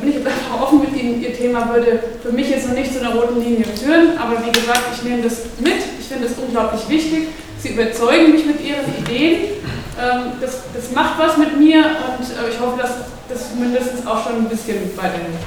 bin 0.00 0.08
ich 0.08 0.14
jetzt 0.16 0.26
einfach 0.26 0.62
offen 0.62 0.80
mit 0.80 0.94
Ihnen. 1.00 1.22
Ihr 1.22 1.34
Thema 1.36 1.72
würde 1.72 2.00
für 2.22 2.32
mich 2.32 2.50
jetzt 2.50 2.68
noch 2.68 2.74
nicht 2.74 2.92
zu 2.92 3.00
einer 3.00 3.14
roten 3.14 3.42
Linie 3.42 3.64
führen, 3.64 4.18
aber 4.18 4.44
wie 4.44 4.52
gesagt, 4.52 4.82
ich 4.94 5.02
nehme 5.02 5.22
das 5.22 5.42
mit. 5.58 5.82
Ich 5.98 6.06
finde 6.06 6.26
es 6.26 6.32
unglaublich 6.38 6.88
wichtig. 6.88 7.28
Sie 7.58 7.70
überzeugen 7.70 8.32
mich 8.32 8.46
mit 8.46 8.60
Ihren 8.60 8.86
Ideen. 8.98 9.60
Ähm, 10.00 10.32
das, 10.40 10.62
das 10.74 10.92
macht 10.94 11.18
was 11.18 11.36
mit 11.36 11.58
mir 11.58 11.84
und 11.84 12.24
äh, 12.24 12.50
ich 12.50 12.60
hoffe, 12.60 12.80
dass 12.80 12.90
das 13.28 13.54
mindestens 13.58 14.06
auch 14.06 14.24
schon 14.24 14.36
ein 14.36 14.48
bisschen 14.48 14.76
weiterhilft. 14.96 15.44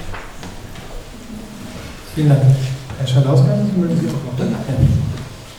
Vielen 2.13 2.29
Dank. 2.29 2.41
Herr 2.99 3.07
Schalauskas, 3.07 3.57
mögen 3.75 3.99
Sie 3.99 4.07
auch 4.07 4.39
noch? 4.39 4.45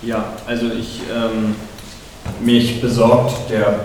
Ja, 0.03 0.25
also 0.47 0.67
ich, 0.67 1.01
ähm, 1.13 1.57
mich 2.41 2.81
besorgt 2.81 3.51
der, 3.51 3.81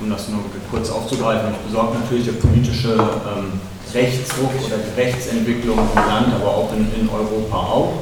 um 0.00 0.10
das 0.10 0.28
nur 0.28 0.40
kurz 0.70 0.90
aufzugreifen, 0.90 1.50
mich 1.50 1.60
besorgt 1.60 1.94
natürlich 1.94 2.24
der 2.24 2.32
politische 2.32 2.94
ähm, 2.94 3.60
Rechtsruck 3.94 4.50
oder 4.66 4.76
die 4.78 5.00
Rechtsentwicklung 5.00 5.78
im 5.78 5.94
Land, 5.94 6.34
aber 6.34 6.48
auch 6.48 6.72
in, 6.72 6.88
in 7.00 7.08
Europa 7.08 7.56
auch. 7.56 7.92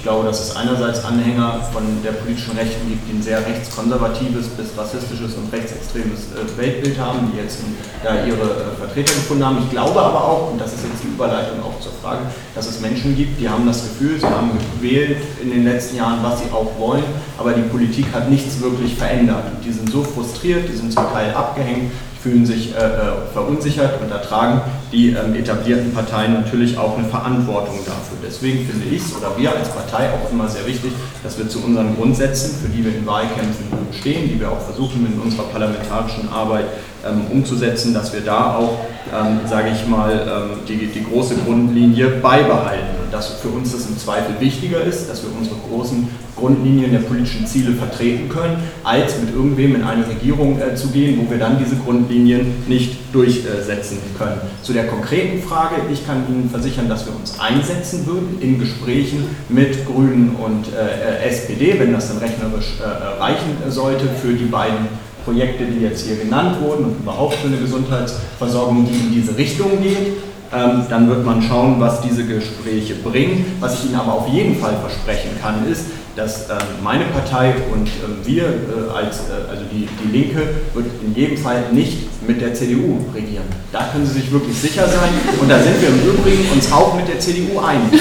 Ich 0.00 0.04
glaube, 0.04 0.26
dass 0.26 0.40
es 0.40 0.56
einerseits 0.56 1.04
Anhänger 1.04 1.60
von 1.74 1.82
der 2.02 2.12
politischen 2.12 2.56
Rechten 2.56 2.88
gibt, 2.88 3.06
die 3.06 3.18
ein 3.18 3.22
sehr 3.22 3.46
rechtskonservatives 3.46 4.48
bis 4.48 4.68
rassistisches 4.74 5.34
und 5.34 5.52
rechtsextremes 5.52 6.32
äh, 6.32 6.58
Weltbild 6.58 6.98
haben, 6.98 7.30
die 7.30 7.36
jetzt 7.36 7.58
da 8.02 8.24
ihre 8.24 8.40
äh, 8.40 8.76
Vertreter 8.78 9.12
gefunden 9.12 9.44
haben. 9.44 9.58
Ich 9.62 9.68
glaube 9.68 10.00
aber 10.00 10.24
auch, 10.24 10.52
und 10.52 10.58
das 10.58 10.72
ist 10.72 10.84
jetzt 10.84 11.04
die 11.04 11.08
Überleitung 11.08 11.62
auch 11.62 11.78
zur 11.80 11.92
Frage, 12.00 12.22
dass 12.54 12.66
es 12.66 12.80
Menschen 12.80 13.14
gibt, 13.14 13.38
die 13.38 13.46
haben 13.46 13.66
das 13.66 13.82
Gefühl, 13.82 14.18
sie 14.18 14.24
haben 14.24 14.52
gewählt 14.80 15.18
in 15.42 15.50
den 15.50 15.64
letzten 15.64 15.98
Jahren, 15.98 16.20
was 16.22 16.38
sie 16.38 16.50
auch 16.50 16.70
wollen, 16.78 17.04
aber 17.36 17.52
die 17.52 17.68
Politik 17.68 18.06
hat 18.14 18.30
nichts 18.30 18.58
wirklich 18.58 18.94
verändert. 18.94 19.44
Die 19.62 19.70
sind 19.70 19.90
so 19.90 20.02
frustriert, 20.02 20.66
die 20.66 20.76
sind 20.76 20.94
zum 20.94 21.12
Teil 21.12 21.34
abgehängt, 21.34 21.92
fühlen 22.22 22.44
sich 22.44 22.74
äh, 22.74 22.78
äh, 22.78 23.32
verunsichert 23.32 24.00
und 24.00 24.10
da 24.10 24.18
tragen 24.18 24.60
die 24.92 25.10
ähm, 25.10 25.34
etablierten 25.34 25.92
Parteien 25.92 26.34
natürlich 26.34 26.76
auch 26.76 26.98
eine 26.98 27.08
Verantwortung 27.08 27.78
dafür. 27.86 28.18
Deswegen 28.26 28.66
finde 28.66 28.86
ich 28.94 29.02
es 29.02 29.16
oder 29.16 29.36
wir 29.38 29.56
als 29.56 29.70
Partei 29.70 30.10
auch 30.10 30.30
immer 30.30 30.48
sehr 30.48 30.66
wichtig, 30.66 30.92
dass 31.22 31.38
wir 31.38 31.48
zu 31.48 31.64
unseren 31.64 31.96
Grundsätzen, 31.96 32.58
für 32.60 32.68
die 32.68 32.84
wir 32.84 32.94
in 32.94 33.06
Wahlkämpfen 33.06 33.66
stehen, 33.92 34.28
die 34.28 34.38
wir 34.38 34.50
auch 34.50 34.60
versuchen 34.60 35.06
in 35.06 35.20
unserer 35.20 35.44
parlamentarischen 35.44 36.28
Arbeit 36.30 36.66
ähm, 37.06 37.22
umzusetzen, 37.30 37.94
dass 37.94 38.12
wir 38.12 38.20
da 38.20 38.56
auch, 38.56 38.78
ähm, 39.14 39.40
sage 39.46 39.70
ich 39.70 39.88
mal, 39.88 40.12
ähm, 40.12 40.58
die, 40.68 40.86
die 40.86 41.04
große 41.04 41.36
Grundlinie 41.46 42.08
beibehalten. 42.08 43.00
Und 43.02 43.12
dass 43.12 43.28
für 43.34 43.48
uns 43.48 43.72
das 43.72 43.86
im 43.86 43.96
Zweifel 43.96 44.38
wichtiger 44.38 44.82
ist, 44.82 45.08
dass 45.08 45.22
wir 45.22 45.30
unsere 45.36 45.56
großen 45.56 46.08
Grundlinien 46.40 46.90
der 46.90 47.00
politischen 47.00 47.46
Ziele 47.46 47.72
vertreten 47.74 48.28
können, 48.28 48.56
als 48.82 49.20
mit 49.20 49.34
irgendwem 49.34 49.76
in 49.76 49.84
eine 49.84 50.08
Regierung 50.08 50.58
äh, 50.60 50.74
zu 50.74 50.88
gehen, 50.88 51.20
wo 51.20 51.30
wir 51.30 51.38
dann 51.38 51.58
diese 51.58 51.76
Grundlinien 51.76 52.54
nicht 52.66 52.96
durchsetzen 53.12 53.98
können. 54.18 54.40
Zu 54.62 54.72
der 54.72 54.86
konkreten 54.86 55.42
Frage, 55.42 55.76
ich 55.92 56.06
kann 56.06 56.24
Ihnen 56.28 56.50
versichern, 56.50 56.88
dass 56.88 57.06
wir 57.06 57.14
uns 57.14 57.38
einsetzen 57.38 58.06
würden 58.06 58.38
in 58.40 58.58
Gesprächen 58.58 59.24
mit 59.48 59.86
Grünen 59.86 60.36
und 60.36 60.66
äh, 60.74 61.28
SPD, 61.28 61.78
wenn 61.78 61.92
das 61.92 62.08
dann 62.08 62.18
rechnerisch 62.18 62.78
äh, 62.80 63.20
reichen 63.20 63.56
sollte 63.68 64.06
für 64.20 64.32
die 64.32 64.46
beiden 64.46 64.88
Projekte, 65.24 65.64
die 65.64 65.82
jetzt 65.82 66.06
hier 66.06 66.16
genannt 66.16 66.60
wurden 66.60 66.86
und 66.86 67.00
überhaupt 67.00 67.34
für 67.34 67.48
eine 67.48 67.58
Gesundheitsversorgung, 67.58 68.86
die 68.86 68.98
in 68.98 69.12
diese 69.12 69.36
Richtung 69.36 69.82
geht. 69.82 70.14
Ähm, 70.52 70.82
dann 70.90 71.08
wird 71.08 71.24
man 71.24 71.40
schauen, 71.42 71.78
was 71.78 72.00
diese 72.00 72.24
Gespräche 72.24 72.94
bringen. 72.94 73.44
Was 73.60 73.74
ich 73.74 73.90
Ihnen 73.90 74.00
aber 74.00 74.14
auf 74.14 74.28
jeden 74.28 74.56
Fall 74.56 74.76
versprechen 74.80 75.30
kann, 75.40 75.70
ist, 75.70 75.84
dass 76.20 76.50
ähm, 76.50 76.58
meine 76.84 77.06
Partei 77.06 77.54
und 77.72 77.88
ähm, 77.88 78.18
wir 78.24 78.44
äh, 78.44 78.90
als, 78.94 79.20
äh, 79.20 79.50
also 79.50 79.64
die, 79.72 79.88
die 80.04 80.08
Linke, 80.12 80.42
wird 80.74 80.86
in 81.02 81.14
jedem 81.14 81.38
Fall 81.38 81.72
nicht 81.72 82.08
mit 82.28 82.42
der 82.42 82.52
CDU 82.52 82.98
regieren. 83.14 83.44
Da 83.72 83.88
können 83.90 84.04
Sie 84.06 84.20
sich 84.20 84.30
wirklich 84.30 84.54
sicher 84.54 84.86
sein. 84.86 85.12
Und 85.40 85.48
da 85.48 85.62
sind 85.62 85.80
wir 85.80 85.88
im 85.88 86.00
Übrigen 86.02 86.52
uns 86.52 86.70
auch 86.70 86.94
mit 86.94 87.08
der 87.08 87.18
CDU 87.18 87.58
einig. 87.60 87.98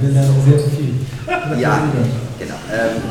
Wir 0.00 0.10
lernen 0.10 0.42
sehr 0.48 0.58
viel. 0.58 1.60
Ja, 1.60 1.82
genau. 2.38 2.54
Ähm, 2.72 3.02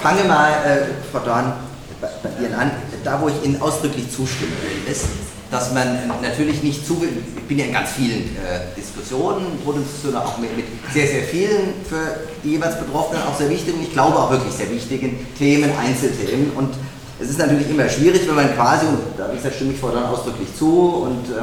fange 0.00 0.24
mal, 0.24 0.50
äh, 0.64 1.10
Frau 1.10 1.18
Dorn, 1.24 1.52
bei 2.00 2.30
Ihnen 2.40 2.54
an. 2.54 2.70
Da, 3.02 3.20
wo 3.20 3.28
ich 3.28 3.44
Ihnen 3.44 3.60
ausdrücklich 3.60 4.10
zustimmen 4.10 4.52
will, 4.62 4.92
ist, 4.92 5.06
dass 5.50 5.72
man 5.72 5.98
natürlich 6.22 6.62
nicht 6.62 6.86
zu, 6.86 7.02
ich 7.36 7.42
bin 7.44 7.58
ja 7.58 7.64
in 7.66 7.72
ganz 7.72 7.90
vielen 7.90 8.36
äh, 8.36 8.70
Diskussionen, 8.76 9.58
Podiumsdiskussionen 9.64 10.16
auch 10.18 10.38
mit, 10.38 10.56
mit, 10.56 10.66
sehr, 10.92 11.08
sehr 11.08 11.22
vielen 11.24 11.74
für 11.88 12.20
die 12.44 12.50
jeweils 12.50 12.78
Betroffenen 12.78 13.22
auch 13.24 13.36
sehr 13.36 13.50
wichtigen, 13.50 13.82
ich 13.82 13.92
glaube 13.92 14.16
auch 14.16 14.30
wirklich 14.30 14.52
sehr 14.54 14.70
wichtigen 14.70 15.26
Themen, 15.36 15.72
Einzelthemen 15.76 16.52
und 16.52 16.74
es 17.20 17.30
ist 17.30 17.38
natürlich 17.38 17.68
immer 17.68 17.88
schwierig, 17.88 18.26
wenn 18.26 18.36
man 18.36 18.54
quasi, 18.54 18.86
und 18.86 18.98
da 19.18 19.28
stimme 19.50 19.72
ich 19.72 19.78
vor 19.80 19.92
dann 19.92 20.04
ausdrücklich 20.04 20.48
zu, 20.56 21.04
und 21.04 21.28
äh, 21.30 21.42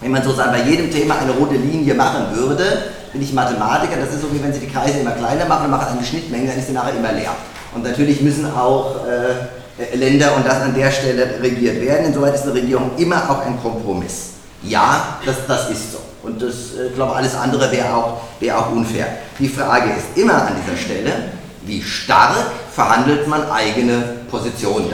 wenn 0.00 0.10
man 0.10 0.22
sozusagen 0.22 0.52
bei 0.52 0.68
jedem 0.68 0.90
Thema 0.90 1.18
eine 1.18 1.32
rote 1.32 1.54
Linie 1.54 1.94
machen 1.94 2.36
würde, 2.36 2.64
bin 3.12 3.22
ich 3.22 3.32
Mathematiker, 3.32 3.96
das 3.96 4.14
ist 4.14 4.22
so 4.22 4.32
wie 4.32 4.42
wenn 4.42 4.52
Sie 4.52 4.60
die 4.60 4.68
Kreise 4.68 5.00
immer 5.00 5.12
kleiner 5.12 5.46
machen 5.46 5.66
und 5.66 5.70
machen 5.70 5.96
eine 5.96 6.06
Schnittmenge, 6.06 6.48
dann 6.48 6.58
ist 6.58 6.66
sie 6.66 6.72
nachher 6.72 6.94
immer 6.96 7.12
leer. 7.12 7.34
Und 7.74 7.84
natürlich 7.84 8.20
müssen 8.20 8.46
auch 8.46 8.96
äh, 9.06 9.61
Länder 9.94 10.36
und 10.36 10.46
das 10.46 10.62
an 10.62 10.74
der 10.74 10.90
Stelle 10.90 11.38
regiert 11.40 11.80
werden. 11.80 12.06
Insoweit 12.06 12.34
ist 12.34 12.42
eine 12.42 12.54
Regierung 12.54 12.92
immer 12.96 13.30
auch 13.30 13.44
ein 13.46 13.60
Kompromiss. 13.60 14.30
Ja, 14.62 15.18
das, 15.24 15.36
das 15.46 15.70
ist 15.70 15.92
so. 15.92 15.98
Und 16.22 16.40
das, 16.40 16.78
äh, 16.78 16.88
ich 16.88 16.94
glaube, 16.94 17.14
alles 17.14 17.34
andere 17.34 17.70
wäre 17.72 17.94
auch, 17.94 18.20
wär 18.40 18.58
auch 18.58 18.70
unfair. 18.70 19.06
Die 19.38 19.48
Frage 19.48 19.90
ist 19.90 20.16
immer 20.16 20.34
an 20.34 20.52
dieser 20.64 20.76
Stelle, 20.76 21.12
wie 21.64 21.82
stark 21.82 22.36
verhandelt 22.74 23.26
man 23.28 23.50
eigene 23.50 24.02
Positionen. 24.30 24.92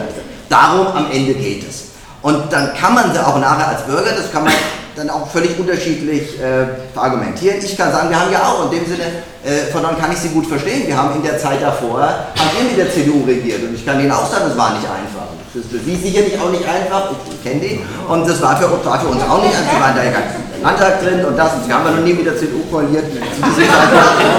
Darum 0.48 0.86
am 0.88 1.10
Ende 1.10 1.34
geht 1.34 1.68
es. 1.68 1.88
Und 2.22 2.52
dann 2.52 2.74
kann 2.74 2.94
man 2.94 3.12
sie 3.12 3.24
auch 3.24 3.38
nachher 3.38 3.68
als 3.68 3.82
Bürger, 3.82 4.12
das 4.16 4.32
kann 4.32 4.44
man 4.44 4.52
dann 4.98 5.10
auch 5.10 5.30
völlig 5.30 5.58
unterschiedlich 5.58 6.40
äh, 6.40 6.66
verargumentieren. 6.92 7.58
Ich 7.62 7.76
kann 7.76 7.92
sagen, 7.92 8.10
wir 8.10 8.18
haben 8.20 8.32
ja 8.32 8.42
auch, 8.42 8.64
in 8.64 8.78
dem 8.78 8.86
Sinne, 8.86 9.22
äh, 9.44 9.70
von 9.70 9.82
dann 9.82 9.96
kann 9.96 10.10
ich 10.10 10.18
Sie 10.18 10.28
gut 10.30 10.46
verstehen, 10.46 10.86
wir 10.86 10.96
haben 10.96 11.14
in 11.14 11.22
der 11.22 11.38
Zeit 11.38 11.62
davor, 11.62 12.00
haben 12.00 12.50
wir 12.58 12.64
mit 12.64 12.76
der 12.76 12.90
CDU 12.90 13.24
regiert 13.24 13.62
und 13.62 13.74
ich 13.74 13.86
kann 13.86 14.00
Ihnen 14.00 14.10
auch 14.10 14.26
sagen, 14.28 14.50
es 14.50 14.58
war 14.58 14.74
nicht 14.74 14.84
einfach. 14.84 15.30
Das 15.54 15.64
ist 15.64 15.70
für 15.70 15.78
Sie 15.78 15.94
sicherlich 15.94 16.34
auch 16.38 16.50
nicht 16.50 16.66
einfach, 16.66 17.10
ich, 17.12 17.34
ich 17.34 17.44
kenne 17.44 17.60
die, 17.60 17.80
und 18.08 18.28
das 18.28 18.42
war 18.42 18.56
für, 18.56 18.68
war 18.84 19.00
für 19.00 19.06
uns 19.06 19.22
auch 19.22 19.42
nicht 19.42 19.54
einfach, 19.54 19.72
Sie 19.72 19.80
waren 19.80 19.96
da 19.96 20.02
ja 20.02 20.10
ganz 20.10 20.26
Landtag 20.60 21.00
drin 21.00 21.24
und 21.24 21.36
das, 21.38 21.54
und 21.54 21.64
Sie 21.64 21.72
haben 21.72 21.84
ja 21.86 21.92
noch 21.92 22.02
nie 22.02 22.14
mit 22.14 22.26
der 22.26 22.36
CDU 22.36 22.58
koaliert, 22.70 23.04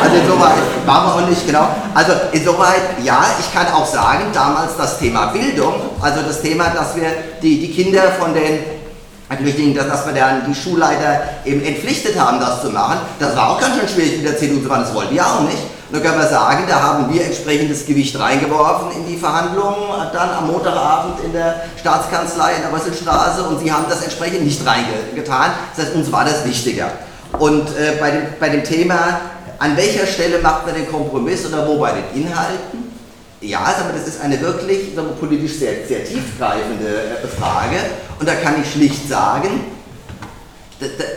also 0.03 0.15
insoweit 0.15 0.59
waren 0.85 1.05
wir 1.07 1.15
auch 1.15 1.29
nicht, 1.29 1.47
genau. 1.47 1.69
Also 1.95 2.11
insoweit, 2.33 2.99
ja, 3.01 3.23
ich 3.39 3.53
kann 3.53 3.71
auch 3.71 3.85
sagen, 3.85 4.25
damals 4.33 4.75
das 4.77 4.99
Thema 4.99 5.27
Bildung, 5.27 5.75
also 6.01 6.21
das 6.21 6.41
Thema, 6.41 6.65
dass 6.75 6.95
wir 6.97 7.07
die, 7.41 7.61
die 7.61 7.71
Kinder 7.71 8.03
von 8.19 8.33
den 8.33 8.78
Flüchtlingen, 9.37 9.75
dass, 9.75 10.05
wir 10.05 10.13
dann 10.13 10.45
die 10.47 10.55
Schulleiter 10.55 11.21
eben 11.45 11.63
entpflichtet 11.63 12.19
haben, 12.19 12.39
das 12.39 12.61
zu 12.61 12.69
machen. 12.69 12.97
Das 13.19 13.35
war 13.35 13.51
auch 13.51 13.61
ganz 13.61 13.77
schön 13.77 13.87
schwierig 13.87 14.17
mit 14.17 14.25
der 14.25 14.37
CDU 14.37 14.61
zu 14.61 14.67
machen, 14.67 14.83
das 14.83 14.93
wollten 14.93 15.13
wir 15.13 15.25
auch 15.25 15.41
nicht. 15.41 15.61
Und 15.91 15.97
da 15.97 16.07
können 16.07 16.19
wir 16.21 16.27
sagen, 16.27 16.65
da 16.67 16.81
haben 16.81 17.11
wir 17.11 17.25
entsprechendes 17.25 17.85
Gewicht 17.85 18.19
reingeworfen 18.19 18.91
in 18.91 19.07
die 19.07 19.17
Verhandlungen, 19.17 19.77
dann 20.13 20.29
am 20.29 20.47
Montagabend 20.47 21.23
in 21.23 21.33
der 21.33 21.61
Staatskanzlei 21.79 22.53
in 22.57 22.61
der 22.61 22.73
Rösselstraße 22.73 23.43
und 23.43 23.59
sie 23.59 23.71
haben 23.71 23.85
das 23.89 24.03
entsprechend 24.03 24.45
nicht 24.45 24.61
reingetan. 24.65 25.51
Das 25.75 25.85
heißt, 25.85 25.95
uns 25.95 26.11
war 26.11 26.25
das 26.25 26.45
wichtiger. 26.45 26.91
Und 27.39 27.69
äh, 27.69 27.97
bei, 27.99 28.11
dem, 28.11 28.21
bei 28.39 28.49
dem 28.49 28.63
Thema, 28.63 29.19
an 29.57 29.75
welcher 29.77 30.05
Stelle 30.07 30.39
macht 30.39 30.65
man 30.65 30.75
den 30.75 30.89
Kompromiss 30.89 31.45
oder 31.45 31.67
wo 31.67 31.77
bei 31.77 31.91
den 31.91 32.23
Inhalten? 32.23 32.89
Ja, 33.41 33.59
aber 33.59 33.97
das 33.97 34.07
ist 34.07 34.21
eine 34.21 34.39
wirklich 34.41 34.95
wir, 34.95 35.03
politisch 35.19 35.57
sehr, 35.59 35.87
sehr 35.87 36.03
tiefgreifende 36.03 36.87
äh, 36.87 37.27
Frage. 37.39 37.77
Und 38.19 38.27
da 38.27 38.35
kann 38.35 38.61
ich 38.61 38.71
schlicht 38.71 39.07
sagen, 39.07 39.61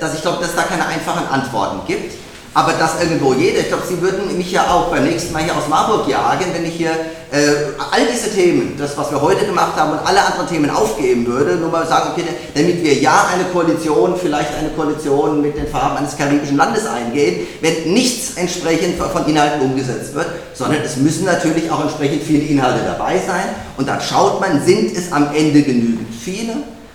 dass 0.01 0.15
ich 0.15 0.23
glaube, 0.23 0.39
dass 0.41 0.51
es 0.51 0.57
da 0.57 0.63
keine 0.63 0.87
einfachen 0.87 1.27
Antworten 1.29 1.87
gibt. 1.87 2.15
Aber 2.55 2.73
dass 2.73 3.01
irgendwo 3.01 3.33
jeder, 3.33 3.61
ich 3.61 3.69
glaube, 3.69 3.85
Sie 3.89 4.01
würden 4.03 4.37
mich 4.37 4.53
ja 4.53 4.71
auch 4.71 4.91
beim 4.91 5.05
nächsten 5.05 5.33
Mal 5.33 5.43
hier 5.43 5.57
aus 5.57 5.69
Marburg 5.71 6.07
jagen, 6.07 6.45
wenn 6.53 6.67
ich 6.67 6.75
hier 6.75 6.91
äh, 6.91 7.73
all 7.91 8.07
diese 8.13 8.31
Themen, 8.31 8.77
das, 8.77 8.95
was 8.99 9.11
wir 9.11 9.23
heute 9.23 9.47
gemacht 9.47 9.75
haben 9.75 9.93
und 9.93 10.07
alle 10.07 10.23
anderen 10.23 10.47
Themen 10.47 10.69
aufgeben 10.69 11.27
würde, 11.27 11.57
nur 11.57 11.71
mal 11.71 11.87
sagen, 11.87 12.11
okay, 12.13 12.25
damit 12.55 12.83
wir 12.83 12.93
ja 12.93 13.29
eine 13.33 13.45
Koalition, 13.45 14.17
vielleicht 14.21 14.55
eine 14.55 14.69
Koalition 14.69 15.41
mit 15.41 15.57
den 15.57 15.67
Farben 15.67 15.97
eines 15.97 16.15
karibischen 16.15 16.59
Landes 16.59 16.85
eingehen, 16.87 17.47
wenn 17.63 17.95
nichts 17.95 18.37
entsprechend 18.37 18.99
von 18.99 19.27
Inhalten 19.27 19.63
umgesetzt 19.63 20.15
wird, 20.15 20.27
sondern 20.53 20.83
es 20.83 20.97
müssen 20.99 21.25
natürlich 21.25 21.71
auch 21.71 21.81
entsprechend 21.81 22.23
viele 22.23 22.45
Inhalte 22.45 22.85
dabei 22.85 23.17
sein. 23.17 23.45
Und 23.79 23.89
dann 23.89 24.03
schaut 24.03 24.43
man, 24.43 24.63
sind 24.63 24.95
es 24.95 25.11
am 25.11 25.35
Ende 25.35 25.63
genügend 25.63 26.15
viele? 26.15 26.53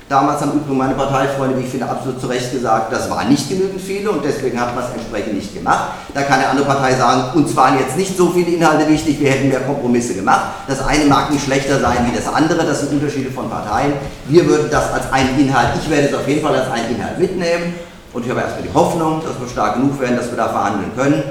Damals 0.10 0.40
haben 0.40 0.54
übrigens 0.54 0.78
meine 0.78 0.94
Parteifreunde, 0.94 1.58
wie 1.58 1.64
ich 1.64 1.70
finde, 1.70 1.90
absolut 1.90 2.22
zu 2.22 2.28
Recht 2.28 2.50
gesagt, 2.54 2.94
das 2.94 3.10
waren 3.10 3.28
nicht 3.28 3.50
genügend 3.50 3.82
viele 3.82 4.10
und 4.10 4.24
deswegen 4.24 4.58
hat 4.58 4.74
man 4.74 4.86
es 4.86 4.92
entsprechend 4.92 5.34
nicht 5.34 5.54
gemacht. 5.54 5.90
Da 6.14 6.22
kann 6.22 6.40
eine 6.40 6.48
andere 6.48 6.66
Partei 6.66 6.96
sagen, 6.96 7.38
uns 7.38 7.54
waren 7.58 7.78
jetzt 7.78 7.98
nicht 7.98 8.16
so 8.16 8.30
viele 8.30 8.52
Inhalte 8.52 8.88
wichtig, 8.88 9.20
wir 9.20 9.30
hätten 9.30 9.50
mehr 9.50 9.60
Kompromisse 9.60 10.14
gemacht. 10.14 10.46
Das 10.66 10.86
eine 10.88 11.04
mag 11.06 11.30
nicht 11.30 11.44
schlechter 11.44 11.82
sein 11.82 12.10
wie 12.10 12.16
das 12.16 12.34
andere, 12.34 12.66
das 12.66 12.80
sind 12.80 12.94
Unterschiede 12.94 13.32
von 13.32 13.50
Parteien. 13.50 13.94
Wir 14.30 14.48
würden 14.48 14.70
das 14.72 14.94
als 14.94 15.12
einen 15.12 15.38
Inhalt, 15.38 15.72
ich 15.84 15.90
werde 15.90 16.08
es 16.08 16.14
auf 16.14 16.26
jeden 16.26 16.42
Fall 16.42 16.56
als 16.56 16.72
einen 16.72 16.96
Inhalt 16.96 17.20
mitnehmen 17.20 17.74
und 18.14 18.24
ich 18.24 18.30
habe 18.30 18.40
erstmal 18.40 18.64
die 18.64 18.74
Hoffnung, 18.74 19.22
dass 19.26 19.38
wir 19.42 19.50
stark 19.50 19.76
genug 19.76 20.00
werden, 20.00 20.16
dass 20.16 20.30
wir 20.30 20.38
da 20.38 20.48
verhandeln 20.48 20.92
können 20.96 21.22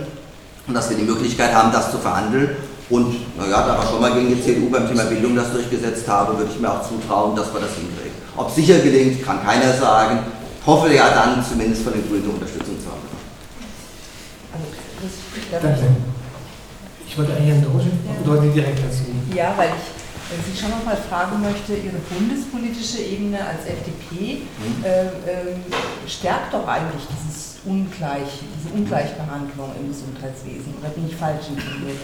und 0.69 0.75
dass 0.75 0.91
wir 0.91 0.99
die 0.99 1.05
Möglichkeit 1.05 1.55
haben, 1.55 1.73
das 1.73 1.91
zu 1.91 1.97
verhandeln 1.97 2.51
Und 2.89 3.37
naja, 3.37 3.67
da 3.67 3.79
wir 3.79 3.89
schon 3.91 4.01
mal 4.01 4.13
gegen 4.13 4.29
die 4.29 4.43
CDU 4.43 4.71
beim 4.71 4.87
Thema 4.87 5.05
Bildung 5.05 5.35
das 5.35 5.51
durchgesetzt 5.51 6.07
haben, 6.07 6.39
würde 6.39 6.51
ich 6.53 6.61
mir 6.61 6.71
auch 6.71 6.83
zutrauen, 6.87 7.35
dass 7.35 7.53
wir 7.53 7.61
das 7.61 7.71
hinkriegen. 7.71 8.06
Ob 8.37 8.51
sicher 8.51 8.79
gelingt, 8.81 9.25
kann 9.25 9.45
keiner 9.45 9.73
sagen. 9.73 10.19
Hoffe 10.67 10.93
ja 10.93 11.11
dann 11.11 11.45
zumindest 11.45 11.83
von 11.83 11.93
den 11.93 12.07
Grünen 12.09 12.29
Unterstützung 12.31 12.77
zu 12.81 12.87
haben. 12.91 13.03
Danke. 15.51 15.87
Ich 17.09 17.17
wollte 17.19 17.33
eigentlich 17.35 17.65
oder 18.27 18.43
Sie 18.43 18.49
direkt 18.51 18.79
dazu? 18.79 19.05
Ja, 19.35 19.55
weil 19.57 19.69
ich 19.69 20.35
äh, 20.35 20.43
Sie 20.53 20.61
schon 20.61 20.71
noch 20.71 20.85
mal 20.85 20.97
fragen 20.97 21.41
möchte, 21.41 21.75
Ihre 21.75 21.97
bundespolitische 22.11 22.99
Ebene 22.99 23.39
als 23.39 23.65
FDP 23.65 24.43
Mhm. 24.43 24.85
äh, 24.85 25.03
ähm, 25.31 25.63
stärkt 26.09 26.53
doch 26.53 26.67
eigentlich 26.67 27.07
dieses 27.09 27.57
Ungleich, 27.65 28.43
diese 28.59 28.75
Ungleichbehandlung 28.75 29.71
im 29.81 29.89
Gesundheitswesen. 29.89 30.75
Oder 30.81 30.91
bin 30.91 31.09
ich 31.09 31.17
falsch 31.17 31.47
informiert? 31.49 31.99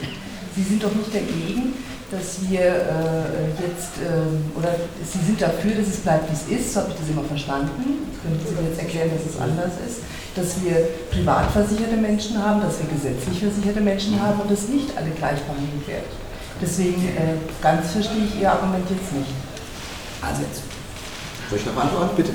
Sie 0.54 0.62
sind 0.62 0.82
doch 0.82 0.94
nicht 0.94 1.12
dagegen, 1.14 1.74
dass 2.12 2.38
wir 2.48 2.60
äh, 2.60 3.64
jetzt, 3.64 3.96
äh, 4.04 4.58
oder 4.58 4.76
Sie 5.02 5.18
sind 5.24 5.40
dafür, 5.40 5.72
dass 5.74 5.88
es 5.88 6.00
bleibt, 6.00 6.28
wie 6.28 6.36
es 6.36 6.60
ist, 6.60 6.74
so 6.74 6.80
habe 6.80 6.90
ich 6.92 7.00
das 7.00 7.08
immer 7.08 7.24
verstanden. 7.24 8.04
Können 8.20 8.38
Sie 8.44 8.54
mir 8.54 8.68
jetzt 8.68 8.78
erklären, 8.78 9.10
dass 9.16 9.24
es 9.24 9.40
anders 9.40 9.72
ist? 9.80 10.04
Dass 10.36 10.62
wir 10.62 10.76
privat 11.10 11.50
versicherte 11.50 11.96
Menschen 11.96 12.36
haben, 12.36 12.60
dass 12.60 12.78
wir 12.78 12.86
gesetzlich 12.92 13.40
versicherte 13.40 13.80
Menschen 13.80 14.20
haben 14.20 14.40
und 14.40 14.50
dass 14.50 14.68
nicht 14.68 14.92
alle 14.96 15.10
gleich 15.10 15.40
behandelt 15.40 15.88
werden. 15.88 16.12
Deswegen 16.60 17.02
äh, 17.16 17.40
ganz 17.62 17.90
verstehe 17.90 18.28
ich 18.28 18.40
Ihr 18.40 18.52
Argument 18.52 18.84
jetzt 18.90 19.12
nicht. 19.16 19.32
Also 20.20 20.42
jetzt. 20.42 20.71
Soll 21.52 21.60
ich 21.60 21.66
noch 21.66 21.74
beantworten? 21.74 22.16
Bitte. 22.16 22.32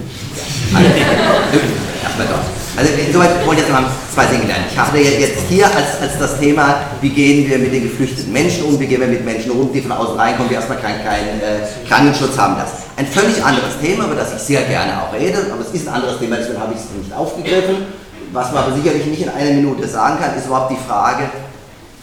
Also. 0.78 2.34
Also 2.78 2.94
insoweit 2.94 3.48
wollte 3.48 3.62
ich 3.62 3.68
jetzt 3.68 3.74
mal 3.74 3.90
zwei 4.14 4.26
Dinge 4.28 4.46
lernen. 4.46 4.66
Ich 4.70 4.78
habe 4.78 5.00
jetzt 5.00 5.40
hier 5.50 5.66
als, 5.66 6.00
als 6.00 6.20
das 6.20 6.40
Thema, 6.40 6.82
wie 7.02 7.10
gehen 7.10 7.50
wir 7.50 7.58
mit 7.58 7.74
den 7.74 7.82
geflüchteten 7.90 8.32
Menschen 8.32 8.66
um, 8.66 8.80
wie 8.80 8.86
gehen 8.86 9.02
wir 9.02 9.08
mit 9.08 9.26
Menschen 9.26 9.50
um, 9.50 9.74
die 9.74 9.82
von 9.82 9.94
außen 9.94 10.20
reinkommen, 10.20 10.50
die 10.50 10.54
erstmal 10.54 10.78
keinen 10.78 11.04
kein, 11.04 11.42
äh, 11.42 11.66
Krankenschutz 11.88 12.38
haben. 12.38 12.58
Das 12.58 12.86
ein 12.96 13.08
völlig 13.08 13.44
anderes 13.44 13.80
Thema, 13.82 14.06
über 14.06 14.14
das 14.14 14.36
ich 14.36 14.40
sehr 14.40 14.62
gerne 14.66 15.02
auch 15.02 15.12
rede, 15.12 15.40
aber 15.52 15.62
es 15.62 15.74
ist 15.74 15.88
ein 15.88 15.96
anderes 15.96 16.20
Thema, 16.20 16.36
deswegen 16.36 16.60
habe 16.60 16.74
ich 16.74 16.80
es 16.80 16.86
nicht 16.92 17.12
aufgegriffen. 17.12 17.88
Was 18.34 18.52
man 18.52 18.66
aber 18.66 18.76
sicherlich 18.76 19.08
nicht 19.08 19.24
in 19.24 19.30
einer 19.30 19.52
Minute 19.56 19.88
sagen 19.88 20.20
kann, 20.20 20.38
ist 20.38 20.46
überhaupt 20.46 20.72
die 20.72 20.88
Frage, 20.88 21.24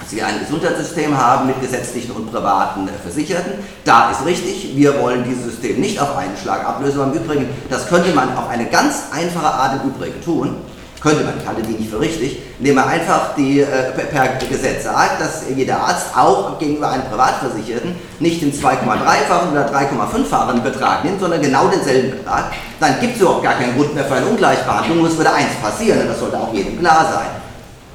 dass 0.04 0.12
wir 0.12 0.26
ein 0.26 0.38
Gesundheitssystem 0.40 1.16
haben 1.16 1.46
mit 1.46 1.60
gesetzlichen 1.60 2.12
und 2.12 2.30
privaten 2.30 2.86
äh, 2.88 2.92
Versicherten. 3.02 3.52
Da 3.84 4.10
ist 4.10 4.24
richtig, 4.26 4.76
wir 4.76 5.00
wollen 5.00 5.24
dieses 5.24 5.44
System 5.44 5.80
nicht 5.80 5.98
auf 6.00 6.16
einen 6.16 6.36
Schlag 6.36 6.66
ablösen, 6.66 7.02
im 7.02 7.12
Übrigen, 7.12 7.48
das 7.70 7.88
könnte 7.88 8.10
man 8.14 8.36
auf 8.36 8.48
eine 8.48 8.66
ganz 8.66 9.04
einfache 9.12 9.46
Art 9.46 9.80
im 9.82 9.90
Übrigen 9.90 10.22
tun, 10.22 10.56
könnte 11.00 11.24
man, 11.24 11.34
ich 11.40 11.46
halte 11.46 11.62
die 11.62 11.72
nicht 11.72 11.90
für 11.90 12.00
richtig, 12.00 12.38
indem 12.58 12.76
man 12.76 12.88
einfach 12.88 13.34
die, 13.34 13.60
äh, 13.60 13.92
per, 14.10 14.38
Gesetz 14.46 14.84
sagt, 14.84 15.20
dass 15.20 15.44
jeder 15.54 15.78
Arzt 15.78 16.06
auch 16.16 16.58
gegenüber 16.58 16.90
einem 16.90 17.04
Privatversicherten 17.04 17.94
nicht 18.20 18.42
den 18.42 18.52
2,3-fachen 18.52 19.52
oder 19.52 19.70
3,5-fachen 19.70 20.62
Betrag 20.62 21.04
nimmt, 21.04 21.20
sondern 21.20 21.40
genau 21.40 21.68
denselben 21.68 22.18
Betrag. 22.18 22.52
Dann 22.80 23.00
gibt 23.00 23.16
es 23.16 23.22
überhaupt 23.22 23.42
gar 23.42 23.54
keinen 23.54 23.74
Grund 23.76 23.94
mehr 23.94 24.04
für 24.04 24.14
eine 24.14 24.26
Ungleichbehandlung, 24.26 24.98
muss 24.98 25.16
würde 25.16 25.32
eins 25.32 25.54
passieren 25.62 26.02
und 26.02 26.08
das 26.08 26.20
sollte 26.20 26.38
auch 26.38 26.52
jedem 26.52 26.78
klar 26.78 27.10
sein. 27.12 27.43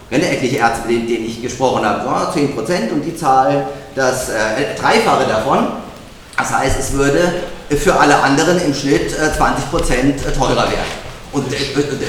Ich 0.09 0.17
kenne 0.17 0.31
etliche 0.31 0.57
Ärzte, 0.57 0.87
mit 0.87 1.07
denen 1.07 1.27
ich 1.27 1.39
gesprochen 1.39 1.85
habe, 1.85 2.01
so 2.03 2.33
10 2.33 2.55
Prozent 2.55 2.91
und 2.91 3.01
die 3.03 3.15
zahlen 3.15 3.63
das 3.93 4.29
äh, 4.29 4.75
Dreifache 4.75 5.27
davon. 5.27 5.67
Das 6.35 6.51
heißt, 6.51 6.79
es 6.79 6.93
würde 6.93 7.31
für 7.77 7.93
alle 7.93 8.17
anderen 8.23 8.59
im 8.59 8.73
Schnitt 8.73 9.11
äh, 9.13 9.31
20 9.37 9.69
Prozent 9.69 10.15
teurer 10.35 10.63
werden. 10.63 11.09
Und 11.31 11.53
äh, 11.53 11.57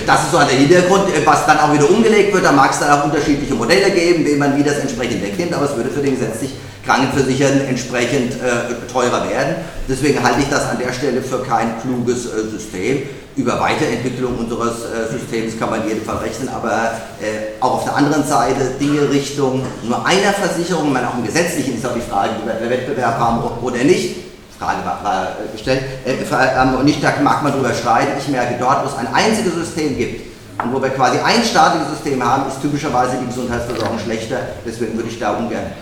das 0.06 0.22
ist 0.22 0.32
so 0.32 0.38
der 0.38 0.46
Hintergrund, 0.48 1.08
äh, 1.14 1.26
was 1.26 1.44
dann 1.44 1.58
auch 1.58 1.74
wieder 1.74 1.90
umgelegt 1.90 2.32
wird. 2.32 2.42
Da 2.42 2.52
mag 2.52 2.70
es 2.70 2.78
dann 2.78 2.90
auch 2.90 3.04
unterschiedliche 3.04 3.54
Modelle 3.54 3.90
geben, 3.90 4.24
wie 4.24 4.36
man 4.36 4.56
wie 4.56 4.62
das 4.62 4.78
entsprechend 4.78 5.22
wegnimmt, 5.22 5.52
aber 5.52 5.66
es 5.66 5.76
würde 5.76 5.90
für 5.90 6.00
den 6.00 6.18
gesetzlich 6.18 6.52
Krankenversicherten 6.86 7.66
entsprechend 7.68 8.32
äh, 8.34 8.90
teurer 8.90 9.28
werden. 9.28 9.56
Deswegen 9.86 10.22
halte 10.22 10.40
ich 10.40 10.48
das 10.48 10.70
an 10.70 10.78
der 10.78 10.94
Stelle 10.94 11.20
für 11.20 11.40
kein 11.42 11.78
kluges 11.82 12.24
äh, 12.24 12.48
System. 12.50 13.02
Über 13.36 13.60
Weiterentwicklung 13.60 14.36
unseres 14.38 14.84
äh, 14.84 15.10
Systems 15.10 15.58
kann 15.58 15.70
man 15.70 15.82
Fall 16.04 16.16
rechnen, 16.16 16.48
aber 16.48 16.92
äh, 17.20 17.60
auch 17.60 17.74
auf 17.74 17.84
der 17.84 17.96
anderen 17.96 18.24
Seite 18.26 18.72
Dinge 18.80 19.08
Richtung 19.10 19.62
nur 19.84 20.04
einer 20.04 20.32
Versicherung, 20.32 20.88
ich 20.88 20.92
meine 20.92 21.08
auch 21.08 21.16
im 21.16 21.24
Gesetzlichen 21.24 21.76
ist 21.76 21.86
auch 21.86 21.94
die 21.94 22.00
Frage, 22.00 22.30
wie 22.42 22.46
wir 22.48 22.70
Wettbewerb 22.70 23.18
haben 23.18 23.42
oder 23.62 23.84
nicht. 23.84 24.16
Frage 24.60 24.84
war, 24.84 25.28
äh, 25.40 25.52
gestellt. 25.52 25.82
Äh, 26.04 26.12
ähm, 26.12 26.74
und 26.74 26.84
nicht, 26.84 27.02
da 27.02 27.14
mag 27.22 27.42
man 27.42 27.52
drüber 27.52 27.72
streiten. 27.72 28.12
Ich 28.18 28.28
merke, 28.28 28.56
dort, 28.60 28.84
wo 28.84 28.88
es 28.88 28.96
ein 28.96 29.08
einziges 29.12 29.54
System 29.54 29.96
gibt 29.96 30.26
und 30.62 30.74
wo 30.74 30.82
wir 30.82 30.90
quasi 30.90 31.18
ein 31.18 31.42
staatliches 31.42 31.88
System 31.90 32.22
haben, 32.22 32.46
ist 32.46 32.60
typischerweise 32.60 33.16
die 33.20 33.26
Gesundheitsversorgung 33.26 33.98
schlechter. 33.98 34.36
Deswegen 34.66 34.96
würde 34.96 35.08
ich 35.08 35.18
da 35.18 35.32
ungern. 35.32 35.72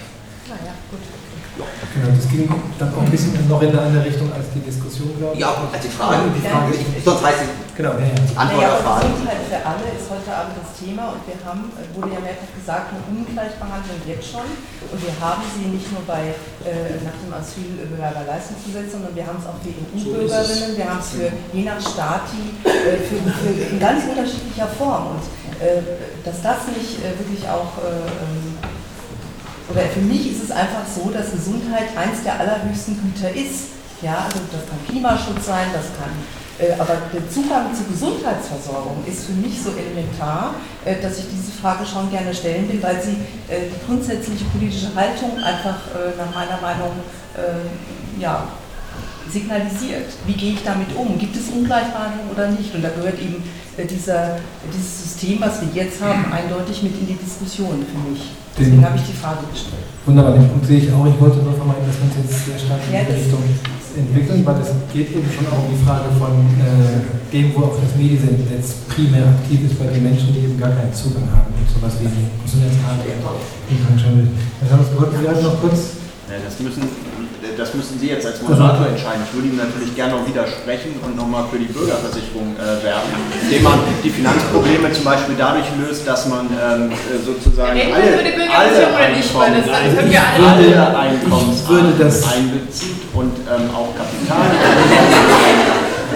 Genau, 1.94 2.12
das 2.14 2.28
ging 2.28 2.48
dann 2.78 2.94
auch 2.94 3.02
ein 3.02 3.10
bisschen 3.10 3.32
noch 3.48 3.62
in 3.62 3.70
eine 3.70 3.80
andere 3.80 4.04
Richtung 4.04 4.28
als 4.32 4.44
die 4.52 4.60
Diskussion, 4.60 5.16
glaube 5.16 5.34
ich. 5.34 5.40
Ja, 5.40 5.56
als 5.72 5.82
die 5.82 5.88
Frage. 5.88 6.28
Die 6.36 6.44
Frage 6.46 6.74
ich, 6.76 7.04
sonst 7.04 7.22
weiß 7.22 7.38
ich. 7.42 7.50
Genau, 7.78 7.94
ja, 7.96 8.10
ja. 8.10 8.18
Die 8.18 8.36
Antwort 8.36 8.60
naja, 8.60 8.74
auf 8.74 8.82
Frage. 8.82 9.06
Gesundheit 9.08 9.42
für 9.48 9.60
alle 9.62 9.86
ist 9.94 10.06
heute 10.10 10.30
Abend 10.34 10.54
das 10.58 10.70
Thema 10.76 11.14
und 11.14 11.22
wir 11.24 11.38
haben, 11.46 11.70
äh, 11.78 11.86
wurde 11.94 12.10
ja 12.12 12.20
mehrfach 12.20 12.52
gesagt, 12.52 12.90
eine 12.92 13.02
Ungleichbehandlung 13.06 13.98
jetzt 14.04 14.26
schon. 14.28 14.48
Und 14.90 14.98
wir 14.98 15.14
haben 15.16 15.42
sie 15.54 15.66
nicht 15.70 15.88
nur 15.94 16.02
bei, 16.04 16.34
äh, 16.66 16.98
nach 17.06 17.16
dem 17.22 17.30
Asylbewerberleistungsgesetz, 17.32 18.92
sondern 18.92 19.14
wir 19.14 19.24
haben 19.24 19.38
es 19.40 19.46
auch 19.46 19.56
für 19.62 19.72
EU-Bürgerinnen, 19.72 20.76
wir 20.76 20.86
haben 20.90 21.00
es 21.00 21.10
für 21.14 21.30
je 21.54 21.64
nach 21.64 21.80
Stati, 21.80 22.42
äh, 22.66 22.98
für, 23.00 23.18
für, 23.22 23.54
in 23.54 23.78
ganz 23.80 24.04
unterschiedlicher 24.04 24.68
Form. 24.76 25.16
Und 25.16 25.24
äh, 25.62 25.82
dass 26.26 26.42
das 26.42 26.68
nicht 26.74 26.98
äh, 26.98 27.14
wirklich 27.14 27.46
auch 27.46 27.78
äh, 27.78 28.10
ähm, 28.10 28.58
oder 29.70 29.82
für 29.82 30.00
mich 30.00 30.32
ist 30.32 30.44
es 30.44 30.50
einfach 30.50 30.84
so, 30.86 31.10
dass 31.10 31.32
Gesundheit 31.32 31.88
eins 31.96 32.22
der 32.24 32.40
allerhöchsten 32.40 32.98
Güter 33.00 33.30
ist. 33.34 33.76
Ja, 34.00 34.24
also 34.26 34.38
das 34.52 34.62
kann 34.68 34.78
Klimaschutz 34.88 35.46
sein, 35.46 35.66
das 35.74 35.86
kann, 35.98 36.14
äh, 36.58 36.72
aber 36.78 36.98
der 37.12 37.28
Zugang 37.30 37.72
zur 37.74 37.86
Gesundheitsversorgung 37.86 39.04
ist 39.06 39.26
für 39.26 39.32
mich 39.32 39.62
so 39.62 39.70
elementar, 39.70 40.54
äh, 40.84 41.00
dass 41.00 41.18
ich 41.18 41.26
diese 41.30 41.52
Frage 41.52 41.86
schon 41.86 42.10
gerne 42.10 42.34
stellen 42.34 42.68
will, 42.68 42.82
weil 42.82 43.00
sie 43.00 43.16
äh, 43.52 43.70
die 43.70 43.86
grundsätzliche 43.86 44.44
politische 44.46 44.94
Haltung 44.94 45.38
einfach 45.38 45.78
nach 46.16 46.34
meiner 46.34 46.60
Meinung 46.60 46.92
ja, 48.18 48.48
signalisiert. 49.30 50.06
Wie 50.26 50.32
gehe 50.32 50.54
ich 50.54 50.64
damit 50.64 50.88
um? 50.96 51.18
Gibt 51.18 51.36
es 51.36 51.48
Ungleichbehandlung 51.50 52.30
oder 52.32 52.48
nicht? 52.48 52.74
Und 52.74 52.82
da 52.82 52.88
gehört 52.88 53.20
eben 53.20 53.44
dieser, 53.78 54.38
dieses 54.74 55.02
System, 55.04 55.40
was 55.40 55.60
wir 55.60 55.68
jetzt 55.72 56.00
haben, 56.02 56.32
eindeutig 56.32 56.82
mit 56.82 56.98
in 56.98 57.06
die 57.06 57.14
Diskussion 57.14 57.86
für 57.86 58.10
mich. 58.10 58.30
Deswegen 58.58 58.84
habe 58.84 58.96
ich 58.98 59.06
die 59.06 59.14
Frage 59.14 59.46
gestellt. 59.50 59.86
Wunderbar, 60.04 60.34
den 60.34 60.48
Punkt 60.50 60.66
sehe 60.66 60.82
ich 60.82 60.90
auch. 60.90 61.06
Ich 61.06 61.18
wollte 61.20 61.38
nur 61.46 61.54
vermeiden, 61.54 61.86
dass 61.86 61.96
wir 62.02 62.06
uns 62.10 62.16
jetzt 62.18 62.34
sehr 62.46 62.58
stark 62.58 62.82
in 62.88 62.94
Ja, 62.94 63.06
die 63.06 63.14
Richtung 63.14 63.42
entwickeln, 63.94 64.42
weil 64.46 64.58
es 64.62 64.70
geht 64.92 65.10
eben 65.14 65.30
schon 65.30 65.46
auch 65.50 65.62
um 65.62 65.70
die 65.70 65.82
Frage 65.82 66.10
von 66.18 66.32
äh, 66.58 67.02
dem, 67.30 67.54
wo 67.54 67.70
auch 67.70 67.76
das 67.78 67.94
Mediennetz 67.94 68.86
primär 68.90 69.26
aktiv 69.26 69.62
ist 69.66 69.78
bei 69.78 69.86
den 69.90 70.02
Menschen, 70.02 70.34
die 70.34 70.46
eben 70.46 70.58
gar 70.58 70.70
keinen 70.74 70.94
Zugang 70.94 71.26
haben 71.30 71.50
und 71.54 71.66
sowas 71.70 71.98
wie 72.02 72.10
Gesundheitskarte 72.42 73.06
und 73.06 73.78
Krankenschein. 73.78 74.26
Das 74.62 74.70
haben 74.70 74.82
wir 74.86 75.06
gehört. 75.06 75.38
Wir 75.38 75.42
noch 75.42 75.60
kurz 75.60 76.02
Ja, 76.26 76.38
Das 76.42 76.58
müssen, 76.58 76.82
das 77.58 77.74
müssen 77.74 77.98
Sie 77.98 78.08
jetzt 78.08 78.24
als 78.24 78.40
Moderator 78.40 78.86
entscheiden. 78.86 79.22
Ich 79.26 79.34
würde 79.34 79.48
Ihnen 79.48 79.58
natürlich 79.58 79.94
gerne 79.94 80.14
noch 80.14 80.26
widersprechen 80.26 80.94
und 81.04 81.16
nochmal 81.16 81.44
für 81.50 81.58
die 81.58 81.66
Bürgerversicherung 81.66 82.54
äh, 82.54 82.78
werben, 82.86 83.10
indem 83.42 83.62
man 83.64 83.78
die 84.02 84.10
Finanzprobleme 84.10 84.92
zum 84.92 85.04
Beispiel 85.04 85.34
dadurch 85.36 85.66
löst, 85.76 86.06
dass 86.06 86.28
man 86.28 86.46
ähm, 86.54 86.92
äh, 86.92 87.18
sozusagen 87.18 87.74
alle, 87.74 88.14
alle- 88.54 88.94
alle 88.94 89.18
Ich 89.18 89.34
Einkommens 90.78 91.68
würde 91.68 91.92
das- 91.98 92.22
einbezieht 92.32 93.02
und 93.12 93.32
ähm, 93.50 93.66
auch 93.74 93.90
Kapital. 93.98 94.46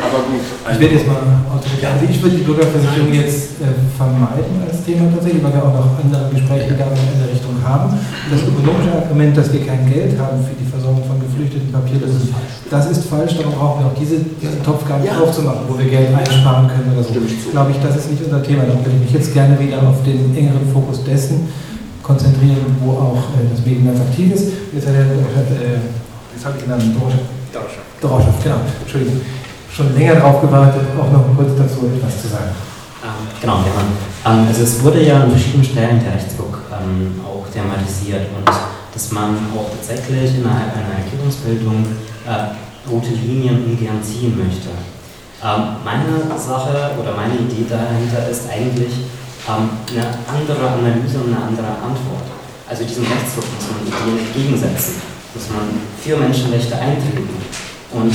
Aber 0.02 0.18
gut. 0.26 0.42
Ich 0.72 0.78
werde 0.80 0.94
jetzt 0.94 1.06
mal 1.06 1.22
autoritär. 1.52 1.90
Also 1.94 2.04
ich 2.10 2.18
würde 2.22 2.36
die 2.36 2.42
Bürgerversicherung 2.42 3.12
jetzt 3.12 3.62
äh, 3.62 3.70
vermeiden 3.96 4.58
als 4.66 4.82
Thema 4.84 5.06
tatsächlich, 5.14 5.42
weil 5.44 5.54
wir 5.54 5.62
auch 5.62 5.74
noch 5.74 5.94
andere 6.02 6.26
Gespräche 6.34 6.74
da 6.74 6.90
in 6.90 7.18
der 7.22 7.30
Richtung 7.30 7.54
haben. 7.62 7.94
Und 7.94 8.30
das 8.30 8.42
ökonomische 8.42 8.90
Argument, 8.98 9.36
dass 9.36 9.52
wir 9.52 9.62
kein 9.64 9.86
Geld 9.86 10.18
haben 10.18 10.42
für 10.42 10.54
die 10.58 10.66
Versorgung 10.66 11.04
von 11.06 11.21
geflüchteten 11.32 11.72
Papierlosen, 11.72 12.34
das 12.70 12.90
ist 12.90 13.04
falsch. 13.08 13.36
Darum 13.36 13.54
brauchen 13.54 13.80
wir 13.80 13.86
auch 13.88 13.98
diese, 13.98 14.20
diesen 14.20 14.62
Topf 14.62 14.86
gar 14.86 14.98
nicht 14.98 15.12
aufzumachen, 15.12 15.64
wo 15.68 15.78
wir 15.78 15.88
Geld 15.88 16.14
einsparen 16.14 16.68
können 16.68 16.92
oder 16.92 17.02
so. 17.02 17.14
Glaube 17.50 17.72
ich, 17.72 17.78
das 17.80 17.96
ist 17.96 18.10
nicht 18.10 18.22
unser 18.24 18.42
Thema. 18.42 18.64
Darum 18.64 18.84
würde 18.84 18.96
ich 19.00 19.10
mich 19.10 19.12
jetzt 19.12 19.32
gerne 19.32 19.58
wieder 19.58 19.80
auf 19.82 20.02
den 20.04 20.36
engeren 20.36 20.68
Fokus 20.72 21.02
dessen 21.04 21.48
konzentrieren, 22.02 22.76
wo 22.84 22.92
auch 22.92 23.24
äh, 23.38 23.48
das 23.50 23.64
Mediennetz 23.64 24.00
aktiv 24.00 24.34
ist. 24.34 24.52
Jetzt 24.74 24.86
hat 24.86 24.94
er, 24.94 25.08
äh, 25.08 25.80
jetzt 26.34 26.44
habe 26.44 26.56
ich 26.58 26.64
den 26.64 26.70
Namen 26.70 26.94
Dorschaf. 27.52 27.84
Dorschaf, 28.00 28.42
genau. 28.42 28.60
Entschuldigung 28.82 29.20
schon 29.72 29.94
länger 29.96 30.16
darauf 30.16 30.40
gewartet, 30.40 30.82
auch 31.00 31.10
noch 31.10 31.24
kurz 31.36 31.56
dazu 31.56 31.86
etwas 31.86 32.20
zu 32.20 32.28
sagen. 32.28 32.52
Ähm, 33.02 33.26
genau, 33.40 33.56
ja. 33.64 34.30
Ähm, 34.30 34.46
also 34.46 34.62
es 34.62 34.82
wurde 34.82 35.02
ja 35.02 35.22
an 35.22 35.30
verschiedenen 35.30 35.64
Stellen 35.64 36.00
der 36.04 36.14
Rechtsdruck 36.14 36.60
ähm, 36.70 37.20
auch 37.24 37.48
thematisiert 37.50 38.26
und 38.36 38.52
dass 38.92 39.12
man 39.12 39.36
auch 39.56 39.70
tatsächlich 39.70 40.36
innerhalb 40.36 40.76
einer 40.76 41.00
Erklärungsbildung 41.00 41.84
äh, 42.26 42.90
rote 42.90 43.10
Linien 43.10 43.64
ungern 43.64 44.02
ziehen 44.02 44.36
möchte. 44.36 44.68
Ähm, 45.42 45.80
meine 45.84 46.38
Sache 46.38 46.92
oder 47.00 47.16
meine 47.16 47.34
Idee 47.34 47.66
dahinter 47.68 48.28
ist 48.28 48.50
eigentlich 48.50 49.10
ähm, 49.48 49.70
eine 49.90 50.06
andere 50.28 50.68
Analyse 50.68 51.18
und 51.18 51.34
eine 51.34 51.42
andere 51.42 51.72
Antwort. 51.82 52.28
also 52.68 52.84
diesem 52.84 53.04
Rechtsdruck 53.04 53.44
muss 53.56 53.68
Ideen 53.84 54.18
entgegensetzen, 54.18 55.02
muss 55.34 55.48
man 55.50 55.66
für 56.00 56.16
Menschenrechte 56.16 56.76
eintreten 56.76 57.28
und 57.92 58.14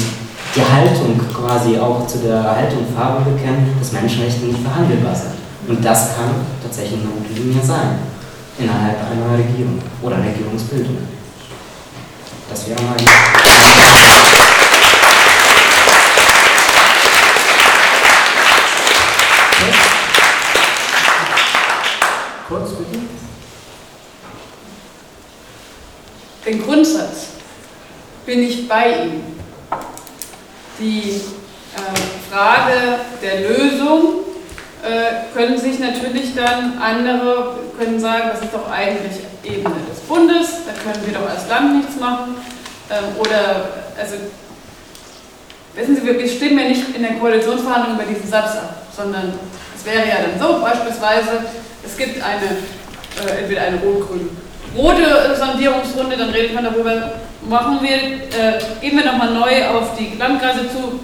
die 0.55 0.63
Haltung 0.63 1.19
quasi 1.33 1.77
auch 1.77 2.07
zu 2.07 2.19
der 2.19 2.41
Haltung 2.43 2.85
Farbe 2.95 3.29
bekennen, 3.29 3.75
dass 3.77 3.91
Menschenrechte 3.91 4.45
nicht 4.45 4.59
verhandelbar 4.63 5.13
sind. 5.13 5.37
Und 5.67 5.83
das 5.83 6.15
kann 6.15 6.31
tatsächlich 6.63 7.01
eine 7.01 7.09
rote 7.09 7.33
Linie 7.33 7.61
sein 7.61 7.99
innerhalb 8.59 8.97
einer 9.11 9.37
Regierung 9.37 9.79
oder 10.01 10.17
Regierungsbildung. 10.23 10.97
Das 12.49 12.67
wäre 12.67 12.81
mal. 12.81 12.95
Kurz 22.47 22.69
bitte. 22.71 22.99
Den 26.45 26.63
Grundsatz 26.63 27.27
bin 28.25 28.43
ich 28.43 28.67
bei 28.67 29.03
Ihnen. 29.03 29.37
Die 30.79 31.21
äh, 31.75 32.31
Frage 32.31 32.99
der 33.21 33.49
Lösung 33.49 34.19
äh, 34.83 35.33
können 35.35 35.57
sich 35.59 35.79
natürlich 35.79 36.33
dann 36.35 36.77
andere 36.77 37.66
können 37.77 37.99
sagen, 37.99 38.29
das 38.31 38.41
ist 38.41 38.53
doch 38.53 38.69
eigentlich 38.69 39.21
Ebene 39.43 39.75
des 39.89 39.99
Bundes, 40.01 40.65
da 40.65 40.73
können 40.73 41.05
wir 41.05 41.13
doch 41.13 41.29
als 41.29 41.47
Land 41.47 41.77
nichts 41.77 41.99
machen. 41.99 42.35
Ähm, 42.89 43.17
oder, 43.17 43.69
also, 43.99 44.15
wissen 45.75 45.95
Sie, 45.95 46.05
wir 46.05 46.27
stimmen 46.27 46.59
ja 46.59 46.67
nicht 46.69 46.95
in 46.95 47.03
der 47.03 47.13
Koalitionsverhandlung 47.13 47.95
über 47.95 48.05
diesen 48.05 48.29
Satz 48.29 48.55
ab, 48.57 48.83
sondern 48.95 49.33
es 49.75 49.85
wäre 49.85 50.07
ja 50.07 50.15
dann 50.25 50.39
so, 50.39 50.61
beispielsweise, 50.61 51.43
es 51.85 51.97
gibt 51.97 52.21
eine, 52.23 52.45
äh, 53.25 53.41
entweder 53.41 53.61
eine 53.61 53.77
rot-grün 53.77 54.29
rote 54.75 55.35
Sondierungsrunde, 55.35 56.17
dann 56.17 56.29
redet 56.29 56.53
man 56.53 56.63
darüber, 56.63 57.13
machen 57.47 57.79
wir, 57.81 57.95
äh, 57.95 58.59
gehen 58.81 58.97
wir 58.97 59.05
nochmal 59.05 59.33
neu 59.33 59.67
auf 59.67 59.97
die 59.97 60.17
Landkreise 60.17 60.69
zu. 60.69 60.99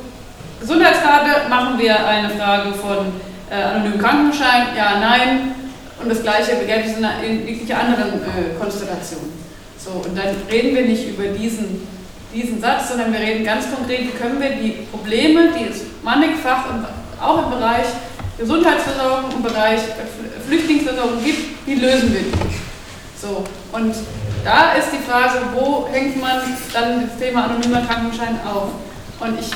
Gesundheitskarte, 0.59 1.49
machen 1.49 1.77
wir 1.77 2.05
eine 2.05 2.29
Frage 2.29 2.73
von 2.73 3.13
äh, 3.49 3.61
anonymen 3.61 3.99
Krankenschein, 3.99 4.67
ja, 4.77 4.99
nein. 4.99 5.55
Und 6.03 6.09
das 6.09 6.21
gleiche 6.21 6.55
begärt 6.55 6.85
es 6.85 6.97
in 6.97 7.47
jegliche 7.47 7.77
anderen 7.77 8.21
äh, 8.21 8.59
Konstellationen. 8.59 9.31
So, 9.77 9.91
und 9.91 10.17
dann 10.17 10.35
reden 10.51 10.75
wir 10.75 10.85
nicht 10.85 11.07
über 11.07 11.27
diesen, 11.27 11.87
diesen 12.33 12.59
Satz, 12.59 12.89
sondern 12.89 13.13
wir 13.13 13.19
reden 13.19 13.45
ganz 13.45 13.65
konkret, 13.73 14.01
wie 14.01 14.17
können 14.17 14.41
wir 14.41 14.49
die 14.49 14.85
Probleme, 14.91 15.49
die 15.57 15.69
es 15.69 15.83
mannigfach 16.03 16.65
im, 16.69 16.85
auch 17.21 17.45
im 17.45 17.51
Bereich 17.51 17.85
Gesundheitsversorgung, 18.37 19.31
im 19.35 19.43
Bereich 19.43 19.79
Flüchtlingsversorgung 20.45 21.23
gibt, 21.23 21.67
wie 21.67 21.75
lösen 21.75 22.13
wir 22.13 22.21
die? 22.21 22.63
So, 23.21 23.43
und 23.71 23.95
da 24.43 24.73
ist 24.73 24.89
die 24.91 25.09
Frage, 25.09 25.39
wo 25.55 25.87
hängt 25.89 26.19
man 26.19 26.41
dann 26.73 27.07
das 27.07 27.17
Thema 27.17 27.45
anonymer 27.45 27.81
Krankenschein 27.85 28.39
auf? 28.45 28.69
Und 29.19 29.39
ich 29.39 29.49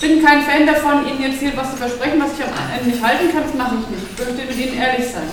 bin 0.00 0.24
kein 0.24 0.42
Fan 0.42 0.66
davon, 0.66 1.06
Ihnen 1.08 1.22
jetzt 1.22 1.40
hier 1.40 1.56
was 1.56 1.70
zu 1.70 1.76
versprechen, 1.76 2.20
was 2.20 2.30
ich 2.38 2.44
am 2.44 2.52
Ende 2.76 2.90
nicht 2.90 3.02
halten 3.02 3.32
kann, 3.32 3.42
das 3.44 3.54
mache 3.54 3.76
ich 3.80 3.88
nicht. 3.90 4.06
Ich 4.12 4.18
möchte 4.18 4.46
mit 4.46 4.58
Ihnen 4.58 4.78
ehrlich 4.80 5.06
sein. 5.06 5.28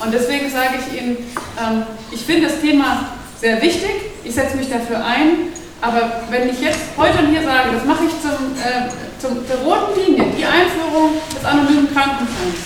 Und 0.00 0.12
deswegen 0.12 0.50
sage 0.50 0.78
ich 0.80 1.00
Ihnen, 1.00 1.16
ähm, 1.60 1.82
ich 2.10 2.20
finde 2.22 2.48
das 2.48 2.60
Thema 2.60 3.10
sehr 3.40 3.60
wichtig, 3.62 3.90
ich 4.24 4.34
setze 4.34 4.56
mich 4.56 4.68
dafür 4.70 5.04
ein, 5.04 5.52
aber 5.80 6.24
wenn 6.30 6.48
ich 6.48 6.60
jetzt 6.60 6.80
heute 6.96 7.26
hier 7.26 7.42
sage, 7.42 7.70
das 7.72 7.84
mache 7.84 8.04
ich 8.04 8.12
zum, 8.20 8.52
äh, 8.56 8.88
zum, 9.18 9.46
zur 9.46 9.56
roten 9.58 9.98
Linie, 9.98 10.24
die 10.36 10.44
Einführung 10.44 11.12
des 11.34 11.44
anonymen 11.44 11.92
Krankenscheins, 11.92 12.60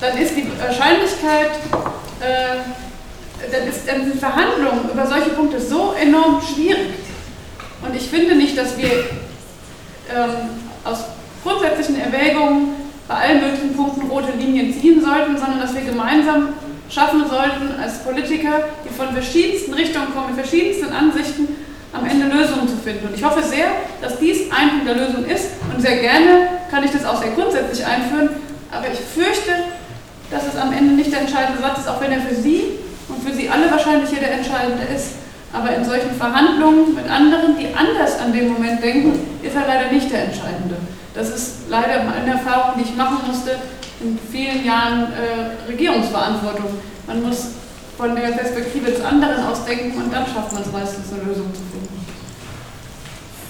dann 0.00 0.18
ist 0.18 0.36
die 0.36 0.46
Wahrscheinlichkeit, 0.58 1.50
äh, 2.20 3.50
dann, 3.50 3.68
ist, 3.68 3.86
dann 3.86 4.04
sind 4.04 4.20
Verhandlungen 4.20 4.90
über 4.92 5.06
solche 5.06 5.30
Punkte 5.30 5.60
so 5.60 5.94
enorm 6.00 6.40
schwierig. 6.42 6.94
Und 7.86 7.94
ich 7.94 8.08
finde 8.08 8.34
nicht, 8.34 8.56
dass 8.56 8.78
wir 8.78 9.04
aus 10.84 11.04
grundsätzlichen 11.42 12.00
Erwägungen 12.00 12.74
bei 13.06 13.14
allen 13.14 13.40
möglichen 13.40 13.76
Punkten 13.76 14.08
rote 14.08 14.32
Linien 14.38 14.72
ziehen 14.72 15.00
sollten, 15.00 15.36
sondern 15.36 15.60
dass 15.60 15.74
wir 15.74 15.82
gemeinsam 15.82 16.50
schaffen 16.88 17.24
sollten, 17.28 17.80
als 17.80 17.98
Politiker, 17.98 18.64
die 18.84 18.94
von 18.94 19.12
verschiedensten 19.12 19.74
Richtungen 19.74 20.14
kommen, 20.14 20.34
mit 20.34 20.46
verschiedensten 20.46 20.92
Ansichten, 20.92 21.48
am 21.92 22.06
Ende 22.06 22.26
Lösungen 22.26 22.68
zu 22.68 22.76
finden. 22.76 23.06
Und 23.06 23.14
ich 23.14 23.22
hoffe 23.22 23.42
sehr, 23.42 23.68
dass 24.00 24.18
dies 24.18 24.50
ein 24.50 24.70
Punkt 24.70 24.88
der 24.88 24.96
Lösung 24.96 25.24
ist. 25.26 25.46
Und 25.72 25.80
sehr 25.80 25.98
gerne 25.98 26.48
kann 26.70 26.82
ich 26.82 26.90
das 26.90 27.04
auch 27.04 27.22
sehr 27.22 27.32
grundsätzlich 27.32 27.86
einführen. 27.86 28.30
Aber 28.72 28.86
ich 28.92 28.98
fürchte, 28.98 29.52
dass 30.30 30.42
es 30.46 30.56
am 30.60 30.72
Ende 30.72 30.94
nicht 30.94 31.12
der 31.12 31.20
entscheidende 31.20 31.60
Satz 31.60 31.80
ist, 31.80 31.88
auch 31.88 32.00
wenn 32.00 32.10
er 32.10 32.20
für 32.20 32.34
Sie 32.34 32.64
und 33.08 33.22
für 33.22 33.34
Sie 33.34 33.48
alle 33.48 33.70
wahrscheinlich 33.70 34.10
hier 34.10 34.20
der 34.20 34.32
entscheidende 34.32 34.82
ist. 34.94 35.23
Aber 35.54 35.70
in 35.70 35.84
solchen 35.84 36.10
Verhandlungen 36.18 36.96
mit 36.96 37.08
anderen, 37.08 37.56
die 37.56 37.70
anders 37.72 38.18
an 38.18 38.32
dem 38.32 38.52
Moment 38.52 38.82
denken, 38.82 39.12
ist 39.40 39.54
er 39.54 39.66
leider 39.68 39.92
nicht 39.92 40.10
der 40.10 40.24
entscheidende. 40.26 40.74
Das 41.14 41.30
ist 41.30 41.70
leider 41.70 42.00
eine 42.10 42.32
Erfahrung, 42.32 42.74
die 42.76 42.82
ich 42.82 42.96
machen 42.96 43.18
musste 43.24 43.52
in 44.02 44.18
vielen 44.18 44.66
Jahren 44.66 45.12
äh, 45.14 45.70
Regierungsverantwortung. 45.70 46.66
Man 47.06 47.22
muss 47.22 47.54
von 47.96 48.16
der 48.16 48.34
Perspektive 48.34 48.90
des 48.90 49.04
anderen 49.04 49.46
aus 49.46 49.64
denken 49.64 49.96
und 49.96 50.12
dann 50.12 50.26
schafft 50.26 50.52
man 50.52 50.62
es 50.62 50.72
meistens, 50.72 51.12
eine 51.14 51.22
Lösung 51.22 51.46
zu 51.54 51.62
finden. 51.70 51.94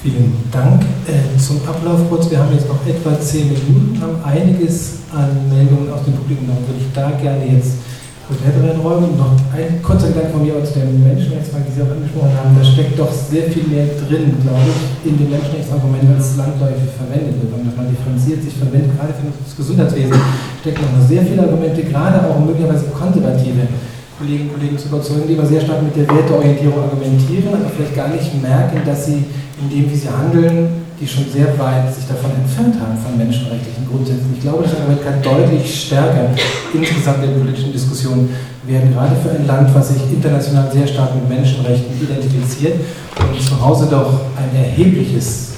Vielen 0.02 0.50
Dank. 0.52 0.82
Äh, 1.08 1.40
zum 1.40 1.66
Ablauf 1.66 2.06
kurz, 2.10 2.30
wir 2.30 2.38
haben 2.38 2.52
jetzt 2.52 2.68
noch 2.68 2.86
etwa 2.86 3.18
zehn 3.18 3.48
Minuten, 3.48 3.98
haben 4.02 4.20
einiges 4.22 4.98
an 5.10 5.48
Meldungen 5.48 5.90
aus 5.90 6.04
dem 6.04 6.12
Publikum, 6.12 6.48
dann 6.48 6.60
würde 6.68 6.84
ich 6.84 6.92
da 6.92 7.10
gerne 7.12 7.46
jetzt 7.46 7.80
Hotel 8.28 8.56
reinräumen. 8.56 9.16
Noch 9.20 9.36
ein 9.52 9.82
kurzer 9.82 10.08
Gedanke 10.08 10.32
von 10.32 10.42
mir 10.42 10.56
zu 10.64 10.80
den 10.80 11.04
Menschenrechtsfragen, 11.04 11.68
die 11.68 11.74
Sie 11.76 11.82
auch 11.84 11.92
angesprochen 11.92 12.32
haben. 12.32 12.56
Da 12.56 12.64
steckt 12.64 12.96
doch 12.98 13.12
sehr 13.12 13.52
viel 13.52 13.68
mehr 13.68 13.84
drin, 14.00 14.32
glaube 14.40 14.64
ich, 14.64 14.80
in 15.04 15.20
den 15.20 15.28
Menschenrechtsargumenten, 15.28 16.16
als 16.16 16.36
landläufig 16.40 16.88
verwendet 16.96 17.36
wird. 17.36 17.52
Wenn 17.52 17.76
man 17.76 17.88
differenziert 17.92 18.40
sich 18.40 18.56
verwendet, 18.56 18.96
gerade 18.96 19.12
für 19.12 19.28
das 19.28 19.52
Gesundheitswesen, 19.52 20.16
stecken 20.60 20.88
noch 20.88 21.04
sehr 21.04 21.22
viele 21.22 21.42
Argumente, 21.44 21.84
gerade 21.84 22.24
auch 22.24 22.40
möglicherweise 22.40 22.88
konservative 22.96 23.68
Kolleginnen 24.16 24.50
und 24.50 24.54
Kollegen 24.56 24.78
zu 24.78 24.88
überzeugen, 24.88 25.26
die 25.28 25.34
immer 25.34 25.46
sehr 25.46 25.60
stark 25.60 25.82
mit 25.82 25.96
der 25.96 26.08
Werteorientierung 26.08 26.80
argumentieren, 26.80 27.52
aber 27.52 27.68
vielleicht 27.68 27.96
gar 27.96 28.08
nicht 28.08 28.30
merken, 28.40 28.80
dass 28.86 29.06
sie 29.06 29.26
in 29.60 29.66
dem, 29.68 29.90
wie 29.90 29.96
sie 29.96 30.08
handeln, 30.08 30.83
die 31.04 31.08
schon 31.08 31.28
sehr 31.30 31.52
weit 31.58 31.92
sich 31.94 32.08
davon 32.08 32.32
entfernt 32.32 32.80
haben, 32.80 32.96
von 32.96 33.12
menschenrechtlichen 33.18 33.84
Grundsätzen. 33.84 34.32
Ich 34.32 34.40
glaube, 34.40 34.64
das 34.64 34.72
kann 34.72 35.20
deutlich 35.20 35.84
stärker 35.84 36.32
insgesamt 36.72 37.22
in 37.24 37.30
der 37.30 37.38
politischen 37.44 37.72
Diskussion 37.72 38.30
werden, 38.64 38.94
gerade 38.94 39.12
für 39.20 39.36
ein 39.36 39.46
Land, 39.46 39.74
was 39.74 39.88
sich 39.88 40.00
international 40.10 40.72
sehr 40.72 40.86
stark 40.86 41.14
mit 41.14 41.28
Menschenrechten 41.28 41.92
identifiziert 42.00 42.80
und 43.20 43.36
zu 43.36 43.60
Hause 43.60 43.86
doch 43.90 44.32
ein 44.40 44.56
erhebliches 44.56 45.52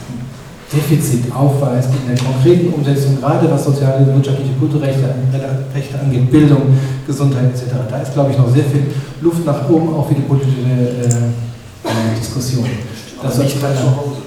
Defizit 0.66 1.30
aufweist 1.32 1.90
in 1.94 2.12
der 2.12 2.18
konkreten 2.18 2.74
Umsetzung, 2.74 3.20
gerade 3.20 3.48
was 3.48 3.62
soziale, 3.62 4.04
wirtschaftliche, 4.04 4.50
kulturelle 4.58 5.14
Rechte 5.72 6.00
angeht, 6.00 6.28
Bildung, 6.28 6.74
Gesundheit 7.06 7.54
etc. 7.54 7.86
Da 7.88 7.98
ist, 8.02 8.12
glaube 8.14 8.32
ich, 8.32 8.38
noch 8.38 8.50
sehr 8.50 8.64
viel 8.64 8.90
Luft 9.20 9.46
nach 9.46 9.70
oben, 9.70 9.94
auch 9.94 10.08
für 10.08 10.14
die 10.14 10.22
politische 10.22 10.66
äh, 10.66 11.06
äh 11.06 12.18
Diskussion. 12.18 12.66
Das 13.22 13.38
nicht 13.38 13.60
zu 13.60 13.62
Hause. 13.62 14.25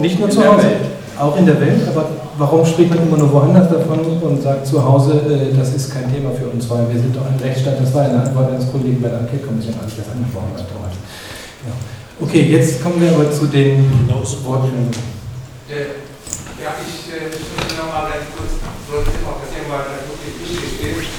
Nicht 0.00 0.18
nur 0.18 0.30
zu 0.30 0.44
Hause, 0.44 0.66
auch 1.18 1.36
in 1.36 1.46
der 1.46 1.60
Welt, 1.60 1.86
aber 1.88 2.10
warum 2.38 2.66
spricht 2.66 2.90
man 2.90 3.06
immer 3.06 3.16
nur 3.16 3.32
woanders 3.32 3.70
davon 3.70 4.00
und 4.00 4.42
sagt 4.42 4.66
zu 4.66 4.82
Hause, 4.82 5.22
äh, 5.30 5.56
das 5.56 5.74
ist 5.74 5.92
kein 5.92 6.12
Thema 6.12 6.30
für 6.32 6.46
uns, 6.46 6.68
weil 6.68 6.88
wir 6.90 7.00
sind 7.00 7.14
doch 7.14 7.26
ein 7.26 7.38
Rechtsstaat, 7.38 7.80
das 7.80 7.94
war 7.94 8.02
eine 8.02 8.22
Antwort 8.22 8.50
eines 8.50 8.70
Kollegen 8.70 9.00
bei 9.00 9.08
der 9.08 9.20
Enquete-Kommission, 9.20 9.74
als 9.82 9.92
ich 9.92 9.98
das 9.98 10.10
angesprochen 10.10 10.50
habe. 10.50 10.66
Ja. 11.66 11.74
Okay, 12.20 12.42
jetzt 12.42 12.82
kommen 12.82 13.00
wir 13.00 13.10
aber 13.14 13.30
zu 13.30 13.46
den 13.46 13.86
Worten. 14.44 14.90
Äh, 15.70 16.02
ja, 16.58 16.74
ich 16.82 17.10
äh, 17.14 17.30
möchte 17.30 17.74
nochmal 17.78 18.10
ganz 18.10 18.26
kurz 18.34 18.58
auf 18.58 19.38
das 19.38 19.50
Thema, 19.54 19.86
das 19.86 20.02
wirklich 20.10 20.34
wichtig 20.42 20.98
ist. 20.98 21.10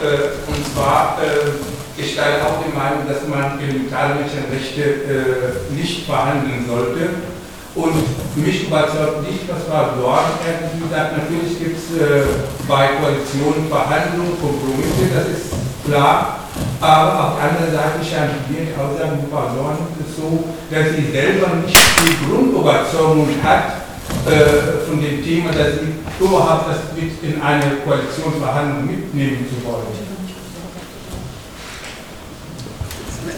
Äh, 0.00 0.40
und 0.48 0.60
zwar, 0.72 1.20
äh, 1.20 2.00
ich 2.00 2.16
teile 2.16 2.44
auch 2.44 2.64
die 2.64 2.72
Meinung, 2.72 3.04
dass 3.08 3.28
man 3.28 3.60
elementare 3.60 4.20
Menschenrechte 4.20 4.84
äh, 5.04 5.74
nicht 5.76 6.04
verhandeln 6.04 6.64
sollte 6.68 7.35
und 7.76 7.94
mich 8.36 8.66
überzeugt 8.66 9.22
nicht, 9.28 9.44
was 9.48 9.68
Frau 9.68 10.00
Dorn 10.00 10.40
irgendwie 10.40 10.88
sagt. 10.88 11.16
Natürlich 11.16 11.58
gibt 11.60 11.76
es 11.76 12.00
äh, 12.00 12.24
bei 12.66 12.96
Koalitionen 12.96 13.68
Verhandlungen, 13.68 14.40
Kompromisse, 14.40 15.12
das 15.12 15.28
ist 15.28 15.52
klar. 15.84 16.40
Aber 16.80 17.12
auf 17.12 17.32
der 17.36 17.44
anderen 17.52 17.72
Seite 17.72 18.00
scheint 18.00 18.32
die 18.48 18.72
Aussage 18.72 19.20
von 19.20 19.28
Frau 19.28 19.52
Dorn 19.52 19.76
so, 20.16 20.44
dass 20.72 20.96
sie 20.96 21.12
selber 21.12 21.60
nicht 21.60 21.76
die 21.76 22.16
Grundüberzeugung 22.24 23.28
hat 23.44 23.84
äh, 24.24 24.88
von 24.88 25.00
dem 25.00 25.22
Thema, 25.22 25.52
dass 25.52 25.76
sie 25.76 25.92
überhaupt 26.18 26.70
das 26.70 26.96
mit 26.96 27.12
in 27.22 27.42
eine 27.42 27.84
Koalitionsverhandlung 27.84 28.86
mitnehmen 28.86 29.44
zu 29.52 29.60
wollen. 29.68 30.05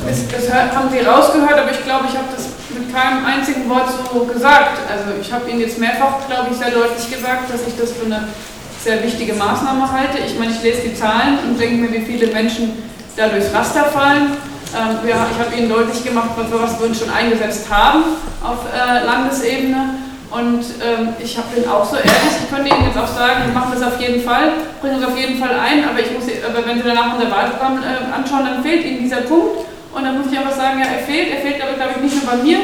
Das, 0.06 0.28
das, 0.28 0.52
haben 0.52 0.90
Sie 0.90 1.00
rausgehört, 1.00 1.58
aber 1.58 1.70
ich 1.70 1.82
glaube, 1.84 2.06
ich 2.08 2.16
habe 2.16 2.28
das 2.34 2.48
mit 2.70 2.92
keinem 2.94 3.24
einzigen 3.24 3.68
Wort 3.68 3.88
so 4.12 4.24
gesagt. 4.24 4.78
Also 4.90 5.18
ich 5.20 5.32
habe 5.32 5.50
Ihnen 5.50 5.60
jetzt 5.60 5.78
mehrfach, 5.78 6.26
glaube 6.26 6.48
ich, 6.50 6.56
sehr 6.56 6.70
deutlich 6.70 7.10
gesagt, 7.10 7.52
dass 7.52 7.66
ich 7.66 7.76
das 7.76 7.92
für 7.92 8.06
eine 8.06 8.28
sehr 8.82 9.02
wichtige 9.02 9.34
Maßnahme 9.34 9.90
halte. 9.90 10.18
Ich 10.24 10.38
meine, 10.38 10.52
ich 10.52 10.62
lese 10.62 10.82
die 10.82 10.94
Zahlen 10.94 11.38
und 11.46 11.58
denke 11.58 11.76
mir, 11.76 11.92
wie 11.92 12.04
viele 12.04 12.28
Menschen 12.28 12.82
da 13.16 13.28
durchs 13.28 13.52
Raster 13.52 13.84
fallen. 13.84 14.36
Ähm, 14.76 14.98
wir, 15.02 15.14
ich 15.14 15.38
habe 15.38 15.54
Ihnen 15.56 15.68
deutlich 15.68 16.04
gemacht, 16.04 16.30
was 16.36 16.78
wir 16.78 16.86
uns 16.86 16.98
schon 16.98 17.10
eingesetzt 17.10 17.66
haben 17.70 18.04
auf 18.42 18.58
äh, 18.72 19.04
Landesebene. 19.04 19.94
Und 20.30 20.60
ähm, 20.84 21.16
ich 21.18 21.36
bin 21.36 21.66
auch 21.68 21.88
so 21.88 21.96
ehrlich, 21.96 22.36
ich 22.42 22.54
könnte 22.54 22.68
Ihnen 22.68 22.84
jetzt 22.84 22.98
auch 22.98 23.08
sagen, 23.08 23.46
wir 23.46 23.54
machen 23.54 23.72
das 23.72 23.82
auf 23.82 23.98
jeden 23.98 24.22
Fall, 24.22 24.52
bringen 24.80 24.96
uns 24.96 25.06
auf 25.06 25.16
jeden 25.16 25.38
Fall 25.40 25.58
ein, 25.58 25.88
aber, 25.88 26.00
ich 26.00 26.12
muss, 26.12 26.24
aber 26.46 26.66
wenn 26.66 26.76
Sie 26.76 26.84
danach 26.86 27.14
unser 27.14 27.30
Wahlprogramm 27.30 27.78
äh, 27.82 28.14
anschauen, 28.14 28.44
dann 28.44 28.62
fehlt 28.62 28.84
Ihnen 28.84 29.00
dieser 29.00 29.22
Punkt. 29.22 29.64
Und 29.94 30.04
dann 30.04 30.18
muss 30.18 30.30
ich 30.30 30.38
einfach 30.38 30.56
sagen, 30.56 30.80
ja, 30.80 30.86
er 30.86 31.04
fehlt. 31.04 31.30
Er 31.30 31.40
fehlt 31.40 31.62
aber, 31.62 31.74
glaube 31.74 31.92
ich, 31.96 32.02
nicht 32.02 32.22
nur 32.22 32.30
bei 32.30 32.42
mir 32.42 32.58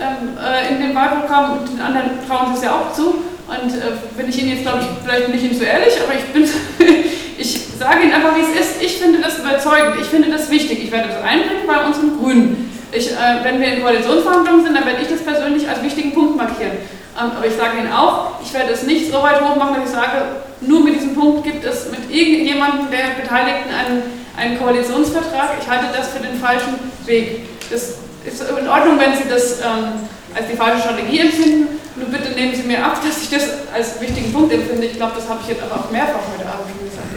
ähm, 0.00 0.36
äh, 0.38 0.72
in 0.72 0.80
dem 0.80 0.94
Wahlprogramm 0.94 1.58
und 1.58 1.68
den 1.68 1.80
anderen 1.80 2.10
trauen 2.26 2.52
Sie 2.52 2.58
es 2.58 2.64
ja 2.64 2.72
auch 2.72 2.92
zu. 2.92 3.22
Und 3.50 3.74
äh, 3.74 3.98
bin 4.16 4.28
ich 4.28 4.40
Ihnen 4.40 4.50
jetzt, 4.56 4.62
glaube 4.62 4.80
ich, 4.80 4.86
vielleicht 5.04 5.26
bin 5.26 5.34
ich 5.34 5.44
Ihnen 5.44 5.58
zu 5.58 5.64
ehrlich, 5.64 5.94
aber 6.00 6.14
ich 6.14 6.24
bin, 6.32 6.44
ich 7.38 7.60
sage 7.78 8.04
Ihnen 8.04 8.12
einfach, 8.12 8.34
wie 8.36 8.42
es 8.42 8.60
ist. 8.60 8.82
Ich 8.82 8.98
finde 8.98 9.20
das 9.20 9.38
überzeugend, 9.38 9.96
ich 10.00 10.06
finde 10.06 10.30
das 10.30 10.50
wichtig. 10.50 10.84
Ich 10.84 10.92
werde 10.92 11.08
das 11.08 11.22
einbringen 11.22 11.66
bei 11.66 11.84
unseren 11.84 12.18
Grünen. 12.18 12.70
Ich, 12.92 13.12
äh, 13.12 13.44
wenn 13.44 13.60
wir 13.60 13.74
in 13.74 13.82
Koalitionsverhandlungen 13.82 14.64
sind, 14.64 14.74
dann 14.74 14.86
werde 14.86 15.02
ich 15.02 15.08
das 15.08 15.22
persönlich 15.22 15.68
als 15.68 15.82
wichtigen 15.82 16.12
Punkt 16.12 16.36
markieren. 16.36 16.72
Ähm, 17.18 17.30
aber 17.36 17.46
ich 17.46 17.54
sage 17.54 17.78
Ihnen 17.78 17.92
auch, 17.92 18.40
ich 18.42 18.52
werde 18.54 18.72
es 18.72 18.84
nicht 18.84 19.12
so 19.12 19.22
weit 19.22 19.40
hoch 19.40 19.56
machen, 19.56 19.76
dass 19.76 19.90
ich 19.90 19.94
sage, 19.94 20.22
nur 20.60 20.84
mit 20.84 20.94
diesem 20.94 21.14
Punkt 21.14 21.44
gibt 21.44 21.64
es 21.64 21.90
mit 21.90 22.10
irgendjemandem 22.10 22.90
der 22.90 23.20
Beteiligten 23.20 23.70
einen, 23.74 24.02
einen 24.36 24.58
Koalitionsvertrag. 24.58 25.58
Ich 25.60 25.68
halte 25.68 25.86
das 25.96 26.08
für 26.08 26.22
den 26.22 26.38
falschen 26.38 26.74
Weg. 27.06 27.46
Das 27.70 28.00
ist 28.24 28.42
in 28.42 28.68
Ordnung, 28.68 28.98
wenn 28.98 29.16
Sie 29.16 29.28
das 29.28 29.60
ähm, 29.60 30.06
als 30.34 30.46
die 30.50 30.56
falsche 30.56 30.82
Strategie 30.82 31.20
empfinden. 31.20 31.80
Nur 31.96 32.08
bitte 32.08 32.30
nehmen 32.34 32.54
Sie 32.54 32.62
mir 32.62 32.84
ab, 32.84 33.00
dass 33.04 33.22
ich 33.22 33.30
das 33.30 33.44
als 33.74 34.00
wichtigen 34.00 34.32
Punkt 34.32 34.52
empfinde. 34.52 34.86
Ich 34.86 34.96
glaube, 34.96 35.12
das 35.16 35.28
habe 35.28 35.40
ich 35.42 35.48
jetzt 35.48 35.62
aber 35.62 35.80
auch 35.80 35.90
mehrfach 35.90 36.22
heute 36.32 36.46
Abend 36.48 36.66
schon 36.70 36.86
gesagt. 36.86 37.10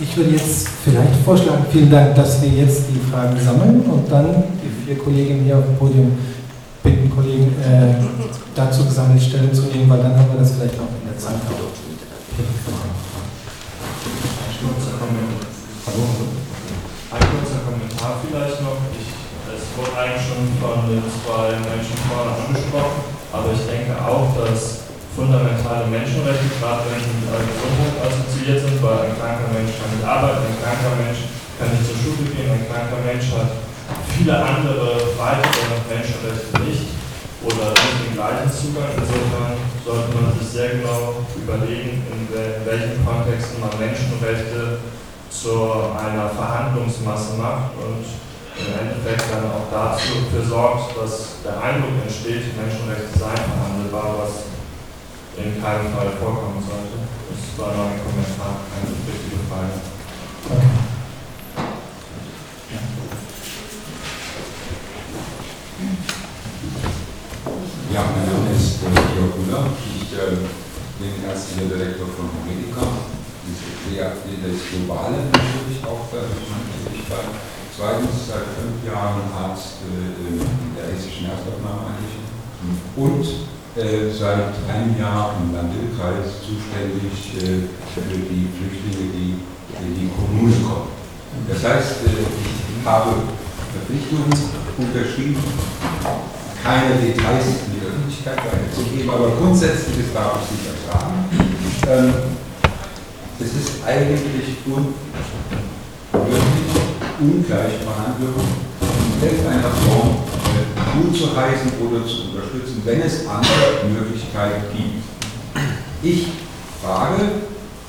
Ich 0.00 0.16
würde 0.16 0.30
jetzt 0.30 0.66
vielleicht 0.82 1.16
vorschlagen, 1.24 1.66
vielen 1.70 1.90
Dank, 1.90 2.14
dass 2.14 2.40
wir 2.40 2.48
jetzt 2.48 2.84
die 2.88 3.00
Fragen 3.10 3.38
sammeln 3.38 3.82
und 3.82 4.10
dann 4.10 4.44
die 4.64 4.86
vier 4.86 4.96
Kolleginnen 4.98 5.44
hier 5.44 5.58
auf 5.58 5.64
dem 5.64 5.76
Podium 5.76 6.18
bitten, 6.82 7.10
Kollegen 7.10 7.54
äh, 7.60 7.94
dazu 8.54 8.84
gesammelt 8.86 9.22
Stellung 9.22 9.52
zu 9.52 9.62
nehmen, 9.64 9.90
weil 9.90 9.98
dann 9.98 10.16
haben 10.16 10.32
wir 10.32 10.40
das 10.40 10.52
vielleicht 10.52 10.74
auch 10.76 10.88
in 10.88 11.06
der 11.06 11.18
Zeit. 11.18 11.34
Ein 16.00 17.24
kurzer 17.28 17.60
Kommentar 17.68 18.24
vielleicht 18.24 18.64
noch. 18.64 18.80
Ich, 18.96 19.12
es 19.52 19.68
wurde 19.76 19.92
eigentlich 19.92 20.24
schon 20.24 20.48
von 20.56 20.88
den 20.88 21.04
zwei 21.20 21.52
Menschen 21.60 21.98
vorne 22.08 22.32
angesprochen, 22.40 23.04
aber 23.28 23.52
ich 23.52 23.64
denke 23.68 23.92
auch, 24.00 24.32
dass 24.40 24.88
fundamentale 25.12 25.90
Menschenrechte, 25.92 26.56
gerade 26.56 26.88
wenn 26.88 27.02
sie 27.04 27.20
mit 27.20 27.28
Gesundheit 27.28 27.96
assoziiert 28.00 28.64
sind, 28.64 28.80
weil 28.80 29.12
ein 29.12 29.16
kranker 29.18 29.50
Mensch 29.52 29.76
kann 29.76 29.92
nicht 29.92 30.06
arbeiten, 30.06 30.48
ein 30.48 30.60
kranker 30.62 30.94
Mensch 30.96 31.20
kann 31.60 31.68
nicht 31.68 31.84
zur 31.84 31.98
Schule 32.00 32.24
gehen, 32.32 32.48
ein 32.48 32.64
kranker 32.64 33.04
Mensch 33.04 33.28
hat 33.36 33.60
viele 34.16 34.36
andere 34.40 35.04
weitere 35.20 35.84
Menschenrechte 35.84 36.56
nicht 36.64 36.96
oder 37.44 37.76
nicht 37.76 37.98
den 38.08 38.14
gleichen 38.16 38.48
Zugang. 38.48 38.88
Insofern 38.96 39.60
sollte 39.84 40.08
man 40.16 40.32
sich 40.38 40.48
sehr 40.48 40.80
genau 40.80 41.26
überlegen, 41.36 42.04
in, 42.08 42.20
welchen 42.32 43.04
Kontexten 43.04 43.60
man 43.60 43.76
Menschenrechte 43.76 44.80
zu 45.30 45.94
einer 45.96 46.28
Verhandlungsmasse 46.28 47.38
macht 47.38 47.72
und 47.78 48.04
im 48.58 48.72
Endeffekt 48.74 49.30
dann 49.30 49.46
auch 49.46 49.70
dazu 49.70 50.26
sorgt, 50.46 50.96
dass 50.98 51.40
der 51.44 51.62
Eindruck 51.62 52.02
entsteht, 52.02 52.56
Menschenrechte 52.58 53.16
seien 53.16 53.38
verhandelbar, 53.38 54.26
was 54.26 54.50
in 55.38 55.62
keinem 55.62 55.94
Fall 55.94 56.10
vorkommen 56.18 56.60
sollte. 56.60 57.06
Das 57.30 57.58
war 57.58 57.74
nur 57.74 57.86
ein 57.86 58.00
Kommentar, 58.02 58.66
keine 58.68 58.90
richtige 58.90 59.40
Frage. 59.48 59.80
Ja, 67.92 68.04
mein 68.14 68.26
Name 68.26 68.56
ist 68.56 68.82
äh, 68.82 69.14
Georg 69.14 69.38
Müller. 69.38 69.66
Ich 69.96 70.12
äh, 70.12 70.36
bin 70.98 71.24
ärztlicher 71.28 71.74
Direktor 71.74 72.06
von 72.06 72.30
Medica. 72.46 73.09
Das 73.90 74.70
globale 74.70 75.18
natürlich 75.34 75.82
auch 75.82 76.06
für 76.06 76.22
meine 76.22 76.70
Tätigkeit. 76.78 77.26
Zweitens 77.74 78.30
seit 78.30 78.46
fünf 78.54 78.78
Jahren 78.86 79.26
Arzt 79.34 79.82
äh, 79.82 80.38
der 80.78 80.94
hessischen 80.94 81.26
Erstaufnahmeeinrichtung 81.26 82.30
und 82.94 83.26
äh, 83.74 84.06
seit 84.14 84.54
einem 84.70 84.94
Jahr 84.94 85.34
im 85.42 85.50
Landkreis 85.50 86.38
zuständig 86.38 87.34
äh, 87.42 87.66
für 87.90 88.06
die 88.06 88.46
Flüchtlinge, 88.54 89.10
die 89.10 89.42
in 89.74 89.90
die 89.98 90.10
Kommune 90.14 90.54
kommen. 90.62 90.94
Das 91.50 91.58
heißt, 91.58 92.06
äh, 92.06 92.30
ich 92.30 92.86
habe 92.86 93.26
Verpflichtungen 93.74 94.30
unterschrieben, 94.78 95.42
keine 96.62 96.94
Details 96.94 97.66
in 97.66 97.74
die 97.74 97.86
Öffentlichkeit 97.86 98.38
weiterzugeben, 98.38 99.10
aber 99.10 99.34
grundsätzlich 99.34 100.14
darf 100.14 100.38
ich 100.46 100.62
sicher 100.62 100.78
sagen, 100.86 101.26
ähm, 101.90 102.39
es 103.50 103.66
ist 103.66 103.84
eigentlich 103.84 104.56
unmöglich, 104.66 104.94
Ungleichbehandlung 107.20 108.34
in 108.80 109.28
irgendeiner 109.28 109.70
Form 109.70 110.16
äh, 110.46 111.02
gut 111.02 111.16
zu 111.16 111.36
heißen 111.36 111.72
oder 111.80 112.06
zu 112.06 112.30
unterstützen, 112.30 112.82
wenn 112.84 113.02
es 113.02 113.26
andere 113.26 113.90
Möglichkeiten 113.92 114.62
gibt. 114.72 115.04
Ich 116.02 116.28
frage 116.82 117.22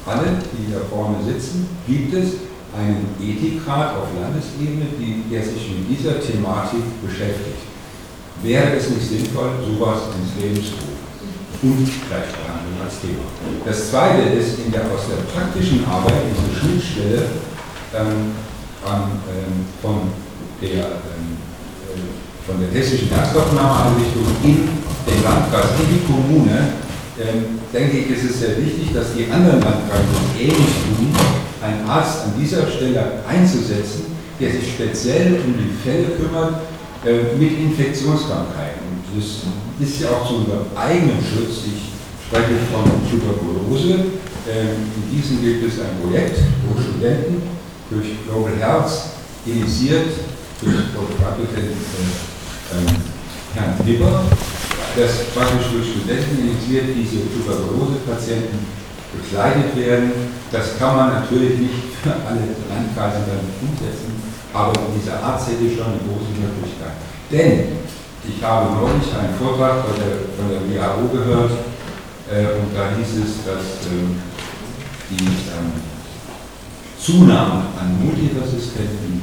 alle, 0.05 0.39
die 0.51 0.67
hier 0.67 0.81
vorne 0.89 1.17
sitzen, 1.23 1.67
gibt 1.88 2.13
es 2.13 2.31
einen 2.77 3.07
Ethikrat 3.21 3.95
auf 3.95 4.07
Landesebene, 4.19 4.85
die, 4.99 5.23
der 5.29 5.43
sich 5.43 5.69
mit 5.69 5.97
dieser 5.97 6.19
Thematik 6.19 6.83
beschäftigt? 7.05 7.71
wäre 8.43 8.75
es 8.75 8.89
nicht 8.89 9.07
sinnvoll, 9.07 9.51
sowas 9.65 9.99
ins 10.17 10.41
Leben 10.41 10.55
zu 10.55 10.73
rufen. 10.73 11.01
Und 11.61 11.85
Gleichbehandlung 12.07 12.51
als 12.91 12.99
Thema. 12.99 13.23
Das 13.65 13.89
zweite 13.89 14.35
ist 14.35 14.59
in 14.59 14.72
der, 14.72 14.81
aus 14.81 15.07
der 15.07 15.23
praktischen 15.31 15.85
Arbeit 15.85 16.27
diese 16.27 16.59
Schnittstelle 16.59 17.23
ähm, 17.95 18.35
an, 18.84 19.23
ähm, 19.31 19.65
von, 19.81 20.11
der, 20.61 20.99
ähm, 21.07 21.39
äh, 21.88 22.45
von 22.45 22.59
der 22.59 22.69
hessischen 22.72 23.11
Erstaufnahmeeinrichtung 23.11 24.27
in 24.43 24.68
den 25.07 25.23
Landkreis, 25.23 25.80
in 25.80 25.95
die 25.95 26.03
Kommune, 26.05 26.73
ähm, 27.19 27.59
denke 27.72 27.97
ich, 27.97 28.11
ist 28.11 28.30
es 28.30 28.39
sehr 28.39 28.57
wichtig, 28.57 28.93
dass 28.93 29.13
die 29.15 29.31
anderen 29.31 29.61
Landkreise 29.61 30.11
ähnlich 30.38 30.76
tun, 30.84 31.15
einen 31.61 31.88
Arzt 31.88 32.26
an 32.26 32.34
dieser 32.39 32.68
Stelle 32.68 33.23
einzusetzen, 33.27 34.18
der 34.39 34.51
sich 34.51 34.73
speziell 34.73 35.39
um 35.45 35.53
die 35.53 35.72
Fälle 35.84 36.18
kümmert, 36.18 36.61
äh, 37.05 37.38
mit 37.38 37.57
Infektionskrankheiten. 37.57 38.81
Das 39.13 39.88
ist 39.88 40.01
ja 40.01 40.09
auch 40.09 40.27
zu 40.27 40.35
unserem 40.35 40.65
eigenen 40.76 41.19
Schutz. 41.19 41.65
Ich 41.68 41.91
spreche 42.32 42.64
von 42.72 42.88
Tuberkulose. 43.12 44.24
Ähm, 44.48 44.88
in 44.95 45.03
diesem 45.12 45.44
gibt 45.44 45.68
es 45.68 45.84
ein 45.84 45.99
Projekt, 45.99 46.40
wo 46.64 46.80
Studenten 46.80 47.44
durch 47.91 48.24
Global 48.24 48.56
Health 48.56 49.20
initiiert, 49.45 50.16
durch 50.64 50.95
Dr. 50.95 51.12
äh, 51.12 51.76
Herrn 53.53 53.76
Wibber, 53.84 54.24
dass 54.95 55.28
praktisch 55.36 55.76
durch 55.76 55.91
Studenten 55.91 56.40
initiiert 56.40 56.95
diese 56.95 57.28
Tuberkulose-Patienten 57.36 58.64
begleitet 59.12 59.76
werden. 59.76 60.32
Das 60.56 60.80
kann 60.80 60.95
man 60.95 61.12
natürlich 61.12 61.60
nicht 61.60 61.99
für 61.99 62.16
alle 62.16 62.48
Landkreise 62.72 63.28
dann 63.28 63.44
umsetzen, 63.60 64.16
aber 64.53 64.72
dieser 64.95 65.20
Arzt 65.20 65.52
hätte 65.52 65.68
schon 65.68 65.99
eine 65.99 65.99
große 66.08 66.32
Möglichkeit. 66.40 66.95
Denn 67.28 67.84
ich 68.24 68.40
habe 68.40 68.72
neulich 68.72 69.12
einen 69.20 69.36
Vortrag 69.36 69.84
von 69.84 69.99
der, 69.99 70.32
WHO 70.72 71.12
gehört 71.12 71.52
und 72.32 72.74
da 72.74 72.95
hieß 72.95 73.24
es, 73.26 73.44
dass 73.45 73.86
ähm, 73.91 74.16
die 75.10 75.26
ähm, 75.26 75.72
Zunahme 76.98 77.66
an 77.78 77.99
multiresistenten 78.02 79.22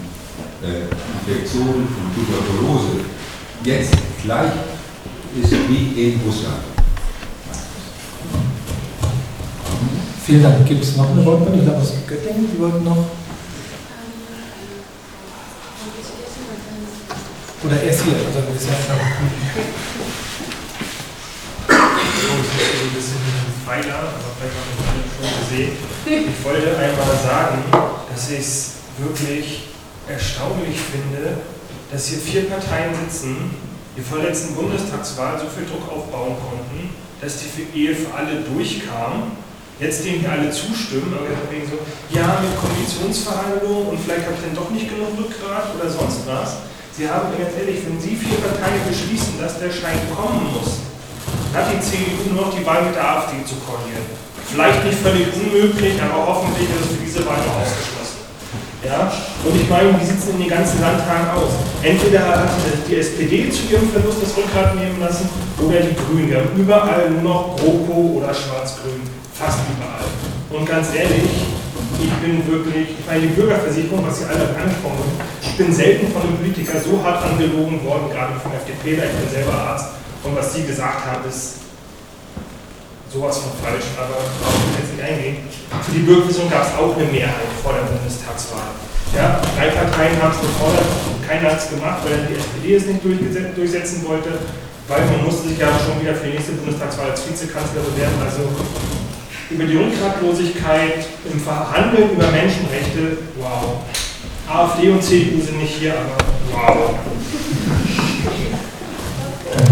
äh, 0.62 0.92
Infektionen 1.32 1.88
von 1.88 2.12
Tuberkulose 2.14 3.04
jetzt 3.64 3.94
gleich 4.22 4.52
ist 5.42 5.52
wie 5.68 6.12
in 6.12 6.20
Russland. 6.20 6.62
Vielen 10.26 10.42
Dank. 10.42 10.66
Gibt 10.66 10.84
es 10.84 10.96
noch 10.96 11.10
eine 11.10 11.24
Wortmeldung? 11.24 11.60
Ich 11.60 11.64
glaube 11.64 11.80
aus 11.80 11.94
Göttingen, 12.06 12.46
die 12.52 12.60
wollten 12.60 12.84
noch. 12.84 13.06
Oder 17.64 17.82
erst 17.82 18.04
hier, 18.04 18.14
also 18.14 18.40
das 18.52 18.62
ist 18.62 18.68
ja 18.68 18.74
ein 22.26 22.94
bisschen 22.94 23.22
Pfeiler, 23.64 24.10
aber 24.10 24.30
vielleicht 24.36 24.56
haben 24.58 24.70
wir 24.74 25.28
schon 25.28 25.40
gesehen. 25.44 25.72
Ich 26.06 26.44
wollte 26.44 26.76
einmal 26.76 27.16
sagen, 27.22 27.64
dass 28.10 28.30
ich 28.30 28.38
es 28.38 28.72
wirklich 28.98 29.68
erstaunlich 30.08 30.76
finde, 30.80 31.38
dass 31.92 32.06
hier 32.08 32.18
vier 32.18 32.50
Parteien 32.50 32.94
sitzen, 32.94 33.54
die 33.96 34.00
vor 34.00 34.18
der 34.18 34.28
letzten 34.28 34.54
Bundestagswahl 34.54 35.38
so 35.38 35.46
viel 35.46 35.66
Druck 35.66 35.90
aufbauen 35.90 36.36
konnten, 36.40 36.90
dass 37.20 37.38
die 37.40 37.78
Ehe 37.78 37.94
für 37.94 38.14
alle 38.14 38.40
durchkam 38.42 39.32
jetzt 39.80 40.04
denen 40.04 40.20
hier 40.20 40.32
alle 40.32 40.50
zustimmen, 40.50 41.14
aber 41.14 41.30
wegen 41.50 41.66
so, 41.70 41.78
ja, 42.10 42.42
mit 42.42 42.50
Koalitionsverhandlungen 42.58 43.94
und 43.94 43.98
vielleicht 44.00 44.26
habe 44.26 44.34
ich 44.34 44.44
dann 44.44 44.56
doch 44.56 44.70
nicht 44.70 44.90
genug 44.90 45.14
Rückgrat 45.16 45.74
oder 45.74 45.88
sonst 45.88 46.26
was. 46.26 46.66
Sie 46.90 47.08
haben 47.08 47.30
ganz 47.38 47.54
ehrlich, 47.54 47.86
wenn 47.86 48.00
Sie 48.00 48.16
vier 48.16 48.38
Parteien 48.42 48.82
beschließen, 48.88 49.38
dass 49.38 49.60
der 49.60 49.70
Schein 49.70 50.02
kommen 50.10 50.50
muss, 50.50 50.87
hat 51.54 51.66
die 51.72 51.80
CDU 51.80 52.34
nur 52.34 52.46
noch 52.46 52.54
die 52.54 52.64
Wahl 52.64 52.82
mit 52.84 52.94
der 52.94 53.04
AfD 53.04 53.44
zu 53.44 53.56
koalieren. 53.64 54.04
Vielleicht 54.48 54.84
nicht 54.84 54.98
völlig 54.98 55.28
unmöglich, 55.34 56.00
aber 56.00 56.24
hoffentlich 56.24 56.68
ist 56.72 56.96
für 56.96 57.04
diese 57.04 57.20
Wahl 57.26 57.36
noch 57.44 57.60
ausgeschlossen. 57.60 58.24
Ja? 58.84 59.12
Und 59.44 59.54
ich 59.54 59.68
meine, 59.68 59.92
wie 60.00 60.04
sieht 60.04 60.18
es 60.18 60.28
in 60.28 60.38
den 60.38 60.48
ganzen 60.48 60.80
Landtagen 60.80 61.30
aus? 61.36 61.52
Entweder 61.82 62.26
hat 62.26 62.48
die 62.88 62.96
SPD 62.96 63.50
zu 63.50 63.68
ihrem 63.72 63.90
Verlust 63.90 64.22
das 64.22 64.36
Rückgrat 64.36 64.76
nehmen 64.76 65.00
lassen 65.00 65.28
oder 65.60 65.80
die 65.80 65.96
Grünen. 65.96 66.30
Wir 66.30 66.38
haben 66.38 66.56
überall 66.56 67.10
nur 67.10 67.22
noch 67.22 67.56
GroKo 67.56 68.22
oder 68.22 68.32
Schwarz-Grün. 68.32 69.02
Fast 69.34 69.60
überall. 69.68 70.08
Und 70.50 70.64
ganz 70.66 70.88
ehrlich, 70.94 71.28
ich 72.00 72.12
bin 72.22 72.46
wirklich, 72.46 72.96
ich 72.98 73.06
meine, 73.06 73.22
die 73.22 73.34
Bürgerversicherung, 73.34 74.06
was 74.06 74.18
Sie 74.20 74.24
alle 74.24 74.54
angesprochen 74.54 75.02
haben, 75.02 75.28
ich 75.42 75.56
bin 75.56 75.72
selten 75.72 76.12
von 76.12 76.22
einem 76.22 76.38
Politiker 76.38 76.78
so 76.80 77.02
hart 77.02 77.24
angelogen 77.24 77.84
worden, 77.84 78.08
gerade 78.10 78.38
vom 78.40 78.52
FDP, 78.54 79.02
ich 79.02 79.18
bin 79.18 79.30
selber 79.30 79.52
Arzt. 79.52 79.97
Und 80.24 80.36
was 80.36 80.54
Sie 80.54 80.64
gesagt 80.64 81.06
haben, 81.06 81.28
ist 81.28 81.68
sowas 83.12 83.38
von 83.38 83.52
falsch, 83.62 83.96
aber 83.96 84.20
darauf 84.20 84.52
will 84.52 84.72
ich 84.72 84.78
jetzt 84.82 84.92
nicht 84.92 85.04
eingehen. 85.04 85.36
Für 85.84 85.92
die 85.92 86.04
Bürgerversicherung 86.04 86.50
gab 86.50 86.66
es 86.66 86.74
auch 86.76 86.96
eine 86.96 87.08
Mehrheit 87.08 87.48
vor 87.62 87.72
der 87.72 87.88
Bundestagswahl. 87.88 88.76
Ja, 89.16 89.40
drei 89.56 89.72
Parteien 89.72 90.20
haben 90.20 90.36
es 90.36 90.40
gefordert, 90.44 90.84
keiner 91.26 91.48
hat 91.50 91.58
es 91.64 91.70
gemacht, 91.70 92.04
weil 92.04 92.28
die 92.28 92.36
SPD 92.36 92.76
es 92.76 92.84
nicht 92.84 93.00
durchsetzen 93.56 94.04
wollte, 94.04 94.36
weil 94.86 95.00
man 95.06 95.24
musste 95.24 95.48
sich 95.48 95.58
ja 95.58 95.68
schon 95.80 96.00
wieder 96.00 96.14
für 96.14 96.26
die 96.26 96.36
nächste 96.36 96.52
Bundestagswahl 96.52 97.10
als 97.10 97.24
Vizekanzler 97.24 97.80
bewerben. 97.80 98.20
Also 98.20 98.44
über 99.48 99.64
die 99.64 99.76
Rückgratlosigkeit 99.76 101.08
im 101.32 101.40
Verhandeln 101.40 102.12
über 102.12 102.28
Menschenrechte, 102.28 103.24
wow. 103.40 103.80
AfD 104.48 104.90
und 104.90 105.02
CDU 105.02 105.40
sind 105.40 105.58
nicht 105.58 105.76
hier, 105.80 105.94
aber 105.94 106.16
wow. 106.52 106.94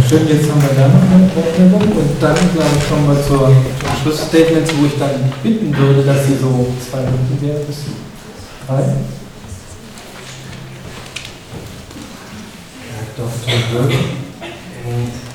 Schön, 0.08 0.28
jetzt 0.28 0.48
haben 0.48 0.62
wir 0.62 0.70
da 0.70 0.86
noch 0.86 1.02
eine 1.02 1.28
Wortmeldung 1.34 1.82
und 1.98 2.22
dann, 2.22 2.36
glaube 2.54 2.78
ich, 2.78 2.88
kommen 2.88 3.08
wir 3.08 3.20
zur, 3.26 3.50
zum 3.50 3.96
Schlussstatement, 4.02 4.68
wo 4.78 4.86
ich 4.86 4.96
dann 5.00 5.32
bitten 5.42 5.76
würde, 5.76 6.04
dass 6.04 6.26
Sie 6.28 6.36
so 6.40 6.68
zwei 6.78 7.00
Minuten 7.10 7.42
wären 7.42 7.66
bis 7.66 7.78
drei. 8.68 8.82
Herr 12.86 13.06
Dr. 13.18 13.28
Böck, 13.72 13.90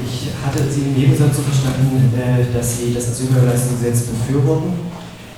ich 0.07 0.29
hatte 0.39 0.63
Sie 0.71 0.81
im 0.83 0.93
Nebensatz 0.93 1.35
so 1.35 1.41
verstanden, 1.41 2.13
äh, 2.15 2.55
dass 2.55 2.77
Sie 2.77 2.93
das 2.93 3.09
Asylbeweisungsgesetz 3.09 4.07
befürworten, 4.07 4.71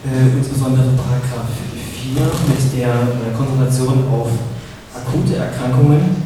äh, 0.06 0.38
insbesondere 0.38 0.94
Paragraph 0.94 1.50
4 2.06 2.22
mit 2.22 2.78
der 2.78 2.94
äh, 2.94 3.34
Konzentration 3.36 4.06
auf 4.14 4.30
akute 4.94 5.38
Erkrankungen. 5.38 6.22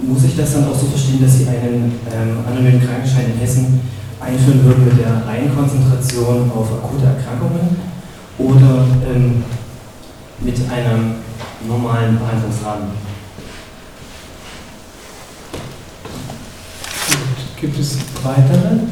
Muss 0.00 0.24
ich 0.24 0.36
das 0.36 0.52
dann 0.52 0.68
auch 0.68 0.78
so 0.78 0.86
verstehen, 0.86 1.20
dass 1.22 1.38
Sie 1.38 1.48
einen 1.48 1.92
ähm, 2.12 2.38
anonymen 2.46 2.80
Krankenschein 2.80 3.32
in 3.32 3.40
Hessen 3.40 3.80
einführen 4.20 4.64
würden 4.64 4.84
mit 4.84 4.98
der 4.98 5.26
reinen 5.26 5.54
Konzentration 5.54 6.50
auf 6.50 6.72
akute 6.84 7.06
Erkrankungen 7.06 7.76
oder 8.38 8.86
ähm, 9.10 9.42
mit 10.40 10.56
einem 10.70 11.16
normalen 11.66 12.18
Behandlungsrahmen? 12.18 12.88
Gibt 17.60 17.78
es 17.80 17.98
weitere? 18.22 18.86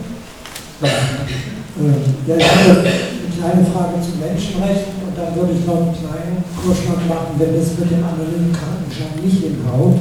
Ja, 2.27 2.37
ich 2.37 2.45
habe 2.45 2.81
eine 2.81 2.91
kleine 3.39 3.66
Frage 3.66 4.01
zu 4.03 4.19
Menschenrechten 4.19 5.07
und 5.07 5.16
dann 5.16 5.37
würde 5.37 5.53
ich 5.53 5.65
noch 5.65 5.77
einen 5.77 5.95
kleinen 5.95 6.45
Vorschlag 6.51 7.07
machen, 7.07 7.39
wenn 7.39 7.55
es 7.55 7.78
mit 7.78 7.91
dem 7.91 8.03
anonymen 8.03 8.53
Krankenschein 8.53 9.23
nicht 9.23 9.43
hinhaut. 9.43 10.01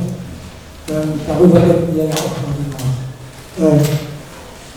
Ähm, 0.87 1.19
darüber 1.27 1.59
denken 1.59 1.95
wir 1.95 2.05
ja 2.05 2.13
auch 2.13 2.35
schon 2.37 2.55
nach. 2.69 3.73
Ähm, 3.73 3.79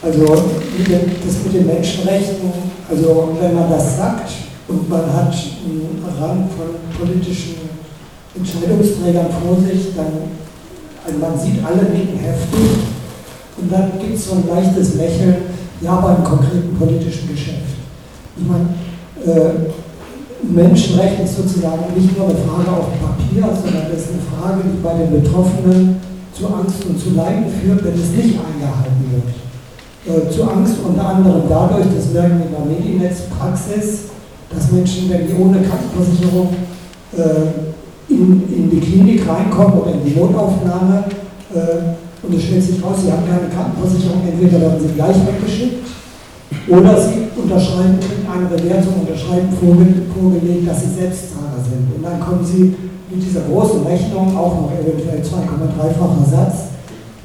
also 0.00 0.24
das 0.24 1.34
mit 1.44 1.54
den 1.54 1.66
Menschenrechten, 1.66 2.50
also 2.88 3.36
wenn 3.40 3.54
man 3.54 3.70
das 3.70 3.96
sagt 3.96 4.30
und 4.68 4.88
man 4.88 5.12
hat 5.12 5.34
einen 5.34 6.04
Rang 6.18 6.48
von 6.56 6.98
politischen 6.98 7.56
Entscheidungsträgern 8.34 9.26
vor 9.42 9.56
sich, 9.60 9.94
dann, 9.96 10.12
also 11.04 11.18
man 11.18 11.38
sieht 11.38 11.64
alle 11.64 11.90
nicken 11.90 12.18
heftig 12.18 12.78
und 13.60 13.72
dann 13.72 13.92
gibt 13.98 14.14
es 14.16 14.26
so 14.26 14.36
ein 14.36 14.48
leichtes 14.48 14.94
Lächeln, 14.94 15.36
ja, 15.80 15.96
beim 15.96 16.24
konkreten 16.24 16.76
politischen 16.78 17.28
Geschäft. 17.28 17.76
Ich 18.36 18.46
meine, 18.46 18.68
äh, 19.26 19.50
Menschenrecht 20.42 21.20
ist 21.24 21.36
sozusagen 21.36 21.82
nicht 21.96 22.16
nur 22.16 22.28
eine 22.28 22.38
Frage 22.38 22.70
auf 22.70 22.86
Papier, 23.02 23.50
sondern 23.50 23.90
es 23.92 24.02
ist 24.02 24.10
eine 24.14 24.22
Frage, 24.30 24.62
die 24.64 24.82
bei 24.82 24.94
den 24.94 25.22
Betroffenen 25.22 26.00
zu 26.32 26.46
Angst 26.46 26.84
und 26.88 26.98
zu 27.00 27.10
Leiden 27.10 27.46
führt, 27.50 27.84
wenn 27.84 27.94
es 27.94 28.10
nicht 28.14 28.38
eingehalten 28.38 29.02
wird. 29.10 29.34
Äh, 30.06 30.30
zu 30.30 30.44
Angst 30.44 30.76
unter 30.86 31.06
anderem 31.06 31.42
dadurch, 31.48 31.86
das 31.94 32.12
merken 32.12 32.38
wir 32.38 32.46
in 32.46 32.54
der 32.54 32.76
Mediennetzpraxis, 32.76 34.14
dass 34.54 34.70
Menschen, 34.70 35.10
wenn 35.10 35.26
die 35.26 35.34
ohne 35.34 35.60
Krankenversicherung 35.60 36.54
äh, 37.16 38.12
in, 38.12 38.42
in 38.48 38.70
die 38.70 38.80
Klinik 38.80 39.28
reinkommen 39.28 39.80
oder 39.80 39.92
in 39.92 40.04
die 40.04 40.18
Notaufnahme, 40.18 41.04
äh, 41.54 41.98
und 42.22 42.34
es 42.34 42.42
stellt 42.44 42.62
sich 42.62 42.82
raus, 42.82 42.96
sie 43.02 43.12
haben 43.12 43.26
keine 43.28 43.48
Krankenversicherung, 43.48 44.22
entweder 44.26 44.60
werden 44.60 44.80
sie 44.80 44.94
gleich 44.94 45.16
weggeschickt 45.26 45.87
oder 46.68 47.00
sie 47.00 47.28
unterschreiben 47.36 47.98
eine 48.28 48.46
Bewertung, 48.46 49.00
unterschreiben 49.00 49.48
vorgelegt, 49.52 50.68
dass 50.68 50.82
sie 50.82 51.00
Selbstzahler 51.00 51.60
sind. 51.64 51.94
Und 51.96 52.02
dann 52.04 52.20
kommen 52.20 52.44
sie 52.44 52.74
mit 53.10 53.24
dieser 53.24 53.48
großen 53.48 53.84
Rechnung, 53.86 54.36
auch 54.36 54.54
noch 54.54 54.72
eventuell 54.72 55.20
2,3-facher 55.20 56.24
Satz, 56.28 56.54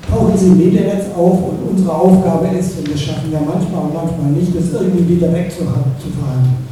tauchen 0.10 0.38
sie 0.38 0.48
im 0.48 0.58
Mediennetz 0.58 1.06
auf 1.16 1.40
und 1.44 1.72
unsere 1.72 1.94
Aufgabe 1.94 2.48
ist, 2.58 2.78
und 2.80 2.92
das 2.92 3.02
schaffen 3.02 3.32
wir 3.32 3.40
manchmal 3.40 3.84
und 3.84 3.94
manchmal 3.94 4.32
nicht, 4.32 4.56
das 4.56 4.80
irgendwie 4.80 5.16
wieder 5.16 5.34
wegzufahren. 5.34 6.64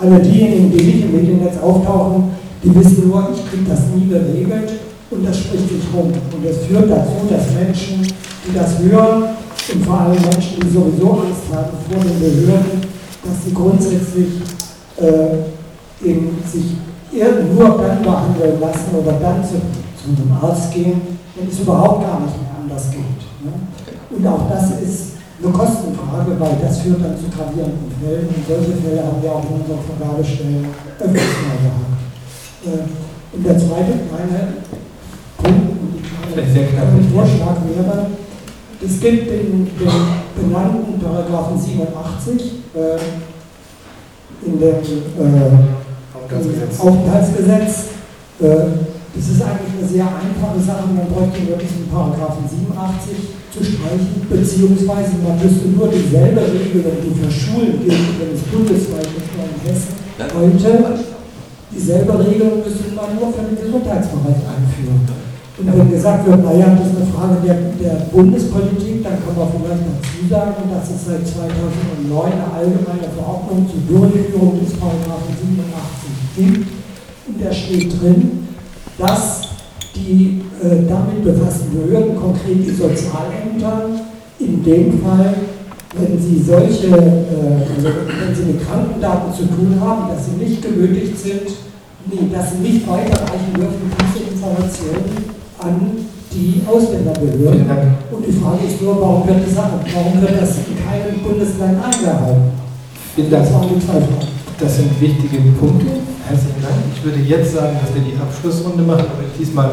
Alle 0.00 0.18
diejenigen, 0.20 0.70
die 0.70 0.84
nicht 0.84 1.04
im 1.04 1.12
Mediennetz 1.12 1.58
auftauchen, 1.62 2.30
die 2.62 2.74
wissen 2.74 3.08
nur, 3.08 3.28
ich 3.32 3.42
kriege 3.50 3.68
das 3.68 3.86
nie 3.94 4.08
geregelt 4.08 4.80
und 5.10 5.26
das 5.26 5.38
spricht 5.38 5.68
sich 5.68 5.84
rum. 5.94 6.10
Und 6.10 6.44
das 6.44 6.64
führt 6.66 6.90
dazu, 6.90 7.26
dass 7.30 7.54
Menschen, 7.54 8.02
die 8.02 8.54
das 8.54 8.78
hören, 8.78 9.24
und 9.72 9.86
vor 9.86 10.00
allem 10.00 10.20
Menschen, 10.20 10.60
die 10.60 10.70
sowieso 10.70 11.12
Angst 11.12 11.48
haben 11.52 11.72
vor 11.88 12.02
den 12.02 12.20
Behörden, 12.20 12.80
dass 13.24 13.44
sie 13.44 13.54
grundsätzlich 13.54 14.42
äh, 14.98 16.06
eben 16.06 16.42
sich 16.44 16.76
nur 17.56 17.78
dann 17.78 18.02
behandeln 18.02 18.60
lassen 18.60 18.90
oder 18.92 19.12
dann 19.12 19.42
zu, 19.42 19.54
zu 19.96 20.10
einem 20.10 20.36
Arzt 20.42 20.72
gehen, 20.72 21.00
wenn 21.36 21.48
es 21.48 21.60
überhaupt 21.60 22.02
gar 22.02 22.20
nicht 22.20 22.36
mehr 22.42 22.50
anders 22.60 22.90
geht. 22.90 23.22
Ne? 23.40 23.52
Und 24.10 24.26
auch 24.26 24.50
das 24.50 24.82
ist 24.82 25.14
eine 25.42 25.52
Kostenfrage, 25.52 26.38
weil 26.38 26.56
das 26.60 26.80
führt 26.80 27.02
dann 27.02 27.16
zu 27.16 27.30
gravierenden 27.30 27.90
Fällen. 28.00 28.28
Und 28.28 28.46
solche 28.46 28.80
Fälle 28.82 29.04
haben 29.04 29.22
wir 29.22 29.32
auch 29.32 29.44
in 29.44 29.60
unseren 29.62 29.84
Vergabestellen 29.86 30.66
öfters 30.98 31.34
mal 31.46 31.58
gehabt. 31.62 32.02
Äh, 32.66 33.36
und 33.36 33.46
der 33.46 33.58
zweite 33.58 33.92
kleine 34.10 34.54
ein 36.34 37.12
Vorschlag 37.12 37.56
wäre, 37.62 38.06
es 38.82 39.00
gibt 39.00 39.30
den, 39.30 39.66
den 39.66 39.70
benannten 40.34 41.00
Paragraphen 41.00 41.58
87 41.58 42.42
äh, 42.74 42.98
in 44.46 44.58
dem 44.58 44.74
äh, 44.74 45.54
Aufenthaltsgesetz. 46.78 47.84
Äh, 48.40 48.46
das 49.14 49.28
ist 49.28 49.42
eigentlich 49.42 49.78
eine 49.78 49.88
sehr 49.88 50.06
einfache 50.10 50.58
Sache, 50.58 50.90
man 50.90 51.06
bräuchte 51.06 51.46
nur 51.46 51.56
diesen 51.56 51.86
Paragraphen 51.86 52.48
87 52.50 53.14
zu 53.54 53.62
streichen, 53.62 54.26
beziehungsweise 54.28 55.22
man 55.22 55.38
müsste 55.38 55.68
nur 55.70 55.86
dieselbe 55.86 56.42
Regelung, 56.42 56.98
die 56.98 57.14
für 57.14 57.30
Schulen 57.30 57.78
gilt, 57.78 58.18
wenn 58.18 58.34
es 58.34 58.42
bundesweit 58.50 59.06
nicht 59.14 59.30
nur 59.38 59.46
in 59.46 59.62
Hessen 59.62 59.94
heute, 60.18 60.98
dieselbe 61.70 62.18
Regelung 62.18 62.58
müsste 62.58 62.90
man 62.94 63.14
nur 63.14 63.32
für 63.32 63.46
den 63.46 63.54
Gesundheitsbereich 63.54 64.42
einführen. 64.50 65.13
Und 65.56 65.72
wenn 65.72 65.90
gesagt 65.90 66.26
wird, 66.26 66.42
naja, 66.42 66.74
das 66.74 66.88
ist 66.88 66.96
eine 66.96 67.06
Frage 67.14 67.36
der, 67.46 67.54
der 67.78 68.06
Bundespolitik, 68.10 69.04
dann 69.04 69.22
kann 69.22 69.38
man 69.38 69.48
vielleicht 69.54 69.86
dazu 69.86 70.28
sagen, 70.28 70.66
dass 70.66 70.90
es 70.90 71.06
seit 71.06 71.22
2009 71.22 72.32
eine 72.32 72.50
allgemeine 72.50 73.06
Verordnung 73.14 73.70
zur 73.70 73.86
Durchführung 73.86 74.58
des 74.58 74.74
Paragraphen 74.74 75.30
87 75.30 76.34
gibt. 76.34 76.66
Und 77.28 77.36
da 77.38 77.52
steht 77.52 78.02
drin, 78.02 78.48
dass 78.98 79.42
die 79.94 80.42
äh, 80.60 80.88
damit 80.88 81.22
befassten 81.22 81.70
Behörden, 81.70 82.16
konkret 82.16 82.58
die 82.58 82.74
Sozialämter, 82.74 83.90
in 84.40 84.64
dem 84.64 85.00
Fall, 85.00 85.34
wenn 85.94 86.20
sie 86.20 86.42
solche, 86.42 86.88
äh, 86.88 87.62
wenn 87.70 88.34
sie 88.34 88.42
mit 88.42 88.66
Krankendaten 88.66 89.32
zu 89.32 89.44
tun 89.46 89.78
haben, 89.80 90.08
dass 90.10 90.26
sie 90.26 90.44
nicht 90.44 90.60
genötigt 90.60 91.16
sind, 91.16 91.46
nee, 92.10 92.28
dass 92.34 92.50
sie 92.50 92.58
nicht 92.58 92.88
weiterreichen 92.88 93.54
dürfen, 93.54 93.92
diese 94.02 94.30
Informationen 94.34 95.43
an 95.58 96.06
die 96.32 96.62
Ausländerbehörden. 96.66 97.66
Und 98.10 98.26
die 98.26 98.32
Frage 98.32 98.66
ist 98.66 98.82
nur, 98.82 99.00
warum 99.00 99.26
wird 99.26 99.46
das, 99.46 99.56
warum 99.56 100.20
wird 100.20 100.40
das 100.40 100.56
in 100.58 100.76
keinem 100.84 101.22
Bundesland 101.22 101.78
eingehalten? 101.82 102.52
Dank. 103.16 104.04
Das 104.58 104.76
sind 104.76 105.00
wichtige 105.00 105.38
Punkte. 105.58 105.86
Herzlichen 106.26 106.62
Dank. 106.62 106.74
Ich 106.94 107.04
würde 107.04 107.20
jetzt 107.20 107.54
sagen, 107.54 107.76
dass 107.80 107.94
wir 107.94 108.02
die 108.02 108.16
Abschlussrunde 108.20 108.82
machen, 108.82 109.06
aber 109.06 109.24
diesmal 109.38 109.70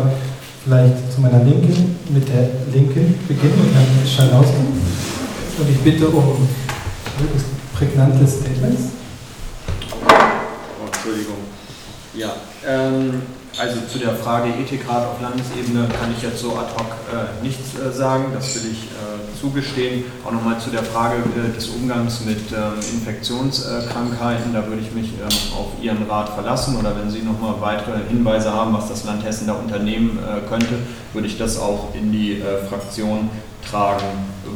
vielleicht 0.63 1.11
zu 1.11 1.21
meiner 1.21 1.43
Linken, 1.43 1.97
mit 2.09 2.27
der 2.29 2.49
Linken 2.71 3.15
beginnen, 3.27 3.53
mit 3.57 3.73
Herrn 3.73 4.05
Schalauske. 4.05 4.57
Und 5.59 5.69
ich 5.69 5.79
bitte 5.79 6.07
um 6.07 6.47
möglichst 7.19 7.47
prägnante 7.73 8.27
Statements. 8.27 8.81
Oh, 10.05 10.85
Entschuldigung. 10.85 11.37
Ja, 12.13 12.33
ähm, 12.67 13.21
also 13.61 13.79
zu 13.81 13.99
der 13.99 14.15
Frage 14.15 14.49
Ethikrat 14.49 15.05
auf 15.05 15.21
Landesebene 15.21 15.87
kann 15.87 16.11
ich 16.17 16.23
jetzt 16.23 16.39
so 16.39 16.57
ad 16.57 16.73
hoc 16.73 16.87
äh, 17.13 17.43
nichts 17.43 17.77
äh, 17.77 17.91
sagen, 17.91 18.25
das 18.33 18.55
will 18.55 18.71
ich 18.71 18.85
äh, 18.85 19.39
zugestehen. 19.39 20.03
Auch 20.25 20.31
nochmal 20.31 20.59
zu 20.59 20.71
der 20.71 20.81
Frage 20.81 21.17
äh, 21.17 21.53
des 21.53 21.67
Umgangs 21.69 22.21
mit 22.25 22.39
ähm, 22.51 22.73
Infektionskrankheiten, 22.93 24.51
da 24.53 24.65
würde 24.65 24.81
ich 24.81 24.91
mich 24.93 25.09
ähm, 25.13 25.55
auf 25.55 25.67
Ihren 25.79 26.09
Rat 26.09 26.29
verlassen 26.29 26.75
oder 26.75 26.97
wenn 26.97 27.11
Sie 27.11 27.21
nochmal 27.21 27.61
weitere 27.61 27.99
Hinweise 28.09 28.51
haben, 28.51 28.73
was 28.73 28.89
das 28.89 29.03
Land 29.03 29.23
Hessen 29.23 29.45
da 29.45 29.53
unternehmen 29.53 30.17
äh, 30.17 30.47
könnte, 30.49 30.79
würde 31.13 31.27
ich 31.27 31.37
das 31.37 31.59
auch 31.59 31.93
in 31.93 32.11
die 32.11 32.41
äh, 32.41 32.65
Fraktion 32.67 33.29
tragen 33.69 34.07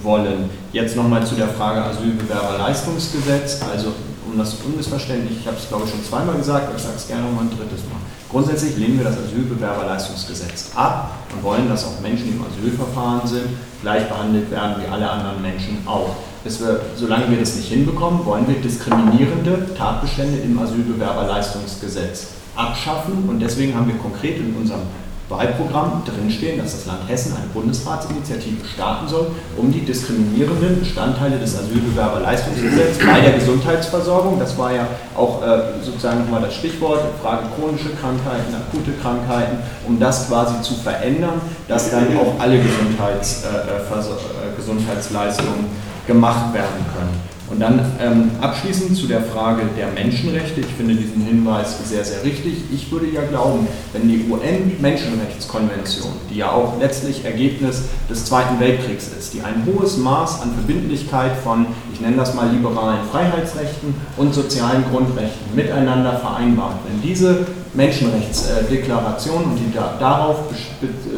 wollen. 0.01 0.49
Jetzt 0.73 0.95
nochmal 0.95 1.23
zu 1.27 1.35
der 1.35 1.49
Frage 1.49 1.83
Asylbewerberleistungsgesetz, 1.83 3.59
also 3.71 3.93
um 4.27 4.35
das 4.35 4.55
Unmissverständnis, 4.65 5.37
ich 5.41 5.45
habe 5.45 5.57
es 5.57 5.67
glaube 5.67 5.83
ich 5.85 5.91
schon 5.91 6.03
zweimal 6.03 6.35
gesagt, 6.37 6.73
ich 6.75 6.81
sage 6.81 6.95
es 6.97 7.07
gerne 7.07 7.21
nochmal 7.21 7.43
ein 7.43 7.51
drittes 7.51 7.85
Mal. 7.85 8.01
Grundsätzlich 8.29 8.77
lehnen 8.77 8.97
wir 8.97 9.05
das 9.05 9.17
Asylbewerberleistungsgesetz 9.17 10.71
ab 10.75 11.11
und 11.33 11.43
wollen, 11.43 11.69
dass 11.69 11.85
auch 11.85 11.99
Menschen, 12.01 12.25
die 12.25 12.31
im 12.31 12.43
Asylverfahren 12.43 13.27
sind, 13.27 13.47
gleich 13.81 14.07
behandelt 14.09 14.49
werden 14.51 14.75
wie 14.83 14.91
alle 14.91 15.09
anderen 15.09 15.41
Menschen 15.41 15.77
auch. 15.85 16.15
Wir, 16.43 16.51
solange 16.95 17.29
wir 17.29 17.39
das 17.39 17.55
nicht 17.55 17.69
hinbekommen, 17.69 18.25
wollen 18.25 18.47
wir 18.47 18.55
diskriminierende 18.55 19.73
Tatbestände 19.75 20.39
im 20.39 20.57
Asylbewerberleistungsgesetz 20.59 22.27
abschaffen 22.55 23.27
und 23.27 23.39
deswegen 23.39 23.75
haben 23.75 23.87
wir 23.87 23.97
konkret 23.97 24.37
in 24.39 24.55
unserem 24.55 24.81
Wahlprogramm 25.29 26.03
drinstehen, 26.05 26.59
dass 26.59 26.73
das 26.73 26.85
Land 26.85 27.07
Hessen 27.07 27.33
eine 27.35 27.47
Bundesratsinitiative 27.47 28.65
starten 28.65 29.07
soll, 29.07 29.27
um 29.57 29.71
die 29.71 29.81
diskriminierenden 29.81 30.79
Bestandteile 30.79 31.39
des 31.39 31.57
Asylbewerberleistungsgesetzes 31.57 32.99
bei 33.05 33.21
der 33.21 33.33
Gesundheitsversorgung, 33.33 34.37
das 34.39 34.55
war 34.57 34.73
ja 34.73 34.87
auch 35.15 35.41
äh, 35.41 35.83
sozusagen 35.83 36.19
nochmal 36.21 36.41
das 36.41 36.53
Stichwort, 36.55 37.01
Frage 37.23 37.45
chronische 37.57 37.89
Krankheiten, 37.95 38.53
akute 38.53 38.91
Krankheiten, 39.01 39.57
um 39.87 39.99
das 39.99 40.27
quasi 40.27 40.61
zu 40.61 40.75
verändern, 40.75 41.41
dass 41.67 41.89
dann 41.89 42.15
auch 42.17 42.39
alle 42.39 42.59
Gesundheits, 42.59 43.43
äh, 43.43 43.47
äh, 43.47 44.55
Gesundheitsleistungen 44.55 45.65
gemacht 46.05 46.53
werden 46.53 46.85
können. 46.95 47.24
Und 47.49 47.59
dann 47.59 47.79
ähm, 48.01 48.31
abschließend 48.41 48.97
zu 48.97 49.05
der 49.05 49.21
Frage 49.21 49.63
der 49.77 49.91
Menschenrechte. 49.91 50.61
Ich 50.61 50.73
finde 50.77 50.95
diesen 50.95 51.23
Hinweis 51.23 51.77
sehr, 51.87 52.03
sehr 52.03 52.23
richtig. 52.23 52.55
Ich 52.73 52.91
würde 52.91 53.05
ja 53.07 53.21
glauben, 53.21 53.67
wenn 53.93 54.07
die 54.07 54.25
UN-Menschenrechtskonvention, 54.27 56.11
die 56.29 56.37
ja 56.37 56.51
auch 56.51 56.79
letztlich 56.79 57.23
Ergebnis 57.23 57.83
des 58.09 58.25
Zweiten 58.25 58.59
Weltkriegs 58.59 59.09
ist, 59.17 59.33
die 59.35 59.41
ein 59.41 59.63
hohes 59.67 59.97
Maß 59.97 60.41
an 60.41 60.53
Verbindlichkeit 60.53 61.37
von, 61.43 61.67
ich 61.93 62.01
nenne 62.01 62.17
das 62.17 62.33
mal 62.33 62.49
liberalen 62.49 63.05
Freiheitsrechten 63.11 63.93
und 64.17 64.33
sozialen 64.33 64.83
Grundrechten 64.91 65.55
miteinander 65.55 66.17
vereinbart, 66.17 66.79
wenn 66.87 67.01
diese 67.07 67.45
Menschenrechtsdeklaration 67.75 69.43
und 69.43 69.57
die 69.57 69.71
da, 69.71 69.97
darauf 69.99 70.37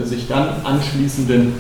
sich 0.04 0.28
dann 0.28 0.50
anschließenden 0.66 1.54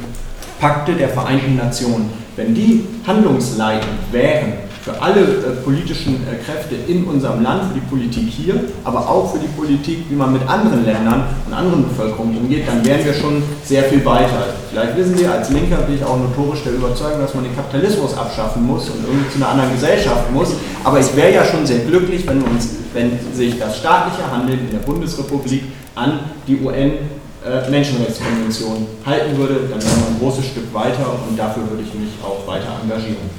Pakte 0.59 0.93
der 0.93 1.09
Vereinten 1.09 1.55
Nationen 1.55 2.26
wenn 2.37 2.53
die 2.53 2.85
handlungsleitend 3.05 4.11
wären 4.11 4.53
für 4.87 5.01
alle 5.01 5.19
äh, 5.19 5.63
politischen 5.65 6.15
äh, 6.15 6.37
Kräfte 6.45 6.75
in 6.87 7.03
unserem 7.03 7.43
Land, 7.43 7.63
für 7.65 7.73
die 7.73 7.85
Politik 7.87 8.29
hier, 8.29 8.55
aber 8.85 8.99
auch 9.09 9.33
für 9.33 9.39
die 9.39 9.49
Politik, 9.49 10.05
wie 10.09 10.15
man 10.15 10.31
mit 10.31 10.47
anderen 10.47 10.85
Ländern 10.85 11.25
und 11.45 11.53
anderen 11.53 11.89
Bevölkerungen 11.89 12.37
umgeht, 12.37 12.65
dann 12.65 12.85
wären 12.85 13.03
wir 13.03 13.13
schon 13.13 13.43
sehr 13.65 13.83
viel 13.83 14.05
weiter. 14.05 14.55
Vielleicht 14.69 14.95
wissen 14.95 15.17
Sie, 15.17 15.27
als 15.27 15.49
Linker 15.49 15.77
bin 15.77 15.95
ich 15.95 16.03
auch 16.05 16.17
notorisch 16.17 16.63
der 16.63 16.73
Überzeugung, 16.73 17.19
dass 17.19 17.33
man 17.33 17.43
den 17.43 17.55
Kapitalismus 17.55 18.17
abschaffen 18.17 18.65
muss 18.65 18.89
und 18.89 19.03
irgendwie 19.05 19.29
zu 19.29 19.37
einer 19.37 19.49
anderen 19.49 19.73
Gesellschaft 19.73 20.31
muss. 20.31 20.53
Aber 20.85 21.01
ich 21.01 21.13
wäre 21.17 21.33
ja 21.33 21.43
schon 21.43 21.65
sehr 21.65 21.79
glücklich, 21.79 22.25
wenn, 22.25 22.41
uns, 22.43 22.69
wenn 22.93 23.19
sich 23.33 23.59
das 23.59 23.79
staatliche 23.79 24.31
Handeln 24.31 24.59
in 24.59 24.71
der 24.71 24.85
Bundesrepublik 24.85 25.63
an 25.95 26.19
die 26.47 26.61
UN 26.61 26.93
äh, 27.47 27.69
Menschenrechtskonvention 27.69 28.87
halten 29.05 29.37
würde, 29.37 29.55
dann 29.69 29.81
wären 29.81 29.99
wir 30.01 30.07
ein 30.07 30.19
großes 30.19 30.45
Stück 30.47 30.73
weiter 30.73 31.17
und 31.27 31.37
dafür 31.37 31.69
würde 31.69 31.83
ich 31.83 31.93
mich 31.93 32.11
auch 32.21 32.45
weiter 32.45 32.79
engagieren. 32.83 33.29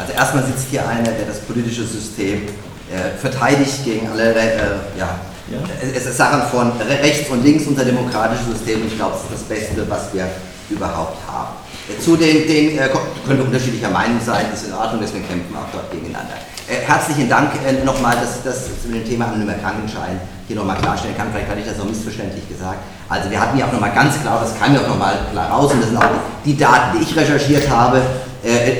Also 0.00 0.12
erstmal 0.12 0.44
sitzt 0.44 0.68
hier 0.70 0.88
einer, 0.88 1.10
der 1.10 1.26
das 1.26 1.40
politische 1.40 1.84
System 1.84 2.42
äh, 2.90 3.16
verteidigt 3.20 3.84
gegen 3.84 4.08
alle, 4.08 4.34
äh, 4.34 4.56
ja, 4.98 5.20
ja. 5.48 5.58
Es 5.94 6.06
ist 6.06 6.16
Sachen 6.16 6.42
von 6.50 6.72
rechts 6.80 7.30
und 7.30 7.44
links 7.44 7.66
unser 7.66 7.84
demokratisches 7.84 8.46
System 8.46 8.84
ich 8.86 8.96
glaube, 8.96 9.14
es 9.16 9.22
ist 9.22 9.32
das 9.32 9.42
Beste, 9.42 9.88
was 9.88 10.12
wir 10.12 10.26
überhaupt 10.70 11.18
haben. 11.28 11.65
Zu 12.00 12.16
den, 12.16 12.46
den 12.48 12.78
äh, 12.78 12.88
können 13.24 13.38
wir 13.38 13.46
unterschiedlicher 13.46 13.90
Meinung 13.90 14.18
sein, 14.24 14.46
ist 14.52 14.66
in 14.66 14.74
Ordnung, 14.74 15.00
deswegen 15.00 15.26
kämpfen 15.26 15.54
auch 15.54 15.70
dort 15.72 15.88
gegeneinander. 15.92 16.34
Äh, 16.66 16.82
herzlichen 16.84 17.28
Dank 17.28 17.52
äh, 17.64 17.84
nochmal, 17.84 18.16
dass 18.16 18.36
ich 18.38 18.42
das 18.42 18.82
zu 18.82 18.88
dem 18.88 19.04
Thema 19.04 19.26
anonymer 19.26 19.54
Krankenschein 19.54 20.18
hier 20.48 20.56
nochmal 20.56 20.76
klarstellen 20.78 21.16
kann. 21.16 21.28
Vielleicht 21.30 21.48
hatte 21.48 21.60
ich 21.60 21.66
das 21.66 21.78
auch 21.78 21.84
missverständlich 21.84 22.48
gesagt. 22.48 22.78
Also 23.08 23.30
wir 23.30 23.40
hatten 23.40 23.56
ja 23.56 23.66
auch 23.66 23.72
nochmal 23.72 23.92
ganz 23.92 24.20
klar, 24.20 24.40
das 24.42 24.58
kam 24.58 24.74
ja 24.74 24.80
auch 24.80 24.88
nochmal 24.88 25.14
klar 25.30 25.48
raus, 25.48 25.72
und 25.72 25.80
das 25.80 25.90
sind 25.90 25.98
auch 25.98 26.10
die 26.44 26.56
Daten, 26.56 26.98
die 26.98 27.04
ich 27.04 27.16
recherchiert 27.16 27.70
habe, 27.70 28.02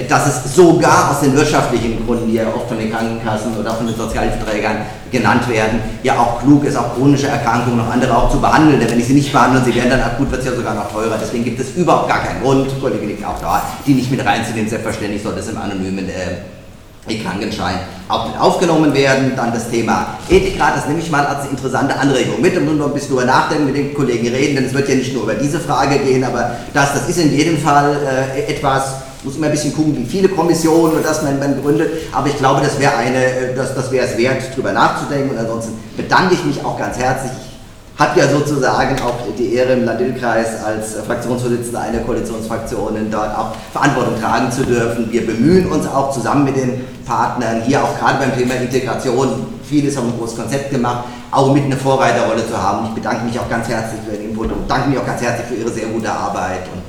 dass 0.09 0.27
es 0.27 0.55
sogar 0.55 1.11
aus 1.11 1.21
den 1.21 1.35
wirtschaftlichen 1.35 2.07
Gründen, 2.07 2.29
die 2.29 2.35
ja 2.35 2.45
oft 2.55 2.69
von 2.69 2.79
den 2.79 2.91
Krankenkassen 2.91 3.57
oder 3.59 3.75
von 3.75 3.87
den 3.87 3.97
Sozialhilfeträgern 3.97 4.77
genannt 5.11 5.49
werden, 5.49 5.81
ja 6.03 6.19
auch 6.19 6.41
klug 6.41 6.65
ist, 6.65 6.77
auch 6.77 6.95
chronische 6.95 7.29
Erkrankungen 7.29 7.81
und 7.81 7.91
andere 7.91 8.17
auch 8.17 8.31
zu 8.31 8.41
behandeln. 8.41 8.79
Denn 8.81 8.91
wenn 8.91 9.01
ich 9.01 9.07
sie 9.07 9.15
nicht 9.15 9.33
behandle 9.33 9.61
und 9.61 9.65
sie 9.65 9.75
werden 9.75 9.91
dann 9.91 10.03
akut, 10.03 10.31
wird 10.31 10.41
es 10.41 10.47
ja 10.47 10.55
sogar 10.55 10.75
noch 10.75 10.91
teurer. 10.93 11.17
Deswegen 11.21 11.45
gibt 11.45 11.61
es 11.61 11.75
überhaupt 11.75 12.09
gar 12.09 12.23
keinen 12.23 12.43
Grund, 12.43 12.69
Kollege 12.81 13.07
liegt 13.07 13.25
auch 13.25 13.41
da, 13.41 13.63
die 13.87 13.95
nicht 13.95 14.11
mit 14.11 14.25
reinzunehmen. 14.25 14.69
Selbstverständlich 14.69 15.23
soll 15.23 15.35
das 15.35 15.49
im 15.49 15.59
anonymen 15.59 16.09
äh, 16.09 17.15
Krankenschein 17.15 17.77
auch 18.09 18.27
mit 18.29 18.41
aufgenommen 18.41 18.93
werden. 18.93 19.33
Dann 19.37 19.53
das 19.53 19.71
Thema 19.71 20.19
Ethikrat, 20.29 20.77
das 20.77 20.87
nehme 20.89 21.01
ich 21.01 21.11
mal 21.11 21.25
als 21.25 21.49
interessante 21.49 21.97
Anregung 21.97 22.41
mit 22.41 22.57
und 22.57 22.79
noch 22.79 22.87
ein 22.87 22.93
bisschen 22.93 23.11
drüber 23.11 23.25
nachdenken, 23.25 23.67
mit 23.67 23.77
den 23.77 23.95
Kollegen 23.95 24.29
reden, 24.29 24.57
denn 24.57 24.65
es 24.67 24.75
wird 24.75 24.89
ja 24.89 24.95
nicht 24.97 25.15
nur 25.15 25.23
über 25.23 25.35
diese 25.35 25.61
Frage 25.61 25.99
gehen, 25.99 26.25
aber 26.25 26.53
das, 26.75 26.95
das 26.95 27.09
ist 27.09 27.19
in 27.19 27.33
jedem 27.33 27.59
Fall 27.59 27.97
äh, 28.37 28.53
etwas, 28.53 28.97
muss 29.25 29.37
immer 29.37 29.47
ein 29.47 29.53
bisschen 29.53 29.75
gucken, 29.75 29.97
wie 29.97 30.05
viele 30.05 30.29
Kommissionen 30.29 30.95
und 30.95 31.05
das 31.05 31.23
man, 31.23 31.39
man 31.39 31.61
gründet. 31.61 31.91
Aber 32.13 32.29
ich 32.29 32.39
glaube, 32.39 32.61
das 32.61 32.79
wäre 32.79 32.97
eine, 32.97 33.25
äh, 33.25 33.55
das, 33.55 33.75
das 33.75 33.91
wäre 33.91 34.07
es 34.07 34.17
wert, 34.17 34.43
darüber 34.53 34.73
nachzudenken. 34.73 35.31
Und 35.31 35.39
ansonsten 35.39 35.75
bedanke 35.97 36.35
ich 36.35 36.45
mich 36.45 36.65
auch 36.65 36.79
ganz 36.79 36.99
herzlich. 36.99 37.33
Ich 37.33 38.03
habe 38.05 38.21
ja 38.21 38.29
sozusagen 38.29 39.01
auch 39.01 39.15
die 39.39 39.55
Ehre 39.55 39.73
im 39.73 39.87
Landil-Kreis 39.87 40.63
als 40.63 40.97
Fraktionsvorsitzender 41.07 41.81
einer 41.81 42.01
Koalitionsfraktion 42.01 42.95
dort 43.11 43.35
auch 43.35 43.53
Verantwortung 43.73 44.21
tragen 44.21 44.53
zu 44.53 44.65
dürfen. 44.65 45.11
Wir 45.11 45.27
bemühen 45.27 45.73
uns 45.73 45.87
auch 45.87 46.13
zusammen 46.13 46.45
mit 46.45 46.57
den 46.57 46.85
Partnern 47.07 47.63
hier 47.63 47.83
auch 47.83 47.99
gerade 47.99 48.19
beim 48.19 48.37
Thema 48.37 48.55
Integration. 48.57 49.47
Vieles 49.63 49.97
haben 49.97 50.09
ein 50.09 50.19
großes 50.19 50.37
Konzept 50.37 50.71
gemacht, 50.71 51.07
auch 51.31 51.55
mit 51.55 51.65
eine 51.65 51.77
Vorreiterrolle 51.77 52.47
zu 52.47 52.61
haben. 52.61 52.87
Ich 52.89 52.95
bedanke 52.95 53.25
mich 53.25 53.41
auch 53.41 53.49
ganz 53.49 53.67
herzlich 53.67 54.01
für 54.05 54.15
den 54.15 54.29
Input 54.31 54.53
und 54.53 54.69
danke 54.69 54.91
mich 54.91 54.99
auch 54.99 55.07
ganz 55.07 55.23
herzlich 55.23 55.47
für 55.47 55.55
Ihre 55.55 55.71
sehr 55.71 55.87
gute 55.87 56.13
Arbeit 56.13 56.69
und 56.75 56.86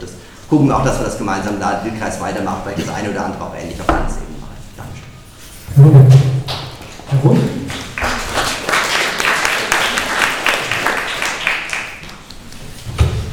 gucken 0.50 0.68
wir 0.68 0.78
auch, 0.78 0.84
dass 0.84 1.00
wir 1.00 1.06
das 1.06 1.18
gemeinsam 1.18 1.60
da 1.60 1.80
im 1.80 1.86
Wildkreis 1.92 2.22
weitermachen, 2.22 2.62
vielleicht 2.64 2.88
das 2.88 2.96
eine 2.96 3.10
oder 3.10 3.26
andere 3.26 3.44
auch 3.44 3.56
ähnlich 3.56 3.80
auf 3.80 3.88
Landesebene 3.88 4.38
machen. 4.40 4.58
Dankeschön. 4.78 5.04
Herr 7.10 7.20
Rund? 7.20 7.40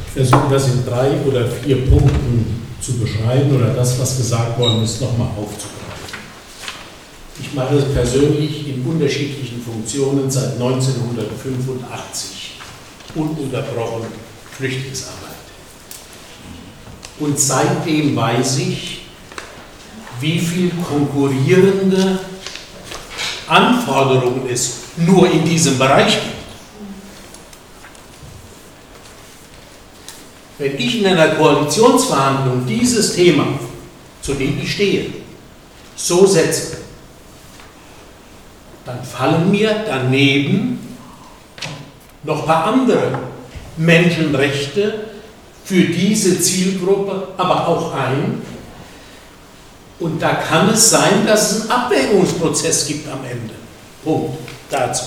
Ich 0.07 0.13
versuche 0.29 0.49
das 0.49 0.67
in 0.67 0.85
drei 0.85 1.19
oder 1.25 1.47
vier 1.47 1.89
Punkten 1.89 2.67
zu 2.79 2.99
beschreiben 2.99 3.55
oder 3.55 3.73
das, 3.73 3.99
was 3.99 4.17
gesagt 4.17 4.57
worden 4.57 4.83
ist, 4.83 5.01
nochmal 5.01 5.27
aufzugreifen. 5.29 5.75
Ich 7.41 7.53
mache 7.53 7.75
es 7.75 7.93
persönlich 7.93 8.69
in 8.69 8.85
unterschiedlichen 8.85 9.61
Funktionen 9.61 10.31
seit 10.31 10.53
1985 10.53 12.59
ununterbrochen 13.13 14.05
Flüchtlingsarbeit. 14.51 15.24
Und 17.19 17.39
seitdem 17.39 18.15
weiß 18.15 18.57
ich, 18.59 19.01
wie 20.19 20.39
viel 20.39 20.71
konkurrierende 20.89 22.19
Anforderungen 23.47 24.47
es 24.49 24.77
nur 24.97 25.29
in 25.29 25.45
diesem 25.45 25.77
Bereich 25.77 26.13
gibt. 26.13 26.35
Wenn 30.57 30.77
ich 30.77 30.99
in 30.99 31.07
einer 31.07 31.35
Koalitionsverhandlung 31.35 32.65
dieses 32.65 33.15
Thema, 33.15 33.47
zu 34.21 34.33
dem 34.33 34.59
ich 34.61 34.73
stehe, 34.73 35.07
so 35.95 36.25
setze, 36.25 36.77
dann 38.85 39.03
fallen 39.03 39.51
mir 39.51 39.83
daneben 39.85 40.79
noch 42.23 42.41
ein 42.41 42.45
paar 42.45 42.65
andere 42.65 43.19
Menschenrechte 43.77 45.04
für 45.65 45.83
diese 45.83 46.39
Zielgruppe 46.39 47.29
aber 47.37 47.67
auch 47.67 47.93
ein. 47.93 48.41
Und 49.99 50.21
da 50.21 50.35
kann 50.35 50.69
es 50.69 50.91
sein, 50.91 51.25
dass 51.25 51.51
es 51.51 51.61
einen 51.61 51.71
Abwägungsprozess 51.71 52.87
gibt 52.87 53.07
am 53.09 53.23
Ende. 53.25 53.55
Punkt 54.03 54.37
dazu. 54.69 55.05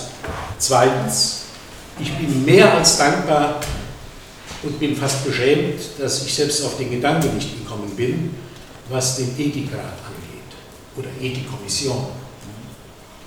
Zweitens, 0.59 1.43
ich 2.01 2.13
bin 2.15 2.45
mehr 2.45 2.75
als 2.75 2.99
dankbar 2.99 3.61
und 4.63 4.81
bin 4.81 4.97
fast 4.97 5.25
beschämt, 5.25 5.81
dass 5.99 6.25
ich 6.25 6.35
selbst 6.35 6.65
auf 6.65 6.77
den 6.77 6.91
Gedanken 6.91 7.35
nicht 7.37 7.57
gekommen 7.59 7.91
bin, 7.97 8.35
was 8.89 9.17
den 9.17 9.31
Ethikrat 9.39 9.81
angeht 9.81 10.57
oder 10.97 11.09
Ethikkommission. 11.21 12.07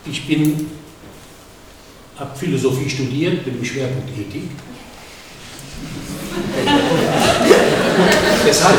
Ich 0.06 0.28
bin, 0.28 0.72
habe 2.18 2.38
Philosophie 2.38 2.90
studiert, 2.90 3.46
bin 3.46 3.60
im 3.60 3.66
Schwerpunkt 3.66 4.10
Ethik. 4.18 4.50
Deshalb 8.46 8.78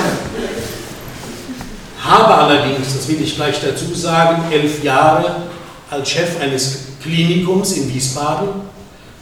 habe 2.05 2.35
allerdings, 2.35 2.95
das 2.97 3.09
will 3.09 3.23
ich 3.23 3.37
gleich 3.37 3.61
dazu 3.61 3.95
sagen, 3.95 4.43
elf 4.51 4.83
Jahre 4.83 5.43
als 5.91 6.11
Chef 6.11 6.41
eines 6.41 6.87
Klinikums 7.03 7.73
in 7.73 7.93
Wiesbaden 7.93 8.49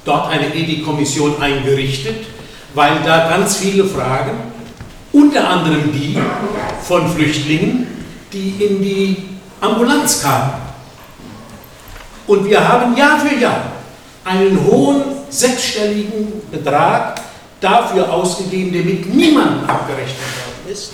dort 0.05 0.31
eine 0.31 0.55
Ethikkommission 0.55 1.41
eingerichtet, 1.41 2.27
weil 2.75 3.01
da 3.05 3.29
ganz 3.29 3.57
viele 3.57 3.85
Fragen, 3.85 4.39
unter 5.13 5.49
anderem 5.49 5.93
die 5.93 6.17
von 6.83 7.09
Flüchtlingen, 7.09 7.87
die 8.33 8.65
in 8.65 8.83
die 8.83 9.17
Ambulanz 9.61 10.23
kamen. 10.23 10.53
Und 12.27 12.49
wir 12.49 12.67
haben 12.67 12.97
Jahr 12.97 13.19
für 13.19 13.35
Jahr 13.35 13.73
einen 14.25 14.65
hohen 14.65 15.03
sechsstelligen 15.29 16.43
Betrag 16.51 17.21
dafür 17.61 18.13
ausgegeben, 18.13 18.73
damit 18.73 19.15
niemand 19.15 19.69
abgerechnet 19.69 20.17
worden 20.17 20.73
ist. 20.73 20.93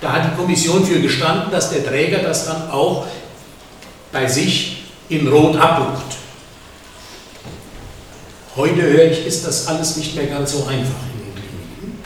Da 0.00 0.12
hat 0.12 0.32
die 0.32 0.36
Kommission 0.36 0.84
für 0.84 1.00
gestanden, 1.00 1.50
dass 1.52 1.70
der 1.70 1.86
Träger 1.86 2.18
das 2.18 2.46
dann 2.46 2.70
auch 2.70 3.06
bei 4.10 4.26
sich 4.26 4.84
in 5.08 5.28
Rot 5.28 5.56
abbucht. 5.56 6.16
Heute 8.56 8.82
höre 8.82 9.10
ich, 9.10 9.24
ist 9.26 9.46
das 9.46 9.68
alles 9.68 9.96
nicht 9.96 10.14
mehr 10.14 10.26
ganz 10.26 10.52
so 10.52 10.66
einfach 10.66 11.00
in 11.14 11.24
den 11.24 11.34
Kliniken. 11.34 11.98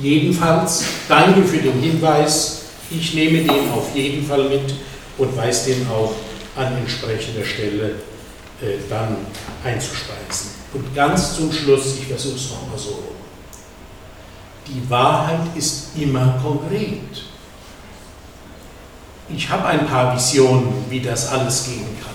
Jedenfalls 0.00 0.84
danke 1.08 1.42
für 1.44 1.58
den 1.58 1.80
Hinweis. 1.80 2.62
Ich 2.90 3.14
nehme 3.14 3.38
den 3.44 3.72
auf 3.72 3.94
jeden 3.94 4.26
Fall 4.26 4.44
mit 4.48 4.74
und 5.16 5.36
weiß 5.36 5.66
den 5.66 5.86
auch 5.88 6.12
an 6.56 6.76
entsprechender 6.76 7.44
Stelle 7.44 7.94
äh, 8.60 8.78
dann 8.90 9.16
einzuspeisen. 9.64 10.53
Und 10.74 10.94
ganz 10.94 11.36
zum 11.36 11.52
Schluss, 11.52 11.98
ich 12.00 12.06
versuche 12.06 12.34
es 12.34 12.50
nochmal 12.50 12.78
so. 12.78 13.04
Die 14.66 14.90
Wahrheit 14.90 15.40
ist 15.54 15.90
immer 15.96 16.34
konkret. 16.42 17.22
Ich 19.28 19.48
habe 19.48 19.66
ein 19.66 19.86
paar 19.86 20.14
Visionen, 20.14 20.84
wie 20.90 21.00
das 21.00 21.28
alles 21.28 21.66
gehen 21.66 21.96
kann. 22.02 22.14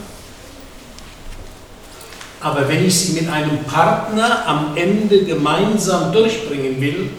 Aber 2.41 2.67
wenn 2.67 2.85
ich 2.85 2.97
sie 2.97 3.13
mit 3.13 3.29
einem 3.29 3.63
Partner 3.63 4.45
am 4.45 4.77
Ende 4.77 5.25
gemeinsam 5.25 6.11
durchbringen 6.11 6.79
will, 6.79 7.11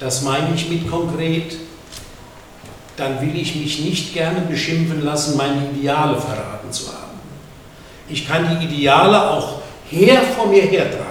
das 0.00 0.22
meine 0.22 0.54
ich 0.54 0.68
mit 0.68 0.90
konkret, 0.90 1.56
dann 2.96 3.20
will 3.20 3.36
ich 3.36 3.56
mich 3.56 3.80
nicht 3.80 4.14
gerne 4.14 4.42
beschimpfen 4.42 5.02
lassen, 5.02 5.36
meine 5.36 5.70
Ideale 5.70 6.20
verraten 6.20 6.70
zu 6.70 6.88
haben. 6.88 7.18
Ich 8.08 8.28
kann 8.28 8.58
die 8.60 8.66
Ideale 8.66 9.30
auch 9.30 9.63
her 9.94 10.22
vor 10.36 10.46
mir 10.46 10.62
hertragen. 10.62 11.04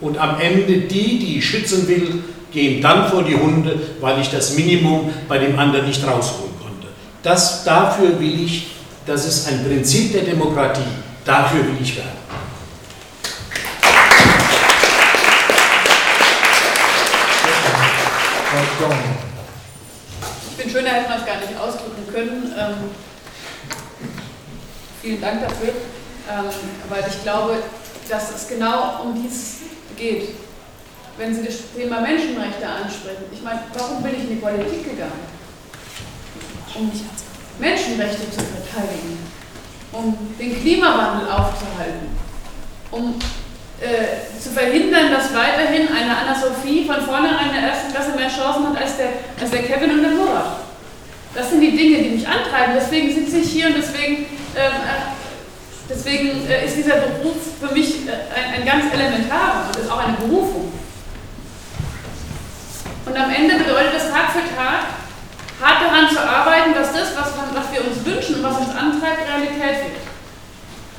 Und 0.00 0.18
am 0.18 0.40
Ende 0.40 0.80
die, 0.82 1.18
die 1.18 1.38
ich 1.38 1.48
schützen 1.48 1.88
will, 1.88 2.24
gehen 2.52 2.82
dann 2.82 3.08
vor 3.08 3.22
die 3.22 3.36
Hunde, 3.36 3.80
weil 4.00 4.20
ich 4.20 4.28
das 4.30 4.54
Minimum 4.54 5.12
bei 5.28 5.38
dem 5.38 5.58
anderen 5.58 5.86
nicht 5.86 6.02
rausholen 6.06 6.52
konnte. 6.60 6.88
Das, 7.22 7.64
dafür 7.64 8.20
will 8.20 8.44
ich 8.44 8.74
das 9.06 9.26
ist 9.26 9.48
ein 9.48 9.62
Prinzip 9.64 10.12
der 10.12 10.22
Demokratie. 10.22 10.80
Dafür 11.26 11.66
will 11.66 11.76
ich 11.80 11.94
werden. 11.96 12.08
Ich 20.50 20.56
bin 20.56 20.70
schöner, 20.70 20.88
hätte 20.88 21.08
man 21.10 21.20
es 21.20 21.26
gar 21.26 21.36
nicht 21.36 21.58
ausdrücken 21.58 22.06
können. 22.10 22.54
Ähm, 22.58 22.74
vielen 25.02 25.20
Dank 25.20 25.42
dafür, 25.42 25.74
weil 26.88 27.04
ich 27.08 27.22
glaube, 27.22 27.62
dass 28.08 28.34
es 28.34 28.48
genau 28.48 29.02
um 29.02 29.22
dies 29.22 29.60
geht. 29.96 30.30
Wenn 31.16 31.34
Sie 31.34 31.44
das 31.44 31.56
Thema 31.76 32.00
Menschenrechte 32.00 32.66
ansprechen, 32.66 33.24
ich 33.32 33.42
meine, 33.42 33.60
warum 33.74 34.02
bin 34.02 34.14
ich 34.14 34.22
in 34.22 34.30
die 34.30 34.36
Politik 34.36 34.84
gegangen? 34.84 35.34
Um. 36.74 36.90
Menschenrechte 37.58 38.30
zu 38.30 38.40
verteidigen, 38.40 39.18
um 39.92 40.16
den 40.38 40.60
Klimawandel 40.60 41.28
aufzuhalten, 41.28 42.08
um 42.90 43.14
äh, 43.80 44.40
zu 44.40 44.50
verhindern, 44.50 45.12
dass 45.12 45.32
weiterhin 45.34 45.88
eine 45.88 46.16
Anna-Sophie 46.16 46.84
von 46.84 47.00
vornherein 47.02 47.48
in 47.48 47.54
der 47.54 47.70
ersten 47.70 47.92
Klasse 47.92 48.12
mehr 48.16 48.28
Chancen 48.28 48.68
hat 48.68 48.82
als 48.82 48.96
der, 48.96 49.08
als 49.40 49.50
der 49.50 49.62
Kevin 49.62 49.90
und 49.90 50.02
der 50.02 50.10
Murat. 50.12 50.60
Das 51.34 51.50
sind 51.50 51.60
die 51.60 51.76
Dinge, 51.76 52.02
die 52.02 52.10
mich 52.10 52.26
antreiben. 52.26 52.74
Deswegen 52.76 53.12
sitze 53.12 53.38
ich 53.38 53.50
hier 53.50 53.66
und 53.68 53.76
deswegen, 53.76 54.26
ähm, 54.56 54.72
äh, 54.72 55.23
deswegen 55.88 56.46
äh, 56.48 56.66
ist 56.66 56.76
dieser 56.76 56.96
Beruf 56.96 57.36
für 57.60 57.72
mich 57.72 58.06
äh, 58.06 58.12
ein, 58.34 58.60
ein 58.60 58.66
ganz 58.66 58.92
elementarer 58.92 59.68
und 59.68 59.76
ist 59.76 59.90
auch 59.90 59.98
eine 59.98 60.16
Berufung. 60.16 60.72
Und 63.06 63.16
am 63.16 63.30
Ende 63.30 63.56
bedeutet 63.56 63.94
das 63.94 64.10
Tag 64.10 64.32
für 64.32 64.56
Tag, 64.56 65.04
hart 65.60 65.82
daran 65.82 66.08
zu 66.08 66.20
arbeiten, 66.20 66.74
dass 66.74 66.92
das, 66.92 67.14
was, 67.16 67.32
was 67.54 67.72
wir 67.72 67.84
uns 67.86 68.04
wünschen 68.04 68.36
und 68.36 68.42
was 68.42 68.58
uns 68.58 68.70
antreibt, 68.70 69.28
Realität 69.28 69.84
wird. 69.84 70.04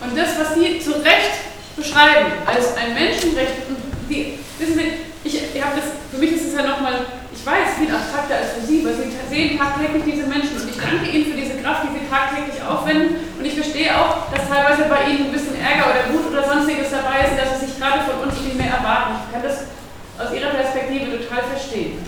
Und 0.02 0.18
das, 0.18 0.30
was 0.40 0.56
Sie 0.56 0.80
zu 0.80 0.92
Recht 1.02 1.34
beschreiben 1.76 2.32
als 2.46 2.78
ein 2.78 2.94
Menschenrecht, 2.94 3.68
und 3.68 3.78
die, 4.10 4.40
wissen 4.60 4.78
Sie, 4.78 4.92
ich, 5.24 5.36
ich 5.36 5.62
das, 5.62 5.86
für 6.12 6.18
mich 6.18 6.34
ist 6.34 6.48
es 6.50 6.54
ja 6.54 6.64
nochmal, 6.64 7.06
ich 7.46 7.52
weiß, 7.52 7.78
viel 7.78 7.94
abstrakter 7.94 8.42
als 8.42 8.58
für 8.58 8.66
Sie, 8.66 8.82
weil 8.82 8.98
Sie 8.98 9.14
sehen 9.30 9.54
tagtäglich 9.62 10.02
diese 10.02 10.26
Menschen 10.26 10.58
und 10.58 10.66
ich 10.66 10.82
danke 10.82 11.06
Ihnen 11.06 11.30
für 11.30 11.38
diese 11.38 11.62
Kraft, 11.62 11.86
die 11.86 11.94
Sie 11.94 12.10
tagtäglich 12.10 12.58
aufwenden 12.58 13.22
und 13.38 13.46
ich 13.46 13.54
verstehe 13.54 13.94
auch, 13.94 14.34
dass 14.34 14.50
teilweise 14.50 14.90
bei 14.90 15.06
Ihnen 15.06 15.30
ein 15.30 15.32
bisschen 15.32 15.54
Ärger 15.54 15.94
oder 15.94 16.10
Wut 16.10 16.26
oder 16.34 16.42
sonstiges 16.42 16.90
dabei 16.90 17.30
ist, 17.30 17.38
dass 17.38 17.62
Sie 17.62 17.70
sich 17.70 17.78
gerade 17.78 18.02
von 18.02 18.26
uns 18.26 18.34
viel 18.42 18.58
mehr 18.58 18.74
erwarten. 18.74 19.22
Ich 19.22 19.30
kann 19.30 19.46
das 19.46 19.70
aus 20.18 20.34
Ihrer 20.34 20.58
Perspektive 20.58 21.22
total 21.22 21.46
verstehen. 21.54 22.02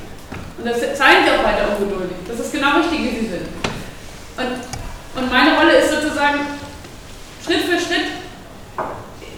Und 0.57 0.65
das 0.65 0.81
zeigen 0.97 1.21
sie 1.21 1.37
auch 1.37 1.45
weiter 1.45 1.69
ungeduldig. 1.69 2.17
Das 2.25 2.41
ist 2.41 2.49
genau 2.49 2.81
richtig, 2.81 2.97
wie 2.97 3.13
sie 3.21 3.29
sind. 3.29 3.45
Und, 4.41 4.57
und 5.21 5.29
meine 5.29 5.53
Rolle 5.53 5.77
ist 5.77 5.93
sozusagen, 5.93 6.49
Schritt 7.45 7.61
für 7.61 7.77
Schritt 7.77 8.09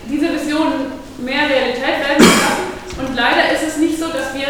diese 0.07 0.31
Visionen 0.31 0.95
mehr 1.19 1.43
Realität 1.43 1.99
werden 1.99 2.23
zu 2.23 2.39
lassen. 2.39 3.03
Und 3.03 3.15
leider 3.19 3.51
ist 3.51 3.67
es 3.67 3.77
nicht 3.83 3.99
so, 3.99 4.07
dass 4.07 4.31
wir 4.31 4.47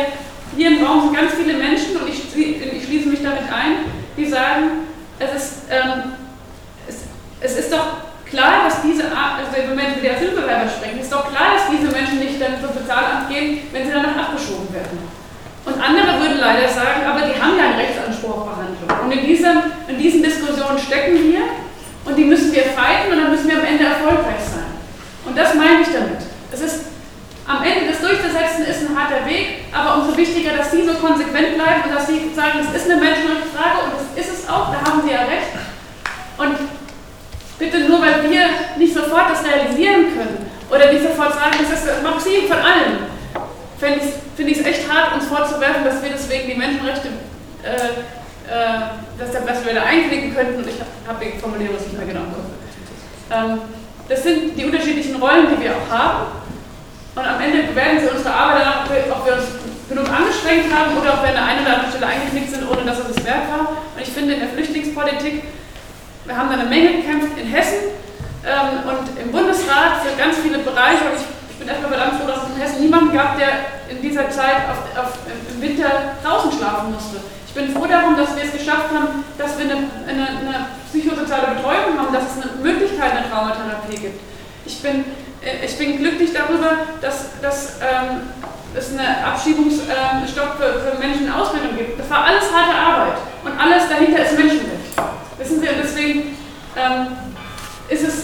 hier 0.59 0.75
im 0.75 0.83
Raum 0.83 1.01
sind 1.07 1.15
ganz 1.15 1.31
viele 1.35 1.53
Menschen, 1.53 1.95
und 1.95 2.09
ich, 2.09 2.19
ich 2.35 2.83
schließe 2.83 3.07
mich 3.07 3.23
damit 3.23 3.47
ein, 3.47 3.87
die 4.17 4.25
sagen, 4.25 4.83
es 5.17 5.31
ist, 5.31 5.53
ähm, 5.71 6.19
es, 6.85 7.07
es 7.39 7.63
ist 7.63 7.71
doch 7.71 8.03
klar, 8.25 8.67
dass 8.67 8.81
diese 8.81 9.05
Art, 9.05 9.39
also 9.39 9.55
wenn 9.55 9.71
wir 9.71 9.95
mit 9.95 10.03
der 10.03 10.17
Asylbewerber 10.17 10.67
sprechen, 10.67 10.99
ist 10.99 11.13
doch 11.13 11.31
klar, 11.31 11.55
dass 11.55 11.71
diese 11.71 11.87
Menschen 11.95 12.19
nicht 12.19 12.41
dann 12.41 12.59
zum 12.59 12.75
Sozialamt 12.75 13.29
gehen, 13.29 13.71
wenn 13.71 13.87
sie 13.87 13.93
danach 13.93 14.27
abgeschoben 14.27 14.67
werden. 14.73 14.99
Und 15.63 15.75
andere 15.79 16.19
würden 16.19 16.39
leider 16.39 16.67
sagen, 16.67 17.07
aber 17.07 17.23
die 17.23 17.39
haben 17.39 17.55
ja 17.55 17.71
einen 17.71 17.79
Rechtsanspruch 17.79 18.43
auf 18.43 18.45
Behandlung. 18.51 18.89
Und 18.99 19.11
in, 19.15 19.25
diesem, 19.25 19.63
in 19.87 19.97
diesen 19.97 20.23
Diskussionen 20.23 20.77
stecken 20.77 21.15
wir 21.23 21.39
und 22.03 22.17
die 22.17 22.25
müssen 22.25 22.51
wir 22.51 22.63
fighten 22.75 23.15
und 23.15 23.17
dann 23.23 23.31
müssen 23.31 23.47
wir 23.47 23.59
am 23.59 23.65
Ende 23.65 23.85
erfolgreich 23.85 24.43
sein. 24.43 24.75
Und 25.23 25.37
das 25.37 25.55
meine 25.55 25.83
ich 25.83 25.87
damit. 25.87 26.19
Es 26.51 26.59
ist 26.59 26.98
am 27.49 27.63
Ende 27.63 27.89
das 27.89 27.99
durchzusetzen 27.99 28.63
ist 28.69 28.85
ein 28.85 28.93
harter 28.93 29.25
Weg, 29.25 29.65
aber 29.73 29.97
umso 29.97 30.15
wichtiger, 30.15 30.55
dass 30.55 30.69
Sie 30.69 30.85
so 30.85 30.93
konsequent 30.93 31.57
bleiben 31.57 31.89
und 31.89 31.95
dass 31.95 32.05
Sie 32.05 32.29
sagen, 32.35 32.61
es 32.61 32.69
ist 32.77 32.85
eine 32.85 33.01
Menschenrechtsfrage 33.01 33.89
und 33.89 33.93
das 33.97 34.05
ist 34.13 34.33
es 34.37 34.49
auch, 34.49 34.69
da 34.69 34.77
haben 34.85 35.01
Sie 35.01 35.09
ja 35.09 35.25
recht. 35.25 35.57
Und 36.37 36.55
bitte 37.57 37.89
nur, 37.89 38.01
weil 38.01 38.21
wir 38.29 38.45
nicht 38.77 38.93
sofort 38.93 39.31
das 39.31 39.43
realisieren 39.43 40.13
können 40.13 40.45
oder 40.69 40.93
nicht 40.93 41.01
sofort 41.01 41.33
sagen, 41.33 41.57
das 41.59 41.79
ist 41.79 41.87
das 41.89 42.03
Maxim 42.03 42.45
von 42.47 42.57
allen, 42.61 43.09
finde 43.79 44.51
ich 44.51 44.59
es 44.59 44.65
echt 44.65 44.85
hart, 44.87 45.15
uns 45.15 45.25
vorzuwerfen, 45.25 45.83
dass 45.83 46.03
wir 46.03 46.11
deswegen 46.11 46.49
die 46.49 46.55
Menschenrechte, 46.55 47.09
äh, 47.65 47.97
äh, 48.45 48.93
dass, 49.17 49.33
dass, 49.33 49.65
wir 49.65 49.73
da 49.73 49.83
einklicken 49.89 50.35
könnten. 50.35 50.69
Ich 50.69 50.79
habe 50.79 50.91
hab 51.07 51.19
die 51.19 51.39
Formulierung 51.39 51.77
nicht 51.77 51.97
mehr 51.97 52.05
genau 52.05 52.21
im. 52.29 52.45
Ähm, 53.31 53.61
das 54.07 54.21
sind 54.23 54.55
die 54.55 54.65
unterschiedlichen 54.65 55.15
Rollen, 55.15 55.47
die 55.49 55.63
wir 55.63 55.71
auch 55.71 55.91
haben. 55.91 56.39
Und 57.19 57.27
am 57.27 57.41
Ende 57.41 57.67
bewerten 57.67 57.99
sie 57.99 58.07
unsere 58.07 58.33
Arbeit 58.33 58.63
danach, 58.63 58.87
ob 58.87 59.25
wir 59.25 59.33
uns 59.35 59.47
genug 59.89 60.07
angestrengt 60.07 60.71
haben 60.71 60.95
oder 60.95 61.19
ob 61.19 61.21
wir 61.21 61.29
an 61.29 61.35
der 61.35 61.45
einen 61.45 61.61
oder 61.67 61.73
anderen 61.75 61.91
Stelle 61.91 62.07
eingeknickt 62.07 62.51
sind, 62.55 62.63
ohne 62.63 62.87
dass 62.87 62.99
es 62.99 63.11
das 63.11 63.25
wert 63.25 63.51
war. 63.51 63.75
Und 63.75 63.99
ich 63.99 64.07
finde 64.07 64.35
in 64.35 64.39
der 64.39 64.49
Flüchtlingspolitik, 64.49 65.43
wir 66.23 66.37
haben 66.37 66.47
da 66.47 66.55
eine 66.55 66.69
Menge 66.69 67.03
gekämpft 67.03 67.35
in 67.35 67.47
Hessen, 67.47 67.99
ähm, 68.45 68.87
und 68.87 69.03
im 69.19 69.31
Bundesrat 69.31 69.99
für 69.99 70.15
ganz 70.15 70.37
viele 70.39 70.59
Bereiche. 70.59 71.11
Und 71.11 71.19
ich, 71.19 71.27
ich 71.27 71.57
bin 71.59 71.67
erstmal 71.67 71.91
verdammt 71.91 72.21
froh, 72.21 72.27
dass 72.27 72.43
es 72.43 72.55
in 72.55 72.61
Hessen 72.61 72.79
niemanden 72.81 73.11
gab, 73.11 73.37
der 73.37 73.83
in 73.91 74.01
dieser 74.01 74.29
Zeit 74.29 74.71
auf, 74.71 74.79
auf, 74.95 75.11
im 75.27 75.61
Winter 75.61 76.15
draußen 76.23 76.51
schlafen 76.55 76.93
musste. 76.93 77.19
Ich 77.47 77.53
bin 77.53 77.73
froh 77.73 77.87
darum, 77.87 78.15
dass 78.15 78.35
wir 78.37 78.43
es 78.45 78.53
geschafft 78.53 78.93
haben, 78.95 79.25
dass 79.37 79.57
wir 79.57 79.65
eine, 79.65 79.89
eine, 80.07 80.23
eine 80.39 80.55
psychosoziale 80.87 81.59
Betreuung 81.59 81.99
haben, 81.99 82.13
dass 82.13 82.31
es 82.31 82.43
eine 82.43 82.63
Möglichkeit 82.63 83.11
einer 83.11 83.27
Traumatherapie 83.27 83.97
gibt. 83.97 84.19
Ich 84.65 84.81
bin, 84.81 85.03
ich 85.41 85.77
bin 85.77 85.97
glücklich 85.97 86.31
darüber, 86.33 86.71
dass, 87.01 87.39
dass 87.41 87.77
ähm, 87.81 88.21
es 88.75 88.91
eine 88.91 89.25
Abschiebungsstopp 89.25 90.57
für, 90.57 90.91
für 90.91 90.99
Menschen 90.99 91.25
in 91.25 91.31
Ausbildung 91.31 91.77
gibt. 91.77 91.99
Das 91.99 92.09
war 92.09 92.25
alles 92.25 92.43
harte 92.53 92.75
Arbeit 92.75 93.17
und 93.43 93.59
alles 93.59 93.89
dahinter 93.89 94.23
ist 94.23 94.37
Menschenrecht. 94.37 94.93
Wissen 95.37 95.61
Sie, 95.61 95.67
und 95.67 95.77
deswegen 95.81 96.37
ähm, 96.75 97.07
ist 97.87 98.03
es 98.03 98.23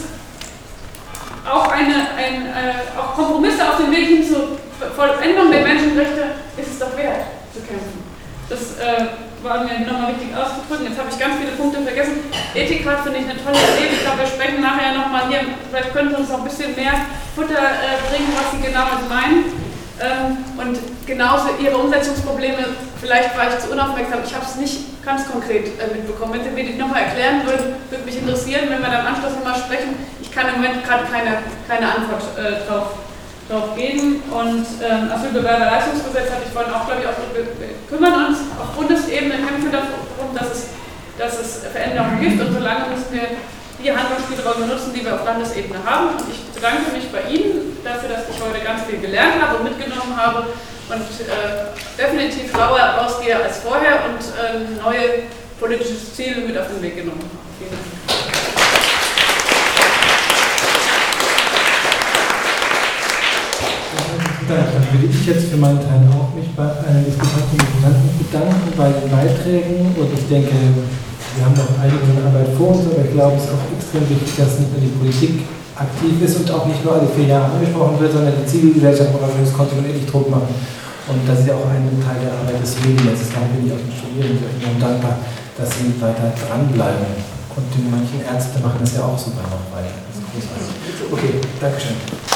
auch, 1.49 1.71
eine, 1.71 1.95
ein, 2.17 2.45
äh, 2.47 2.99
auch 2.99 3.15
Kompromisse 3.15 3.67
auf 3.67 3.77
dem 3.77 3.91
Weg 3.91 4.07
hin 4.07 4.27
zur 4.27 4.57
Vollendung 4.95 5.51
der 5.51 5.61
Menschenrechte 5.61 6.31
ist 6.57 6.71
es 6.73 6.79
doch 6.79 6.97
wert 6.97 7.23
zu 7.53 7.61
kämpfen. 7.61 8.03
Das 8.49 8.77
äh, 8.77 9.07
war 9.45 9.63
mir 9.63 9.85
nochmal 9.85 10.17
wichtig 10.17 10.33
auszudrücken. 10.33 10.89
Jetzt 10.89 10.97
habe 10.97 11.09
ich 11.13 11.19
ganz 11.21 11.37
viele 11.37 11.53
Punkte 11.53 11.79
vergessen. 11.85 12.17
Ethikrat 12.57 13.05
finde 13.05 13.19
ich 13.21 13.29
eine 13.29 13.37
tolle 13.37 13.61
Idee. 13.61 13.93
Ich 13.93 14.01
glaube, 14.01 14.25
wir 14.25 14.27
sprechen 14.27 14.59
nachher 14.59 14.97
nochmal 14.97 15.29
hier. 15.29 15.45
Vielleicht 15.69 15.93
können 15.93 16.09
Sie 16.09 16.17
uns 16.17 16.29
noch 16.29 16.41
ein 16.41 16.49
bisschen 16.49 16.75
mehr 16.75 17.05
Futter 17.37 17.61
äh, 17.61 18.01
bringen, 18.09 18.33
was 18.33 18.49
Sie 18.51 18.59
genau 18.65 18.89
meinen. 19.05 19.53
Ähm, 20.01 20.43
und 20.57 20.75
genauso 21.05 21.55
Ihre 21.61 21.77
Umsetzungsprobleme, 21.77 22.75
vielleicht 22.99 23.37
war 23.37 23.47
ich 23.47 23.59
zu 23.63 23.71
unaufmerksam, 23.71 24.19
ich 24.25 24.33
habe 24.35 24.43
es 24.43 24.55
nicht 24.57 25.05
ganz 25.05 25.29
konkret 25.29 25.79
äh, 25.79 25.93
mitbekommen. 25.93 26.33
Wenn 26.33 26.43
Sie 26.43 26.49
mir 26.49 26.65
die 26.65 26.73
nochmal 26.73 27.03
erklären 27.03 27.45
würden, 27.45 27.77
würde 27.89 28.03
mich 28.03 28.17
interessieren, 28.17 28.67
wenn 28.67 28.81
wir 28.81 28.89
dann 28.89 29.05
im 29.05 29.13
Anschluss 29.13 29.37
nochmal 29.37 29.55
sprechen. 29.55 29.95
Ich 30.19 30.33
kann 30.33 30.49
im 30.49 30.59
Moment 30.59 30.83
gerade 30.83 31.05
keine, 31.05 31.37
keine 31.69 31.85
Antwort 31.95 32.25
äh, 32.35 32.67
drauf, 32.67 32.97
drauf 33.49 33.75
geben. 33.75 34.23
Und 34.31 34.65
ähm, 34.81 35.11
Asylbewerberleistungsgesetz 35.11 36.31
hatte 36.31 36.45
ich 36.45 36.53
vorhin 36.53 36.73
auch, 36.73 36.85
glaube 36.85 37.01
ich, 37.01 37.07
auch, 37.07 37.17
wir 37.33 37.45
kümmern 37.89 38.27
uns 38.27 38.39
auf 38.59 38.73
Bundesebene, 38.75 39.35
kämpfen 39.45 39.71
darum, 39.71 40.33
dass 40.33 40.51
es, 40.51 40.61
dass 41.17 41.39
es 41.39 41.63
Veränderungen 41.71 42.19
gibt. 42.21 42.41
Und 42.41 42.53
solange 42.53 42.89
müssen 42.89 43.11
wir 43.11 43.27
die 43.81 43.91
Handlungsspielräume 43.91 44.65
nutzen, 44.65 44.93
die 44.93 45.05
wir 45.05 45.15
auf 45.15 45.25
Landesebene 45.25 45.79
haben. 45.85 46.17
Und 46.17 46.25
ich 46.31 46.41
bedanke 46.53 46.91
mich 46.91 47.11
bei 47.11 47.21
Ihnen 47.29 47.77
dafür, 47.83 48.09
dass 48.09 48.25
ich 48.29 48.41
heute 48.41 48.63
ganz 48.63 48.83
viel 48.89 48.99
gelernt 48.99 49.41
habe 49.41 49.57
und 49.57 49.63
mitgenommen 49.65 50.15
habe 50.15 50.47
und 50.89 51.01
äh, 51.01 51.73
definitiv 51.97 52.51
schlauer 52.51 52.79
rausgehe 53.01 53.35
als 53.41 53.59
vorher 53.59 54.05
und 54.05 54.21
äh, 54.21 54.81
neue 54.81 55.23
politische 55.59 55.97
Ziele 56.13 56.41
mit 56.41 56.57
auf 56.57 56.67
den 56.67 56.81
Weg 56.81 56.95
genommen 56.95 57.21
habe. 57.21 57.45
Vielen 57.57 57.71
Dank. 57.71 58.14
Dann 64.45 64.85
würde 64.93 65.09
ich 65.09 65.25
jetzt 65.25 65.49
für 65.49 65.57
meinen 65.57 65.81
Teil 65.81 66.05
auch 66.13 66.29
mich 66.37 66.53
bei 66.53 66.69
allen 66.69 67.01
Diskutanten 67.01 67.57
bedanken 68.21 68.69
bei 68.77 68.93
den 68.93 69.09
Beiträgen 69.09 69.89
und 69.97 70.09
ich 70.13 70.25
denke, 70.29 70.53
wir 70.53 71.41
haben 71.41 71.57
noch 71.57 71.73
einige 71.81 72.13
Arbeit 72.21 72.53
vor 72.53 72.77
uns, 72.77 72.85
aber 72.85 73.01
ich 73.01 73.11
glaube, 73.11 73.41
es 73.41 73.49
ist 73.49 73.57
auch 73.57 73.65
extrem 73.73 74.05
wichtig, 74.05 74.37
dass 74.37 74.61
nicht 74.61 74.69
nur 74.69 74.85
die 74.85 74.93
Politik 75.01 75.33
aktiv 75.75 76.15
ist 76.21 76.37
und 76.39 76.47
auch 76.53 76.69
nicht 76.69 76.85
nur 76.85 76.93
alle 76.93 77.09
vier 77.09 77.25
Jahre 77.25 77.57
angesprochen 77.57 77.99
wird, 77.99 78.13
sondern 78.13 78.37
die 78.37 78.45
Zivilgesellschaft 78.45 79.11
muss 79.11 79.51
kontinuierlich 79.51 80.05
Druck 80.05 80.29
machen. 80.29 80.53
Und 81.09 81.21
das 81.25 81.41
ist 81.41 81.49
ja 81.49 81.57
auch 81.57 81.69
ein 81.69 81.89
Teil 82.05 82.21
der 82.21 82.33
Arbeit 82.37 82.61
des 82.61 82.77
Mediennetzes. 82.85 83.33
Darum 83.33 83.49
bin 83.49 83.65
ich 83.65 83.73
auch 83.73 83.81
den 83.81 83.93
Studierenden 83.93 84.45
enorm 84.61 84.77
dankbar, 84.77 85.25
dass 85.57 85.69
sie 85.73 85.89
weiter 85.97 86.33
dranbleiben. 86.37 87.17
Und 87.57 87.65
die 87.73 87.85
manchen 87.89 88.21
Ärzte 88.21 88.61
machen 88.61 88.79
das 88.81 88.93
ja 88.93 89.09
auch 89.09 89.17
super 89.17 89.41
noch 89.49 89.65
weiter. 89.73 90.05
Das 90.05 90.21
ist 90.21 90.29
großartig. 90.29 91.09
Okay, 91.09 91.33
Dankeschön. 91.61 92.34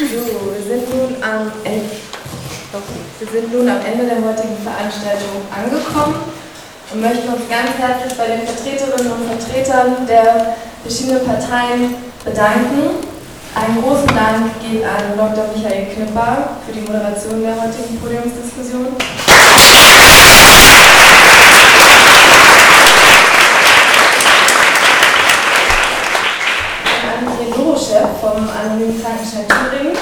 So, 0.00 0.06
wir 0.06 0.64
sind 0.64 0.88
nun 0.88 1.22
am 1.22 1.52
Ende. 1.62 1.90
Wir 3.18 3.28
sind 3.28 3.52
nun 3.52 3.68
am 3.68 3.84
Ende 3.84 4.06
der 4.06 4.16
heutigen 4.16 4.56
Veranstaltung 4.64 5.44
angekommen 5.52 6.14
und 6.90 7.00
möchten 7.02 7.28
uns 7.28 7.42
ganz 7.50 7.76
herzlich 7.76 8.16
bei 8.16 8.26
den 8.28 8.48
Vertreterinnen 8.48 9.12
und 9.12 9.28
Vertretern 9.28 10.06
der 10.08 10.56
verschiedenen 10.82 11.26
Parteien 11.26 11.96
bedanken. 12.24 13.04
Einen 13.54 13.82
großen 13.82 14.06
Dank 14.06 14.58
geht 14.62 14.84
an 14.84 15.18
Dr. 15.18 15.50
Michael 15.54 15.92
Knipper 15.92 16.56
für 16.64 16.72
die 16.72 16.80
Moderation 16.80 17.42
der 17.42 17.60
heutigen 17.60 18.00
Podiumsdiskussion. 18.00 18.96
An 27.02 27.26
den 27.38 27.50
Bürochef 27.52 28.08
vom 28.20 28.48
Anonymen 28.48 29.02
Krankenschein 29.02 29.46
Thüringen. 29.48 29.96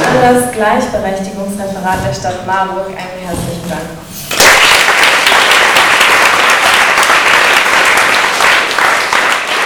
Und 0.00 0.06
an 0.06 0.34
das 0.34 0.43
Gleichberechtigungsreferat 0.54 2.06
der 2.06 2.14
Stadt 2.14 2.46
Marburg 2.46 2.86
einen 2.86 3.26
herzlichen 3.26 3.68
Dank. 3.68 3.82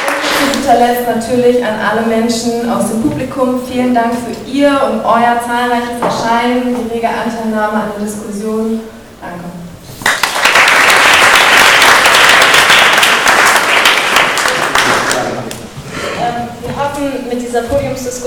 Und 0.09 0.53
zu 0.55 0.59
guter 0.59 0.79
Letzt 0.79 1.09
natürlich 1.09 1.65
an 1.65 1.75
alle 1.79 2.07
Menschen 2.07 2.71
aus 2.71 2.89
dem 2.89 3.03
Publikum 3.03 3.61
vielen 3.71 3.95
Dank 3.95 4.15
für 4.15 4.51
Ihr 4.51 4.71
und 4.71 5.05
euer 5.05 5.39
zahlreiches 5.47 6.01
Erscheinen, 6.01 6.75
die 6.75 6.95
rege 6.95 7.09
Anteilnahme 7.09 7.83
an 7.83 7.91
der 7.99 8.07
Diskussion. 8.07 8.81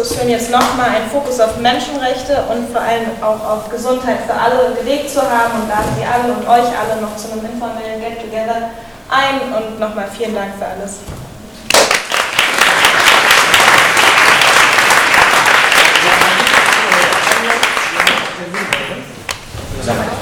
Diskussion 0.02 0.30
jetzt 0.30 0.50
nochmal 0.50 0.90
einen 0.90 1.10
Fokus 1.12 1.40
auf 1.40 1.58
Menschenrechte 1.58 2.44
und 2.50 2.70
vor 2.72 2.82
allem 2.82 3.06
auch 3.22 3.48
auf 3.48 3.70
Gesundheit 3.70 4.18
für 4.26 4.34
alle 4.34 4.74
gelegt 4.74 5.12
zu 5.12 5.22
haben 5.22 5.62
und 5.62 5.70
laden 5.70 5.94
Sie 5.96 6.04
alle 6.04 6.34
und 6.34 6.48
euch 6.48 6.76
alle 6.76 7.00
noch 7.00 7.16
zu 7.16 7.32
einem 7.32 7.46
informellen 7.46 8.02
Get-Together 8.02 8.72
ein 9.10 9.54
und 9.56 9.80
nochmal 9.80 10.08
vielen 10.12 10.34
Dank 10.34 10.54
für 10.58 10.66
alles. 10.66 10.98
Thank 19.84 20.12
you. 20.14 20.21